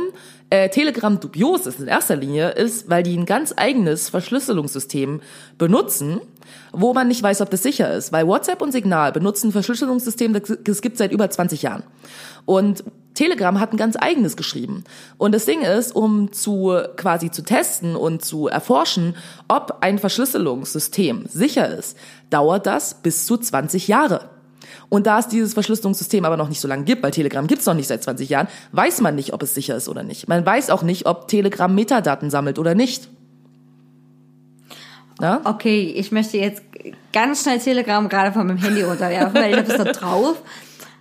äh, 0.49 0.71
Telegram 0.71 1.21
dubios 1.21 1.67
ist 1.67 1.81
in 1.81 1.87
erster 1.87 2.17
Linie, 2.17 2.51
ist, 2.51 2.89
weil 2.89 3.03
die 3.03 3.17
ein 3.17 3.27
ganz 3.27 3.53
eigenes 3.57 4.09
Verschlüsselungssystem 4.09 5.21
benutzen, 5.59 6.21
wo 6.73 6.95
man 6.95 7.09
nicht 7.09 7.23
weiß, 7.23 7.43
ob 7.43 7.51
das 7.51 7.63
sicher 7.63 7.93
ist. 7.93 8.13
Weil 8.13 8.27
WhatsApp 8.27 8.63
und 8.63 8.73
Signal 8.73 9.13
benutzen 9.13 9.49
ein 9.49 9.53
Verschlüsselungssystem, 9.53 10.33
das 10.33 10.51
es 10.67 10.81
gibt 10.81 10.97
seit 10.97 11.13
über 11.13 11.29
20 11.29 11.61
Jahren. 11.61 11.83
Und 12.49 12.83
Telegram 13.13 13.61
hat 13.61 13.75
ein 13.75 13.77
ganz 13.77 13.95
eigenes 14.01 14.35
geschrieben. 14.35 14.85
Und 15.19 15.33
das 15.35 15.45
Ding 15.45 15.61
ist, 15.61 15.95
um 15.95 16.33
zu 16.33 16.75
quasi 16.97 17.31
zu 17.31 17.43
testen 17.43 17.95
und 17.95 18.25
zu 18.25 18.49
erforschen, 18.49 19.17
ob 19.49 19.79
ein 19.83 19.99
Verschlüsselungssystem 19.99 21.27
sicher 21.29 21.69
ist, 21.69 21.95
dauert 22.31 22.65
das 22.65 23.03
bis 23.03 23.27
zu 23.27 23.37
20 23.37 23.87
Jahre. 23.89 24.31
Und 24.89 25.07
da 25.07 25.19
es 25.19 25.29
dieses 25.29 25.53
Verschlüsselungssystem 25.53 26.25
aber 26.25 26.39
noch 26.39 26.49
nicht 26.49 26.61
so 26.61 26.69
lange 26.69 26.85
gibt, 26.85 27.03
weil 27.03 27.11
Telegram 27.11 27.47
gibt's 27.47 27.67
noch 27.67 27.75
nicht 27.75 27.89
seit 27.89 28.03
20 28.03 28.31
Jahren, 28.31 28.49
weiß 28.73 29.03
man 29.03 29.15
nicht, 29.15 29.35
ob 29.35 29.43
es 29.43 29.55
sicher 29.55 29.77
ist 29.77 29.91
oder 29.91 30.05
nicht. 30.05 30.27
Man 30.27 30.47
weiß 30.47 30.71
auch 30.71 30.83
nicht, 30.83 31.05
ob 31.05 31.29
Telegram 31.29 31.75
Metadaten 31.75 32.31
sammelt 32.31 32.59
oder 32.59 32.75
nicht. 32.75 33.11
Na? 35.21 35.43
Okay, 35.45 35.93
ich 35.95 36.13
möchte 36.13 36.39
jetzt 36.39 36.63
ganz 37.13 37.43
schnell 37.43 37.59
Telegram 37.59 38.09
gerade 38.09 38.33
von 38.33 38.47
meinem 38.47 38.57
Handy 38.57 38.85
runterwerfen, 38.85 39.35
weil 39.35 39.51
ich 39.51 39.59
habe 39.59 39.71
es 39.71 39.79
noch 39.79 39.93
drauf. 39.93 40.43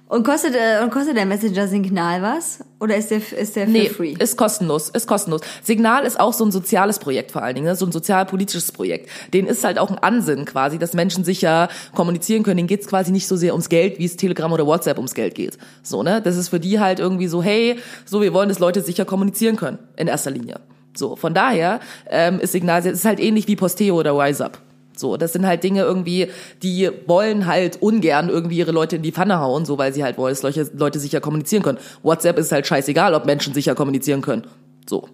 Und 0.09 0.23
kostet, 0.23 0.55
äh, 0.55 0.81
und 0.81 0.89
kostet 0.89 1.17
der 1.17 1.25
Messenger 1.25 1.67
Signal 1.67 2.21
was? 2.21 2.63
Oder 2.79 2.95
ist 2.95 3.11
der, 3.11 3.17
ist 3.37 3.55
der 3.57 3.67
Nee, 3.67 3.89
free? 3.89 4.13
ist 4.17 4.37
kostenlos, 4.37 4.89
ist 4.89 5.05
kostenlos. 5.05 5.41
Signal 5.61 6.05
ist 6.05 6.17
auch 6.17 6.31
so 6.31 6.45
ein 6.45 6.51
soziales 6.51 6.99
Projekt 6.99 7.31
vor 7.31 7.43
allen 7.43 7.55
Dingen, 7.55 7.67
ne? 7.67 7.75
so 7.75 7.85
ein 7.85 7.91
sozialpolitisches 7.91 8.71
Projekt. 8.71 9.09
Den 9.33 9.47
ist 9.47 9.65
halt 9.65 9.77
auch 9.77 9.91
ein 9.91 9.97
Ansinn 9.97 10.45
quasi, 10.45 10.79
dass 10.79 10.93
Menschen 10.93 11.25
sicher 11.25 11.67
kommunizieren 11.93 12.43
können. 12.43 12.57
Denen 12.57 12.67
geht's 12.67 12.87
quasi 12.87 13.11
nicht 13.11 13.27
so 13.27 13.35
sehr 13.35 13.51
ums 13.51 13.67
Geld, 13.67 13.99
wie 13.99 14.05
es 14.05 14.15
Telegram 14.15 14.51
oder 14.53 14.65
WhatsApp 14.65 14.97
ums 14.97 15.13
Geld 15.13 15.35
geht. 15.35 15.57
So, 15.83 16.03
ne? 16.03 16.21
Das 16.21 16.37
ist 16.37 16.49
für 16.49 16.59
die 16.61 16.79
halt 16.79 16.99
irgendwie 16.99 17.27
so, 17.27 17.43
hey, 17.43 17.77
so, 18.05 18.21
wir 18.21 18.33
wollen, 18.33 18.47
dass 18.47 18.59
Leute 18.59 18.81
sicher 18.81 19.03
kommunizieren 19.03 19.57
können, 19.57 19.77
in 19.97 20.07
erster 20.07 20.31
Linie. 20.31 20.61
So, 20.95 21.17
von 21.17 21.33
daher 21.33 21.81
ähm, 22.09 22.39
ist 22.39 22.53
Signal, 22.53 22.79
es 22.79 22.85
ist 22.85 23.05
halt 23.05 23.19
ähnlich 23.19 23.47
wie 23.47 23.57
Posteo 23.57 23.99
oder 23.99 24.17
RiseUp. 24.17 24.57
So, 24.99 25.17
das 25.17 25.33
sind 25.33 25.45
halt 25.45 25.63
Dinge 25.63 25.81
irgendwie, 25.81 26.27
die 26.63 26.89
wollen 27.05 27.45
halt 27.45 27.81
ungern 27.81 28.29
irgendwie 28.29 28.57
ihre 28.57 28.71
Leute 28.71 28.97
in 28.97 29.01
die 29.01 29.11
Pfanne 29.11 29.39
hauen, 29.39 29.65
so 29.65 29.77
weil 29.77 29.93
sie 29.93 30.03
halt 30.03 30.17
wollen, 30.17 30.33
dass 30.33 30.43
Leute, 30.43 30.69
Leute 30.75 30.99
sicher 30.99 31.19
kommunizieren 31.21 31.63
können. 31.63 31.77
WhatsApp 32.03 32.37
ist 32.39 32.51
halt 32.51 32.67
scheißegal, 32.67 33.13
ob 33.13 33.25
Menschen 33.25 33.53
sicher 33.53 33.75
kommunizieren 33.75 34.21
können. 34.21 34.45
So. 34.89 35.07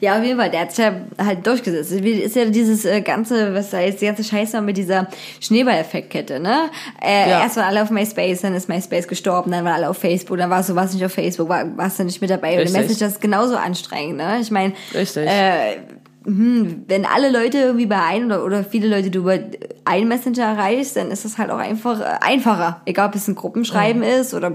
Ja, 0.00 0.18
auf 0.18 0.24
jeden 0.24 0.38
Fall, 0.38 0.50
der 0.50 0.60
hat 0.62 0.72
sich 0.72 0.84
ja 0.84 0.94
halt 1.18 1.46
durchgesetzt. 1.46 1.92
Ist 1.92 2.36
ja 2.36 2.44
dieses 2.46 2.84
äh, 2.84 3.00
ganze, 3.00 3.54
was 3.54 3.70
da 3.70 3.80
jetzt 3.80 4.02
die 4.02 4.06
ganze 4.06 4.24
Scheiße 4.24 4.60
mit 4.60 4.76
dieser 4.76 5.08
Schneeball-Effektkette, 5.40 6.40
ne? 6.40 6.70
Äh, 7.00 7.30
Ja. 7.30 7.42
Erst 7.42 7.56
waren 7.56 7.66
alle 7.66 7.82
auf 7.82 7.90
MySpace, 7.90 8.42
dann 8.42 8.54
ist 8.54 8.68
MySpace 8.68 9.08
gestorben, 9.08 9.50
dann 9.50 9.64
waren 9.64 9.74
alle 9.74 9.88
auf 9.88 9.98
Facebook, 9.98 10.36
dann 10.38 10.50
warst 10.50 10.68
du 10.68 10.74
warst 10.74 10.94
nicht 10.94 11.04
auf 11.04 11.12
Facebook, 11.12 11.48
war, 11.48 11.76
warst 11.76 11.98
du 11.98 12.04
nicht 12.04 12.20
mit 12.20 12.30
dabei. 12.30 12.54
Und 12.54 12.62
Richtig. 12.62 12.82
Messenger 12.82 13.10
ist 13.10 13.20
genauso 13.20 13.56
anstrengend, 13.56 14.16
ne? 14.16 14.38
Ich 14.40 14.50
meine, 14.50 14.74
äh, 14.92 15.76
hm, 16.24 16.84
wenn 16.88 17.04
alle 17.04 17.30
Leute 17.30 17.58
irgendwie 17.58 17.86
bei 17.86 18.00
einem 18.02 18.26
oder, 18.26 18.44
oder 18.44 18.64
viele 18.64 18.88
Leute 18.88 19.10
du 19.10 19.20
über 19.20 19.38
einen 19.84 20.08
Messenger 20.08 20.42
erreichst, 20.44 20.96
dann 20.96 21.10
ist 21.10 21.24
das 21.24 21.38
halt 21.38 21.50
auch 21.50 21.58
einfach 21.58 22.00
äh, 22.00 22.18
einfacher. 22.20 22.80
Egal, 22.84 23.08
ob 23.08 23.14
es 23.14 23.28
ein 23.28 23.34
Gruppenschreiben 23.34 24.02
Mhm. 24.02 24.08
ist 24.20 24.34
oder 24.34 24.50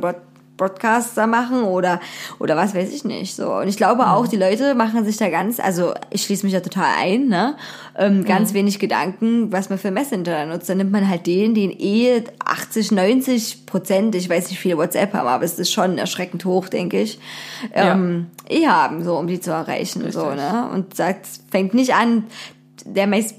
Broadcasts 0.57 1.13
da 1.13 1.27
machen 1.27 1.63
oder, 1.63 1.99
oder 2.39 2.55
was 2.55 2.75
weiß 2.75 2.91
ich 2.91 3.05
nicht, 3.05 3.35
so. 3.35 3.53
Und 3.53 3.67
ich 3.67 3.77
glaube 3.77 4.07
auch, 4.07 4.27
die 4.27 4.35
Leute 4.35 4.75
machen 4.75 5.05
sich 5.05 5.17
da 5.17 5.29
ganz, 5.29 5.59
also 5.59 5.93
ich 6.09 6.23
schließe 6.23 6.45
mich 6.45 6.53
da 6.53 6.59
total 6.59 6.89
ein, 6.99 7.27
ne, 7.27 7.55
ähm, 7.95 8.25
ganz 8.25 8.53
wenig 8.53 8.79
Gedanken, 8.79 9.51
was 9.51 9.69
man 9.69 9.79
für 9.79 9.91
Messenger 9.91 10.23
da 10.23 10.45
nutzt. 10.45 10.69
Dann 10.69 10.77
nimmt 10.77 10.91
man 10.91 11.07
halt 11.07 11.27
den, 11.27 11.53
den 11.53 11.71
eh 11.71 12.23
80, 12.43 12.91
90 12.91 13.65
Prozent, 13.65 14.15
ich 14.15 14.29
weiß 14.29 14.49
nicht, 14.49 14.59
viele 14.59 14.77
WhatsApp 14.77 15.13
haben, 15.13 15.27
aber 15.27 15.45
es 15.45 15.59
ist 15.59 15.71
schon 15.71 15.97
erschreckend 15.97 16.43
hoch, 16.45 16.67
denke 16.67 17.01
ich, 17.01 17.19
ähm, 17.73 18.27
eh 18.49 18.67
haben, 18.67 19.03
so, 19.03 19.17
um 19.17 19.27
die 19.27 19.39
zu 19.39 19.51
erreichen, 19.51 20.11
so, 20.11 20.31
ne. 20.31 20.69
Und 20.73 20.95
sagt, 20.95 21.27
fängt 21.51 21.73
nicht 21.73 21.93
an, 21.93 22.23
der 22.85 23.07
meist 23.07 23.35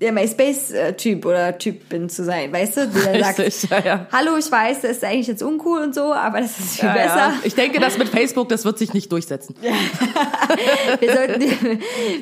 der 0.00 0.12
MySpace-Typ 0.12 1.26
oder 1.26 1.58
Typin 1.58 2.08
zu 2.08 2.24
sein, 2.24 2.52
weißt 2.52 2.76
du? 2.76 2.86
Der 2.88 3.24
sagt, 3.24 3.38
Richtig, 3.40 3.70
ja, 3.70 3.80
ja. 3.80 4.06
hallo, 4.12 4.36
ich 4.38 4.50
weiß, 4.50 4.82
das 4.82 4.92
ist 4.92 5.04
eigentlich 5.04 5.26
jetzt 5.26 5.42
uncool 5.42 5.80
und 5.80 5.94
so, 5.94 6.12
aber 6.12 6.40
das 6.40 6.58
ist 6.58 6.78
viel 6.78 6.88
Ja, 6.88 6.94
besser. 6.94 7.32
Ich 7.42 7.54
denke, 7.54 7.80
das 7.80 7.98
mit 7.98 8.08
Facebook, 8.08 8.48
das 8.48 8.64
wird 8.64 8.78
sich 8.78 8.94
nicht 8.94 9.10
durchsetzen. 9.10 9.56
Wir, 11.00 11.14
sollten, 11.14 11.40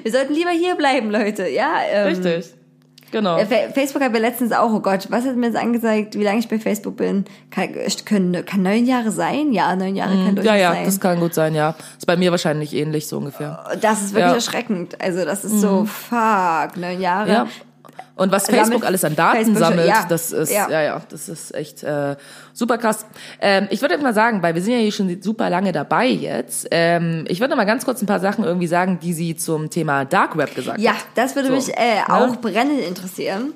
wir 0.03 0.13
sollten 0.13 0.35
lieber 0.35 0.51
hier 0.51 0.75
bleiben, 0.75 1.11
Leute. 1.11 1.49
Ja, 1.49 1.75
ähm, 1.91 2.09
Richtig. 2.09 2.53
Genau. 3.13 3.37
äh, 3.39 3.47
Fa- 3.47 3.73
Facebook 3.73 4.03
hat 4.03 4.13
mir 4.13 4.19
letztens 4.19 4.53
auch, 4.53 4.73
oh 4.73 4.81
Gott, 4.81 5.07
was 5.11 5.25
hat 5.25 5.37
mir 5.37 5.47
jetzt 5.47 5.57
angezeigt, 5.57 6.15
wie 6.19 6.25
lange 6.25 6.39
ich 6.41 6.49
bei 6.49 6.59
Facebook 6.59 6.97
bin? 6.97 7.25
Kann, 7.51 7.69
können, 8.05 8.45
kann 8.45 8.63
neun 8.63 8.85
Jahre 8.87 9.11
sein? 9.11 9.53
Ja, 9.53 9.75
neun 9.77 9.95
Jahre 9.97 10.13
kann 10.15 10.35
durchaus 10.37 10.43
Mhm. 10.45 10.47
Ja, 10.47 10.57
ja, 10.57 10.73
sein. 10.73 10.85
das 10.85 11.01
kann 11.01 11.21
gut 11.21 11.35
sein, 11.35 11.55
ja. 11.55 11.75
Ist 11.97 12.07
bei 12.07 12.17
mir 12.17 12.31
wahrscheinlich 12.31 12.75
ähnlich, 12.75 13.07
so 13.09 13.19
ungefähr. 13.19 13.65
das 13.81 14.03
ist 14.03 14.13
wirklich 14.15 14.27
Ja. 14.31 14.35
Erschreckend. 14.35 15.01
Also 15.01 15.25
das 15.25 15.45
ist 15.45 15.61
so, 15.61 15.85
fuck, 15.85 16.77
neun 16.77 17.01
Jahre. 17.01 17.31
Ja. 17.31 17.47
Und 18.15 18.33
was 18.33 18.45
Damit 18.45 18.61
Facebook 18.61 18.85
alles 18.87 19.05
an 19.05 19.15
Daten 19.15 19.37
Facebook- 19.39 19.59
sammelt, 19.59 19.87
ja, 19.89 20.07
das 20.09 20.33
ist, 20.33 20.51
ja. 20.51 20.71
ja. 20.71 20.83
ja, 20.83 21.03
das 21.11 21.29
ist 21.29 21.55
echt 21.55 21.83
äh, 21.83 22.17
super 22.55 22.79
krass. 22.79 23.05
Ähm, 23.41 23.67
ich 23.71 23.83
würde 23.83 23.99
mal 23.99 24.15
sagen, 24.15 24.43
weil 24.43 24.55
wir 24.55 24.63
sind 24.63 24.73
ja 24.73 24.79
hier 24.79 24.93
schon 24.93 25.21
super 25.23 25.51
lange 25.51 25.73
dabei 25.73 26.07
jetzt, 26.07 26.67
ähm, 26.71 27.25
ich 27.29 27.41
würde 27.41 27.57
mal 27.57 27.65
ganz 27.67 27.85
kurz 27.85 28.01
ein 28.03 28.07
paar 28.07 28.21
Sachen 28.21 28.45
irgendwie 28.45 28.67
sagen, 28.69 28.99
die 29.03 29.13
sie 29.13 29.37
zum 29.37 29.69
Thema 29.69 30.05
Dark 30.07 30.37
Web 30.39 30.55
gesagt 30.55 30.81
Ja, 30.81 30.93
hat. 30.93 31.05
das 31.15 31.35
würde 31.37 31.49
So, 31.49 31.55
mich 31.55 31.77
äh, 31.77 31.97
ne? 31.97 32.09
auch 32.09 32.37
brennend 32.37 32.81
interessieren. 32.81 33.53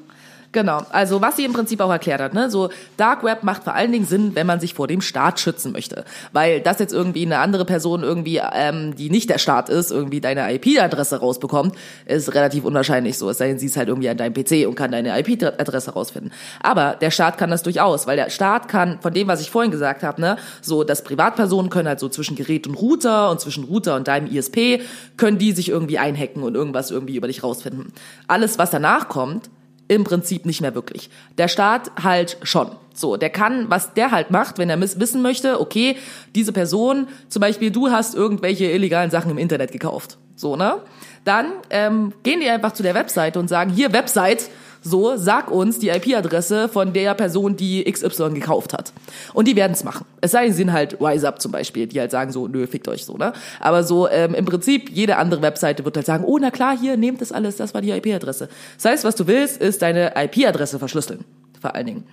Genau, 0.53 0.83
also 0.91 1.21
was 1.23 1.37
sie 1.37 1.45
im 1.45 1.53
Prinzip 1.53 1.81
auch 1.81 1.91
erklärt 1.91 2.21
hat, 2.21 2.35
ne, 2.35 2.51
so 2.51 2.71
Dark 2.97 3.23
Web 3.23 3.45
macht 3.45 3.63
vor 3.63 3.75
allen 3.75 3.93
Dingen 3.93 4.05
Sinn, 4.05 4.35
wenn 4.35 4.49
man 4.49 4.59
sich 4.59 4.75
vor 4.75 4.89
dem 4.89 5.01
Staat 5.01 5.39
schützen 5.39 5.71
möchte, 5.71 6.05
weil 6.33 6.61
das 6.61 6.81
jetzt 6.81 6.93
irgendwie 6.93 7.25
eine 7.25 7.39
andere 7.39 7.65
Person 7.65 8.03
irgendwie, 8.03 8.41
ähm, 8.53 8.97
die 8.97 9.11
nicht 9.11 9.31
der 9.31 9.39
Staat 9.39 9.69
ist, 9.69 9.93
irgendwie 9.93 10.21
deine 10.21 10.53
IP-Adresse 10.53 11.21
rausbekommt, 11.21 11.77
ist 12.05 12.35
relativ 12.35 12.65
unwahrscheinlich 12.65 13.17
so. 13.17 13.31
Es 13.31 13.39
sei 13.39 13.47
denn, 13.47 13.61
sie 13.61 13.67
ist 13.67 13.77
halt 13.77 13.89
irgendwie 13.89 14.09
an 14.09 14.17
deinem 14.17 14.35
PC 14.35 14.67
und 14.67 14.75
kann 14.75 14.91
deine 14.91 15.17
IP-Adresse 15.21 15.93
rausfinden. 15.93 16.33
Aber 16.61 16.97
der 17.01 17.13
Staat 17.13 17.39
kann 17.39 17.51
das 17.51 17.63
durchaus, 17.63 18.09
weil 18.09 18.17
der 18.17 18.29
Staat 18.29 18.67
kann 18.67 18.99
von 19.01 19.15
dem, 19.15 19.29
was 19.29 19.41
ich 19.41 19.53
vorhin 19.53 19.71
gesagt 19.71 20.03
habe, 20.03 20.21
ne, 20.21 20.37
so 20.63 20.83
dass 20.83 21.05
Privatpersonen 21.05 21.71
können 21.71 21.87
halt 21.87 22.01
so 22.01 22.09
zwischen 22.09 22.35
Gerät 22.35 22.67
und 22.67 22.75
Router 22.75 23.31
und 23.31 23.41
zwischen 23.41 23.63
Router 23.63 23.95
und 23.95 24.09
deinem 24.09 24.27
ISP 24.27 24.83
können 25.17 25.39
die 25.39 25.53
sich 25.53 25.69
irgendwie 25.69 25.99
einhacken 25.99 26.43
und 26.43 26.57
irgendwas 26.57 26.91
irgendwie 26.91 27.15
über 27.15 27.29
dich 27.29 27.45
rausfinden. 27.45 27.93
Alles, 28.27 28.59
was 28.59 28.71
danach 28.71 29.09
kommt 29.09 29.49
im 29.91 30.05
Prinzip 30.05 30.47
nicht 30.47 30.61
mehr 30.61 30.77
wirklich. 30.77 31.11
Der 31.37 31.49
Staat 31.49 31.91
halt 32.01 32.39
schon. 32.45 32.71
So, 32.95 33.17
der 33.17 33.29
kann, 33.29 33.71
was 33.71 33.93
der 33.93 34.13
halt 34.13 34.31
macht, 34.31 34.59
wenn 34.59 34.71
er 34.71 34.81
wissen 34.81 35.21
möchte, 35.21 35.61
okay, 35.61 35.97
diese 36.37 36.53
Person, 36.53 37.09
zum 37.29 37.41
Beispiel 37.41 37.73
du 37.73 37.91
hast 37.91 38.15
irgendwelche 38.15 38.67
illegalen 38.67 39.11
Sachen 39.11 39.33
im 39.33 39.39
Internet 39.39 39.73
gekauft. 39.73 40.17
So, 40.37 40.55
ne? 40.55 40.77
Dann 41.25 41.47
ähm, 41.71 42.13
gehen 42.23 42.39
die 42.39 42.49
einfach 42.49 42.71
zu 42.71 42.85
der 42.85 42.95
Webseite 42.95 43.41
und 43.41 43.49
sagen, 43.49 43.73
hier 43.73 43.93
Website, 43.93 44.49
so, 44.83 45.17
sag 45.17 45.51
uns 45.51 45.79
die 45.79 45.89
IP-Adresse 45.89 46.69
von 46.69 46.93
der 46.93 47.15
Person, 47.15 47.57
die 47.57 47.85
XY 47.85 48.31
gekauft 48.31 48.73
hat. 48.73 48.93
Und 49.35 49.47
die 49.47 49.57
werden 49.57 49.73
es 49.73 49.85
machen. 49.85 50.07
Es 50.21 50.31
sei 50.31 50.45
denn, 50.45 50.53
sie 50.53 50.59
sind 50.59 50.73
halt 50.73 50.99
Rise 51.01 51.29
Up 51.29 51.41
zum 51.41 51.53
Beispiel, 51.53 51.87
die 51.87 52.01
halt 52.01 52.11
sagen 52.11 52.33
so, 52.33 52.49
nö, 52.49 52.67
fickt 52.67 52.89
euch 52.89 53.05
so, 53.05 53.17
ne? 53.17 53.33
Aber 53.61 53.85
so 53.85 54.09
ähm, 54.09 54.35
im 54.35 54.45
Prinzip, 54.45 54.91
jede 54.91 55.17
andere 55.17 55.43
Webseite 55.43 55.85
wird 55.85 55.97
halt 55.97 56.07
sagen, 56.07 56.25
oh, 56.25 56.39
na 56.39 56.51
klar, 56.51 56.77
hier, 56.79 56.97
nehmt 56.97 57.21
das 57.21 57.33
alles, 57.33 57.57
das 57.57 57.75
war 57.75 57.81
die 57.83 57.91
IP-Adresse. 57.91 58.49
Das 58.77 58.85
heißt, 58.91 59.05
was 59.05 59.17
du 59.17 59.27
willst, 59.27 59.61
ist 59.61 59.83
deine 59.83 60.13
IP-Adresse 60.17 60.79
verschlüsseln, 60.79 61.25
vor 61.61 61.75
allen 61.75 61.87
Dingen 61.87 62.05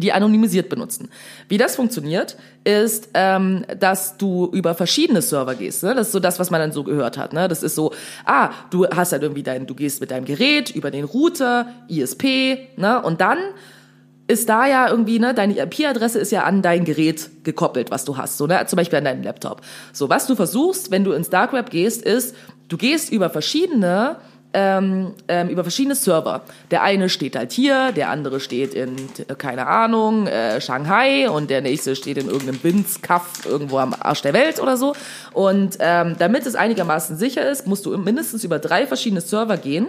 die 0.00 0.12
anonymisiert 0.12 0.68
benutzen. 0.68 1.10
Wie 1.48 1.58
das 1.58 1.76
funktioniert, 1.76 2.36
ist, 2.64 3.10
ähm, 3.14 3.64
dass 3.78 4.16
du 4.16 4.50
über 4.52 4.74
verschiedene 4.74 5.22
Server 5.22 5.54
gehst. 5.54 5.82
Ne? 5.82 5.94
Das 5.94 6.08
ist 6.08 6.12
so 6.12 6.20
das, 6.20 6.38
was 6.38 6.50
man 6.50 6.60
dann 6.60 6.72
so 6.72 6.84
gehört 6.84 7.18
hat. 7.18 7.32
Ne? 7.32 7.48
Das 7.48 7.62
ist 7.62 7.74
so, 7.74 7.92
ah, 8.24 8.50
du 8.70 8.86
hast 8.86 9.12
halt 9.12 9.22
irgendwie 9.22 9.42
dein, 9.42 9.66
du 9.66 9.74
gehst 9.74 10.00
mit 10.00 10.10
deinem 10.10 10.24
Gerät 10.24 10.70
über 10.70 10.90
den 10.90 11.04
Router, 11.04 11.66
ISP, 11.88 12.68
ne? 12.76 13.02
und 13.02 13.20
dann 13.20 13.38
ist 14.26 14.48
da 14.48 14.66
ja 14.66 14.88
irgendwie, 14.88 15.18
ne, 15.18 15.34
deine 15.34 15.58
IP-Adresse 15.58 16.18
ist 16.18 16.32
ja 16.32 16.44
an 16.44 16.62
dein 16.62 16.84
Gerät 16.84 17.44
gekoppelt, 17.44 17.90
was 17.90 18.04
du 18.04 18.16
hast, 18.16 18.38
so, 18.38 18.46
ne, 18.46 18.64
zum 18.66 18.78
Beispiel 18.78 18.98
an 18.98 19.04
deinem 19.04 19.22
Laptop. 19.22 19.60
So, 19.92 20.08
was 20.08 20.26
du 20.26 20.34
versuchst, 20.34 20.90
wenn 20.90 21.04
du 21.04 21.12
ins 21.12 21.28
Dark 21.28 21.52
Web 21.52 21.70
gehst, 21.70 22.02
ist, 22.02 22.34
du 22.68 22.78
gehst 22.78 23.12
über 23.12 23.28
verschiedene 23.28 24.16
ähm, 24.54 25.12
ähm, 25.26 25.48
über 25.48 25.64
verschiedene 25.64 25.96
Server. 25.96 26.42
Der 26.70 26.82
eine 26.82 27.08
steht 27.08 27.36
halt 27.36 27.52
hier, 27.52 27.92
der 27.92 28.08
andere 28.08 28.38
steht 28.38 28.72
in, 28.72 28.96
äh, 29.28 29.34
keine 29.34 29.66
Ahnung, 29.66 30.28
äh, 30.28 30.60
Shanghai 30.60 31.28
und 31.28 31.50
der 31.50 31.60
nächste 31.60 31.96
steht 31.96 32.16
in 32.16 32.28
irgendeinem 32.28 32.62
Winzkaff 32.62 33.44
irgendwo 33.44 33.78
am 33.78 33.94
Arsch 33.98 34.22
der 34.22 34.32
Welt 34.32 34.60
oder 34.60 34.76
so. 34.76 34.94
Und 35.32 35.76
ähm, 35.80 36.14
damit 36.18 36.46
es 36.46 36.54
einigermaßen 36.54 37.16
sicher 37.16 37.48
ist, 37.50 37.66
musst 37.66 37.84
du 37.84 37.96
mindestens 37.98 38.44
über 38.44 38.60
drei 38.60 38.86
verschiedene 38.86 39.20
Server 39.20 39.56
gehen. 39.56 39.88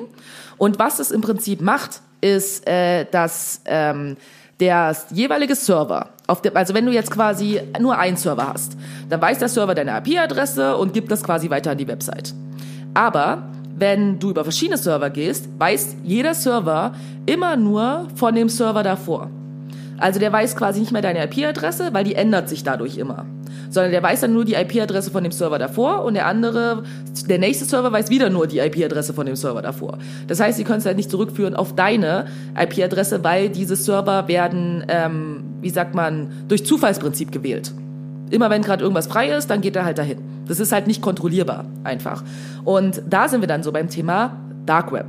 Und 0.58 0.80
was 0.80 1.00
es 1.00 1.12
im 1.12 1.22
Prinzip 1.22 1.62
macht, 1.62 2.02
ist, 2.22 2.68
äh, 2.68 3.06
dass 3.12 3.62
ähm, 3.66 4.18
der 4.60 4.96
jeweilige 5.12 5.54
Server, 5.54 6.10
auf 6.26 6.42
dem, 6.42 6.58
also 6.58 6.74
wenn 6.74 6.86
du 6.86 6.92
jetzt 6.92 7.12
quasi 7.12 7.62
nur 7.80 7.98
einen 8.00 8.18
Server 8.18 8.48
hast, 8.52 8.78
dann 9.10 9.22
weiß 9.22 9.38
der 9.38 9.50
Server 9.50 9.76
deine 9.76 10.02
IP-Adresse 10.04 10.76
und 10.78 10.94
gibt 10.94 11.12
das 11.12 11.24
quasi 11.24 11.52
weiter 11.52 11.72
an 11.72 11.78
die 11.78 11.88
Website. 11.88 12.34
Aber 12.94 13.44
wenn 13.78 14.20
du 14.20 14.30
über 14.30 14.44
verschiedene 14.44 14.78
Server 14.78 15.10
gehst, 15.10 15.50
weiß 15.58 15.98
jeder 16.04 16.34
Server 16.34 16.94
immer 17.26 17.56
nur 17.56 18.08
von 18.16 18.36
dem 18.36 18.50
Server 18.50 18.84
davor. 18.84 19.30
Also 19.98 20.20
der 20.20 20.32
weiß 20.32 20.56
quasi 20.56 20.80
nicht 20.80 20.92
mehr 20.92 21.02
deine 21.02 21.24
IP-Adresse, 21.24 21.94
weil 21.94 22.04
die 22.04 22.16
ändert 22.16 22.50
sich 22.50 22.64
dadurch 22.64 22.98
immer. 22.98 23.26
Sondern 23.70 23.92
der 23.92 24.04
weiß 24.04 24.22
dann 24.22 24.34
nur 24.34 24.46
die 24.46 24.54
IP-Adresse 24.54 25.12
von 25.12 25.24
dem 25.24 25.32
Server 25.32 25.58
davor 25.58 26.04
und 26.04 26.14
der 26.14 26.26
andere, 26.26 26.84
der 27.28 27.40
nächste 27.40 27.66
Server 27.66 27.92
weiß 27.92 28.10
wieder 28.10 28.30
nur 28.30 28.48
die 28.48 28.60
IP-Adresse 28.60 29.14
von 29.14 29.26
dem 29.26 29.36
Server 29.36 29.62
davor. 29.62 29.98
Das 30.28 30.40
heißt, 30.40 30.58
sie 30.58 30.64
können 30.64 30.80
es 30.80 30.86
halt 30.86 30.98
nicht 30.98 31.12
zurückführen 31.12 31.56
auf 31.56 31.76
deine 31.76 32.28
IP-Adresse, 32.58 33.24
weil 33.24 33.50
diese 33.50 33.76
Server 33.76 34.28
werden, 34.28 34.86
ähm, 34.88 35.44
wie 35.62 35.70
sagt 35.70 35.96
man, 35.96 36.46
durch 36.48 36.66
Zufallsprinzip 36.66 37.32
gewählt. 37.32 37.72
Immer 38.32 38.50
wenn 38.50 38.62
gerade 38.62 38.84
irgendwas 38.84 39.08
frei 39.08 39.30
ist, 39.30 39.50
dann 39.50 39.62
geht 39.62 39.76
er 39.76 39.86
halt 39.86 39.98
dahin. 39.98 40.18
Das 40.48 40.60
ist 40.60 40.72
halt 40.72 40.88
nicht 40.88 41.02
kontrollierbar, 41.02 41.66
einfach. 41.84 42.24
Und 42.64 43.02
da 43.10 43.28
sind 43.28 43.42
wir 43.42 43.48
dann 43.48 43.64
so 43.64 43.72
beim 43.72 43.90
Thema 43.90 44.38
Dark 44.66 44.92
Web. 44.92 45.08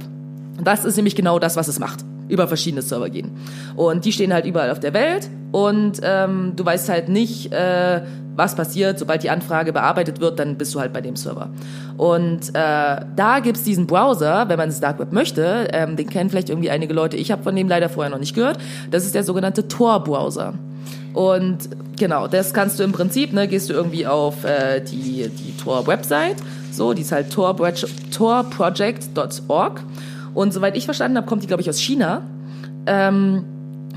Das 0.63 0.85
ist 0.85 0.97
nämlich 0.97 1.17
genau 1.17 1.39
das, 1.39 1.57
was 1.57 1.69
es 1.69 1.79
macht. 1.79 2.05
Über 2.29 2.49
verschiedene 2.49 2.83
Server 2.83 3.09
gehen. 3.09 3.31
Und 3.77 4.05
die 4.05 4.13
stehen 4.13 4.33
halt 4.33 4.47
überall 4.47 4.71
auf 4.71 4.81
der 4.81 4.93
Welt 4.95 5.29
und 5.53 6.01
ähm, 6.03 6.55
du 6.57 6.65
weißt 6.65 6.89
halt 6.89 7.09
nicht, 7.09 7.53
äh, 7.53 8.03
was 8.35 8.55
passiert. 8.55 8.99
Sobald 8.99 9.23
die 9.23 9.31
Anfrage 9.31 9.73
bearbeitet 9.73 10.21
wird, 10.21 10.39
dann 10.39 10.59
bist 10.59 10.75
du 10.75 10.81
halt 10.81 10.93
bei 10.93 11.01
dem 11.01 11.15
Server. 11.15 11.51
Und 11.97 12.49
äh, 12.51 13.01
da 13.17 13.41
gibt's 13.43 13.63
diesen 13.63 13.87
Browser, 13.87 14.49
wenn 14.49 14.59
man 14.59 14.69
das 14.69 14.81
Dark 14.81 14.99
Web 14.99 15.13
möchte, 15.13 15.69
ähm, 15.73 15.97
den 15.97 16.09
kennen 16.09 16.29
vielleicht 16.29 16.51
irgendwie 16.51 16.71
einige 16.71 16.93
Leute. 16.93 17.17
Ich 17.17 17.31
habe 17.31 17.43
von 17.43 17.55
dem 17.55 17.69
leider 17.69 17.89
vorher 17.89 18.11
noch 18.11 18.19
nicht 18.19 18.35
gehört. 18.35 18.59
Das 18.91 19.05
ist 19.05 19.15
der 19.15 19.25
sogenannte 19.25 19.69
Tor-Browser. 19.69 20.55
Und 21.17 21.71
genau, 21.97 22.29
das 22.29 22.53
kannst 22.53 22.79
du 22.79 22.83
im 22.83 22.93
Prinzip, 22.93 23.33
ne, 23.33 23.49
gehst 23.49 23.71
du 23.71 23.73
irgendwie 23.73 24.07
auf 24.07 24.45
äh, 24.45 24.81
die, 24.81 25.31
die 25.31 25.57
Tor-Website, 25.57 26.37
so, 26.71 26.93
die 26.93 27.01
ist 27.01 27.11
halt 27.11 27.33
torproject.org. 27.33 29.81
Und 30.35 30.53
soweit 30.53 30.77
ich 30.77 30.85
verstanden 30.85 31.17
habe, 31.17 31.27
kommt 31.27 31.43
die, 31.43 31.47
glaube 31.47 31.63
ich, 31.63 31.71
aus 31.71 31.79
China. 31.79 32.21
Ähm, 32.85 33.47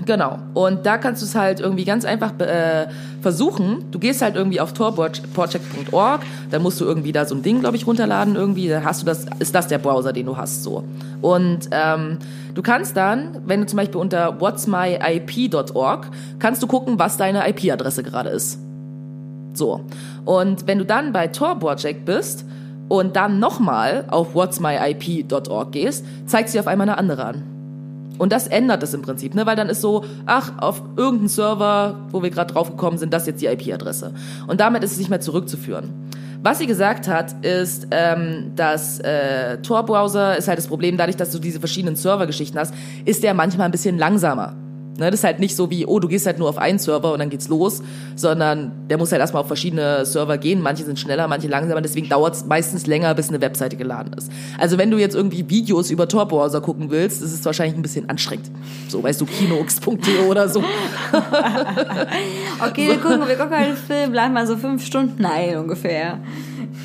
genau. 0.06 0.40
Und 0.54 0.86
da 0.86 0.98
kannst 0.98 1.22
du 1.22 1.26
es 1.26 1.36
halt 1.36 1.60
irgendwie 1.60 1.86
ganz 1.86 2.06
einfach 2.06 2.38
äh, 2.40 2.88
versuchen. 3.22 3.86
Du 3.92 4.00
gehst 4.00 4.22
halt 4.22 4.36
irgendwie 4.36 4.60
auf 4.62 4.74
torproject.org, 4.74 6.22
dann 6.52 6.62
musst 6.62 6.80
du 6.82 6.86
irgendwie 6.86 7.12
da 7.12 7.26
so 7.26 7.36
ein 7.36 7.42
Ding, 7.42 7.60
glaube 7.60 7.76
ich, 7.78 7.86
runterladen 7.86 8.36
irgendwie. 8.36 8.68
Dann 8.68 8.84
hast 8.84 9.02
du 9.02 9.06
das, 9.06 9.26
ist 9.40 9.54
das 9.56 9.68
der 9.68 9.78
Browser, 9.78 10.14
den 10.14 10.26
du 10.26 10.38
hast, 10.38 10.64
so. 10.64 10.84
Und 11.22 11.70
ähm, 11.72 12.18
du 12.54 12.62
kannst 12.62 12.96
dann, 12.98 13.42
wenn 13.46 13.62
du 13.62 13.68
zum 13.68 13.78
Beispiel 13.78 14.00
unter 14.00 14.40
whatsmyip.org, 14.40 16.08
kannst 16.40 16.64
du 16.64 16.68
gucken, 16.68 17.00
was 17.00 17.18
deine 17.18 17.48
IP-Adresse 17.50 18.04
gerade 18.04 18.30
ist. 18.30 18.60
So. 19.54 19.82
Und 20.26 20.68
wenn 20.68 20.78
du 20.78 20.86
dann 20.86 21.12
bei 21.12 21.28
Tor 21.28 21.60
bist 22.06 22.46
und 22.88 23.16
dann 23.16 23.40
nochmal 23.40 24.06
auf 24.10 24.34
whatsmyip.org 24.34 25.72
gehst, 25.72 26.06
zeigt 26.26 26.50
sie 26.50 26.60
auf 26.60 26.68
einmal 26.68 26.88
eine 26.88 26.98
andere 26.98 27.26
an. 27.26 27.59
Und 28.20 28.32
das 28.32 28.46
ändert 28.48 28.84
es 28.84 28.94
im 28.94 29.02
Prinzip, 29.02 29.34
ne? 29.34 29.48
Weil 29.48 29.56
dann 29.56 29.70
ist 29.70 29.82
so, 29.82 30.06
ach, 30.28 30.52
auf 30.60 30.84
irgendeinen 30.96 31.30
Server, 31.30 31.96
wo 32.12 32.22
wir 32.22 32.30
gerade 32.30 32.54
drauf 32.54 32.70
gekommen 32.70 33.00
sind, 33.00 33.12
das 33.12 33.24
ist 33.24 33.28
jetzt 33.28 33.42
die 33.42 33.48
IP-Adresse. 33.48 34.14
Und 34.46 34.60
damit 34.60 34.84
ist 34.84 34.92
es 34.92 35.00
nicht 35.00 35.10
mehr 35.10 35.22
zurückzuführen. 35.22 35.90
Was 36.44 36.60
sie 36.60 36.68
gesagt 36.68 37.08
hat, 37.08 37.46
ist, 37.46 37.88
ähm, 37.92 38.52
dass 38.56 39.00
äh, 39.00 39.58
Tor-Browser 39.62 40.38
ist 40.38 40.48
halt 40.48 40.58
das 40.58 40.68
Problem, 40.68 40.96
dadurch, 40.96 41.18
dass 41.18 41.32
du 41.32 41.40
diese 41.40 41.60
verschiedenen 41.60 41.96
Servergeschichten 41.96 42.60
hast, 42.60 42.74
ist 43.06 43.24
der 43.24 43.34
manchmal 43.34 43.66
ein 43.66 43.72
bisschen 43.72 43.98
langsamer. 43.98 44.56
Ne, 45.00 45.12
das 45.12 45.22
ist 45.22 45.24
halt 45.24 45.40
nicht 45.40 45.56
so 45.56 45.70
wie, 45.70 45.86
oh, 45.86 46.00
du 46.00 46.10
gehst 46.10 46.26
halt 46.26 46.40
nur 46.40 46.50
auf 46.50 46.58
einen 46.58 46.78
Server 46.78 47.14
und 47.14 47.20
dann 47.20 47.30
geht's 47.30 47.48
los, 47.48 47.82
sondern 48.18 48.74
der 48.90 48.98
muss 48.98 49.14
halt 49.14 49.22
erstmal 49.22 49.42
auf 49.42 49.48
verschiedene 49.48 50.06
Server 50.06 50.38
gehen. 50.38 50.62
Manche 50.62 50.84
sind 50.84 51.00
schneller, 51.00 51.30
manche 51.30 51.48
langsamer, 51.48 51.80
deswegen 51.80 52.10
dauert 52.10 52.36
es 52.36 52.46
meistens 52.46 52.86
länger, 52.86 53.16
bis 53.16 53.30
eine 53.30 53.40
Webseite 53.40 53.78
geladen 53.78 54.12
ist. 54.14 54.30
Also 54.58 54.78
wenn 54.78 54.92
du 54.92 54.98
jetzt 54.98 55.16
irgendwie 55.16 55.50
Videos 55.50 55.90
über 55.90 56.10
Tor-Browser 56.10 56.60
gucken 56.60 56.90
willst, 56.90 57.22
ist 57.22 57.32
es 57.32 57.46
wahrscheinlich 57.46 57.78
ein 57.78 57.82
bisschen 57.82 58.10
anstrengend. 58.10 58.52
So, 58.90 59.02
weißt 59.02 59.22
du, 59.22 59.26
kinox.de 59.26 60.28
oder 60.28 60.50
so. 60.50 60.60
okay, 62.68 62.88
wir 62.88 62.98
gucken, 62.98 63.26
wir 63.26 63.38
gucken 63.38 63.54
einen 63.54 63.78
Film, 63.78 64.12
bleiben 64.12 64.34
mal 64.34 64.48
so 64.48 64.58
fünf 64.58 64.86
Stunden 64.86 65.26
ein 65.26 65.58
ungefähr. 65.58 66.20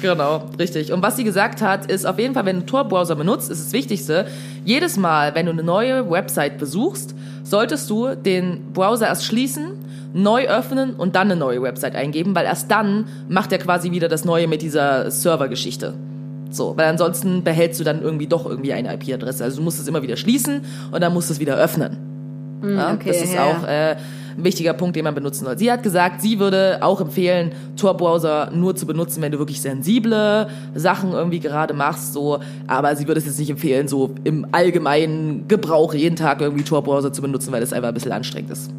Genau, 0.03 0.45
richtig. 0.59 0.93
Und 0.93 1.03
was 1.03 1.17
sie 1.17 1.25
gesagt 1.25 1.63
hat, 1.63 1.91
ist 1.91 2.07
auf 2.07 2.19
jeden 2.19 2.35
Fall, 2.35 2.47
wenn 2.47 2.61
du 2.61 2.67
Tor-Browser 2.67 3.17
benutzt, 3.17 3.51
ist 3.51 3.65
das 3.65 3.73
Wichtigste, 3.73 4.27
jedes 4.65 4.97
Mal, 4.97 5.35
wenn 5.35 5.47
du 5.47 5.53
eine 5.53 5.65
neue 5.65 6.09
Website 6.11 6.59
besuchst, 6.59 7.15
solltest 7.45 7.89
du 7.89 8.17
den 8.17 8.73
Browser 8.73 9.07
erst 9.07 9.25
schließen, 9.25 9.79
neu 10.13 10.49
öffnen 10.49 10.95
und 10.95 11.15
dann 11.15 11.31
eine 11.31 11.37
neue 11.39 11.63
Website 11.63 11.95
eingeben, 11.95 12.35
weil 12.35 12.47
erst 12.47 12.71
dann 12.71 13.07
macht 13.29 13.53
er 13.53 13.59
quasi 13.59 13.91
wieder 13.93 14.09
das 14.09 14.25
Neue 14.25 14.49
mit 14.49 14.63
dieser 14.63 15.11
Servergeschichte. 15.11 15.95
So, 16.51 16.77
weil 16.77 16.87
ansonsten 16.87 17.43
behältst 17.43 17.81
du 17.81 17.85
dann 17.85 18.01
irgendwie 18.01 18.27
doch 18.29 18.47
irgendwie 18.47 18.73
eine 18.73 18.95
IP-Adresse. 18.95 19.43
Also 19.45 19.59
du 19.59 19.63
musst 19.63 19.81
es 19.81 19.89
immer 19.89 20.03
wieder 20.03 20.17
schließen 20.17 20.63
und 20.93 21.01
dann 21.01 21.13
musst 21.13 21.29
du 21.29 21.35
es 21.35 21.41
wieder 21.41 21.57
öffnen. 21.57 22.59
Hm, 22.61 22.77
Ja, 22.77 22.93
okay, 22.95 23.09
das 23.09 23.23
ist 23.23 23.35
ja. 23.35 23.45
auch 23.45 23.67
äh, 23.67 23.97
ein 24.37 24.45
wichtiger 24.45 24.73
Punkt, 24.73 24.97
den 24.97 25.05
man 25.05 25.15
benutzen 25.15 25.45
soll. 25.45 25.59
Sie 25.59 25.71
hat 25.71 25.83
gesagt, 25.83 26.23
sie 26.23 26.39
würde 26.39 26.79
auch 26.81 27.01
empfehlen, 27.01 27.53
Tor-Browser 27.77 28.51
nur 28.53 28.77
zu 28.77 28.87
benutzen, 28.87 29.23
wenn 29.23 29.33
du 29.33 29.39
wirklich 29.39 29.61
sensible 29.61 30.49
Sachen 30.75 31.13
irgendwie 31.13 31.41
gerade 31.41 31.75
machst, 31.75 32.13
so. 32.13 32.41
Aber 32.67 32.95
sie 32.97 33.07
würde 33.07 33.19
es 33.21 33.27
jetzt 33.27 33.39
nicht 33.39 33.51
empfehlen, 33.51 33.89
so 33.89 34.11
im 34.25 34.47
allgemeinen 34.53 35.47
Gebrauch 35.49 35.95
jeden 35.95 36.17
Tag 36.17 36.41
irgendwie 36.41 36.65
Tor-Browser 36.65 37.13
zu 37.13 37.23
benutzen, 37.23 37.53
weil 37.53 37.61
das 37.61 37.73
einfach 37.73 37.89
ein 37.89 37.95
bisschen 37.95 38.13
anstrengend 38.13 38.51
ist. 38.51 38.71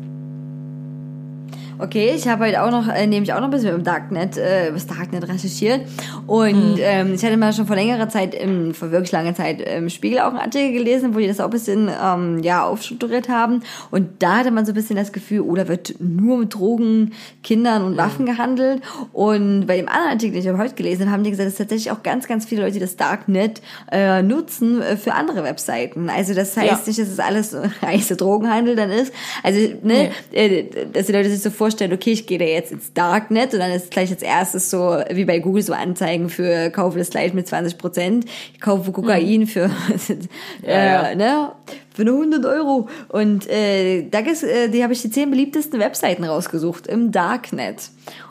Okay, 1.78 2.14
ich 2.16 2.26
habe 2.28 2.46
heute 2.46 2.64
auch 2.64 2.72
noch, 2.72 2.88
äh, 2.88 3.06
nämlich 3.06 3.34
auch 3.34 3.40
noch 3.40 3.46
ein 3.46 3.52
bisschen 3.52 3.76
im 3.76 3.84
Darknet, 3.84 4.38
äh, 4.38 4.72
das 4.72 4.88
Darknet 4.88 5.28
recherchiert. 5.28 5.82
Und 6.26 6.78
ähm, 6.80 7.14
ich 7.16 7.24
hatte 7.26 7.36
mal 7.36 7.52
schon 7.52 7.68
vor 7.68 7.76
längerer 7.76 8.08
Zeit, 8.08 8.34
im, 8.34 8.74
vor 8.74 8.92
wirklich 8.92 9.12
langer 9.12 9.36
Zeit, 9.36 9.62
im 9.62 9.90
Spiegel 9.90 10.20
auch 10.20 10.30
einen 10.30 10.38
Artikel 10.38 10.72
gelesen, 10.72 11.14
wo 11.14 11.20
die 11.20 11.28
das 11.28 11.40
auch 11.42 11.46
ein 11.46 11.50
bisschen 11.50 11.90
ähm, 12.02 12.40
ja, 12.44 12.64
aufstrukturiert 12.64 13.28
haben. 13.28 13.62
Und 13.92 14.08
da 14.20 14.38
hatte 14.38 14.52
man 14.52 14.66
so 14.66 14.72
ein 14.72 14.76
bisschen 14.76 14.96
das 14.96 15.12
Gefühl, 15.12 15.42
oh, 15.42 15.54
da 15.56 15.68
wird 15.68 15.96
nur 16.00 16.38
mit 16.38 16.54
Drogen, 16.54 17.12
Kindern 17.44 17.84
und 17.84 17.98
Waffen 17.98 18.26
gehandelt. 18.26 18.82
Und 19.12 19.66
bei 19.68 19.76
dem 19.76 19.90
anderen 19.90 20.12
Artikel, 20.12 20.34
den 20.36 20.44
ich 20.44 20.50
aber 20.50 20.60
heute 20.60 20.76
gelesen 20.76 21.08
habe, 21.08 21.12
haben 21.16 21.24
die 21.24 21.32
gesagt, 21.32 21.50
dass 21.50 21.56
tatsächlich 21.58 21.92
auch 21.92 22.04
ganz, 22.04 22.28
ganz 22.28 22.46
viele 22.46 22.62
Leute 22.64 22.80
das 22.80 22.96
Darknet 22.96 23.62
äh, 23.92 24.22
nutzen 24.22 24.82
äh, 24.82 24.96
für 24.96 25.14
andere 25.14 25.44
Webseiten. 25.44 26.10
Also 26.10 26.34
das 26.34 26.56
heißt 26.56 26.68
Ja. 26.68 26.80
nicht, 26.88 27.00
dass 27.00 27.10
es 27.10 27.20
alles 27.20 27.52
so 27.52 27.58
heiße 27.82 28.16
Drogenhandel 28.16 28.76
dann 28.78 28.92
ist. 28.92 29.14
Also, 29.44 29.60
ne, 29.84 30.12
äh, 30.32 30.64
dass 30.94 31.08
die 31.08 31.12
Leute 31.12 31.30
sich 31.30 31.42
so 31.42 31.52
vorstellen, 31.66 31.94
okay, 31.94 32.12
ich 32.12 32.28
gehe 32.28 32.38
da 32.38 32.46
jetzt 32.46 32.72
ins 32.72 32.94
Darknet 32.94 33.54
und 33.54 33.60
dann 33.60 33.72
ist 33.72 33.90
gleich 33.90 34.12
als 34.12 34.22
erstes 34.22 34.70
so, 34.70 35.02
wie 35.10 35.26
bei 35.26 35.40
Google, 35.40 35.64
so 35.64 35.74
Anzeigen 35.74 36.30
für 36.30 36.70
kaufe 36.70 37.00
das 37.00 37.10
Kleid 37.10 37.34
mit 37.34 37.48
20 37.48 37.80
Prozent, 37.80 38.26
ich 38.54 38.62
kaufe 38.62 38.92
Kokain 38.92 39.48
für, 39.48 39.66
äh, 40.64 40.72
Ja, 40.72 41.10
ja. 41.10 41.16
ne, 41.16 41.52
für 41.96 42.06
nur 42.06 42.20
100 42.20 42.46
Euro. 42.46 42.88
Und 43.10 43.50
äh, 43.50 44.08
da 44.10 44.22
gibt's, 44.22 44.44
äh, 44.44 44.70
die 44.70 44.84
habe 44.84 44.94
ich 44.94 45.02
die 45.02 45.10
zehn 45.10 45.32
beliebtesten 45.32 45.80
Webseiten 45.80 46.24
rausgesucht 46.24 46.86
im 46.86 47.12
Darknet. 47.12 47.90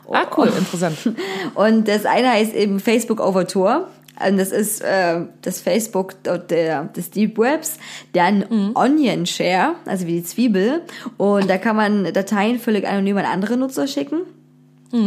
Ah, 0.09 0.27
cool, 0.37 0.51
interessant. 0.57 0.97
Und 1.55 1.87
das 1.89 2.05
eine 2.05 2.31
heißt 2.31 2.53
eben 2.55 2.79
Facebook 2.79 3.19
Overture. 3.19 3.87
Und 4.27 4.37
das 4.37 4.51
ist 4.51 4.81
äh, 4.81 5.21
das 5.41 5.61
Facebook 5.61 6.15
dort 6.23 6.51
der, 6.51 6.85
des 6.85 7.09
Deep 7.11 7.37
Webs. 7.37 7.77
Dann 8.13 8.43
Onion 8.75 9.25
Share, 9.25 9.75
also 9.85 10.07
wie 10.07 10.13
die 10.13 10.23
Zwiebel. 10.23 10.81
Und 11.17 11.49
da 11.49 11.57
kann 11.57 11.75
man 11.75 12.13
Dateien 12.13 12.59
völlig 12.59 12.87
anonym 12.87 13.17
an 13.17 13.25
andere 13.25 13.57
Nutzer 13.57 13.87
schicken. 13.87 14.21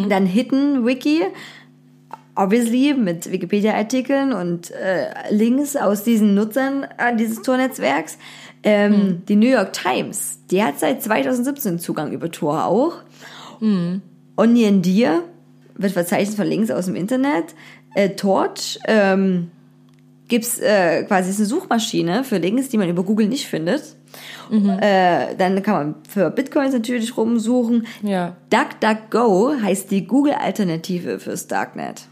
Dann 0.09 0.27
Hidden 0.27 0.85
Wiki, 0.85 1.23
obviously 2.35 2.95
mit 2.95 3.31
Wikipedia-Artikeln 3.33 4.33
und 4.33 4.71
äh, 4.73 5.07
Links 5.31 5.77
aus 5.77 6.05
diesen 6.05 6.35
Nutzern 6.35 6.85
äh, 6.99 7.17
dieses 7.17 7.43
Tor-Netzwerks. 7.43 8.19
Ähm, 8.63 9.23
Die 9.29 9.37
New 9.37 9.49
York 9.49 9.73
Times, 9.73 10.41
die 10.51 10.63
hat 10.63 10.79
seit 10.81 11.03
2017 11.03 11.79
Zugang 11.79 12.13
über 12.13 12.31
Tor 12.31 12.65
auch. 12.67 12.95
Onion 14.37 14.83
Deer 14.83 15.23
wird 15.75 15.93
verzeichnet 15.93 16.37
von 16.37 16.47
Links 16.47 16.71
aus 16.71 16.87
dem 16.87 16.97
Internet. 16.97 17.55
Äh, 17.99 18.11
Torch 18.11 18.79
ähm, 18.87 19.51
gibt's 20.29 20.61
äh, 20.61 21.03
quasi 21.03 21.31
ist 21.31 21.39
eine 21.39 21.47
Suchmaschine 21.47 22.23
für 22.23 22.39
Links, 22.39 22.69
die 22.69 22.79
man 22.79 22.89
über 22.89 23.03
Google 23.03 23.27
nicht 23.27 23.47
findet. 23.47 23.83
Äh, 24.81 25.35
dann 25.37 25.61
kann 25.65 25.75
man 25.75 25.95
für 26.09 26.31
Bitcoins 26.31 26.73
natürlich 26.73 27.17
rumsuchen. 27.17 27.89
Ja. 28.03 28.37
DuckDuckGo 28.51 29.55
heißt 29.61 29.91
die 29.91 30.07
Google-Alternative 30.07 31.19
fürs 31.19 31.49
Darknet. 31.49 32.03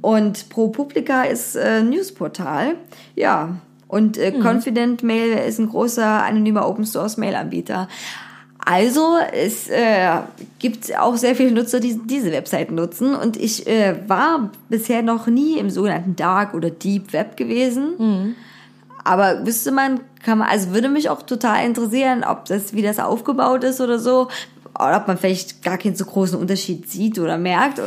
Und 0.00 0.48
ProPublica 0.48 1.24
ist 1.24 1.56
äh, 1.56 1.80
ein 1.80 1.90
Newsportal. 1.90 2.76
Ja. 3.14 3.56
Und 3.86 4.16
äh, 4.16 4.32
Confident 4.32 5.02
Mail 5.02 5.32
ist 5.46 5.58
ein 5.58 5.68
großer 5.68 6.24
anonymer 6.24 6.66
Open 6.66 6.86
Source 6.86 7.18
Mail-Anbieter. 7.18 7.86
Also 8.64 9.16
es 9.32 9.68
äh, 9.68 10.18
gibt 10.58 10.96
auch 10.98 11.16
sehr 11.16 11.34
viele 11.34 11.52
Nutzer, 11.52 11.80
die 11.80 11.98
diese 11.98 12.30
Webseiten 12.30 12.74
nutzen. 12.74 13.14
Und 13.14 13.36
ich 13.36 13.66
äh, 13.66 13.96
war 14.06 14.50
bisher 14.68 15.02
noch 15.02 15.26
nie 15.26 15.58
im 15.58 15.70
sogenannten 15.70 16.16
Dark 16.16 16.54
oder 16.54 16.70
Deep 16.70 17.12
Web 17.12 17.36
gewesen. 17.36 17.94
Aber 19.02 19.46
wüsste 19.46 19.72
man, 19.72 20.00
kann 20.22 20.38
man, 20.38 20.48
also 20.48 20.72
würde 20.72 20.88
mich 20.88 21.08
auch 21.08 21.22
total 21.22 21.64
interessieren, 21.64 22.22
ob 22.22 22.44
das, 22.44 22.74
wie 22.74 22.82
das 22.82 22.98
aufgebaut 22.98 23.64
ist 23.64 23.80
oder 23.80 23.98
so. 23.98 24.28
Oder 24.74 24.98
ob 24.98 25.08
man 25.08 25.18
vielleicht 25.18 25.62
gar 25.62 25.78
keinen 25.78 25.96
so 25.96 26.04
großen 26.04 26.38
Unterschied 26.38 26.88
sieht 26.88 27.18
oder 27.18 27.38
merkt. 27.38 27.80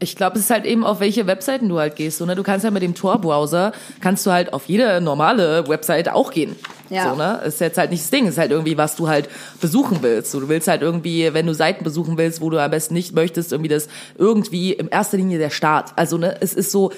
Ich 0.00 0.14
glaube, 0.14 0.36
es 0.36 0.44
ist 0.44 0.50
halt 0.50 0.64
eben, 0.64 0.84
auf 0.84 1.00
welche 1.00 1.26
Webseiten 1.26 1.68
du 1.68 1.78
halt 1.78 1.96
gehst. 1.96 2.18
So, 2.18 2.26
ne? 2.26 2.36
Du 2.36 2.44
kannst 2.44 2.64
ja 2.64 2.70
mit 2.70 2.82
dem 2.82 2.94
Tor-Browser, 2.94 3.72
kannst 4.00 4.24
du 4.26 4.30
halt 4.30 4.52
auf 4.52 4.66
jede 4.66 5.00
normale 5.00 5.66
Webseite 5.68 6.14
auch 6.14 6.30
gehen. 6.30 6.54
Ja. 6.88 7.10
So, 7.10 7.16
ne? 7.16 7.40
Ist 7.44 7.60
jetzt 7.60 7.78
halt 7.78 7.90
nicht 7.90 8.04
das 8.04 8.10
Ding, 8.10 8.26
ist 8.26 8.38
halt 8.38 8.52
irgendwie, 8.52 8.78
was 8.78 8.94
du 8.94 9.08
halt 9.08 9.28
besuchen 9.60 9.98
willst. 10.02 10.30
So, 10.30 10.40
du 10.40 10.48
willst 10.48 10.68
halt 10.68 10.82
irgendwie, 10.82 11.34
wenn 11.34 11.46
du 11.46 11.54
Seiten 11.54 11.82
besuchen 11.82 12.16
willst, 12.16 12.40
wo 12.40 12.48
du 12.48 12.62
am 12.62 12.70
besten 12.70 12.94
nicht 12.94 13.12
möchtest, 13.14 13.50
irgendwie 13.50 13.68
das 13.68 13.88
irgendwie 14.16 14.72
in 14.72 14.88
erster 14.88 15.16
Linie 15.16 15.38
der 15.38 15.50
Start. 15.50 15.92
Also, 15.96 16.16
ne, 16.16 16.36
es 16.40 16.54
ist 16.54 16.70
so, 16.70 16.92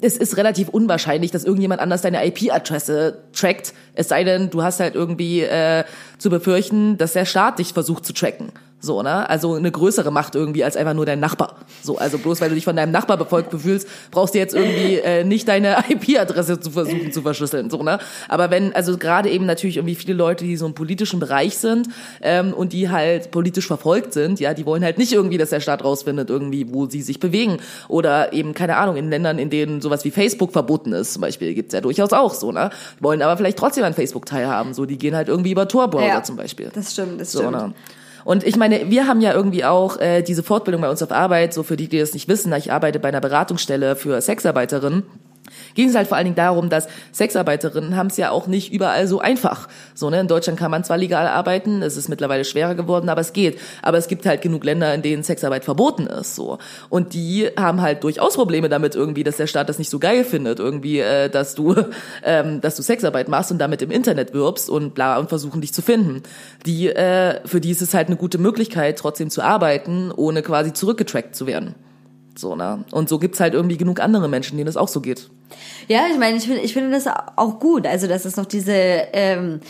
es 0.00 0.16
ist 0.16 0.36
relativ 0.36 0.68
unwahrscheinlich, 0.68 1.30
dass 1.30 1.44
irgendjemand 1.44 1.80
anders 1.80 2.02
deine 2.02 2.24
IP-Adresse 2.26 3.18
trackt. 3.32 3.74
Es 3.94 4.08
sei 4.08 4.24
denn, 4.24 4.50
du 4.50 4.62
hast 4.62 4.80
halt 4.80 4.94
irgendwie 4.94 5.42
äh, 5.42 5.84
zu 6.18 6.30
befürchten, 6.30 6.96
dass 6.96 7.14
der 7.14 7.24
Staat 7.24 7.58
dich 7.58 7.72
versucht 7.72 8.04
zu 8.04 8.12
tracken. 8.12 8.52
So, 8.80 9.02
ne? 9.02 9.28
Also 9.28 9.54
eine 9.54 9.70
größere 9.70 10.10
Macht 10.10 10.34
irgendwie 10.34 10.64
als 10.64 10.76
einfach 10.76 10.94
nur 10.94 11.04
dein 11.06 11.20
Nachbar. 11.20 11.56
So, 11.82 11.98
also 11.98 12.18
bloß 12.18 12.40
weil 12.40 12.48
du 12.48 12.54
dich 12.54 12.64
von 12.64 12.76
deinem 12.76 12.92
Nachbar 12.92 13.16
befolgt 13.18 13.50
befühlst, 13.50 13.86
brauchst 14.10 14.34
du 14.34 14.38
jetzt 14.38 14.54
irgendwie 14.54 14.96
äh, 14.96 15.22
nicht 15.22 15.46
deine 15.48 15.76
IP-Adresse 15.90 16.60
zu 16.60 16.70
versuchen 16.70 17.12
zu 17.12 17.22
verschlüsseln. 17.22 17.68
So, 17.68 17.82
ne? 17.82 17.98
Aber 18.28 18.50
wenn, 18.50 18.74
also 18.74 18.96
gerade 18.96 19.28
eben 19.28 19.44
natürlich 19.46 19.76
irgendwie 19.76 19.94
viele 19.94 20.14
Leute, 20.14 20.44
die 20.44 20.56
so 20.56 20.64
im 20.66 20.74
politischen 20.74 21.20
Bereich 21.20 21.58
sind 21.58 21.88
ähm, 22.22 22.52
und 22.54 22.72
die 22.72 22.88
halt 22.88 23.30
politisch 23.30 23.66
verfolgt 23.66 24.12
sind, 24.14 24.40
ja, 24.40 24.54
die 24.54 24.64
wollen 24.66 24.82
halt 24.82 24.96
nicht 24.98 25.12
irgendwie, 25.12 25.36
dass 25.38 25.50
der 25.50 25.60
Staat 25.60 25.84
rausfindet, 25.84 26.30
irgendwie, 26.30 26.72
wo 26.72 26.86
sie 26.86 27.02
sich 27.02 27.20
bewegen. 27.20 27.58
Oder 27.88 28.32
eben, 28.32 28.54
keine 28.54 28.76
Ahnung, 28.78 28.96
in 28.96 29.10
Ländern, 29.10 29.38
in 29.38 29.50
denen 29.50 29.80
sowas 29.80 30.04
wie 30.04 30.10
Facebook 30.10 30.52
verboten 30.52 30.92
ist, 30.92 31.12
zum 31.12 31.20
Beispiel, 31.20 31.52
gibt's 31.54 31.74
ja 31.74 31.80
durchaus 31.82 32.12
auch 32.12 32.32
so, 32.34 32.50
ne? 32.50 32.70
Wollen 33.00 33.20
aber 33.22 33.36
vielleicht 33.36 33.58
trotzdem 33.58 33.84
an 33.84 33.92
Facebook 33.94 34.24
teilhaben. 34.26 34.72
So, 34.72 34.86
die 34.86 34.96
gehen 34.98 35.14
halt 35.14 35.28
irgendwie 35.28 35.50
über 35.52 35.68
Tor-Browser 35.68 36.06
Ja, 36.06 36.22
zum 36.22 36.36
Beispiel. 36.36 36.70
Das 36.74 36.92
stimmt, 36.92 37.20
das 37.20 37.32
So, 37.32 37.40
stimmt. 37.40 37.52
ne? 37.56 37.74
Und 38.24 38.44
ich 38.44 38.56
meine, 38.56 38.90
wir 38.90 39.06
haben 39.06 39.20
ja 39.20 39.32
irgendwie 39.32 39.64
auch 39.64 39.98
äh, 39.98 40.22
diese 40.22 40.42
Fortbildung 40.42 40.82
bei 40.82 40.90
uns 40.90 41.02
auf 41.02 41.12
Arbeit, 41.12 41.54
so 41.54 41.62
für 41.62 41.76
die, 41.76 41.88
die 41.88 41.98
das 41.98 42.14
nicht 42.14 42.28
wissen, 42.28 42.52
ich 42.54 42.72
arbeite 42.72 42.98
bei 42.98 43.08
einer 43.08 43.20
Beratungsstelle 43.20 43.96
für 43.96 44.20
Sexarbeiterinnen. 44.20 45.04
Ging 45.74 45.88
es 45.88 45.94
halt 45.94 46.08
vor 46.08 46.16
allen 46.16 46.26
Dingen 46.26 46.36
darum, 46.36 46.68
dass 46.68 46.88
Sexarbeiterinnen 47.12 47.96
haben 47.96 48.08
es 48.08 48.16
ja 48.16 48.30
auch 48.30 48.46
nicht 48.46 48.72
überall 48.72 49.06
so 49.06 49.20
einfach. 49.20 49.68
So, 49.94 50.10
ne? 50.10 50.20
In 50.20 50.28
Deutschland 50.28 50.58
kann 50.58 50.70
man 50.70 50.84
zwar 50.84 50.98
legal 50.98 51.26
arbeiten, 51.26 51.82
es 51.82 51.96
ist 51.96 52.08
mittlerweile 52.08 52.44
schwerer 52.44 52.74
geworden, 52.74 53.08
aber 53.08 53.20
es 53.20 53.32
geht. 53.32 53.58
Aber 53.82 53.98
es 53.98 54.08
gibt 54.08 54.26
halt 54.26 54.42
genug 54.42 54.64
Länder, 54.64 54.92
in 54.94 55.02
denen 55.02 55.22
Sexarbeit 55.22 55.64
verboten 55.64 56.06
ist. 56.06 56.34
So. 56.34 56.58
Und 56.88 57.14
die 57.14 57.48
haben 57.56 57.80
halt 57.80 58.04
durchaus 58.04 58.34
Probleme 58.34 58.68
damit 58.68 58.94
irgendwie, 58.94 59.24
dass 59.24 59.36
der 59.36 59.46
Staat 59.46 59.68
das 59.68 59.78
nicht 59.78 59.90
so 59.90 59.98
geil 59.98 60.24
findet, 60.24 60.58
irgendwie, 60.58 61.00
äh, 61.00 61.28
dass 61.28 61.54
du, 61.54 61.74
ähm, 62.24 62.60
dass 62.60 62.76
du 62.76 62.82
Sexarbeit 62.82 63.28
machst 63.28 63.50
und 63.52 63.58
damit 63.58 63.82
im 63.82 63.90
Internet 63.90 64.32
wirbst 64.34 64.70
und 64.70 64.94
bla 64.94 65.18
und 65.18 65.28
versuchen 65.28 65.60
dich 65.60 65.72
zu 65.72 65.82
finden. 65.82 66.22
Die, 66.66 66.88
äh, 66.88 67.40
für 67.46 67.60
die 67.60 67.70
ist 67.70 67.82
es 67.82 67.94
halt 67.94 68.08
eine 68.08 68.16
gute 68.16 68.38
Möglichkeit, 68.38 68.98
trotzdem 68.98 69.30
zu 69.30 69.42
arbeiten, 69.42 70.12
ohne 70.14 70.42
quasi 70.42 70.72
zurückgetrackt 70.72 71.34
zu 71.34 71.46
werden. 71.46 71.74
So, 72.36 72.56
ne? 72.56 72.84
Und 72.90 73.08
so 73.08 73.18
gibt's 73.18 73.40
halt 73.40 73.54
irgendwie 73.54 73.76
genug 73.76 74.00
andere 74.00 74.28
Menschen, 74.28 74.56
denen 74.56 74.68
es 74.68 74.76
auch 74.76 74.88
so 74.88 75.00
geht. 75.00 75.28
Ja, 75.88 76.06
ich 76.10 76.18
meine, 76.18 76.36
ich 76.36 76.44
finde, 76.44 76.60
ich 76.60 76.72
finde 76.72 76.90
das 76.90 77.06
auch 77.36 77.58
gut, 77.58 77.86
also 77.86 78.06
dass 78.06 78.24
es 78.24 78.36
noch 78.36 78.46
diese 78.46 78.72
ähm, 78.72 79.60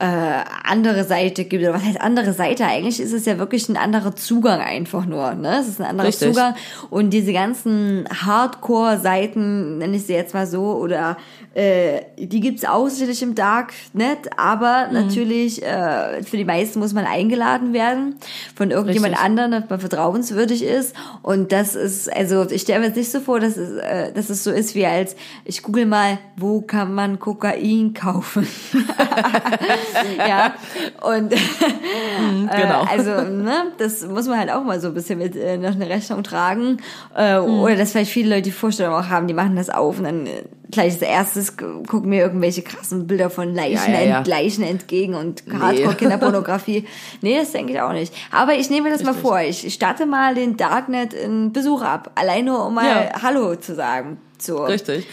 äh, 0.00 0.44
andere 0.64 1.04
Seite 1.04 1.44
gibt. 1.44 1.62
Oder 1.62 1.74
was 1.74 1.84
heißt 1.84 2.00
andere 2.00 2.32
Seite? 2.32 2.64
Eigentlich 2.64 3.00
ist 3.00 3.12
es 3.12 3.26
ja 3.26 3.38
wirklich 3.38 3.68
ein 3.68 3.76
anderer 3.76 4.16
Zugang 4.16 4.60
einfach 4.60 5.04
nur. 5.04 5.34
Ne? 5.34 5.58
Es 5.60 5.68
ist 5.68 5.80
ein 5.80 5.86
anderer 5.86 6.08
Richtig. 6.08 6.28
Zugang. 6.28 6.54
Und 6.88 7.10
diese 7.10 7.32
ganzen 7.32 8.08
Hardcore-Seiten, 8.10 9.78
nenne 9.78 9.96
ich 9.96 10.06
sie 10.06 10.14
jetzt 10.14 10.32
mal 10.32 10.46
so, 10.46 10.74
oder 10.76 11.18
äh, 11.54 12.02
die 12.16 12.40
gibt's 12.40 12.64
auch 12.64 12.88
sicherlich 12.88 13.22
im 13.22 13.34
Darknet, 13.34 14.30
aber 14.36 14.86
Mhm. 14.88 14.94
natürlich 14.94 15.62
äh, 15.62 16.22
für 16.22 16.36
die 16.36 16.44
meisten 16.44 16.78
muss 16.78 16.92
man 16.92 17.04
eingeladen 17.06 17.72
werden 17.72 18.16
von 18.54 18.70
irgendjemand 18.70 19.12
Richtig. 19.14 19.24
anderen, 19.26 19.50
dass 19.52 19.68
man 19.68 19.80
vertrauenswürdig 19.80 20.62
ist. 20.62 20.94
Und 21.22 21.50
das 21.52 21.74
ist, 21.74 22.12
also 22.14 22.48
ich 22.50 22.62
stelle 22.62 22.80
mir 22.80 22.86
jetzt 22.86 22.96
nicht 22.96 23.10
so 23.10 23.20
vor, 23.20 23.40
dass 23.40 23.56
es, 23.56 23.76
äh, 23.78 24.12
dass 24.12 24.30
es 24.30 24.44
so 24.44 24.50
ist 24.52 24.74
wie 24.74 24.86
als, 24.86 25.16
ich 25.44 25.62
google 25.62 25.86
mal, 25.86 26.18
wo 26.36 26.60
kann 26.60 26.94
man 26.94 27.18
Kokain 27.18 27.94
kaufen? 27.94 28.46
ja, 30.18 30.54
und 31.02 31.30
genau. 32.50 32.82
äh, 32.84 32.86
also, 32.90 33.10
ne, 33.30 33.72
das 33.78 34.06
muss 34.06 34.26
man 34.26 34.38
halt 34.38 34.50
auch 34.50 34.62
mal 34.64 34.80
so 34.80 34.88
ein 34.88 34.94
bisschen 34.94 35.18
mit 35.18 35.36
äh, 35.36 35.56
noch 35.56 35.74
eine 35.74 35.88
Rechnung 35.88 36.22
tragen. 36.22 36.78
Äh, 37.16 37.40
Mhm. 37.40 37.60
Oder 37.60 37.76
dass 37.76 37.92
vielleicht 37.92 38.10
viele 38.10 38.28
Leute 38.30 38.42
die 38.42 38.50
Vorstellung 38.50 38.94
auch 38.94 39.08
haben, 39.08 39.26
die 39.26 39.34
machen 39.34 39.56
das 39.56 39.70
auf 39.70 39.98
und 39.98 40.04
dann 40.04 40.26
äh, 40.26 40.42
gleich 40.70 40.94
als 40.94 41.02
erstes 41.02 41.56
gucken 41.56 42.08
mir 42.08 42.22
irgendwelche 42.22 42.62
krassen 42.62 43.06
Bilder 43.06 43.30
von 43.30 43.54
Leichen, 43.54 43.92
Ja, 43.92 44.00
ja, 44.00 44.06
ja. 44.06 44.22
Leichen 44.26 44.64
entgegen 44.64 45.14
und 45.14 45.42
Hardcore-Kinderpornografie. 45.50 46.86
nee, 47.20 47.38
das 47.38 47.52
denke 47.52 47.72
ich 47.72 47.80
auch 47.80 47.92
nicht. 47.92 48.14
Aber 48.30 48.54
ich 48.54 48.70
nehme 48.70 48.88
mir 48.88 48.92
das 48.92 49.02
mal 49.02 49.10
Richtig. 49.10 49.28
vor. 49.28 49.40
Ich 49.40 49.74
starte 49.74 50.06
mal 50.06 50.34
den 50.34 50.56
Darknet 50.56 51.14
in 51.14 51.52
Besuch 51.52 51.82
ab. 51.82 52.12
Allein 52.14 52.44
nur, 52.44 52.66
um 52.66 52.74
mal. 52.74 53.12
Hallo 53.22 53.56
zu 53.56 53.74
sagen. 53.74 54.18
So. 54.38 54.64
Richtig. 54.64 55.06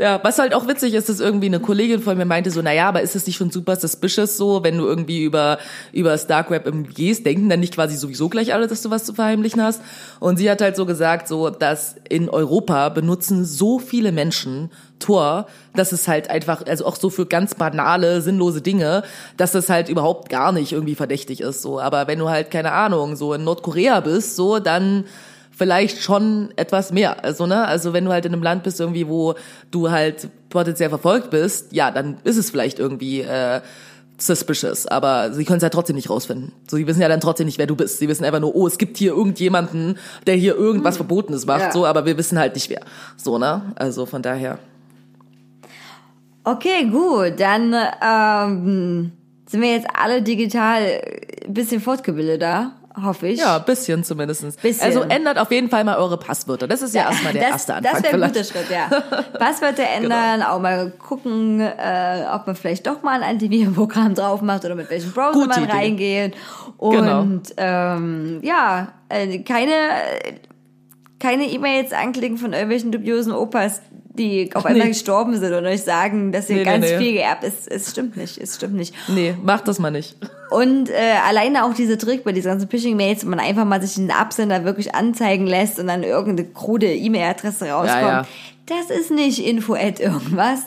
Ja, 0.00 0.18
was 0.22 0.38
halt 0.38 0.54
auch 0.54 0.66
witzig 0.66 0.94
ist, 0.94 1.10
dass 1.10 1.20
irgendwie 1.20 1.48
eine 1.48 1.60
Kollegin 1.60 2.00
von 2.00 2.16
mir 2.16 2.24
meinte 2.24 2.50
so, 2.50 2.62
naja, 2.62 2.88
aber 2.88 3.02
ist 3.02 3.14
es 3.16 3.26
nicht 3.26 3.36
schon 3.36 3.50
super 3.50 3.76
suspicious 3.76 4.38
so, 4.38 4.64
wenn 4.64 4.78
du 4.78 4.86
irgendwie 4.86 5.22
über, 5.22 5.58
über 5.92 6.12
das 6.12 6.26
Dark 6.26 6.50
Web 6.50 6.72
gehst, 6.94 7.26
denken 7.26 7.50
dann 7.50 7.60
nicht 7.60 7.74
quasi 7.74 7.96
sowieso 7.96 8.30
gleich 8.30 8.54
alle, 8.54 8.66
dass 8.66 8.80
du 8.80 8.88
was 8.88 9.04
zu 9.04 9.12
verheimlichen 9.12 9.62
hast? 9.62 9.82
Und 10.18 10.38
sie 10.38 10.50
hat 10.50 10.62
halt 10.62 10.74
so 10.74 10.86
gesagt, 10.86 11.28
so, 11.28 11.50
dass 11.50 11.96
in 12.08 12.30
Europa 12.30 12.88
benutzen 12.88 13.44
so 13.44 13.78
viele 13.78 14.10
Menschen 14.10 14.70
Tor, 15.00 15.46
dass 15.74 15.92
es 15.92 16.08
halt 16.08 16.30
einfach, 16.30 16.64
also 16.66 16.86
auch 16.86 16.96
so 16.96 17.10
für 17.10 17.26
ganz 17.26 17.54
banale, 17.54 18.22
sinnlose 18.22 18.62
Dinge, 18.62 19.02
dass 19.36 19.52
das 19.52 19.68
halt 19.68 19.90
überhaupt 19.90 20.30
gar 20.30 20.52
nicht 20.52 20.72
irgendwie 20.72 20.94
verdächtig 20.94 21.42
ist, 21.42 21.60
so. 21.60 21.78
Aber 21.78 22.06
wenn 22.06 22.18
du 22.18 22.30
halt, 22.30 22.50
keine 22.50 22.72
Ahnung, 22.72 23.16
so 23.16 23.34
in 23.34 23.44
Nordkorea 23.44 24.00
bist, 24.00 24.36
so, 24.36 24.60
dann, 24.60 25.04
vielleicht 25.60 26.02
schon 26.02 26.48
etwas 26.56 26.90
mehr. 26.90 27.22
Also, 27.22 27.46
ne, 27.46 27.66
also 27.66 27.92
wenn 27.92 28.06
du 28.06 28.12
halt 28.12 28.24
in 28.24 28.32
einem 28.32 28.42
Land 28.42 28.62
bist, 28.62 28.80
irgendwie, 28.80 29.08
wo 29.08 29.34
du 29.70 29.90
halt 29.90 30.30
potenziell 30.48 30.88
verfolgt 30.88 31.28
bist, 31.28 31.70
ja, 31.74 31.90
dann 31.90 32.16
ist 32.24 32.38
es 32.38 32.50
vielleicht 32.50 32.78
irgendwie 32.78 33.20
äh, 33.20 33.60
suspicious, 34.16 34.86
aber 34.86 35.34
sie 35.34 35.44
können 35.44 35.58
es 35.58 35.62
ja 35.62 35.68
trotzdem 35.68 35.96
nicht 35.96 36.08
rausfinden. 36.08 36.52
So, 36.66 36.78
sie 36.78 36.86
wissen 36.86 37.02
ja 37.02 37.08
dann 37.08 37.20
trotzdem 37.20 37.44
nicht, 37.44 37.58
wer 37.58 37.66
du 37.66 37.76
bist. 37.76 37.98
Sie 37.98 38.08
wissen 38.08 38.24
einfach 38.24 38.40
nur, 38.40 38.54
oh, 38.56 38.66
es 38.66 38.78
gibt 38.78 38.96
hier 38.96 39.12
irgendjemanden, 39.12 39.98
der 40.26 40.34
hier 40.34 40.56
irgendwas 40.56 40.96
Verbotenes 40.96 41.44
macht, 41.44 41.60
Ja. 41.60 41.72
so, 41.72 41.84
aber 41.84 42.06
wir 42.06 42.16
wissen 42.16 42.38
halt 42.38 42.54
nicht 42.54 42.70
wer. 42.70 42.80
So, 43.18 43.36
ne? 43.36 43.60
Also 43.76 44.06
von 44.06 44.22
daher. 44.22 44.58
Okay, 46.44 46.86
gut. 46.90 47.38
Dann 47.38 47.74
ähm, 48.02 49.12
sind 49.46 49.60
wir 49.60 49.72
jetzt 49.72 49.88
alle 49.92 50.22
digital 50.22 51.02
ein 51.46 51.52
bisschen 51.52 51.82
fortgebildeter, 51.82 52.72
hoffe 53.02 53.28
ich. 53.28 53.40
Ja, 53.40 53.58
bisschen 53.58 54.04
zumindestens. 54.04 54.56
Bisschen. 54.56 54.84
Also 54.86 55.02
ändert 55.02 55.38
auf 55.38 55.50
jeden 55.50 55.68
Fall 55.68 55.84
mal 55.84 55.96
eure 55.96 56.16
Passwörter. 56.18 56.66
Das 56.66 56.82
ist 56.82 56.94
ja, 56.94 57.04
erstmal 57.10 57.32
der 57.32 57.42
das, 57.42 57.50
erste 57.52 57.74
Anfang. 57.74 57.92
Das 57.92 58.02
wäre 58.02 58.14
ein. 58.14 58.20
Genau. 58.20 58.32
guter 58.32 58.44
Schritt, 58.44 58.70
ja. 58.70 59.38
Passwörter 59.38 59.84
ändern, 59.96 60.42
auch 60.42 60.60
mal 60.60 60.90
gucken, 60.90 61.60
äh, 61.60 62.24
ob 62.32 62.46
man 62.46 62.56
vielleicht 62.56 62.86
doch 62.86 63.02
mal 63.02 63.22
ein 63.22 63.28
Antivirenprogramm 63.28 64.14
drauf 64.14 64.42
macht 64.42 64.64
oder 64.64 64.74
mit 64.74 64.90
welchem 64.90 65.12
Browser 65.12 65.32
Gute 65.32 65.48
man 65.48 65.64
Idee. 65.64 65.72
reingeht. 65.72 66.36
Und 66.76 66.96
Genau. 66.96 67.26
ähm, 67.56 68.40
ja, 68.42 68.92
äh, 69.08 69.38
keine 69.40 69.72
keine 71.20 71.44
E-Mails 71.50 71.92
anklicken 71.92 72.38
von 72.38 72.52
irgendwelchen 72.52 72.92
dubiosen 72.92 73.32
Opas, 73.32 73.82
die 74.20 74.50
auf 74.54 74.64
einmal 74.66 74.84
Nee. 74.84 74.92
gestorben 74.92 75.36
sind 75.38 75.52
und 75.52 75.66
euch 75.66 75.82
sagen, 75.82 76.30
dass 76.30 76.48
ihr 76.48 76.56
Nee, 76.56 76.64
ganz 76.64 76.86
nee. 76.86 76.98
viel 76.98 77.12
geerbt 77.14 77.42
ist. 77.42 77.68
Es 77.68 77.90
stimmt 77.90 78.16
nicht, 78.16 78.38
es 78.38 78.54
stimmt 78.56 78.74
nicht. 78.74 78.94
Nee, 79.08 79.34
macht 79.42 79.66
das 79.66 79.78
mal 79.78 79.90
nicht. 79.90 80.16
Und 80.50 80.90
äh, 80.90 80.94
alleine 81.28 81.64
auch 81.64 81.74
dieser 81.74 81.96
Trick 81.98 82.24
bei 82.24 82.32
diesen 82.32 82.50
ganzen 82.50 82.68
Phishing-Mails, 82.68 83.24
wo 83.24 83.30
man 83.30 83.40
einfach 83.40 83.64
mal 83.64 83.80
sich 83.80 83.94
den 83.94 84.10
Absender 84.10 84.64
wirklich 84.64 84.94
anzeigen 84.94 85.46
lässt 85.46 85.78
und 85.78 85.86
dann 85.86 86.02
irgendeine 86.02 86.48
krude 86.48 86.92
E-Mail-Adresse 86.92 87.68
rauskommt. 87.70 88.02
Ja, 88.02 88.08
ja. 88.22 88.26
Das 88.66 88.88
ist 88.96 89.10
nicht 89.10 89.44
info 89.44 89.74
irgendwas. 89.74 90.60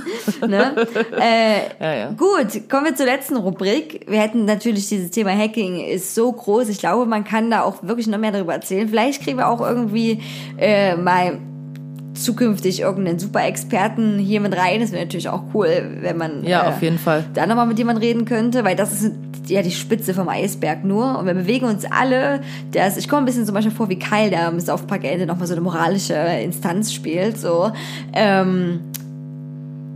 ne? 0.46 0.74
äh, 1.20 1.60
Ja, 1.78 1.94
ja. 1.94 2.10
Gut, 2.12 2.70
kommen 2.70 2.86
wir 2.86 2.94
zur 2.94 3.04
letzten 3.04 3.36
Rubrik. 3.36 4.06
Wir 4.08 4.20
hätten 4.20 4.46
natürlich 4.46 4.88
dieses 4.88 5.10
Thema 5.10 5.36
Hacking 5.36 5.78
ist 5.78 6.14
so 6.14 6.32
groß. 6.32 6.70
Ich 6.70 6.78
glaube, 6.78 7.04
man 7.04 7.24
kann 7.24 7.50
da 7.50 7.62
auch 7.62 7.82
wirklich 7.82 8.06
noch 8.06 8.16
mehr 8.18 8.32
darüber 8.32 8.54
erzählen. 8.54 8.88
Vielleicht 8.88 9.22
kriegen 9.22 9.36
wir 9.36 9.48
auch 9.48 9.60
irgendwie 9.60 10.22
äh, 10.58 10.96
mal 10.96 11.38
zukünftig 12.22 12.80
irgendeinen 12.80 13.18
super 13.18 13.44
Experten 13.44 14.18
hier 14.18 14.40
mit 14.40 14.56
rein. 14.56 14.80
Das 14.80 14.92
wäre 14.92 15.02
natürlich 15.04 15.28
auch 15.28 15.42
cool, 15.54 15.96
wenn 16.00 16.16
man 16.16 16.44
Ja, 16.44 16.64
äh, 16.64 16.68
auf 16.68 16.82
jeden 16.82 16.98
Fall. 16.98 17.24
da 17.34 17.46
nochmal 17.46 17.66
mit 17.66 17.78
jemand 17.78 18.00
reden 18.00 18.24
könnte, 18.24 18.64
weil 18.64 18.76
das 18.76 18.92
ist 19.02 19.12
ja 19.46 19.62
die 19.62 19.70
Spitze 19.70 20.14
vom 20.14 20.28
Eisberg 20.28 20.84
nur. 20.84 21.18
Und 21.18 21.26
wir 21.26 21.34
bewegen 21.34 21.66
uns 21.66 21.84
alle. 21.90 22.40
Das, 22.72 22.96
ich 22.96 23.08
komme 23.08 23.22
ein 23.22 23.24
bisschen 23.24 23.46
zum 23.46 23.54
Beispiel 23.54 23.72
vor 23.74 23.88
wie 23.88 23.98
Kyle, 23.98 24.30
der 24.30 24.46
am 24.48 24.60
Saufparkende 24.60 25.26
nochmal 25.26 25.46
so 25.46 25.54
eine 25.54 25.60
moralische 25.62 26.14
Instanz 26.14 26.92
spielt. 26.92 27.38
So. 27.38 27.72
Ähm, 28.12 28.80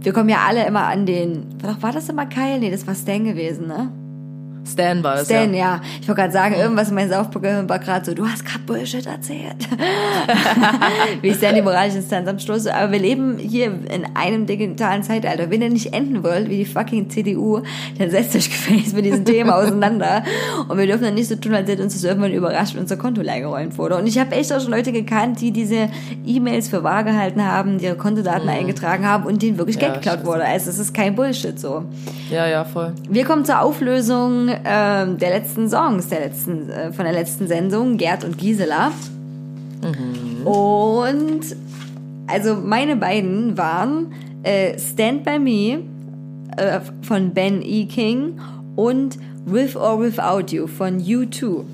wir 0.00 0.12
kommen 0.12 0.28
ja 0.28 0.38
alle 0.46 0.66
immer 0.66 0.86
an 0.86 1.06
den. 1.06 1.44
War, 1.62 1.80
war 1.82 1.92
das 1.92 2.08
immer 2.08 2.26
Kyle? 2.26 2.58
Nee, 2.58 2.70
das 2.70 2.86
war 2.86 2.94
Stan 2.94 3.24
gewesen, 3.24 3.68
ne? 3.68 3.90
Stan 4.66 5.02
war 5.04 5.16
das 5.16 5.26
Stan, 5.26 5.52
ja. 5.52 5.58
ja. 5.58 5.80
Ich 6.00 6.08
wollte 6.08 6.22
gerade 6.22 6.32
sagen, 6.32 6.54
irgendwas 6.54 6.88
in 6.88 6.94
meinem 6.94 7.10
Saufgehirn 7.10 7.68
war 7.68 7.78
gerade 7.78 8.04
so, 8.04 8.14
du 8.14 8.26
hast 8.26 8.44
gerade 8.44 8.60
Bullshit 8.64 9.06
erzählt. 9.06 9.68
Wie 11.20 11.28
ich 11.28 11.36
Stan 11.36 11.54
die 11.54 11.62
moralische 11.62 11.98
Instanz 11.98 12.28
am 12.28 12.38
Schluss. 12.38 12.66
Aber 12.66 12.92
wir 12.92 12.98
leben 12.98 13.38
hier 13.38 13.66
in 13.66 14.06
einem 14.14 14.46
digitalen 14.46 15.02
Zeitalter. 15.02 15.50
Wenn 15.50 15.60
ihr 15.62 15.70
nicht 15.70 15.92
enden 15.92 16.22
wollt, 16.22 16.48
wie 16.48 16.58
die 16.58 16.64
fucking 16.64 17.10
CDU, 17.10 17.60
dann 17.98 18.10
setzt 18.10 18.34
euch 18.36 18.48
gefälligst 18.48 18.94
mit 18.94 19.04
diesem 19.04 19.24
Thema 19.24 19.56
auseinander. 19.58 20.24
Und 20.68 20.78
wir 20.78 20.86
dürfen 20.86 21.04
dann 21.04 21.14
nicht 21.14 21.28
so 21.28 21.36
tun, 21.36 21.54
als 21.54 21.68
hätte 21.68 21.82
uns 21.82 21.92
das 21.94 22.04
irgendwann 22.04 22.32
überrascht, 22.32 22.74
wenn 22.74 22.82
unser 22.82 22.96
Konto 22.96 23.20
leer 23.20 23.40
geräumt 23.40 23.76
wurde. 23.76 23.96
Und 23.96 24.06
ich 24.06 24.18
habe 24.18 24.32
echt 24.32 24.52
auch 24.52 24.60
schon 24.60 24.70
Leute 24.70 24.92
gekannt, 24.92 25.40
die 25.40 25.50
diese 25.50 25.88
E-Mails 26.26 26.68
für 26.68 26.82
wahr 26.82 27.04
gehalten 27.04 27.44
haben, 27.44 27.78
die 27.78 27.84
ihre 27.84 27.96
Kontodaten 27.96 28.48
eingetragen 28.48 29.06
haben 29.06 29.24
und 29.24 29.42
denen 29.42 29.58
wirklich 29.58 29.74
Mhm. 29.74 29.82
Ja, 29.82 29.88
Geld 29.88 30.02
geklaut 30.02 30.24
wurde. 30.24 30.44
Also 30.44 30.70
es 30.70 30.78
ist 30.78 30.94
kein 30.94 31.14
Bullshit 31.14 31.58
so. 31.58 31.84
Ja, 32.30 32.46
ja, 32.46 32.64
voll. 32.64 32.92
Wir 33.08 33.24
kommen 33.24 33.44
zur 33.44 33.60
Auflösung 33.60 34.50
ähm, 34.64 35.18
der 35.18 35.30
letzten 35.30 35.68
Songs, 35.68 36.08
der 36.08 36.20
letzten, 36.20 36.70
äh, 36.70 36.92
von 36.92 37.04
der 37.04 37.14
letzten 37.14 37.46
Sendung, 37.46 37.96
Gerd 37.96 38.24
und 38.24 38.38
Gisela. 38.38 38.92
Und 40.44 41.42
also 42.26 42.54
meine 42.54 42.96
beiden 42.96 43.56
waren 43.58 44.12
äh, 44.42 44.78
Stand 44.78 45.24
By 45.24 45.38
Me 45.38 45.82
äh, 46.56 46.80
von 47.02 47.34
Ben 47.34 47.60
E. 47.62 47.86
King 47.86 48.40
und 48.76 49.18
With 49.44 49.76
or 49.76 50.00
Without 50.00 50.54
You 50.54 50.66
von 50.66 51.00
U2. 51.00 51.64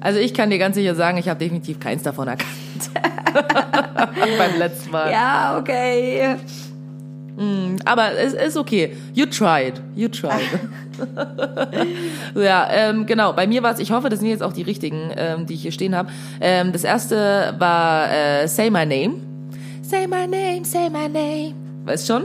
Also 0.00 0.18
ich 0.18 0.34
kann 0.34 0.50
dir 0.50 0.58
ganz 0.58 0.74
sicher 0.74 0.94
sagen, 0.94 1.18
ich 1.18 1.28
habe 1.28 1.38
definitiv 1.38 1.80
keins 1.80 2.02
davon 2.02 2.28
erkannt. 2.28 2.50
Beim 4.38 4.58
letzten 4.58 4.90
Mal. 4.90 5.10
Ja, 5.10 5.58
okay. 5.58 6.36
Aber 7.84 8.12
es 8.12 8.32
ist 8.32 8.56
okay. 8.56 8.96
You 9.14 9.26
tried. 9.26 9.74
You 9.94 10.08
tried. 10.08 10.40
ja, 12.34 12.68
ähm, 12.70 13.04
genau. 13.06 13.32
Bei 13.32 13.46
mir 13.46 13.62
war 13.62 13.74
es, 13.74 13.78
ich 13.78 13.90
hoffe, 13.92 14.08
das 14.08 14.20
sind 14.20 14.28
jetzt 14.28 14.42
auch 14.42 14.52
die 14.52 14.62
richtigen, 14.62 15.10
ähm, 15.16 15.46
die 15.46 15.54
ich 15.54 15.62
hier 15.62 15.72
stehen 15.72 15.94
habe. 15.94 16.10
Ähm, 16.40 16.72
das 16.72 16.84
erste 16.84 17.54
war 17.58 18.10
äh, 18.10 18.48
Say 18.48 18.70
My 18.70 18.86
Name. 18.86 19.16
Say 19.82 20.06
my 20.08 20.26
name, 20.26 20.64
say 20.64 20.90
my 20.90 21.08
name. 21.08 21.54
Weißt 21.84 22.08
schon? 22.08 22.24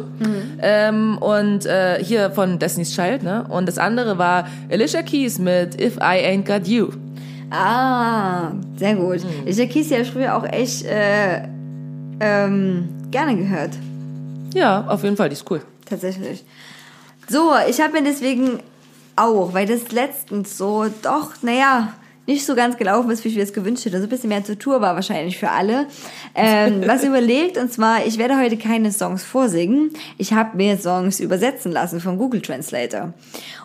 Ähm, 0.63 1.19
und 1.19 1.67
äh, 1.67 2.03
hier 2.03 2.31
von 2.31 2.57
Destiny's 2.57 2.95
Child, 2.95 3.21
ne? 3.21 3.45
Und 3.47 3.67
das 3.67 3.77
andere 3.77 4.17
war 4.17 4.47
Alicia 4.71 5.03
Keys 5.03 5.37
mit 5.37 5.79
If 5.79 5.97
I 5.97 6.25
Ain't 6.25 6.45
Got 6.45 6.67
You. 6.67 6.87
Ah, 7.51 8.53
sehr 8.77 8.95
gut. 8.95 9.19
Ich 9.45 9.59
habe 9.59 9.67
Kies 9.67 9.91
ja 9.91 10.03
früher 10.03 10.35
auch 10.35 10.45
echt 10.45 10.85
äh, 10.85 11.43
ähm, 12.19 12.89
gerne 13.11 13.35
gehört. 13.35 13.71
Ja, 14.53 14.85
auf 14.87 15.03
jeden 15.03 15.17
Fall, 15.17 15.29
die 15.29 15.33
ist 15.33 15.49
cool. 15.49 15.61
Tatsächlich. 15.85 16.43
So, 17.27 17.51
ich 17.69 17.79
habe 17.81 17.93
mir 17.93 18.03
deswegen 18.03 18.59
auch, 19.15 19.53
weil 19.53 19.65
das 19.65 19.91
letztens 19.91 20.57
so 20.57 20.85
doch, 21.01 21.31
naja, 21.41 21.93
nicht 22.27 22.45
so 22.45 22.55
ganz 22.55 22.77
gelaufen 22.77 23.09
ist, 23.09 23.23
wie 23.23 23.29
ich 23.29 23.35
mir 23.35 23.41
das 23.41 23.53
gewünscht 23.53 23.85
hätte. 23.85 23.97
So 23.97 24.03
ein 24.03 24.09
bisschen 24.09 24.29
mehr 24.29 24.43
zur 24.43 24.57
Tour 24.57 24.79
war 24.79 24.95
wahrscheinlich 24.95 25.37
für 25.37 25.49
alle. 25.49 25.87
Ähm, 26.35 26.83
was 26.87 27.03
überlegt, 27.03 27.57
und 27.57 27.71
zwar, 27.71 28.05
ich 28.05 28.17
werde 28.17 28.37
heute 28.37 28.57
keine 28.57 28.91
Songs 28.91 29.23
vorsingen. 29.23 29.91
Ich 30.17 30.33
habe 30.33 30.55
mir 30.55 30.77
Songs 30.77 31.19
übersetzen 31.19 31.71
lassen 31.71 31.99
vom 31.99 32.17
Google 32.17 32.41
Translator. 32.41 33.13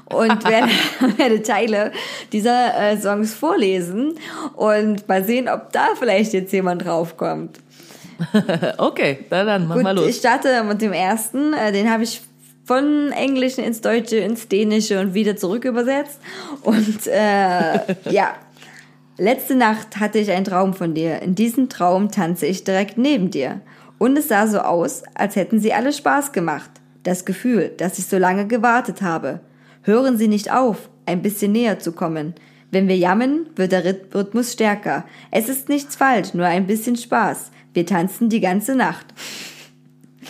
Und 0.07 0.45
werde, 0.49 0.69
werde 1.19 1.43
Teile 1.43 1.93
dieser 2.33 2.93
äh, 2.93 3.01
Songs 3.01 3.35
vorlesen 3.35 4.15
und 4.55 5.07
mal 5.07 5.25
sehen, 5.25 5.49
ob 5.49 5.73
da 5.73 5.89
vielleicht 5.99 6.33
jetzt 6.33 6.53
jemand 6.53 6.85
draufkommt. 6.85 7.61
Okay, 8.78 9.18
dann, 9.30 9.47
dann 9.47 9.66
mach 9.68 9.74
Gut, 9.76 9.84
mal 9.84 9.97
los. 9.97 10.09
ich 10.09 10.16
starte 10.16 10.62
mit 10.64 10.80
dem 10.82 10.93
ersten. 10.93 11.52
Äh, 11.52 11.72
Den 11.72 11.90
habe 11.90 12.02
ich 12.02 12.22
von 12.64 13.12
Englischen 13.12 13.62
ins 13.62 13.80
Deutsche, 13.80 14.16
ins 14.16 14.48
Dänische 14.48 15.01
und 15.01 15.14
wieder 15.14 15.36
zurück 15.36 15.64
übersetzt. 15.64 16.20
Und 16.62 17.06
äh, 17.06 17.78
ja, 18.10 18.34
letzte 19.18 19.55
Nacht 19.55 19.98
hatte 19.98 20.18
ich 20.18 20.30
einen 20.30 20.44
Traum 20.44 20.74
von 20.74 20.94
dir. 20.94 21.22
In 21.22 21.34
diesem 21.34 21.68
Traum 21.68 22.10
tanze 22.10 22.47
ich 22.47 22.64
direkt 22.64 22.98
neben 22.98 23.30
dir. 23.30 23.60
Und 23.98 24.18
es 24.18 24.28
sah 24.28 24.47
so 24.47 24.59
aus, 24.59 25.02
als 25.14 25.36
hätten 25.36 25.60
sie 25.60 25.72
alle 25.72 25.93
Spaß 25.93 26.32
gemacht. 26.32 26.70
Das 27.02 27.24
Gefühl, 27.24 27.72
dass 27.76 27.98
ich 27.98 28.06
so 28.06 28.18
lange 28.18 28.47
gewartet 28.47 29.01
habe. 29.01 29.40
Hören 29.82 30.18
Sie 30.18 30.26
nicht 30.26 30.52
auf, 30.52 30.90
ein 31.06 31.22
bisschen 31.22 31.52
näher 31.52 31.78
zu 31.78 31.93
kommen. 31.93 32.34
Wenn 32.70 32.88
wir 32.88 32.97
jammen, 32.97 33.48
wird 33.56 33.72
der 33.72 33.84
Rhythmus 33.84 34.52
stärker. 34.52 35.05
Es 35.30 35.48
ist 35.48 35.68
nichts 35.68 35.97
falsch, 35.97 36.34
nur 36.34 36.47
ein 36.47 36.66
bisschen 36.66 36.97
Spaß. 36.97 37.51
Wir 37.74 37.86
tanzen 37.86 38.28
die 38.28 38.40
ganze 38.40 38.74
Nacht. 38.74 39.06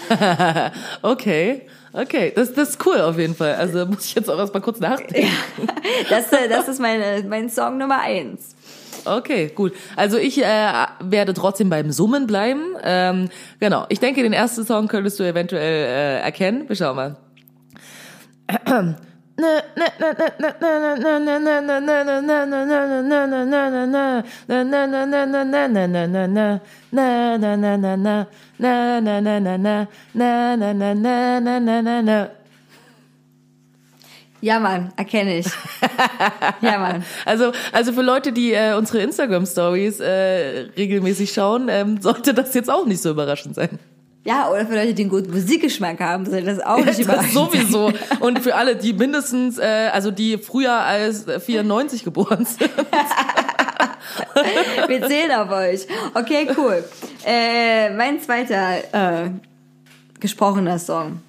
okay. 1.03 1.63
Okay, 1.93 2.31
das, 2.37 2.53
das 2.53 2.71
ist 2.71 2.87
cool 2.87 3.01
auf 3.01 3.19
jeden 3.19 3.35
Fall. 3.35 3.55
Also 3.55 3.87
muss 3.87 4.05
ich 4.05 4.15
jetzt 4.15 4.29
auch 4.29 4.39
erstmal 4.39 4.61
kurz 4.61 4.81
nachdenken. 4.81 5.31
Ja, 5.57 5.71
das, 6.11 6.31
äh, 6.31 6.47
das 6.47 6.69
ist 6.69 6.79
meine, 6.79 7.25
mein 7.27 7.49
Song 7.49 7.79
Nummer 7.79 8.01
eins. 8.01 8.55
Okay, 9.07 9.51
gut. 9.55 9.73
Also 9.95 10.19
ich 10.19 10.43
äh, 10.43 10.73
werde 11.01 11.33
trotzdem 11.33 11.71
beim 11.71 11.91
Summen 11.93 12.27
bleiben. 12.27 12.77
Ähm, 12.83 13.31
genau. 13.61 13.87
Ich 13.89 14.01
denke, 14.01 14.23
den 14.23 14.35
ersten 14.35 14.67
Song 14.67 14.89
könntest 14.89 15.19
du 15.19 15.25
eventuell 15.25 15.87
äh, 15.87 16.21
erkennen. 16.21 16.69
Wir 16.69 16.77
schauen 16.77 16.97
mal. 16.97 17.17
Ja, 34.41 34.61
Mann, 34.61 34.93
erkenne 34.97 35.39
ich. 35.39 35.47
Ja, 36.61 36.79
Mann. 36.79 37.05
Also, 37.25 37.53
also 37.73 37.93
für 37.93 38.03
Leute, 38.03 38.33
die 38.33 38.53
äh, 38.53 38.75
unsere 38.75 38.99
Instagram-Stories 39.03 40.01
äh, 40.01 40.71
regelmäßig 40.77 41.33
schauen, 41.33 41.69
ähm, 41.69 42.01
sollte 42.01 42.33
das 42.33 42.55
jetzt 42.55 42.71
auch 42.71 42.87
nicht 42.87 43.03
so 43.03 43.11
überraschend 43.11 43.55
sein. 43.55 43.79
Ja, 44.27 44.51
oder 44.51 44.67
für 44.67 44.75
Leute, 44.75 44.93
die 44.93 45.03
einen 45.03 45.11
guten 45.11 45.31
Musikgeschmack 45.31 46.01
haben, 46.01 46.27
sollte 46.27 46.47
das 46.47 46.59
auch 46.59 46.85
nicht 46.85 47.09
das 47.09 47.33
sowieso. 47.33 47.93
Und 48.19 48.41
für 48.41 48.57
alle, 48.57 48.75
die 48.75 48.93
mindestens, 48.93 49.57
äh, 49.57 49.89
also 49.93 50.11
die 50.11 50.37
früher 50.39 50.73
als 50.73 51.27
94 51.45 52.03
geboren 52.03 52.45
sind. 52.45 52.69
Wir 54.89 55.07
zählen 55.07 55.31
auf 55.31 55.53
euch. 55.53 55.87
Okay, 56.15 56.49
cool. 56.57 56.83
Äh, 57.25 57.91
mein 57.91 58.21
zweiter 58.21 59.27
äh, 59.27 59.31
gesprochener 60.19 60.81
Song. 60.81 61.21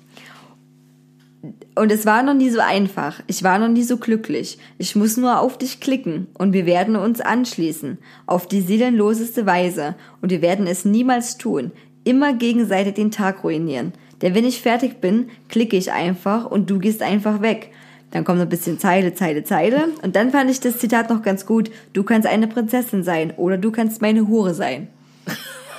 Und 1.75 1.91
es 1.91 2.07
war 2.07 2.23
noch 2.23 2.33
nie 2.33 2.49
so 2.49 2.59
einfach. 2.59 3.21
Ich 3.27 3.43
war 3.43 3.59
noch 3.59 3.67
nie 3.67 3.83
so 3.83 3.97
glücklich. 3.97 4.57
Ich 4.79 4.95
muss 4.95 5.17
nur 5.17 5.39
auf 5.39 5.59
dich 5.59 5.79
klicken 5.79 6.25
und 6.33 6.51
wir 6.51 6.65
werden 6.65 6.95
uns 6.95 7.21
anschließen. 7.21 7.99
Auf 8.25 8.47
die 8.47 8.61
seelenloseste 8.61 9.45
Weise. 9.45 9.93
Und 10.19 10.31
wir 10.31 10.41
werden 10.41 10.65
es 10.65 10.85
niemals 10.85 11.37
tun. 11.37 11.71
Immer 12.07 12.31
gegenseitig 12.31 12.93
den 12.93 13.11
Tag 13.11 13.43
ruinieren. 13.43 13.91
Denn 14.21 14.33
wenn 14.33 14.45
ich 14.45 14.61
fertig 14.61 15.01
bin, 15.01 15.29
klicke 15.49 15.75
ich 15.75 15.91
einfach 15.91 16.45
und 16.45 16.69
du 16.69 16.79
gehst 16.79 17.01
einfach 17.01 17.41
weg. 17.41 17.71
Dann 18.11 18.23
kommt 18.23 18.39
ein 18.39 18.47
bisschen 18.47 18.79
Zeile, 18.79 19.13
Zeile, 19.13 19.43
Zeile. 19.43 19.89
Und 20.03 20.15
dann 20.15 20.31
fand 20.31 20.49
ich 20.49 20.61
das 20.61 20.77
Zitat 20.77 21.09
noch 21.09 21.21
ganz 21.21 21.45
gut. 21.45 21.69
Du 21.91 22.03
kannst 22.03 22.25
eine 22.25 22.47
Prinzessin 22.47 23.03
sein 23.03 23.33
oder 23.35 23.57
du 23.57 23.71
kannst 23.71 24.01
meine 24.01 24.25
Hure 24.25 24.53
sein. 24.53 24.87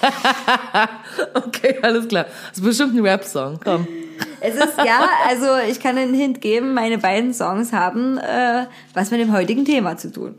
okay, 1.34 1.78
alles 1.80 2.06
klar. 2.08 2.26
Das 2.50 2.58
ist 2.58 2.64
bestimmt 2.64 2.94
ein 2.94 3.06
Rap-Song. 3.06 3.58
Komm. 3.64 3.88
Es 4.40 4.54
ist 4.54 4.76
ja, 4.84 5.08
also 5.26 5.46
ich 5.66 5.80
kann 5.80 5.96
einen 5.96 6.12
Hint 6.12 6.42
geben, 6.42 6.74
meine 6.74 6.98
beiden 6.98 7.32
Songs 7.32 7.72
haben 7.72 8.18
äh, 8.18 8.66
was 8.92 9.10
mit 9.10 9.20
dem 9.20 9.32
heutigen 9.32 9.64
Thema 9.64 9.96
zu 9.96 10.12
tun. 10.12 10.34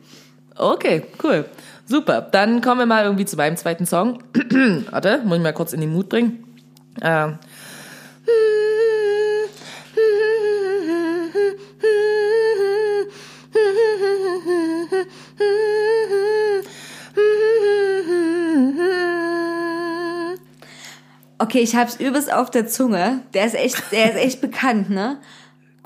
Okay, 0.55 1.03
cool. 1.23 1.45
Super. 1.89 2.21
Dann 2.21 2.61
kommen 2.61 2.79
wir 2.79 2.85
mal 2.85 3.03
irgendwie 3.03 3.25
zu 3.25 3.35
meinem 3.35 3.57
zweiten 3.57 3.87
Song. 3.87 4.23
Warte, 4.91 5.23
muss 5.25 5.37
ich 5.37 5.43
mal 5.43 5.53
kurz 5.53 5.73
in 5.73 5.81
den 5.81 5.91
Mut 5.91 6.07
bringen. 6.07 6.43
Ähm. 7.01 7.39
Okay, 21.41 21.59
ich 21.59 21.75
hab's 21.75 21.95
übelst 21.95 22.31
auf 22.31 22.51
der 22.51 22.67
Zunge. 22.67 23.21
Der 23.33 23.45
ist 23.45 23.55
echt, 23.55 23.91
der 23.91 24.11
ist 24.11 24.17
echt 24.17 24.41
bekannt, 24.41 24.89
ne? 24.89 25.19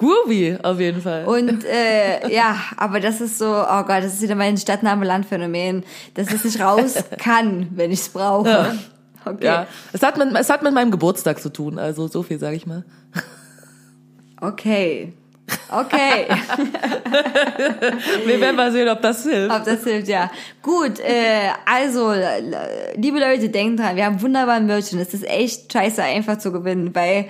Groovy, 0.03 0.57
auf 0.61 0.79
jeden 0.79 1.01
Fall. 1.01 1.25
Und 1.25 1.63
äh, 1.65 2.29
ja, 2.33 2.57
aber 2.77 2.99
das 2.99 3.21
ist 3.21 3.37
so, 3.37 3.45
oh 3.45 3.83
Gott, 3.83 4.03
das 4.03 4.15
ist 4.15 4.21
wieder 4.21 4.35
mein 4.35 4.57
Stadtname-Land-Phänomen, 4.57 5.83
dass 6.13 6.31
es 6.31 6.43
nicht 6.43 6.59
raus 6.59 6.95
kann, 7.17 7.69
wenn 7.71 7.91
ich 7.91 8.01
es 8.01 8.09
brauche. 8.09 8.49
Ja. 8.49 8.75
Okay. 9.25 9.45
Ja, 9.45 9.67
es 9.93 10.03
hat, 10.03 10.17
mit, 10.17 10.35
es 10.35 10.49
hat 10.49 10.63
mit 10.63 10.73
meinem 10.73 10.91
Geburtstag 10.91 11.39
zu 11.39 11.49
tun, 11.49 11.79
also 11.79 12.07
so 12.07 12.23
viel 12.23 12.39
sage 12.39 12.57
ich 12.57 12.65
mal. 12.65 12.83
Okay. 14.41 15.13
Okay. 15.73 16.27
Wir 18.25 18.39
werden 18.39 18.55
mal 18.55 18.71
sehen, 18.71 18.87
ob 18.89 19.01
das 19.01 19.23
hilft. 19.23 19.53
Ob 19.53 19.63
das 19.63 19.83
hilft, 19.83 20.07
ja. 20.07 20.31
Gut, 20.61 20.99
äh, 20.99 21.49
also, 21.65 22.13
liebe 22.95 23.19
Leute, 23.19 23.49
denkt 23.49 23.79
dran, 23.79 23.95
wir 23.95 24.05
haben 24.05 24.21
wunderbaren 24.21 24.65
Merch 24.65 24.93
und 24.93 24.99
es 24.99 25.13
ist 25.13 25.27
echt 25.27 25.71
scheiße 25.73 26.03
einfach 26.03 26.37
zu 26.37 26.51
gewinnen, 26.51 26.93
weil 26.93 27.27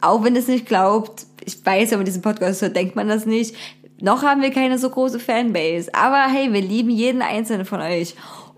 auch 0.00 0.24
wenn 0.24 0.34
es 0.36 0.48
nicht 0.48 0.66
glaubt, 0.66 1.26
ich 1.44 1.64
weiß, 1.64 1.92
man 1.92 2.04
diesen 2.04 2.22
Podcast 2.22 2.62
hört, 2.62 2.76
denkt 2.76 2.96
man 2.96 3.08
das 3.08 3.26
nicht. 3.26 3.54
Noch 4.00 4.22
haben 4.22 4.42
wir 4.42 4.50
keine 4.50 4.78
so 4.78 4.90
große 4.90 5.20
Fanbase. 5.20 5.94
Aber 5.94 6.24
hey, 6.24 6.52
wir 6.52 6.60
lieben 6.60 6.90
jeden 6.90 7.22
einzelnen 7.22 7.64
von 7.64 7.80
euch. 7.80 8.14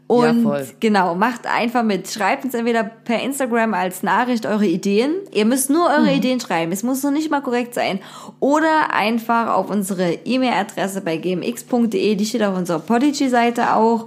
Und 0.09 0.45
ja, 0.45 0.61
genau, 0.79 1.15
macht 1.17 1.47
einfach 1.47 1.83
mit. 1.83 2.09
Schreibt 2.09 2.45
uns 2.45 2.55
entweder 2.55 2.85
per 2.85 3.23
Instagram 3.23 3.75
als 3.75 4.05
Nachricht 4.05 4.47
eure 4.47 4.67
Ideen. 4.67 5.15
Ihr 5.33 5.45
müsst 5.45 5.69
nur 5.69 5.89
eure 5.89 6.03
mhm. 6.03 6.19
Ideen 6.19 6.41
schreiben. 6.41 6.71
Es 6.71 6.85
muss 6.85 7.03
noch 7.03 7.11
nicht 7.11 7.31
mal 7.31 7.41
korrekt 7.41 7.75
sein. 7.75 7.99
Oder 8.39 8.93
einfach 8.95 9.53
auf 9.55 9.69
unsere 9.69 10.13
E-Mail-Adresse 10.25 11.01
bei 11.01 11.17
gmx.de. 11.17 12.15
Die 12.15 12.27
steht 12.27 12.45
auf 12.45 12.57
unserer 12.57 12.79
Podigy-Seite 12.79 13.75
auch. 13.75 14.07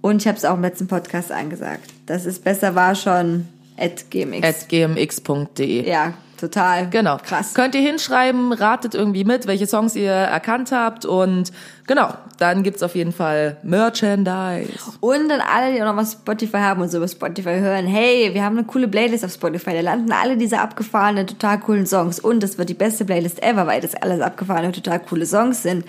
Und 0.00 0.22
ich 0.22 0.28
habe 0.28 0.36
es 0.36 0.44
auch 0.44 0.54
im 0.54 0.62
letzten 0.62 0.88
Podcast 0.88 1.30
angesagt. 1.30 1.90
Das 2.06 2.26
ist 2.26 2.42
besser 2.42 2.74
war 2.74 2.96
schon 2.96 3.46
at 3.76 4.10
gmx. 4.10 4.46
At 4.46 4.68
gmx.de. 4.68 5.88
Ja, 5.88 6.14
total. 6.36 6.88
Genau. 6.90 7.18
Krass. 7.22 7.54
Könnt 7.54 7.74
ihr 7.74 7.80
hinschreiben, 7.80 8.52
ratet 8.52 8.94
irgendwie 8.94 9.24
mit, 9.24 9.46
welche 9.46 9.66
Songs 9.66 9.94
ihr 9.96 10.10
erkannt 10.10 10.72
habt 10.72 11.04
und 11.04 11.52
genau, 11.86 12.14
dann 12.38 12.62
gibt's 12.62 12.82
auf 12.82 12.94
jeden 12.94 13.12
Fall 13.12 13.56
Merchandise. 13.62 14.72
Und 15.00 15.28
dann 15.28 15.40
alle, 15.40 15.72
die 15.72 15.82
auch 15.82 15.86
noch 15.86 15.96
was 15.96 16.12
Spotify 16.12 16.58
haben 16.58 16.82
und 16.82 16.90
so 16.90 16.98
über 16.98 17.08
Spotify 17.08 17.58
hören, 17.58 17.86
hey, 17.86 18.30
wir 18.32 18.44
haben 18.44 18.56
eine 18.56 18.66
coole 18.66 18.88
Playlist 18.88 19.24
auf 19.24 19.32
Spotify, 19.32 19.72
da 19.72 19.80
landen 19.80 20.12
alle 20.12 20.36
diese 20.36 20.60
abgefahrenen, 20.60 21.26
total 21.26 21.60
coolen 21.60 21.86
Songs 21.86 22.20
und 22.20 22.42
das 22.42 22.58
wird 22.58 22.68
die 22.68 22.74
beste 22.74 23.04
Playlist 23.04 23.42
ever, 23.42 23.66
weil 23.66 23.80
das 23.80 23.94
alles 23.94 24.20
abgefahrene, 24.20 24.72
total 24.72 25.00
coole 25.00 25.26
Songs 25.26 25.62
sind 25.62 25.84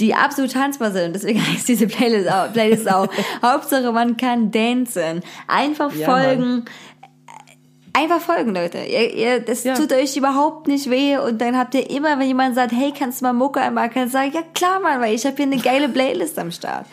die 0.00 0.14
absolut 0.14 0.52
tanzbar 0.52 0.90
sind. 0.90 1.14
Deswegen 1.14 1.40
heißt 1.46 1.68
diese 1.68 1.86
Playlist 1.86 2.30
auch. 2.30 2.52
Playlist 2.52 2.90
auch. 2.90 3.08
Hauptsache, 3.42 3.92
man 3.92 4.16
kann 4.16 4.50
dancen. 4.50 5.22
Einfach 5.46 5.92
ja, 5.94 6.06
folgen. 6.06 6.64
Einfach 7.96 8.20
folgen, 8.20 8.54
Leute. 8.54 8.76
Ihr, 8.76 9.14
ihr, 9.14 9.40
das 9.40 9.64
ja. 9.64 9.74
tut 9.74 9.90
euch 9.90 10.18
überhaupt 10.18 10.68
nicht 10.68 10.90
weh 10.90 11.16
und 11.16 11.40
dann 11.40 11.56
habt 11.56 11.74
ihr 11.74 11.88
immer, 11.88 12.18
wenn 12.18 12.26
jemand 12.26 12.54
sagt, 12.54 12.72
hey, 12.72 12.92
kannst 12.92 13.22
du 13.22 13.24
mal 13.24 13.32
Mucke 13.32 13.58
einmal, 13.58 13.88
kannst 13.88 14.12
du 14.12 14.18
sagen, 14.18 14.32
ja 14.34 14.42
klar, 14.52 14.80
Mann, 14.80 15.00
weil 15.00 15.14
ich 15.14 15.24
habe 15.24 15.34
hier 15.34 15.46
eine 15.46 15.56
geile 15.56 15.88
Playlist 15.88 16.38
am 16.38 16.50
Start. 16.50 16.84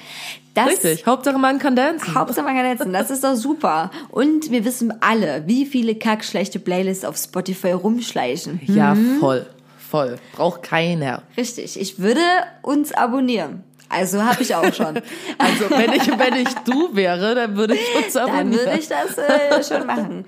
Das, 0.54 0.68
Richtig, 0.68 1.06
Hauptsache 1.06 1.38
man 1.38 1.60
kann 1.60 1.76
dancen. 1.76 2.16
Hauptsache 2.16 2.46
man 2.46 2.56
kann 2.56 2.64
dancen, 2.64 2.94
das 2.94 3.12
ist 3.12 3.26
doch 3.26 3.36
super. 3.36 3.92
Und 4.12 4.50
wir 4.50 4.64
wissen 4.64 4.94
alle, 5.02 5.44
wie 5.46 5.66
viele 5.66 5.96
kackschlechte 5.96 6.60
Playlists 6.60 7.04
auf 7.04 7.18
Spotify 7.18 7.72
rumschleichen. 7.72 8.62
Hm? 8.66 8.76
Ja, 8.76 8.96
voll, 9.20 9.46
voll. 9.78 10.16
Braucht 10.38 10.64
keiner. 10.64 11.24
Richtig, 11.36 11.78
ich 11.78 12.00
würde 12.00 12.22
uns 12.62 12.94
abonnieren. 12.94 13.66
Also 13.94 14.24
habe 14.24 14.42
ich 14.42 14.54
auch 14.56 14.74
schon. 14.74 15.02
Also 15.38 15.70
wenn 15.70 15.94
ich, 15.94 16.08
wenn 16.08 16.36
ich 16.36 16.54
du 16.66 16.96
wäre, 16.96 17.36
dann 17.36 17.56
würde 17.56 17.76
ich 17.76 18.06
uns 18.06 18.16
abonnieren. 18.16 18.52
Dann 18.52 18.66
würde 18.66 18.80
ich 18.80 18.88
das 18.88 19.18
äh, 19.18 19.64
schon 19.64 19.88
machen. 19.88 20.26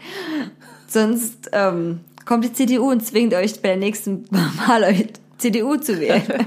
Sonst 0.87 1.49
ähm, 1.51 2.01
kommt 2.25 2.43
die 2.43 2.53
CDU 2.53 2.91
und 2.91 3.05
zwingt 3.05 3.33
euch 3.33 3.61
bei 3.61 3.69
der 3.69 3.77
nächsten 3.77 4.25
Mal 4.67 4.83
euch 4.83 5.07
CDU 5.37 5.77
zu 5.77 5.99
wählen. 5.99 6.23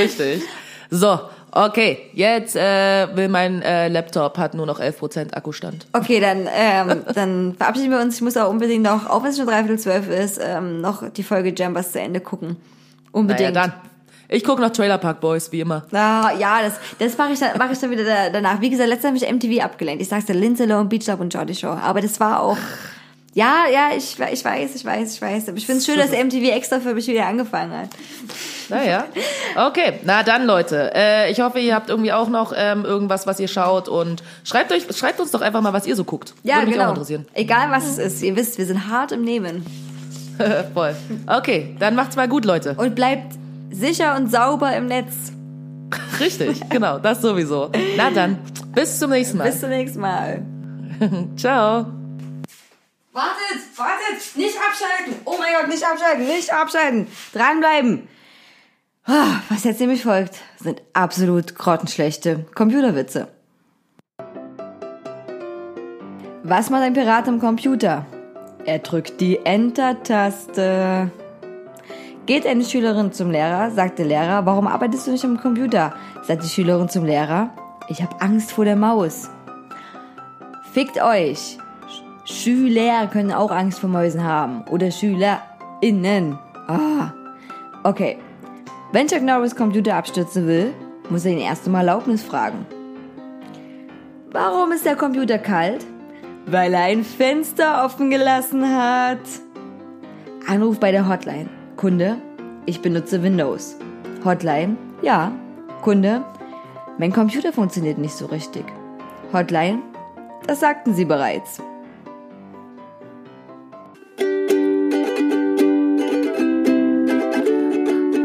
Richtig. 0.00 0.42
So, 0.90 1.20
okay, 1.52 1.98
jetzt 2.12 2.56
äh, 2.56 3.08
will 3.14 3.28
mein 3.28 3.62
äh, 3.62 3.88
Laptop 3.88 4.38
hat 4.38 4.54
nur 4.54 4.66
noch 4.66 4.80
11% 4.80 5.34
Akkustand. 5.34 5.86
Okay, 5.92 6.20
dann, 6.20 6.48
ähm, 6.52 7.02
dann 7.14 7.54
verabschieden 7.54 7.90
wir 7.90 8.00
uns. 8.00 8.16
Ich 8.16 8.22
muss 8.22 8.36
auch 8.36 8.50
unbedingt 8.50 8.82
noch, 8.82 9.08
auch 9.08 9.22
wenn 9.22 9.30
es 9.30 9.36
schon 9.36 9.46
dreiviertel 9.46 9.78
zwölf 9.78 10.08
ist, 10.08 10.40
ähm, 10.42 10.80
noch 10.80 11.08
die 11.10 11.22
Folge 11.22 11.52
Jambers 11.56 11.92
zu 11.92 12.00
Ende 12.00 12.20
gucken. 12.20 12.56
Unbedingt. 13.12 13.54
Naja, 13.54 13.68
dann. 13.68 13.88
Ich 14.30 14.44
gucke 14.44 14.60
noch 14.60 14.70
Trailer 14.70 14.98
Park 14.98 15.20
Boys, 15.20 15.50
wie 15.52 15.60
immer. 15.60 15.84
Ah, 15.90 16.32
ja, 16.38 16.60
das, 16.62 16.74
das 16.98 17.16
mache 17.16 17.32
ich, 17.32 17.38
dann, 17.38 17.56
mach 17.56 17.72
ich 17.72 17.78
dann 17.78 17.90
wieder 17.90 18.30
danach. 18.30 18.60
Wie 18.60 18.68
gesagt, 18.68 18.88
letztes 18.88 19.10
Mal 19.10 19.20
habe 19.20 19.24
ich 19.24 19.50
MTV 19.50 19.64
abgelenkt. 19.64 20.02
Ich 20.02 20.08
sag's 20.08 20.26
dir, 20.26 20.34
Lindsay 20.34 20.66
Lohan, 20.66 20.88
Beach 20.88 21.04
Club 21.04 21.20
und 21.20 21.32
Jordi 21.32 21.54
Show. 21.54 21.68
Aber 21.68 22.00
das 22.00 22.20
war 22.20 22.42
auch... 22.42 22.58
Ja, 23.34 23.66
ja, 23.72 23.90
ich, 23.96 24.18
ich 24.18 24.44
weiß, 24.44 24.74
ich 24.74 24.84
weiß, 24.84 25.14
ich 25.14 25.22
weiß. 25.22 25.48
Aber 25.48 25.58
ich 25.58 25.64
finde 25.64 25.78
es 25.78 25.86
schön, 25.86 25.96
dass 25.96 26.10
MTV 26.10 26.50
extra 26.54 26.80
für 26.80 26.92
mich 26.92 27.06
wieder 27.06 27.26
angefangen 27.26 27.72
hat. 27.72 27.90
Naja. 28.68 29.04
Okay, 29.54 30.00
na 30.04 30.22
dann, 30.22 30.44
Leute. 30.44 30.90
Äh, 30.94 31.30
ich 31.30 31.40
hoffe, 31.40 31.60
ihr 31.60 31.74
habt 31.74 31.88
irgendwie 31.88 32.12
auch 32.12 32.28
noch 32.28 32.52
ähm, 32.56 32.84
irgendwas, 32.84 33.26
was 33.26 33.38
ihr 33.38 33.48
schaut 33.48 33.88
und 33.88 34.22
schreibt 34.44 34.72
euch, 34.72 34.84
schreibt 34.96 35.20
uns 35.20 35.30
doch 35.30 35.40
einfach 35.40 35.60
mal, 35.60 35.72
was 35.72 35.86
ihr 35.86 35.94
so 35.94 36.04
guckt. 36.04 36.34
Ja, 36.42 36.56
Würde 36.56 36.66
mich 36.66 36.74
genau. 36.74 36.86
auch 36.86 36.94
interessieren. 36.94 37.26
Egal 37.32 37.70
was 37.70 37.86
es 37.86 37.98
ist, 37.98 38.22
ihr 38.22 38.34
wisst, 38.34 38.58
wir 38.58 38.66
sind 38.66 38.88
hart 38.88 39.12
im 39.12 39.22
Nehmen. 39.22 39.64
Voll. 40.74 40.96
Okay, 41.26 41.76
dann 41.78 41.94
macht's 41.94 42.16
mal 42.16 42.28
gut, 42.28 42.44
Leute. 42.44 42.74
Und 42.76 42.94
bleibt 42.94 43.38
sicher 43.70 44.16
und 44.16 44.30
sauber 44.30 44.74
im 44.76 44.86
Netz. 44.86 45.32
Richtig, 46.20 46.60
genau, 46.70 46.98
das 46.98 47.20
sowieso. 47.22 47.70
Na 47.96 48.10
dann, 48.10 48.38
bis 48.74 48.98
zum 48.98 49.10
nächsten 49.10 49.38
Mal. 49.38 49.50
Bis 49.50 49.60
zum 49.60 49.70
nächsten 49.70 50.00
Mal. 50.00 50.42
Ciao. 51.36 51.86
Wartet, 53.12 53.62
wartet, 53.76 54.36
nicht 54.36 54.56
abschalten. 54.56 55.20
Oh 55.24 55.34
mein 55.38 55.52
Gott, 55.58 55.68
nicht 55.68 55.84
abschalten, 55.84 56.26
nicht 56.26 56.52
abschalten. 56.52 57.06
Dranbleiben. 57.32 58.08
Ah, 59.06 59.40
Was 59.48 59.64
jetzt 59.64 59.80
nämlich 59.80 60.02
folgt, 60.02 60.36
sind 60.60 60.82
absolut 60.92 61.54
grottenschlechte 61.54 62.44
Computerwitze. 62.54 63.28
Was 66.42 66.70
macht 66.70 66.82
ein 66.82 66.92
Pirat 66.92 67.26
am 67.26 67.40
Computer? 67.40 68.06
Er 68.66 68.78
drückt 68.80 69.20
die 69.20 69.38
Enter-Taste. 69.44 71.10
Geht 72.28 72.46
eine 72.46 72.62
Schülerin 72.62 73.10
zum 73.10 73.30
Lehrer, 73.30 73.70
sagt 73.70 73.98
der 73.98 74.04
Lehrer, 74.04 74.44
warum 74.44 74.66
arbeitest 74.66 75.06
du 75.06 75.12
nicht 75.12 75.24
am 75.24 75.40
Computer? 75.40 75.94
Sagt 76.22 76.44
die 76.44 76.48
Schülerin 76.50 76.90
zum 76.90 77.06
Lehrer, 77.06 77.48
ich 77.88 78.02
habe 78.02 78.20
Angst 78.20 78.52
vor 78.52 78.66
der 78.66 78.76
Maus. 78.76 79.30
Fickt 80.74 81.02
euch. 81.02 81.56
Schüler 82.26 83.06
können 83.06 83.32
auch 83.32 83.50
Angst 83.50 83.78
vor 83.78 83.88
Mäusen 83.88 84.22
haben. 84.22 84.66
Oder 84.68 84.90
SchülerInnen. 84.90 86.38
Ah. 86.66 87.14
Okay. 87.82 88.18
Wenn 88.92 89.06
Chuck 89.06 89.22
Norris 89.22 89.56
Computer 89.56 89.94
abstürzen 89.94 90.46
will, 90.46 90.74
muss 91.08 91.24
er 91.24 91.32
ihn 91.32 91.38
erst 91.38 91.66
um 91.66 91.76
Erlaubnis 91.76 92.22
fragen. 92.22 92.66
Warum 94.32 94.72
ist 94.72 94.84
der 94.84 94.96
Computer 94.96 95.38
kalt? 95.38 95.82
Weil 96.44 96.74
er 96.74 96.82
ein 96.82 97.04
Fenster 97.04 97.86
offen 97.86 98.10
gelassen 98.10 98.68
hat. 98.68 99.16
Anruf 100.46 100.78
bei 100.78 100.92
der 100.92 101.08
Hotline. 101.08 101.57
Kunde, 101.78 102.16
ich 102.66 102.82
benutze 102.82 103.22
Windows. 103.22 103.76
Hotline, 104.24 104.76
ja. 105.00 105.30
Kunde, 105.80 106.24
mein 106.98 107.12
Computer 107.12 107.52
funktioniert 107.52 107.98
nicht 107.98 108.14
so 108.14 108.26
richtig. 108.26 108.64
Hotline, 109.32 109.78
das 110.48 110.58
sagten 110.58 110.92
Sie 110.92 111.04
bereits. 111.04 111.60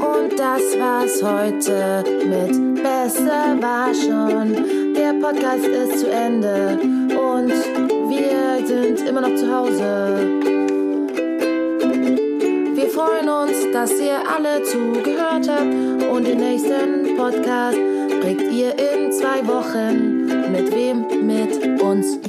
Und 0.01 0.31
das 0.35 0.63
war's 0.79 1.21
heute 1.21 2.03
mit 2.25 2.81
Besser 2.81 3.55
war 3.61 3.93
schon. 3.93 4.93
Der 4.95 5.13
Podcast 5.21 5.67
ist 5.67 5.99
zu 5.99 6.09
Ende 6.09 6.79
und 6.81 7.53
wir 8.09 8.65
sind 8.65 9.07
immer 9.07 9.21
noch 9.21 9.35
zu 9.35 9.55
Hause. 9.55 10.52
Wir 12.83 12.91
freuen 12.91 13.29
uns, 13.29 13.71
dass 13.71 13.91
ihr 13.91 14.19
alle 14.29 14.61
zugehört 14.63 15.47
habt 15.47 16.03
und 16.11 16.27
den 16.27 16.37
nächsten 16.37 17.15
Podcast 17.15 17.77
kriegt 18.21 18.51
ihr 18.51 18.77
in 18.77 19.09
zwei 19.13 19.47
Wochen. 19.47 20.25
Mit 20.51 20.69
wem? 20.75 21.25
Mit 21.25 21.81
uns. 21.81 22.19